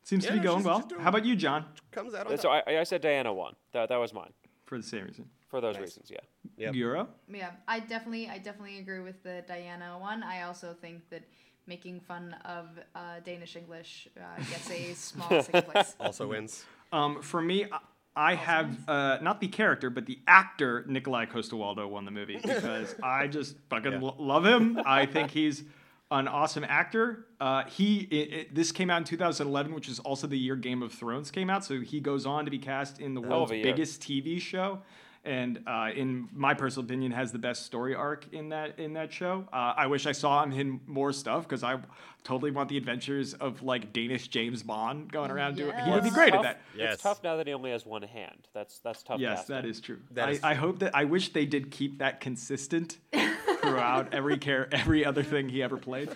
seems 0.04 0.24
Yeah, 0.26 0.32
to 0.32 0.38
be 0.38 0.44
going 0.44 0.64
well. 0.64 0.88
How 1.00 1.10
about 1.10 1.26
you, 1.26 1.36
John? 1.36 1.66
comes 1.92 2.14
out 2.14 2.28
on 2.28 2.38
So 2.38 2.50
top. 2.50 2.64
I, 2.68 2.80
I 2.80 2.84
said 2.84 3.02
Diana 3.02 3.34
won. 3.34 3.56
That 3.74 3.90
that 3.90 3.98
was 3.98 4.14
mine 4.14 4.32
For 4.66 4.78
the 4.78 4.84
same 4.84 5.06
reason. 5.06 5.30
For 5.56 5.62
those 5.62 5.76
Nice. 5.76 5.82
reasons. 5.84 6.12
Yeah. 6.12 6.18
Yep. 6.58 6.74
Guro? 6.74 7.08
Yeah, 7.30 7.52
I 7.66 7.80
definitely, 7.80 8.28
I 8.28 8.40
definitely 8.40 8.80
agree 8.80 9.00
with 9.00 9.24
the 9.24 9.42
Diana 9.48 9.98
one. 9.98 10.22
I 10.22 10.42
also 10.42 10.76
think 10.82 11.10
that 11.12 11.24
making 11.66 12.02
fun 12.02 12.36
of 12.44 12.68
uh, 12.94 13.22
Danish 13.24 13.56
English 13.56 14.10
uh, 14.18 14.36
gets 14.50 14.70
a 14.70 14.94
small 14.96 15.30
second 15.42 15.64
place. 15.72 15.96
Also 16.02 16.28
wins. 16.28 16.66
Um, 16.92 17.22
for 17.22 17.42
me, 17.42 17.68
I, 17.72 18.32
I 18.34 18.36
have 18.36 18.90
uh, 18.90 19.20
not 19.22 19.40
the 19.40 19.48
character, 19.48 19.90
but 19.90 20.06
the 20.06 20.20
actor 20.28 20.84
Nikolaj 20.90 21.30
Coster-Waldau 21.30 21.88
won 21.90 22.04
the 22.04 22.12
movie 22.12 22.36
because 22.44 22.94
I 23.02 23.28
just 23.28 23.56
fucking 23.70 23.94
Yeah. 23.94 24.00
lo- 24.02 24.16
love 24.20 24.46
him. 24.46 24.78
I 24.86 25.06
think 25.06 25.32
he's 25.32 25.64
an 26.12 26.28
awesome 26.28 26.66
actor. 26.66 27.28
Uh, 27.40 27.64
he 27.64 28.00
it, 28.12 28.34
it- 28.34 28.56
this 28.56 28.74
came 28.74 28.90
out 28.90 28.98
in 28.98 29.04
2011, 29.06 29.74
which 29.74 29.88
is 29.88 30.00
also 30.02 30.28
the 30.28 30.38
year 30.38 30.58
Game 30.58 30.84
of 30.84 30.92
Thrones 30.92 31.32
came 31.32 31.50
out. 31.50 31.64
So 31.64 31.80
he 31.80 32.02
goes 32.02 32.26
on 32.26 32.44
to 32.44 32.52
be 32.52 32.60
cast 32.60 33.00
in 33.00 33.14
the 33.14 33.22
world's 33.22 33.52
biggest 33.52 34.02
TV 34.02 34.38
show, 34.42 34.82
and 35.26 35.60
uh, 35.68 35.90
in 35.96 36.30
my 36.34 36.54
personal 36.54 36.86
opinion, 36.86 37.12
has 37.12 37.32
the 37.32 37.40
best 37.40 37.66
story 37.66 37.94
arc 37.96 38.32
in 38.34 38.50
that 38.50 38.80
in 38.80 38.94
that 38.94 39.12
show. 39.12 39.48
Uh, 39.52 39.74
I 39.76 39.88
wish 39.88 40.06
I 40.06 40.12
saw 40.12 40.44
him 40.44 40.52
in 40.54 40.80
more 40.86 41.12
stuff 41.12 41.44
because 41.44 41.64
I 41.64 41.80
totally 42.24 42.52
want 42.52 42.70
the 42.70 42.78
adventures 42.78 43.34
of 43.34 43.62
like 43.64 43.92
Danish 43.94 44.28
James 44.30 44.64
Bond 44.64 45.12
going 45.12 45.32
around 45.32 45.56
doing. 45.58 45.76
He 45.84 45.92
would 45.92 46.04
be 46.04 46.10
Yes. 46.10 46.16
great 46.16 46.34
at 46.34 46.42
that. 46.44 46.62
Yes. 46.76 46.94
It's 46.96 47.04
tough 47.04 47.24
now 47.24 47.36
that 47.38 47.48
he 47.48 47.54
only 47.54 47.72
has 47.72 47.86
one 47.86 48.04
hand. 48.04 48.48
That's 48.54 48.80
that's 48.80 49.04
tough. 49.04 49.20
Yes, 49.20 49.40
casting. 49.40 49.56
that 49.56 49.66
is 49.66 49.82
true. 49.82 50.00
That 50.12 50.30
I, 50.30 50.32
is 50.32 50.44
I 50.44 50.54
hope 50.54 50.80
that 50.80 50.96
I 50.96 51.04
wish 51.06 51.34
they 51.34 51.46
did 51.46 51.72
keep 51.72 52.00
that 52.00 52.22
consistent 52.22 52.98
throughout 53.62 54.14
every 54.14 54.38
care 54.38 54.68
every 54.74 55.06
other 55.06 55.24
thing 55.24 55.50
he 55.50 55.62
ever 55.64 55.78
played. 55.78 56.10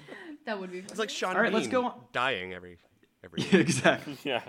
That 0.46 0.60
would 0.60 0.72
be. 0.72 0.80
It's 0.80 0.98
like 1.00 1.10
Sean 1.10 1.36
All 1.36 1.42
right, 1.42 1.54
let's 1.54 1.66
Bean 1.68 1.72
go 1.72 1.86
on. 1.86 1.94
dying 2.14 2.54
every 2.54 2.78
every 3.24 3.42
year. 3.52 3.62
exactly. 3.62 4.18
Yeah. 4.24 4.42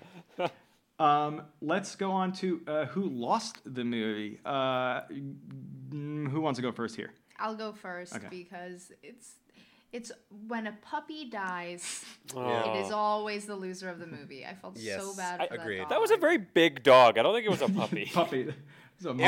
Um, 1.00 1.42
let's 1.62 1.96
go 1.96 2.10
on 2.10 2.32
to 2.34 2.60
uh, 2.66 2.84
who 2.86 3.08
lost 3.08 3.58
the 3.64 3.84
movie. 3.84 4.38
Uh, 4.44 5.00
who 5.90 6.40
wants 6.40 6.58
to 6.58 6.62
go 6.62 6.72
first 6.72 6.94
here? 6.96 7.10
I'll 7.38 7.56
go 7.56 7.72
first 7.72 8.14
Okay. 8.14 8.26
because 8.30 8.92
it's 9.02 9.36
it's 9.92 10.12
when 10.46 10.66
a 10.68 10.72
puppy 10.82 11.28
dies, 11.30 12.04
Oh. 12.36 12.74
it 12.74 12.84
is 12.84 12.92
always 12.92 13.46
the 13.46 13.56
loser 13.56 13.88
of 13.88 13.98
the 13.98 14.06
movie. 14.06 14.44
I 14.46 14.54
felt 14.54 14.76
so 14.76 14.82
Yes, 14.84 15.16
bad 15.16 15.40
I- 15.40 15.46
for 15.48 15.54
agreed. 15.54 15.80
that. 15.80 15.88
That 15.88 16.00
was 16.00 16.10
a 16.12 16.16
very 16.16 16.38
big 16.38 16.82
dog. 16.82 17.18
I 17.18 17.22
don't 17.22 17.34
think 17.34 17.46
it 17.46 17.50
was 17.50 17.62
a 17.62 17.68
puppy. 17.68 18.04
Puppy. 18.14 18.42
It 18.42 18.52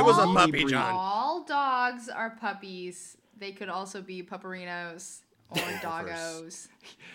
was 0.04 0.18
a 0.18 0.26
mini 0.26 0.34
puppy, 0.36 0.50
breed. 0.50 0.68
John. 0.68 0.94
All 0.94 1.44
dogs 1.44 2.08
are 2.10 2.30
puppies. 2.38 3.16
They 3.38 3.52
could 3.52 3.70
also 3.70 4.02
be 4.02 4.22
pupperinos 4.22 5.20
or 5.50 5.56
doggos. 5.80 6.68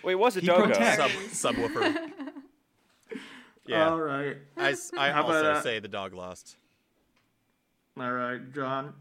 Wait, 0.04 0.16
was 0.16 0.36
it 0.36 0.42
He 0.42 0.48
doggo. 0.48 0.74
Sub 0.74 1.12
subwoofer. 1.56 2.10
Yeah, 3.68 3.90
All 3.90 4.00
right. 4.00 4.38
I 4.58 4.72
How 4.96 5.24
about, 5.24 5.36
also 5.36 5.52
uh, 5.52 5.62
say 5.62 5.80
the 5.80 5.88
dog 5.88 6.14
lost. 6.14 6.56
All 8.00 8.12
right, 8.12 8.40
John. 8.54 8.94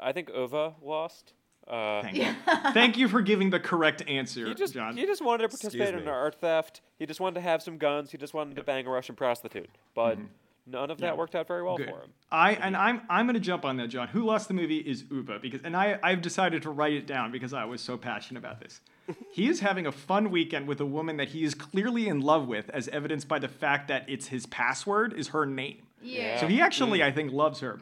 I 0.00 0.12
think 0.12 0.30
Ove 0.30 0.74
lost. 0.82 1.32
Uh, 1.66 2.02
Thank 2.02 2.16
you. 2.18 2.34
Thank 2.74 2.98
you 2.98 3.08
for 3.08 3.22
giving 3.22 3.48
the 3.48 3.58
correct 3.58 4.02
answer, 4.06 4.46
he 4.46 4.54
just 4.54 4.74
John. 4.74 4.96
he 4.98 5.06
just 5.06 5.24
wanted 5.24 5.44
to 5.44 5.48
participate 5.48 5.94
in 5.94 6.00
an 6.00 6.08
art 6.08 6.34
theft. 6.34 6.82
He 6.98 7.06
just 7.06 7.20
wanted 7.20 7.36
to 7.36 7.40
have 7.40 7.62
some 7.62 7.78
guns. 7.78 8.10
He 8.10 8.18
just 8.18 8.34
wanted 8.34 8.56
to 8.56 8.62
bang 8.62 8.86
a 8.86 8.90
Russian 8.90 9.14
prostitute. 9.14 9.70
But 9.94 10.18
none 10.66 10.90
of 10.90 10.98
that 10.98 11.04
Mm-hmm. 11.06 11.14
Yeah. 11.14 11.18
worked 11.18 11.34
out 11.34 11.48
very 11.48 11.62
well 11.62 11.78
Good. 11.78 11.88
for 11.88 12.02
him. 12.02 12.10
I 12.30 12.52
and 12.52 12.76
I'm 12.76 13.00
I'm 13.08 13.24
gonna 13.26 13.40
jump 13.40 13.64
on 13.64 13.78
that, 13.78 13.88
John. 13.88 14.08
Who 14.08 14.24
lost 14.26 14.48
the 14.48 14.54
movie 14.54 14.76
is 14.78 15.04
Ove 15.10 15.40
because 15.40 15.62
and 15.64 15.74
I 15.74 15.98
I've 16.02 16.20
decided 16.20 16.62
to 16.64 16.70
write 16.70 16.92
it 16.92 17.06
down 17.06 17.32
because 17.32 17.54
I 17.54 17.64
was 17.64 17.80
so 17.80 17.96
passionate 17.96 18.40
about 18.40 18.60
this. 18.60 18.82
He 19.32 19.48
is 19.48 19.60
having 19.60 19.86
a 19.86 19.92
fun 19.92 20.30
weekend 20.30 20.66
with 20.66 20.80
a 20.80 20.86
woman 20.86 21.16
that 21.18 21.28
he 21.28 21.44
is 21.44 21.54
clearly 21.54 22.08
in 22.08 22.20
love 22.20 22.46
with, 22.46 22.70
as 22.70 22.88
evidenced 22.88 23.28
by 23.28 23.38
the 23.38 23.48
fact 23.48 23.88
that 23.88 24.04
it's 24.08 24.28
his 24.28 24.46
password 24.46 25.12
is 25.12 25.28
her 25.28 25.44
name. 25.46 25.82
Yeah. 26.02 26.40
So 26.40 26.46
he 26.46 26.60
actually, 26.60 27.02
I 27.02 27.10
think, 27.12 27.32
loves 27.32 27.60
her. 27.60 27.80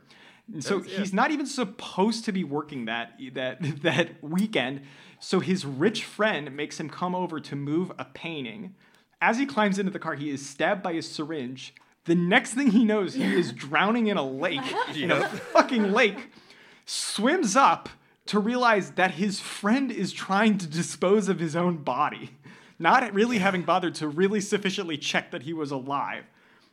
And 0.53 0.63
so 0.63 0.79
That's- 0.79 0.93
yeah. 0.93 0.99
he's 1.01 1.13
not 1.13 1.31
even 1.31 1.47
supposed 1.47 2.25
to 2.25 2.33
be 2.33 2.45
working 2.45 2.87
that 2.87 3.13
that 3.35 3.59
that 3.83 4.23
weekend. 4.23 4.83
So 5.21 5.39
his 5.41 5.65
rich 5.65 6.05
friend 6.05 6.55
makes 6.57 6.81
him 6.81 6.89
come 6.91 7.15
over 7.15 7.39
to 7.41 7.55
move 7.57 7.93
a 7.99 8.05
painting. 8.07 8.75
As 9.21 9.39
he 9.39 9.47
climbs 9.47 9.79
into 9.79 9.93
the 9.93 10.01
car, 10.01 10.15
he 10.17 10.31
is 10.31 10.45
stabbed 10.49 10.83
by 10.83 10.93
a 10.93 11.03
syringe. 11.03 11.75
The 12.07 12.17
next 12.17 12.55
thing 12.55 12.73
he 12.73 12.85
knows, 12.85 13.15
he 13.15 13.23
is 13.23 13.53
drowning 13.67 14.09
in 14.09 14.17
a 14.17 14.27
lake, 14.27 14.61
in 14.97 15.13
a 15.13 15.29
fucking 15.29 15.93
lake. 15.93 16.31
Swims 16.85 17.55
up 17.55 17.89
to 18.27 18.39
realize 18.39 18.93
that 18.93 19.13
his 19.13 19.41
friend 19.41 19.91
is 19.91 20.13
trying 20.13 20.59
to 20.59 20.67
dispose 20.67 21.29
of 21.29 21.41
his 21.41 21.57
own 21.57 21.79
body, 21.79 22.31
not 22.79 23.13
really 23.13 23.39
having 23.39 23.63
bothered 23.63 23.95
to 23.97 24.09
really 24.09 24.41
sufficiently 24.41 24.97
check 24.97 25.31
that 25.31 25.43
he 25.43 25.53
was 25.53 25.71
alive. 25.71 26.25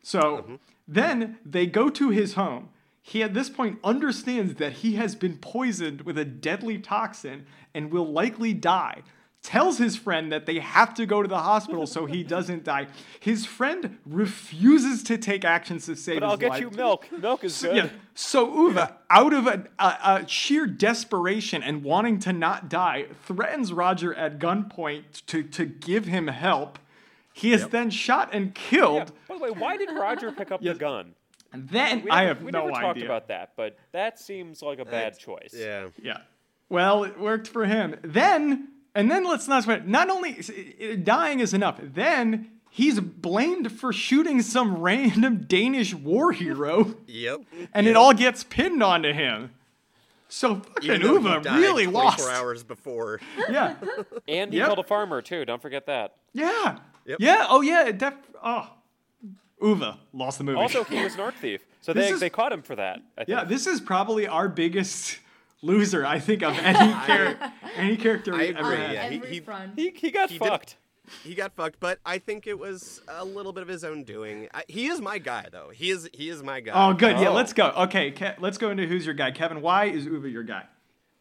So 0.03 0.19
mm-hmm. 0.19 0.55
then 0.87 1.39
they 1.45 1.65
go 1.65 1.89
to 1.89 2.09
his 2.09 2.33
home. 2.33 2.69
He 3.01 3.23
at 3.23 3.33
this 3.33 3.49
point 3.49 3.79
understands 3.83 4.55
that 4.55 4.73
he 4.73 4.93
has 4.95 5.15
been 5.15 5.37
poisoned 5.37 6.01
with 6.01 6.17
a 6.17 6.25
deadly 6.25 6.77
toxin 6.77 7.45
and 7.73 7.91
will 7.91 8.05
likely 8.05 8.53
die. 8.53 9.01
Tells 9.41 9.77
his 9.77 9.95
friend 9.95 10.31
that 10.33 10.45
they 10.45 10.59
have 10.59 10.93
to 10.95 11.05
go 11.05 11.21
to 11.21 11.27
the 11.27 11.37
hospital 11.39 11.87
so 11.87 12.05
he 12.05 12.23
doesn't 12.23 12.65
die. 12.65 12.87
His 13.21 13.45
friend 13.45 13.97
refuses 14.05 15.01
to 15.03 15.17
take 15.17 15.45
actions 15.45 15.85
to 15.85 15.95
save 15.95 16.19
But 16.19 16.27
I'll 16.29 16.37
get 16.37 16.49
life. 16.49 16.61
you 16.61 16.69
milk. 16.71 17.07
Milk 17.11 17.45
is 17.45 17.61
good. 17.61 17.75
Yeah. 17.75 17.89
So 18.13 18.51
Ove, 18.67 18.91
out 19.09 19.33
of 19.33 19.47
a, 19.47 19.65
a, 19.79 19.85
a 20.03 20.27
sheer 20.27 20.67
desperation 20.67 21.63
and 21.63 21.83
wanting 21.85 22.19
to 22.19 22.33
not 22.33 22.69
die, 22.69 23.05
threatens 23.25 23.71
Roger 23.71 24.13
at 24.13 24.39
gunpoint 24.39 25.25
to, 25.27 25.41
to 25.43 25.65
give 25.65 26.05
him 26.05 26.27
help. 26.27 26.77
He 27.31 27.53
is 27.53 27.69
then 27.69 27.89
shot 27.91 28.29
and 28.33 28.47
Yeah, 28.47 28.51
killed. 28.69 29.11
By 29.29 29.37
the 29.37 29.43
way, 29.45 29.51
why 29.51 29.77
did 29.77 29.89
Roger 29.91 30.33
pick 30.33 30.51
up 30.51 30.61
Yes. 30.61 30.75
the 30.75 30.79
gun? 30.81 31.15
And 31.53 31.69
then 31.69 32.03
We 32.03 32.11
I 32.11 32.25
never- 32.25 32.27
have 32.35 32.43
we 32.43 32.51
no 32.51 32.67
never 32.67 32.81
talked 32.81 33.01
about 33.01 33.29
that, 33.29 33.53
but 33.55 33.77
that 33.93 34.19
seems 34.19 34.61
like 34.61 34.79
a 34.79 34.85
bad 34.85 35.17
choice. 35.17 35.53
Yeah. 35.55 35.87
Yeah. 36.03 36.17
Well, 36.67 37.05
it 37.05 37.17
worked 37.17 37.47
for 37.47 37.65
him. 37.65 37.95
Then, 38.03 38.67
and 38.95 39.09
then 39.11 39.23
let's 39.25 39.47
not 39.47 39.63
forget, 39.65 39.87
not 39.87 40.09
only 40.09 40.41
dying 41.03 41.39
is 41.39 41.53
enough, 41.53 41.79
then 41.81 42.49
he's 42.69 42.99
blamed 42.99 43.71
for 43.71 43.91
shooting 43.93 44.41
some 44.41 44.77
random 44.81 45.45
Danish 45.47 45.93
war 45.93 46.31
hero, 46.31 46.95
Yep. 47.07 47.41
and 47.73 47.87
it 47.87 47.95
all 47.95 48.13
gets 48.13 48.43
pinned 48.43 48.81
onto 48.83 49.11
him. 49.13 49.51
So 50.31 50.57
fucking 50.57 50.91
Even 50.91 51.01
though 51.01 51.19
he 51.19 51.27
Ove 51.37 51.45
really 51.45 51.83
24 51.85 51.91
lost. 52.03 52.29
hours 52.29 52.63
before. 52.63 53.19
Yeah. 53.49 53.75
And 54.27 54.51
he 54.53 54.59
Yep. 54.59 54.67
killed 54.67 54.79
a 54.79 54.83
farmer 54.83 55.21
too. 55.23 55.43
Don't 55.45 55.61
forget 55.61 55.87
that. 55.87 56.15
Yeah. 56.33 56.77
Yep. 57.05 57.17
Yeah. 57.19 57.47
Oh 57.49 57.61
yeah. 57.61 57.87
it 57.87 57.97
Def- 57.97 58.13
oh. 58.43 58.69
Ove 59.61 59.95
lost 60.13 60.37
the 60.37 60.43
movie. 60.43 60.59
Also, 60.59 60.83
he 60.83 61.03
was 61.03 61.13
an 61.15 61.21
art 61.21 61.33
thief, 61.35 61.61
so 61.81 61.93
This 61.93 62.07
they, 62.07 62.13
is- 62.13 62.19
they 62.19 62.29
caught 62.29 62.53
him 62.53 62.61
for 62.61 62.75
that. 62.75 62.99
I 63.17 63.25
think. 63.25 63.29
yeah. 63.29 63.43
This 63.43 63.65
is 63.67 63.81
probably 63.81 64.27
our 64.27 64.47
biggest 64.47 65.17
loser, 65.61 66.05
I 66.05 66.19
think, 66.19 66.41
of 66.43 66.57
any 66.57 66.93
character. 67.05 67.51
any 67.75 67.97
character 67.97 68.33
I 68.35 68.45
ever 68.47 68.59
agree, 68.73 68.77
had. 68.77 68.93
yeah. 68.93 69.09
he- 69.09 69.15
Every 69.17 69.29
he- 69.29 69.39
front. 69.39 69.73
he 69.77 69.89
he 69.91 70.11
got 70.11 70.29
He 70.29 70.37
did- 70.39 70.47
fucked. 70.47 70.77
He 71.23 71.33
got 71.33 71.53
fucked, 71.55 71.79
but 71.79 71.97
I 72.05 72.19
think 72.19 72.45
it 72.45 72.59
was 72.59 73.01
a 73.07 73.25
little 73.25 73.51
bit 73.51 73.63
of 73.63 73.67
his 73.67 73.83
own 73.83 74.03
doing. 74.03 74.47
I, 74.53 74.63
he 74.67 74.85
is 74.85 75.01
my 75.01 75.17
guy, 75.17 75.47
though. 75.51 75.71
He 75.73 75.89
is 75.89 76.07
he 76.13 76.29
is 76.29 76.43
my 76.43 76.59
guy. 76.59 76.73
Oh, 76.75 76.93
good. 76.93 77.17
Yeah. 77.19 77.29
Oh. 77.29 77.33
Let's 77.33 77.51
go. 77.51 77.69
Okay. 77.75 78.11
Ke- 78.11 78.39
let's 78.39 78.59
go 78.59 78.69
into 78.69 78.85
who's 78.85 79.07
your 79.07 79.15
guy, 79.15 79.31
Kevin. 79.31 79.61
Why 79.63 79.85
is 79.85 80.05
Ove 80.05 80.25
your 80.27 80.43
guy? 80.43 80.65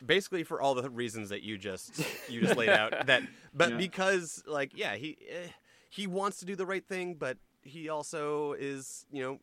basically 0.04 0.44
for 0.44 0.60
all 0.60 0.74
the 0.76 0.88
reasons 0.90 1.30
that 1.30 1.42
you 1.42 1.58
just 1.58 1.90
you 2.28 2.40
just 2.40 2.54
laid 2.56 2.68
out 2.68 3.06
that 3.06 3.20
but 3.52 3.70
Yeah. 3.72 3.76
because 3.78 4.44
like 4.46 4.70
yeah 4.76 4.94
he 4.94 5.16
eh, 5.28 5.48
he 5.90 6.06
wants 6.06 6.38
to 6.38 6.44
do 6.44 6.54
the 6.54 6.64
right 6.66 6.86
thing 6.86 7.14
but 7.14 7.36
he 7.62 7.88
also 7.88 8.52
is 8.52 9.06
you 9.10 9.22
know 9.24 9.38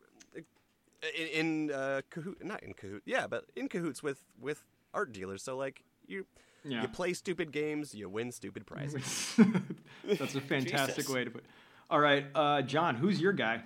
in, 1.14 1.28
in 1.28 1.72
uh 1.72 2.00
cahoot 2.10 2.42
not 2.42 2.64
in 2.64 2.74
cahoot 2.74 3.02
yeah 3.06 3.28
but 3.28 3.44
in 3.58 3.68
cahoots 3.68 4.02
with 4.02 4.20
with 4.40 4.64
art 4.96 5.12
dealers 5.14 5.44
so 5.44 5.56
like 5.58 5.84
you 6.08 6.26
Yeah. 6.64 6.82
you 6.82 6.88
play 6.88 7.14
stupid 7.14 7.52
games 7.52 7.94
you 7.94 8.10
win 8.10 8.32
stupid 8.32 8.66
prizes 8.66 9.36
That's 10.04 10.36
a 10.36 10.42
fantastic 10.54 11.08
way 11.10 11.24
to 11.26 11.30
put. 11.32 11.44
it. 11.44 11.50
All 11.90 12.00
right, 12.00 12.26
uh, 12.34 12.62
John. 12.64 12.96
Who's 12.96 13.20
your 13.22 13.34
guy? 13.34 13.62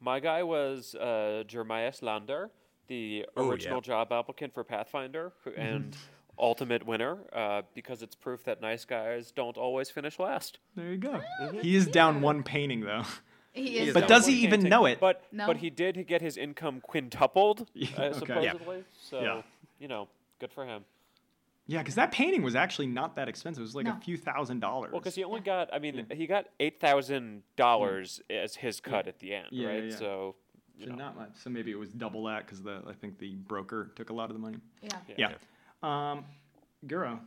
My 0.00 0.18
guy 0.20 0.42
was 0.42 0.94
uh, 0.96 1.44
Jeremias 1.46 2.02
Lander, 2.02 2.50
the 2.88 3.26
Oh, 3.36 3.48
original 3.50 3.76
yeah. 3.78 3.82
job 3.82 4.12
applicant 4.12 4.52
for 4.54 4.64
Pathfinder 4.64 5.32
and 5.56 5.96
ultimate 6.38 6.84
winner, 6.86 7.18
uh, 7.32 7.62
because 7.74 8.02
it's 8.02 8.14
proof 8.16 8.42
that 8.44 8.60
nice 8.60 8.84
guys 8.84 9.30
don't 9.32 9.56
always 9.56 9.90
finish 9.90 10.18
last. 10.18 10.58
There 10.76 10.90
you 10.90 10.96
go. 10.98 11.20
He 11.60 11.76
is 11.76 11.86
down 11.86 12.20
one 12.20 12.42
painting 12.42 12.80
though. 12.80 13.04
He 13.52 13.78
is 13.78 13.88
is. 13.88 13.94
But 13.94 14.08
does 14.08 14.26
he 14.26 14.34
even 14.44 14.60
Painting. 14.60 14.70
know 14.70 14.86
it? 14.86 14.98
But 15.00 15.22
No. 15.30 15.46
but 15.46 15.58
he 15.58 15.68
did 15.70 16.06
get 16.08 16.20
his 16.22 16.36
income 16.36 16.80
quintupled, 16.80 17.60
uh, 17.98 18.02
okay. 18.02 18.12
supposedly. 18.18 18.84
So 19.00 19.20
Yeah. 19.20 19.42
you 19.78 19.88
know, 19.88 20.08
good 20.42 20.52
for 20.52 20.66
him. 20.66 20.84
Yeah, 21.68 21.78
because 21.78 21.94
that 21.94 22.10
painting 22.10 22.42
was 22.42 22.56
actually 22.56 22.88
not 22.88 23.14
that 23.14 23.28
expensive. 23.28 23.60
It 23.60 23.62
was 23.62 23.76
like 23.76 23.86
No. 23.86 23.92
a 23.92 24.00
few 24.00 24.16
thousand 24.16 24.58
dollars. 24.58 24.90
Well, 24.90 25.00
because 25.00 25.14
he 25.14 25.22
only 25.22 25.40
got, 25.40 25.72
I 25.72 25.78
mean, 25.78 26.06
he 26.10 26.26
got 26.26 26.46
eight 26.58 26.80
thousand 26.80 27.44
dollars 27.56 28.20
as 28.28 28.56
his 28.56 28.80
cut 28.80 29.06
at 29.06 29.20
the 29.20 29.32
end, 29.34 29.46
Yeah, 29.52 29.68
right? 29.68 29.84
yeah, 29.84 29.90
yeah. 29.90 29.96
So, 29.96 30.34
you 30.76 30.86
So 30.86 30.90
know, 30.90 30.96
not 30.96 31.16
much. 31.16 31.30
So 31.40 31.50
maybe 31.50 31.70
it 31.70 31.78
was 31.78 31.90
double 31.92 32.24
that 32.24 32.44
because 32.44 32.60
the 32.62 32.82
I 32.88 32.92
think 32.92 33.18
the 33.18 33.36
broker 33.36 33.92
took 33.94 34.10
a 34.10 34.12
lot 34.12 34.28
of 34.30 34.34
the 34.34 34.40
money. 34.40 34.58
Yeah. 34.82 34.96
Yeah. 35.16 35.32
Um, 35.84 36.24
Guro. 36.86 37.20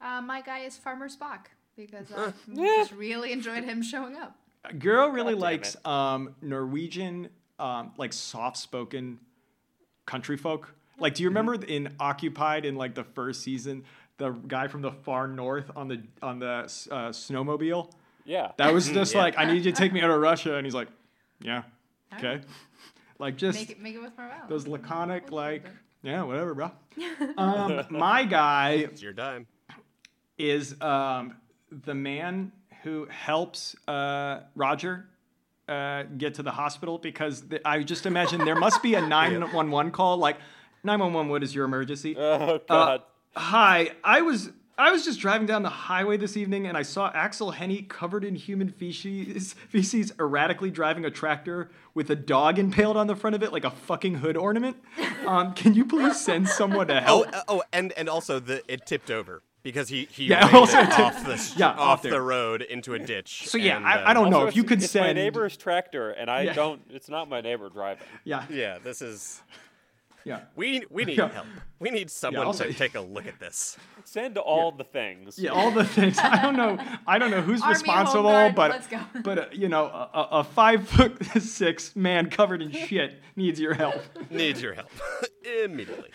Uh, 0.00 0.20
my 0.22 0.40
guy 0.40 0.60
is 0.60 0.76
Farmer 0.76 1.08
Spock 1.08 1.46
because 1.76 2.08
I 2.16 2.32
just 2.54 2.92
really 2.92 3.30
enjoyed 3.30 3.62
him 3.62 3.80
showing 3.82 4.16
up. 4.16 4.36
Guro 4.72 5.12
really 5.14 5.34
damn 5.34 5.40
likes 5.40 5.76
um, 5.84 6.34
Norwegian, 6.42 7.28
um, 7.60 7.92
like 7.96 8.12
soft-spoken 8.12 9.20
country 10.04 10.36
folk. 10.36 10.74
Like, 10.98 11.14
do 11.14 11.22
you 11.22 11.28
remember 11.28 11.54
in 11.54 11.94
Occupied 12.00 12.64
in 12.64 12.74
like 12.76 12.94
the 12.94 13.04
first 13.04 13.42
season, 13.42 13.84
the 14.18 14.30
guy 14.30 14.66
from 14.68 14.82
the 14.82 14.90
far 14.92 15.28
north 15.28 15.70
on 15.76 15.88
the 15.88 16.02
on 16.22 16.38
the 16.38 16.46
uh, 16.90 17.10
snowmobile? 17.10 17.90
yeah. 18.24 18.52
That 18.58 18.72
was 18.74 18.88
just 18.88 19.14
Yeah. 19.14 19.20
like, 19.22 19.38
I 19.38 19.44
need 19.46 19.64
you 19.64 19.72
to 19.72 19.72
take 19.72 19.92
me 19.92 20.02
out 20.02 20.10
of 20.10 20.20
Russia, 20.20 20.56
and 20.56 20.66
he's 20.66 20.74
like, 20.74 20.88
yeah, 21.40 21.62
okay. 22.16 22.40
Like 23.20 23.36
just 23.36 23.58
Make 23.58 23.70
it, 23.70 23.80
make 23.80 23.94
it 23.96 24.00
with 24.00 24.16
Marvel. 24.16 24.48
those 24.48 24.68
laconic, 24.68 25.24
We'll 25.30 25.40
like, 25.40 25.64
yeah, 26.04 26.22
whatever, 26.22 26.54
bro. 26.54 26.70
um, 27.36 27.82
my 27.90 28.24
guy 28.24 28.70
It's 28.92 29.02
your 29.02 29.12
dime. 29.12 29.46
is 30.38 30.80
um, 30.80 31.34
the 31.70 31.94
man 31.94 32.52
who 32.84 33.06
helps 33.06 33.74
uh, 33.88 34.42
Roger 34.54 35.08
uh, 35.68 36.04
get 36.16 36.34
to 36.34 36.44
the 36.44 36.52
hospital 36.52 36.96
because 36.98 37.40
th- 37.40 37.60
I 37.64 37.82
just 37.82 38.06
imagine 38.06 38.44
there 38.44 38.54
must 38.54 38.84
be 38.84 38.94
a 38.94 39.00
911 39.04 39.90
call 39.90 40.16
like 40.18 40.36
911 40.84 41.30
what 41.30 41.42
is 41.42 41.54
your 41.54 41.64
emergency? 41.64 42.16
Oh 42.16 42.60
God. 42.68 43.02
Hi, 43.36 43.92
I 44.04 44.20
was 44.22 44.50
I 44.76 44.92
was 44.92 45.04
just 45.04 45.18
driving 45.18 45.46
down 45.46 45.62
the 45.62 45.68
highway 45.70 46.16
this 46.16 46.36
evening 46.36 46.66
and 46.68 46.76
I 46.78 46.82
saw 46.82 47.10
Aksel 47.12 47.54
Hennie 47.54 47.82
covered 47.82 48.24
in 48.24 48.36
human 48.36 48.68
feces, 48.68 49.52
feces 49.68 50.12
erratically 50.20 50.70
driving 50.70 51.04
a 51.04 51.10
tractor 51.10 51.70
with 51.94 52.10
a 52.10 52.14
dog 52.16 52.58
impaled 52.60 52.96
on 52.96 53.08
the 53.08 53.16
front 53.16 53.34
of 53.34 53.42
it 53.42 53.52
like 53.52 53.64
a 53.64 53.70
fucking 53.70 54.16
hood 54.16 54.36
ornament. 54.36 54.76
Um, 55.26 55.52
can 55.54 55.74
you 55.74 55.84
please 55.84 56.20
send 56.20 56.48
someone 56.48 56.86
to 56.88 56.98
Oh, 56.98 57.00
help? 57.24 57.28
uh, 57.34 57.42
oh, 57.48 57.62
and 57.72 57.92
and 57.92 58.08
also 58.08 58.38
the 58.38 58.62
it 58.72 58.86
tipped 58.86 59.10
over 59.10 59.42
because 59.64 59.88
he 59.88 60.06
he 60.12 60.26
Yeah, 60.26 60.48
also 60.54 60.80
tipped- 60.80 60.98
off 61.00 61.24
the 61.26 61.54
yeah, 61.58 61.70
off 61.70 62.02
there. 62.02 62.12
the 62.12 62.20
road 62.22 62.62
into 62.62 62.94
a 62.94 63.00
ditch. 63.00 63.48
So, 63.48 63.58
yeah, 63.58 63.76
and, 63.78 63.86
I- 63.86 64.02
I 64.02 64.08
um, 64.10 64.14
don't 64.14 64.30
know 64.30 64.46
if 64.46 64.54
you 64.54 64.62
could 64.62 64.80
it's 64.82 64.94
my 64.94 65.12
neighbor's 65.12 65.56
tractor, 65.56 66.10
and 66.10 66.30
I 66.30 66.42
Yeah. 66.42 66.52
don't. 66.52 66.80
It's 66.90 67.08
not 67.08 67.28
my 67.28 67.40
neighbor 67.40 67.68
driving. 67.68 68.06
yeah, 68.24 68.44
Yeah, 68.48 68.78
this 68.78 69.02
is 69.02 69.42
yeah. 70.24 70.40
we 70.56 70.84
we 70.90 71.04
need 71.04 71.18
Yeah. 71.18 71.28
help. 71.28 71.46
We 71.80 71.90
need 71.90 72.10
someone 72.10 72.46
also- 72.46 72.64
to 72.64 72.72
take 72.74 72.94
a 72.94 73.00
look 73.16 73.26
at 73.26 73.38
this. 73.38 73.76
Send 74.04 74.36
all 74.38 74.72
the 74.72 74.84
things. 74.84 75.38
Yeah, 75.38 75.50
all 75.50 75.70
the 75.70 75.84
things. 75.84 76.18
I 76.18 76.40
don't 76.42 76.56
know. 76.56 76.78
I 77.06 77.18
don't 77.18 77.30
know 77.30 77.40
who's 77.42 77.62
Army, 77.62 77.74
responsible, 77.74 78.22
Guard, 78.30 78.54
but 78.54 78.70
let's 78.70 78.86
go. 78.86 79.00
but 79.22 79.38
uh, 79.38 79.46
you 79.52 79.68
know, 79.68 79.84
a, 79.86 80.10
a 80.14 80.28
a 80.40 80.44
five 80.44 80.88
foot 80.88 81.16
six 81.42 81.94
man 81.94 82.30
covered 82.30 82.62
in 82.62 82.70
shit 82.72 83.20
needs 83.36 83.60
your 83.60 83.74
help. 83.74 83.96
Needs 84.30 84.60
your 84.62 84.74
help 84.74 84.90
immediately. 85.64 86.10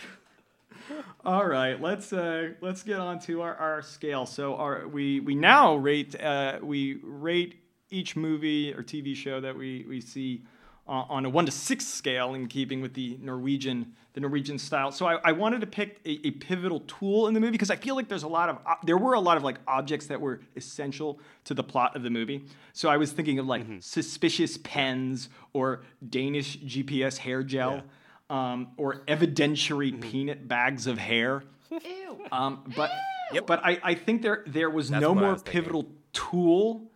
All 1.24 1.46
right, 1.46 1.80
let's 1.80 2.12
uh, 2.12 2.50
let's 2.60 2.82
get 2.82 3.00
on 3.00 3.18
to 3.20 3.40
our, 3.40 3.54
our 3.54 3.80
scale. 3.82 4.26
So 4.26 4.56
our 4.56 4.86
we 4.86 5.20
we 5.20 5.34
now 5.34 5.76
rate 5.76 6.20
uh, 6.20 6.58
we 6.62 7.00
rate 7.02 7.62
each 7.90 8.16
movie 8.16 8.74
or 8.74 8.82
TV 8.82 9.14
show 9.16 9.40
that 9.40 9.56
we 9.56 9.86
we 9.88 10.00
see 10.02 10.44
on 10.86 11.24
a 11.24 11.28
one 11.30 11.46
to 11.46 11.52
six 11.52 11.86
scale 11.86 12.34
in 12.34 12.46
keeping 12.46 12.80
with 12.82 12.94
the 12.94 13.18
Norwegian 13.22 13.94
the 14.12 14.20
Norwegian 14.20 14.58
style. 14.58 14.92
So 14.92 15.06
I, 15.06 15.18
I 15.24 15.32
wanted 15.32 15.60
to 15.62 15.66
pick 15.66 15.98
a, 16.04 16.24
a 16.26 16.30
pivotal 16.32 16.80
tool 16.80 17.26
in 17.26 17.34
the 17.34 17.40
movie 17.40 17.50
because 17.52 17.70
I 17.70 17.76
feel 17.76 17.96
like 17.96 18.06
there's 18.06 18.22
a 18.22 18.28
lot 18.28 18.48
of 18.48 18.58
uh, 18.66 18.74
there 18.84 18.98
were 18.98 19.14
a 19.14 19.20
lot 19.20 19.36
of 19.36 19.42
like 19.42 19.56
objects 19.66 20.06
that 20.06 20.20
were 20.20 20.40
essential 20.56 21.18
to 21.44 21.54
the 21.54 21.64
plot 21.64 21.96
of 21.96 22.02
the 22.02 22.10
movie. 22.10 22.44
So 22.74 22.88
I 22.88 22.96
was 22.96 23.10
thinking 23.12 23.38
of 23.38 23.46
like 23.46 23.64
suspicious 23.80 24.56
pens 24.58 25.30
or 25.52 25.82
Danish 26.08 26.58
GPS 26.60 27.16
hair 27.18 27.42
gel. 27.42 27.82
Um, 28.30 28.68
or 28.78 29.00
evidentiary 29.06 30.00
peanut 30.00 30.48
bags 30.48 30.86
of 30.86 30.96
hair. 30.96 31.44
Ew. 31.70 32.24
Um, 32.32 32.64
but 32.74 32.90
Yep. 33.32 33.46
but 33.46 33.60
I, 33.64 33.78
I 33.82 33.94
think 33.94 34.22
there 34.22 34.42
there 34.46 34.70
was 34.70 34.88
That's 34.90 35.00
no 35.02 35.14
more 35.14 35.32
was 35.32 35.42
thinking. 35.42 35.62
pivotal 35.62 35.86
tool. 36.12 36.90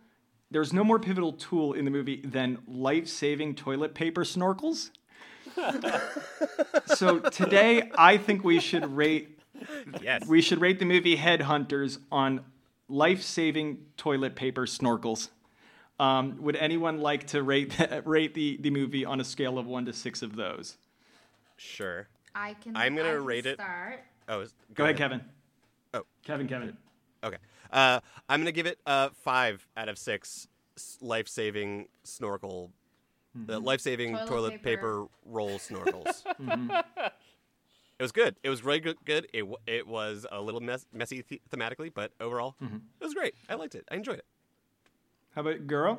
There's 0.51 0.73
no 0.73 0.83
more 0.83 0.99
pivotal 0.99 1.33
tool 1.33 1.73
in 1.73 1.85
the 1.85 1.91
movie 1.91 2.21
than 2.25 2.57
life-saving 2.67 3.55
toilet 3.55 3.93
paper 3.93 4.23
snorkels. 4.23 4.89
so 6.85 7.19
today 7.19 7.91
I 7.97 8.17
think 8.17 8.43
we 8.43 8.59
should 8.59 8.85
rate 8.95 9.39
Yes. 10.01 10.25
we 10.27 10.41
should 10.41 10.61
rate 10.61 10.79
the 10.79 10.85
movie 10.85 11.17
Headhunters 11.17 11.99
on 12.11 12.41
life-saving 12.87 13.77
toilet 13.97 14.35
paper 14.35 14.65
snorkels. 14.65 15.29
Um, 15.99 16.37
would 16.41 16.55
anyone 16.55 16.99
like 16.99 17.27
to 17.27 17.43
rate 17.43 17.75
rate 18.05 18.33
the, 18.33 18.57
the 18.61 18.69
movie 18.69 19.03
on 19.05 19.19
a 19.19 19.23
scale 19.23 19.57
of 19.59 19.67
one 19.67 19.85
to 19.85 19.93
six 19.93 20.21
of 20.21 20.35
those? 20.35 20.77
sure. 21.57 22.07
I 22.33 22.53
can. 22.53 22.75
I'm 22.77 22.95
gonna 22.95 23.09
I 23.09 23.13
can 23.15 23.25
rate 23.25 23.45
it- 23.47 23.59
Oh, 24.29 24.41
is- 24.41 24.53
Go 24.75 24.83
ahead, 24.85 24.97
Kevin. 24.97 25.21
Oh. 25.93 26.03
Kevin, 26.23 26.47
Kevin. 26.47 26.77
Okay. 27.23 27.37
Uh, 27.71 27.99
I'm 28.27 28.39
gonna 28.39 28.51
give 28.51 28.65
it 28.65 28.79
uh, 28.85 29.09
five 29.23 29.65
out 29.77 29.89
of 29.89 29.97
six 29.97 30.47
life-saving 31.01 31.87
snorkel, 32.03 32.71
uh, 33.49 33.59
life-saving 33.59 34.13
Toilet 34.13 34.27
toilet, 34.27 34.49
paper. 34.63 34.63
paper. 34.63 35.05
roll 35.25 35.59
snorkels. 35.59 36.23
It 37.99 38.03
was 38.03 38.13
good. 38.13 38.37
It 38.43 38.49
was 38.49 38.63
really 38.63 38.79
good. 38.79 38.95
good. 39.03 39.27
It 39.33 39.39
w- 39.41 39.57
it 39.67 39.85
was 39.85 40.25
a 40.31 40.39
little 40.39 40.61
mess, 40.61 40.85
messy 40.93 41.21
th- 41.21 41.41
thematically, 41.51 41.91
but 41.93 42.13
overall, 42.21 42.55
it 42.61 43.03
was 43.03 43.13
great. 43.13 43.35
I 43.49 43.55
liked 43.55 43.75
it. 43.75 43.83
I 43.91 43.95
enjoyed 43.95 44.19
it. 44.19 44.25
How 45.35 45.41
about 45.41 45.67
Guro? 45.67 45.97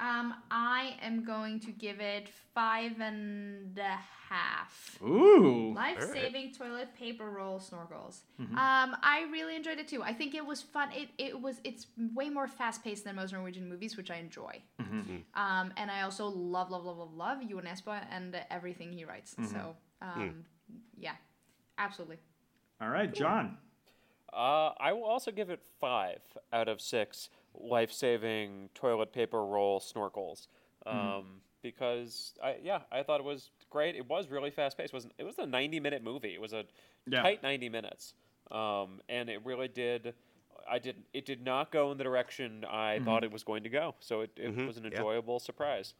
Um, 0.00 0.34
I 0.50 0.96
am 1.02 1.24
going 1.24 1.60
to 1.60 1.70
give 1.70 2.00
it 2.00 2.28
five 2.52 3.00
and 3.00 3.78
a 3.78 3.98
half. 4.28 4.98
Ooh. 5.00 5.72
Life-saving 5.72 6.52
toilet 6.52 6.88
paper 6.98 7.30
roll 7.30 7.60
snorkels. 7.60 8.22
Um, 8.40 8.96
I 9.02 9.26
really 9.30 9.54
enjoyed 9.54 9.78
it 9.78 9.86
too. 9.86 10.02
I 10.02 10.12
think 10.12 10.34
it 10.34 10.44
was 10.44 10.60
fun. 10.60 10.88
It, 10.92 11.10
it 11.16 11.40
was 11.40 11.60
it's 11.62 11.86
way 12.12 12.28
more 12.28 12.48
fast-paced 12.48 13.04
than 13.04 13.14
most 13.14 13.32
Norwegian 13.32 13.68
movies, 13.68 13.96
which 13.96 14.10
I 14.10 14.16
enjoy. 14.16 14.60
Um, 15.34 15.72
and 15.76 15.90
I 15.90 16.02
also 16.02 16.26
love 16.26 16.70
love 16.70 16.84
love 16.84 16.98
love 16.98 17.14
love 17.14 17.48
Jo 17.48 17.58
Nesbø 17.58 18.00
and 18.10 18.36
everything 18.50 18.92
he 18.92 19.04
writes. 19.04 19.36
So 19.50 19.76
um, 20.02 20.44
yeah, 20.98 21.14
absolutely. 21.78 22.18
All 22.80 22.88
right, 22.88 23.14
John. 23.14 23.58
Uh, 24.32 24.72
I 24.80 24.92
will 24.92 25.04
also 25.04 25.30
give 25.30 25.50
it 25.50 25.62
five 25.80 26.20
out 26.52 26.68
of 26.68 26.80
six 26.80 27.30
life-saving 27.54 28.70
toilet 28.74 29.12
paper 29.12 29.44
roll 29.44 29.80
snorkels. 29.80 30.46
Um, 30.86 31.40
because 31.62 32.34
I 32.42 32.56
yeah 32.62 32.80
I 32.92 33.02
thought 33.02 33.20
it 33.20 33.24
was 33.24 33.50
great. 33.70 33.96
It 33.96 34.08
was 34.08 34.28
really 34.28 34.50
fast-paced. 34.50 34.92
It 34.92 34.96
was 34.96 35.06
it 35.18 35.24
was 35.24 35.38
a 35.38 35.44
90-minute 35.44 36.02
movie. 36.04 36.34
It 36.34 36.40
was 36.40 36.52
a 36.52 36.64
Yeah. 37.06 37.22
tight 37.22 37.42
90 37.42 37.68
minutes. 37.70 38.14
Um, 38.50 39.00
and 39.08 39.30
it 39.30 39.40
really 39.44 39.68
did. 39.68 40.14
I 40.70 40.78
did. 40.78 40.96
It 41.12 41.26
did 41.26 41.42
not 41.44 41.70
go 41.70 41.90
in 41.92 41.98
the 41.98 42.04
direction 42.04 42.64
I 42.70 43.00
thought 43.04 43.24
it 43.24 43.32
was 43.32 43.42
going 43.42 43.64
to 43.64 43.68
go. 43.68 43.94
So 44.00 44.20
it, 44.20 44.30
it 44.36 44.54
was 44.66 44.76
an 44.76 44.84
yeah. 44.84 44.90
enjoyable 44.90 45.38
surprise. 45.38 45.94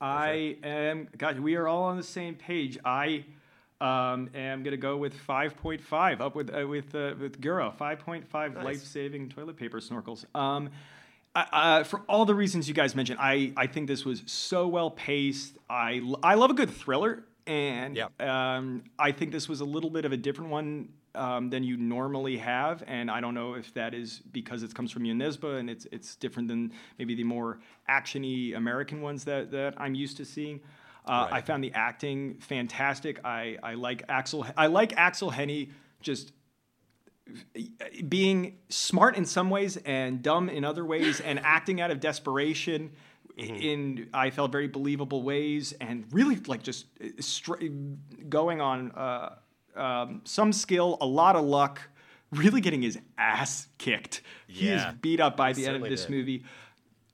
I 0.00 0.56
am. 0.62 1.08
God, 1.16 1.38
we 1.40 1.54
are 1.54 1.68
all 1.68 1.84
on 1.84 1.96
the 1.96 2.02
same 2.02 2.34
page. 2.34 2.78
I 2.84 3.24
um, 3.82 4.30
am 4.34 4.62
gonna 4.62 4.76
go 4.76 4.96
with 4.96 5.14
5.5, 5.26 6.20
up 6.20 6.34
with 6.34 6.54
uh, 6.54 6.66
with 6.66 6.94
uh, 6.94 7.14
with 7.18 7.40
Guro. 7.40 7.76
5.5 7.76 8.62
life-saving 8.62 9.28
toilet 9.28 9.56
paper 9.56 9.80
snorkels. 9.80 10.24
Um, 10.34 10.70
I, 11.34 11.46
uh, 11.52 11.84
for 11.84 12.00
all 12.08 12.24
the 12.24 12.34
reasons 12.34 12.68
you 12.68 12.74
guys 12.74 12.94
mentioned, 12.94 13.18
I 13.20 13.52
I 13.56 13.66
think 13.66 13.88
this 13.88 14.04
was 14.04 14.22
so 14.26 14.68
well 14.68 14.90
paced. 14.90 15.58
I 15.68 16.00
I 16.22 16.34
love 16.34 16.50
a 16.50 16.54
good 16.54 16.70
thriller, 16.70 17.24
and 17.46 17.96
Yep. 17.96 18.22
um, 18.22 18.84
I 18.98 19.12
think 19.12 19.32
this 19.32 19.48
was 19.48 19.60
a 19.60 19.64
little 19.64 19.90
bit 19.90 20.04
of 20.04 20.12
a 20.12 20.16
different 20.16 20.50
one 20.50 20.90
um, 21.14 21.50
than 21.50 21.64
you 21.64 21.76
normally 21.76 22.36
have, 22.36 22.84
and 22.86 23.10
I 23.10 23.20
don't 23.20 23.34
know 23.34 23.54
if 23.54 23.74
that 23.74 23.94
is 23.94 24.20
because 24.32 24.62
it 24.62 24.74
comes 24.74 24.90
from 24.92 25.04
Jo 25.04 25.12
Nesbø 25.12 25.58
and 25.58 25.68
it's 25.68 25.86
it's 25.90 26.16
different 26.16 26.48
than 26.48 26.72
maybe 26.98 27.14
the 27.14 27.24
more 27.24 27.58
actiony 27.88 28.56
American 28.56 29.00
ones 29.02 29.24
that 29.24 29.50
that 29.50 29.74
I'm 29.78 29.94
used 29.94 30.16
to 30.18 30.24
seeing. 30.24 30.60
Uh, 31.04 31.28
I 31.30 31.40
found 31.40 31.64
the 31.64 31.72
acting 31.74 32.38
fantastic. 32.40 33.24
I 33.24 33.58
I 33.62 33.74
like 33.74 34.06
Aksel. 34.06 34.52
I 34.56 34.66
like 34.66 34.92
Aksel 34.92 35.32
Hennie 35.32 35.70
just 36.00 36.32
being 38.08 38.58
smart 38.68 39.16
in 39.16 39.24
some 39.24 39.50
ways 39.50 39.76
and 39.78 40.22
dumb 40.22 40.48
in 40.48 40.64
other 40.64 40.84
ways 40.84 41.20
and 41.20 41.38
acting 41.44 41.80
out 41.80 41.90
of 41.90 42.00
desperation 42.00 42.90
in 43.36 44.08
I 44.12 44.30
felt 44.30 44.52
very 44.52 44.68
believable 44.68 45.22
ways 45.22 45.72
and 45.80 46.04
really 46.12 46.36
like 46.46 46.62
just 46.62 46.86
uh, 47.02 47.08
stra- 47.20 47.68
going 48.28 48.60
on 48.60 48.92
uh, 48.92 49.36
um, 49.76 50.20
some 50.24 50.52
skill, 50.52 50.98
a 51.00 51.06
lot 51.06 51.36
of 51.36 51.44
luck, 51.44 51.80
really 52.30 52.60
getting 52.60 52.82
his 52.82 52.98
ass 53.16 53.68
kicked. 53.78 54.22
He 54.46 54.68
is 54.68 54.82
beat 55.00 55.20
up 55.20 55.36
by 55.36 55.48
he 55.52 55.62
the 55.62 55.66
end 55.66 55.82
of 55.82 55.88
this 55.88 56.02
did. 56.02 56.10
movie. 56.10 56.44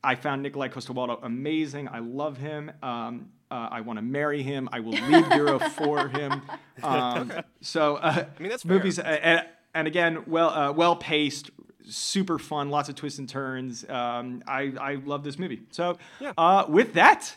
I 0.02 0.14
found 0.14 0.44
Nikolaj 0.44 0.72
Coster-Waldau 0.72 1.20
amazing. 1.22 1.88
I 1.88 1.98
love 1.98 2.36
him. 2.36 2.70
Um, 2.82 3.30
uh, 3.50 3.68
I 3.70 3.80
want 3.82 3.98
to 3.98 4.02
marry 4.02 4.42
him. 4.42 4.68
I 4.72 4.80
will 4.80 4.92
leave 4.92 5.24
Guro 5.26 5.60
for 5.72 6.08
him. 6.08 6.42
Um, 6.80 7.32
so, 7.60 7.96
uh, 7.96 8.24
I 8.38 8.40
mean, 8.42 8.50
that's 8.50 8.64
movies, 8.64 9.00
and, 9.00 9.44
and 9.74 9.88
again, 9.88 10.22
well, 10.28 10.50
uh, 10.50 10.70
well 10.70 10.94
paced, 10.94 11.50
super 11.88 12.38
fun, 12.38 12.70
lots 12.70 12.88
of 12.88 12.94
twists 12.94 13.18
and 13.18 13.28
turns. 13.28 13.84
Um, 13.88 14.44
I, 14.46 14.72
I 14.80 14.94
love 15.04 15.24
this 15.24 15.40
movie. 15.40 15.62
So, 15.72 15.98
Yeah. 16.20 16.34
uh, 16.38 16.66
with 16.68 16.92
that, 16.92 17.34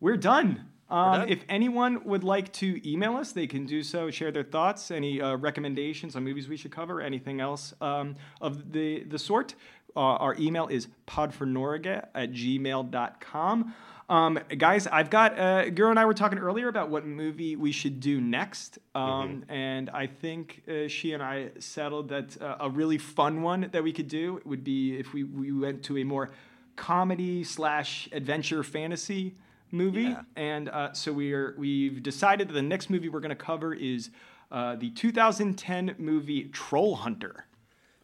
we're 0.00 0.16
done. 0.16 0.64
Um. 0.88 1.28
If 1.28 1.44
anyone 1.50 2.02
would 2.04 2.24
like 2.24 2.50
to 2.54 2.80
email 2.90 3.18
us, 3.18 3.32
they 3.32 3.46
can 3.46 3.66
do 3.66 3.82
so. 3.82 4.10
Share 4.10 4.32
their 4.32 4.42
thoughts, 4.42 4.90
any 4.90 5.20
uh, 5.20 5.36
recommendations 5.36 6.16
on 6.16 6.24
movies 6.24 6.48
we 6.48 6.56
should 6.56 6.72
cover, 6.72 7.02
anything 7.02 7.42
else 7.42 7.74
um, 7.82 8.14
of 8.40 8.72
the 8.72 9.04
the 9.04 9.18
sort. 9.18 9.54
Uh, 9.94 10.00
our 10.00 10.34
email 10.38 10.66
is 10.68 10.88
podfornorga 11.06 12.06
at 12.14 12.32
gmail.com. 12.32 13.74
Um, 14.08 14.38
guys, 14.56 14.86
I've 14.86 15.10
got, 15.10 15.38
uh, 15.38 15.64
Guro 15.66 15.90
and 15.90 15.98
I 15.98 16.06
were 16.06 16.14
talking 16.14 16.38
earlier 16.38 16.68
about 16.68 16.88
what 16.88 17.04
movie 17.04 17.56
we 17.56 17.72
should 17.72 18.00
do 18.00 18.20
next. 18.22 18.78
Um, 18.94 19.44
And 19.50 19.90
I 19.90 20.06
think 20.06 20.62
uh, 20.66 20.88
she 20.88 21.12
and 21.12 21.22
I 21.22 21.50
settled 21.58 22.08
that 22.08 22.40
uh, 22.40 22.56
a 22.60 22.70
really 22.70 22.96
fun 22.96 23.42
one 23.42 23.68
that 23.72 23.82
we 23.82 23.92
could 23.92 24.08
do 24.08 24.40
would 24.46 24.64
be 24.64 24.96
if 24.96 25.12
we, 25.12 25.24
we 25.24 25.52
went 25.52 25.82
to 25.84 25.98
a 25.98 26.04
more 26.04 26.30
comedy 26.76 27.44
slash 27.44 28.08
adventure 28.12 28.62
fantasy 28.62 29.34
movie, 29.70 30.04
Yeah. 30.04 30.22
and 30.36 30.70
uh, 30.70 30.92
so 30.94 31.12
we 31.12 31.34
are 31.34 31.54
we've 31.58 32.02
decided 32.02 32.48
that 32.48 32.54
the 32.54 32.62
next 32.62 32.88
movie 32.88 33.10
we're 33.10 33.20
going 33.20 33.28
to 33.30 33.34
cover 33.36 33.74
is 33.74 34.08
uh, 34.50 34.76
the 34.76 34.88
2010 34.90 35.96
movie 35.98 36.44
Troll 36.44 36.96
Hunter. 36.96 37.44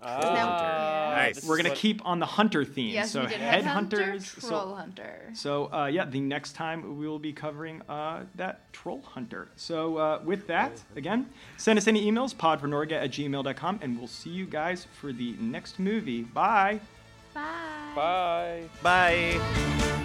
Ah, 0.04 1.14
Nice. 1.16 1.44
We're 1.44 1.56
going 1.56 1.70
to 1.70 1.76
keep 1.76 2.04
on 2.04 2.18
the 2.18 2.26
hunter 2.26 2.64
theme. 2.64 2.92
Yes, 2.92 3.10
so 3.12 3.22
we 3.22 3.28
did 3.28 3.40
headhunters. 3.40 3.62
Headhunter, 3.64 4.40
so- 4.40 4.48
Troll 4.48 4.74
Hunter. 4.74 5.30
So 5.32 5.72
uh, 5.72 5.86
yeah, 5.86 6.04
the 6.04 6.20
next 6.20 6.52
time 6.52 6.98
we 6.98 7.08
will 7.08 7.18
be 7.18 7.32
covering 7.32 7.82
uh, 7.88 8.24
that 8.34 8.72
troll 8.72 9.02
hunter. 9.02 9.48
So 9.56 9.96
uh, 9.96 10.20
with 10.24 10.46
that, 10.48 10.82
again, 10.96 11.28
send 11.56 11.78
us 11.78 11.86
any 11.88 12.04
emails, 12.10 12.34
podfornorga 12.34 12.92
at 12.92 13.10
gmail.com, 13.10 13.78
and 13.82 13.98
we'll 13.98 14.06
see 14.08 14.30
you 14.30 14.46
guys 14.46 14.86
for 15.00 15.12
the 15.12 15.34
next 15.40 15.78
movie. 15.78 16.22
Bye. 16.22 16.80
Bye. 17.32 17.42
Bye. 17.94 18.62
Bye. 18.82 20.03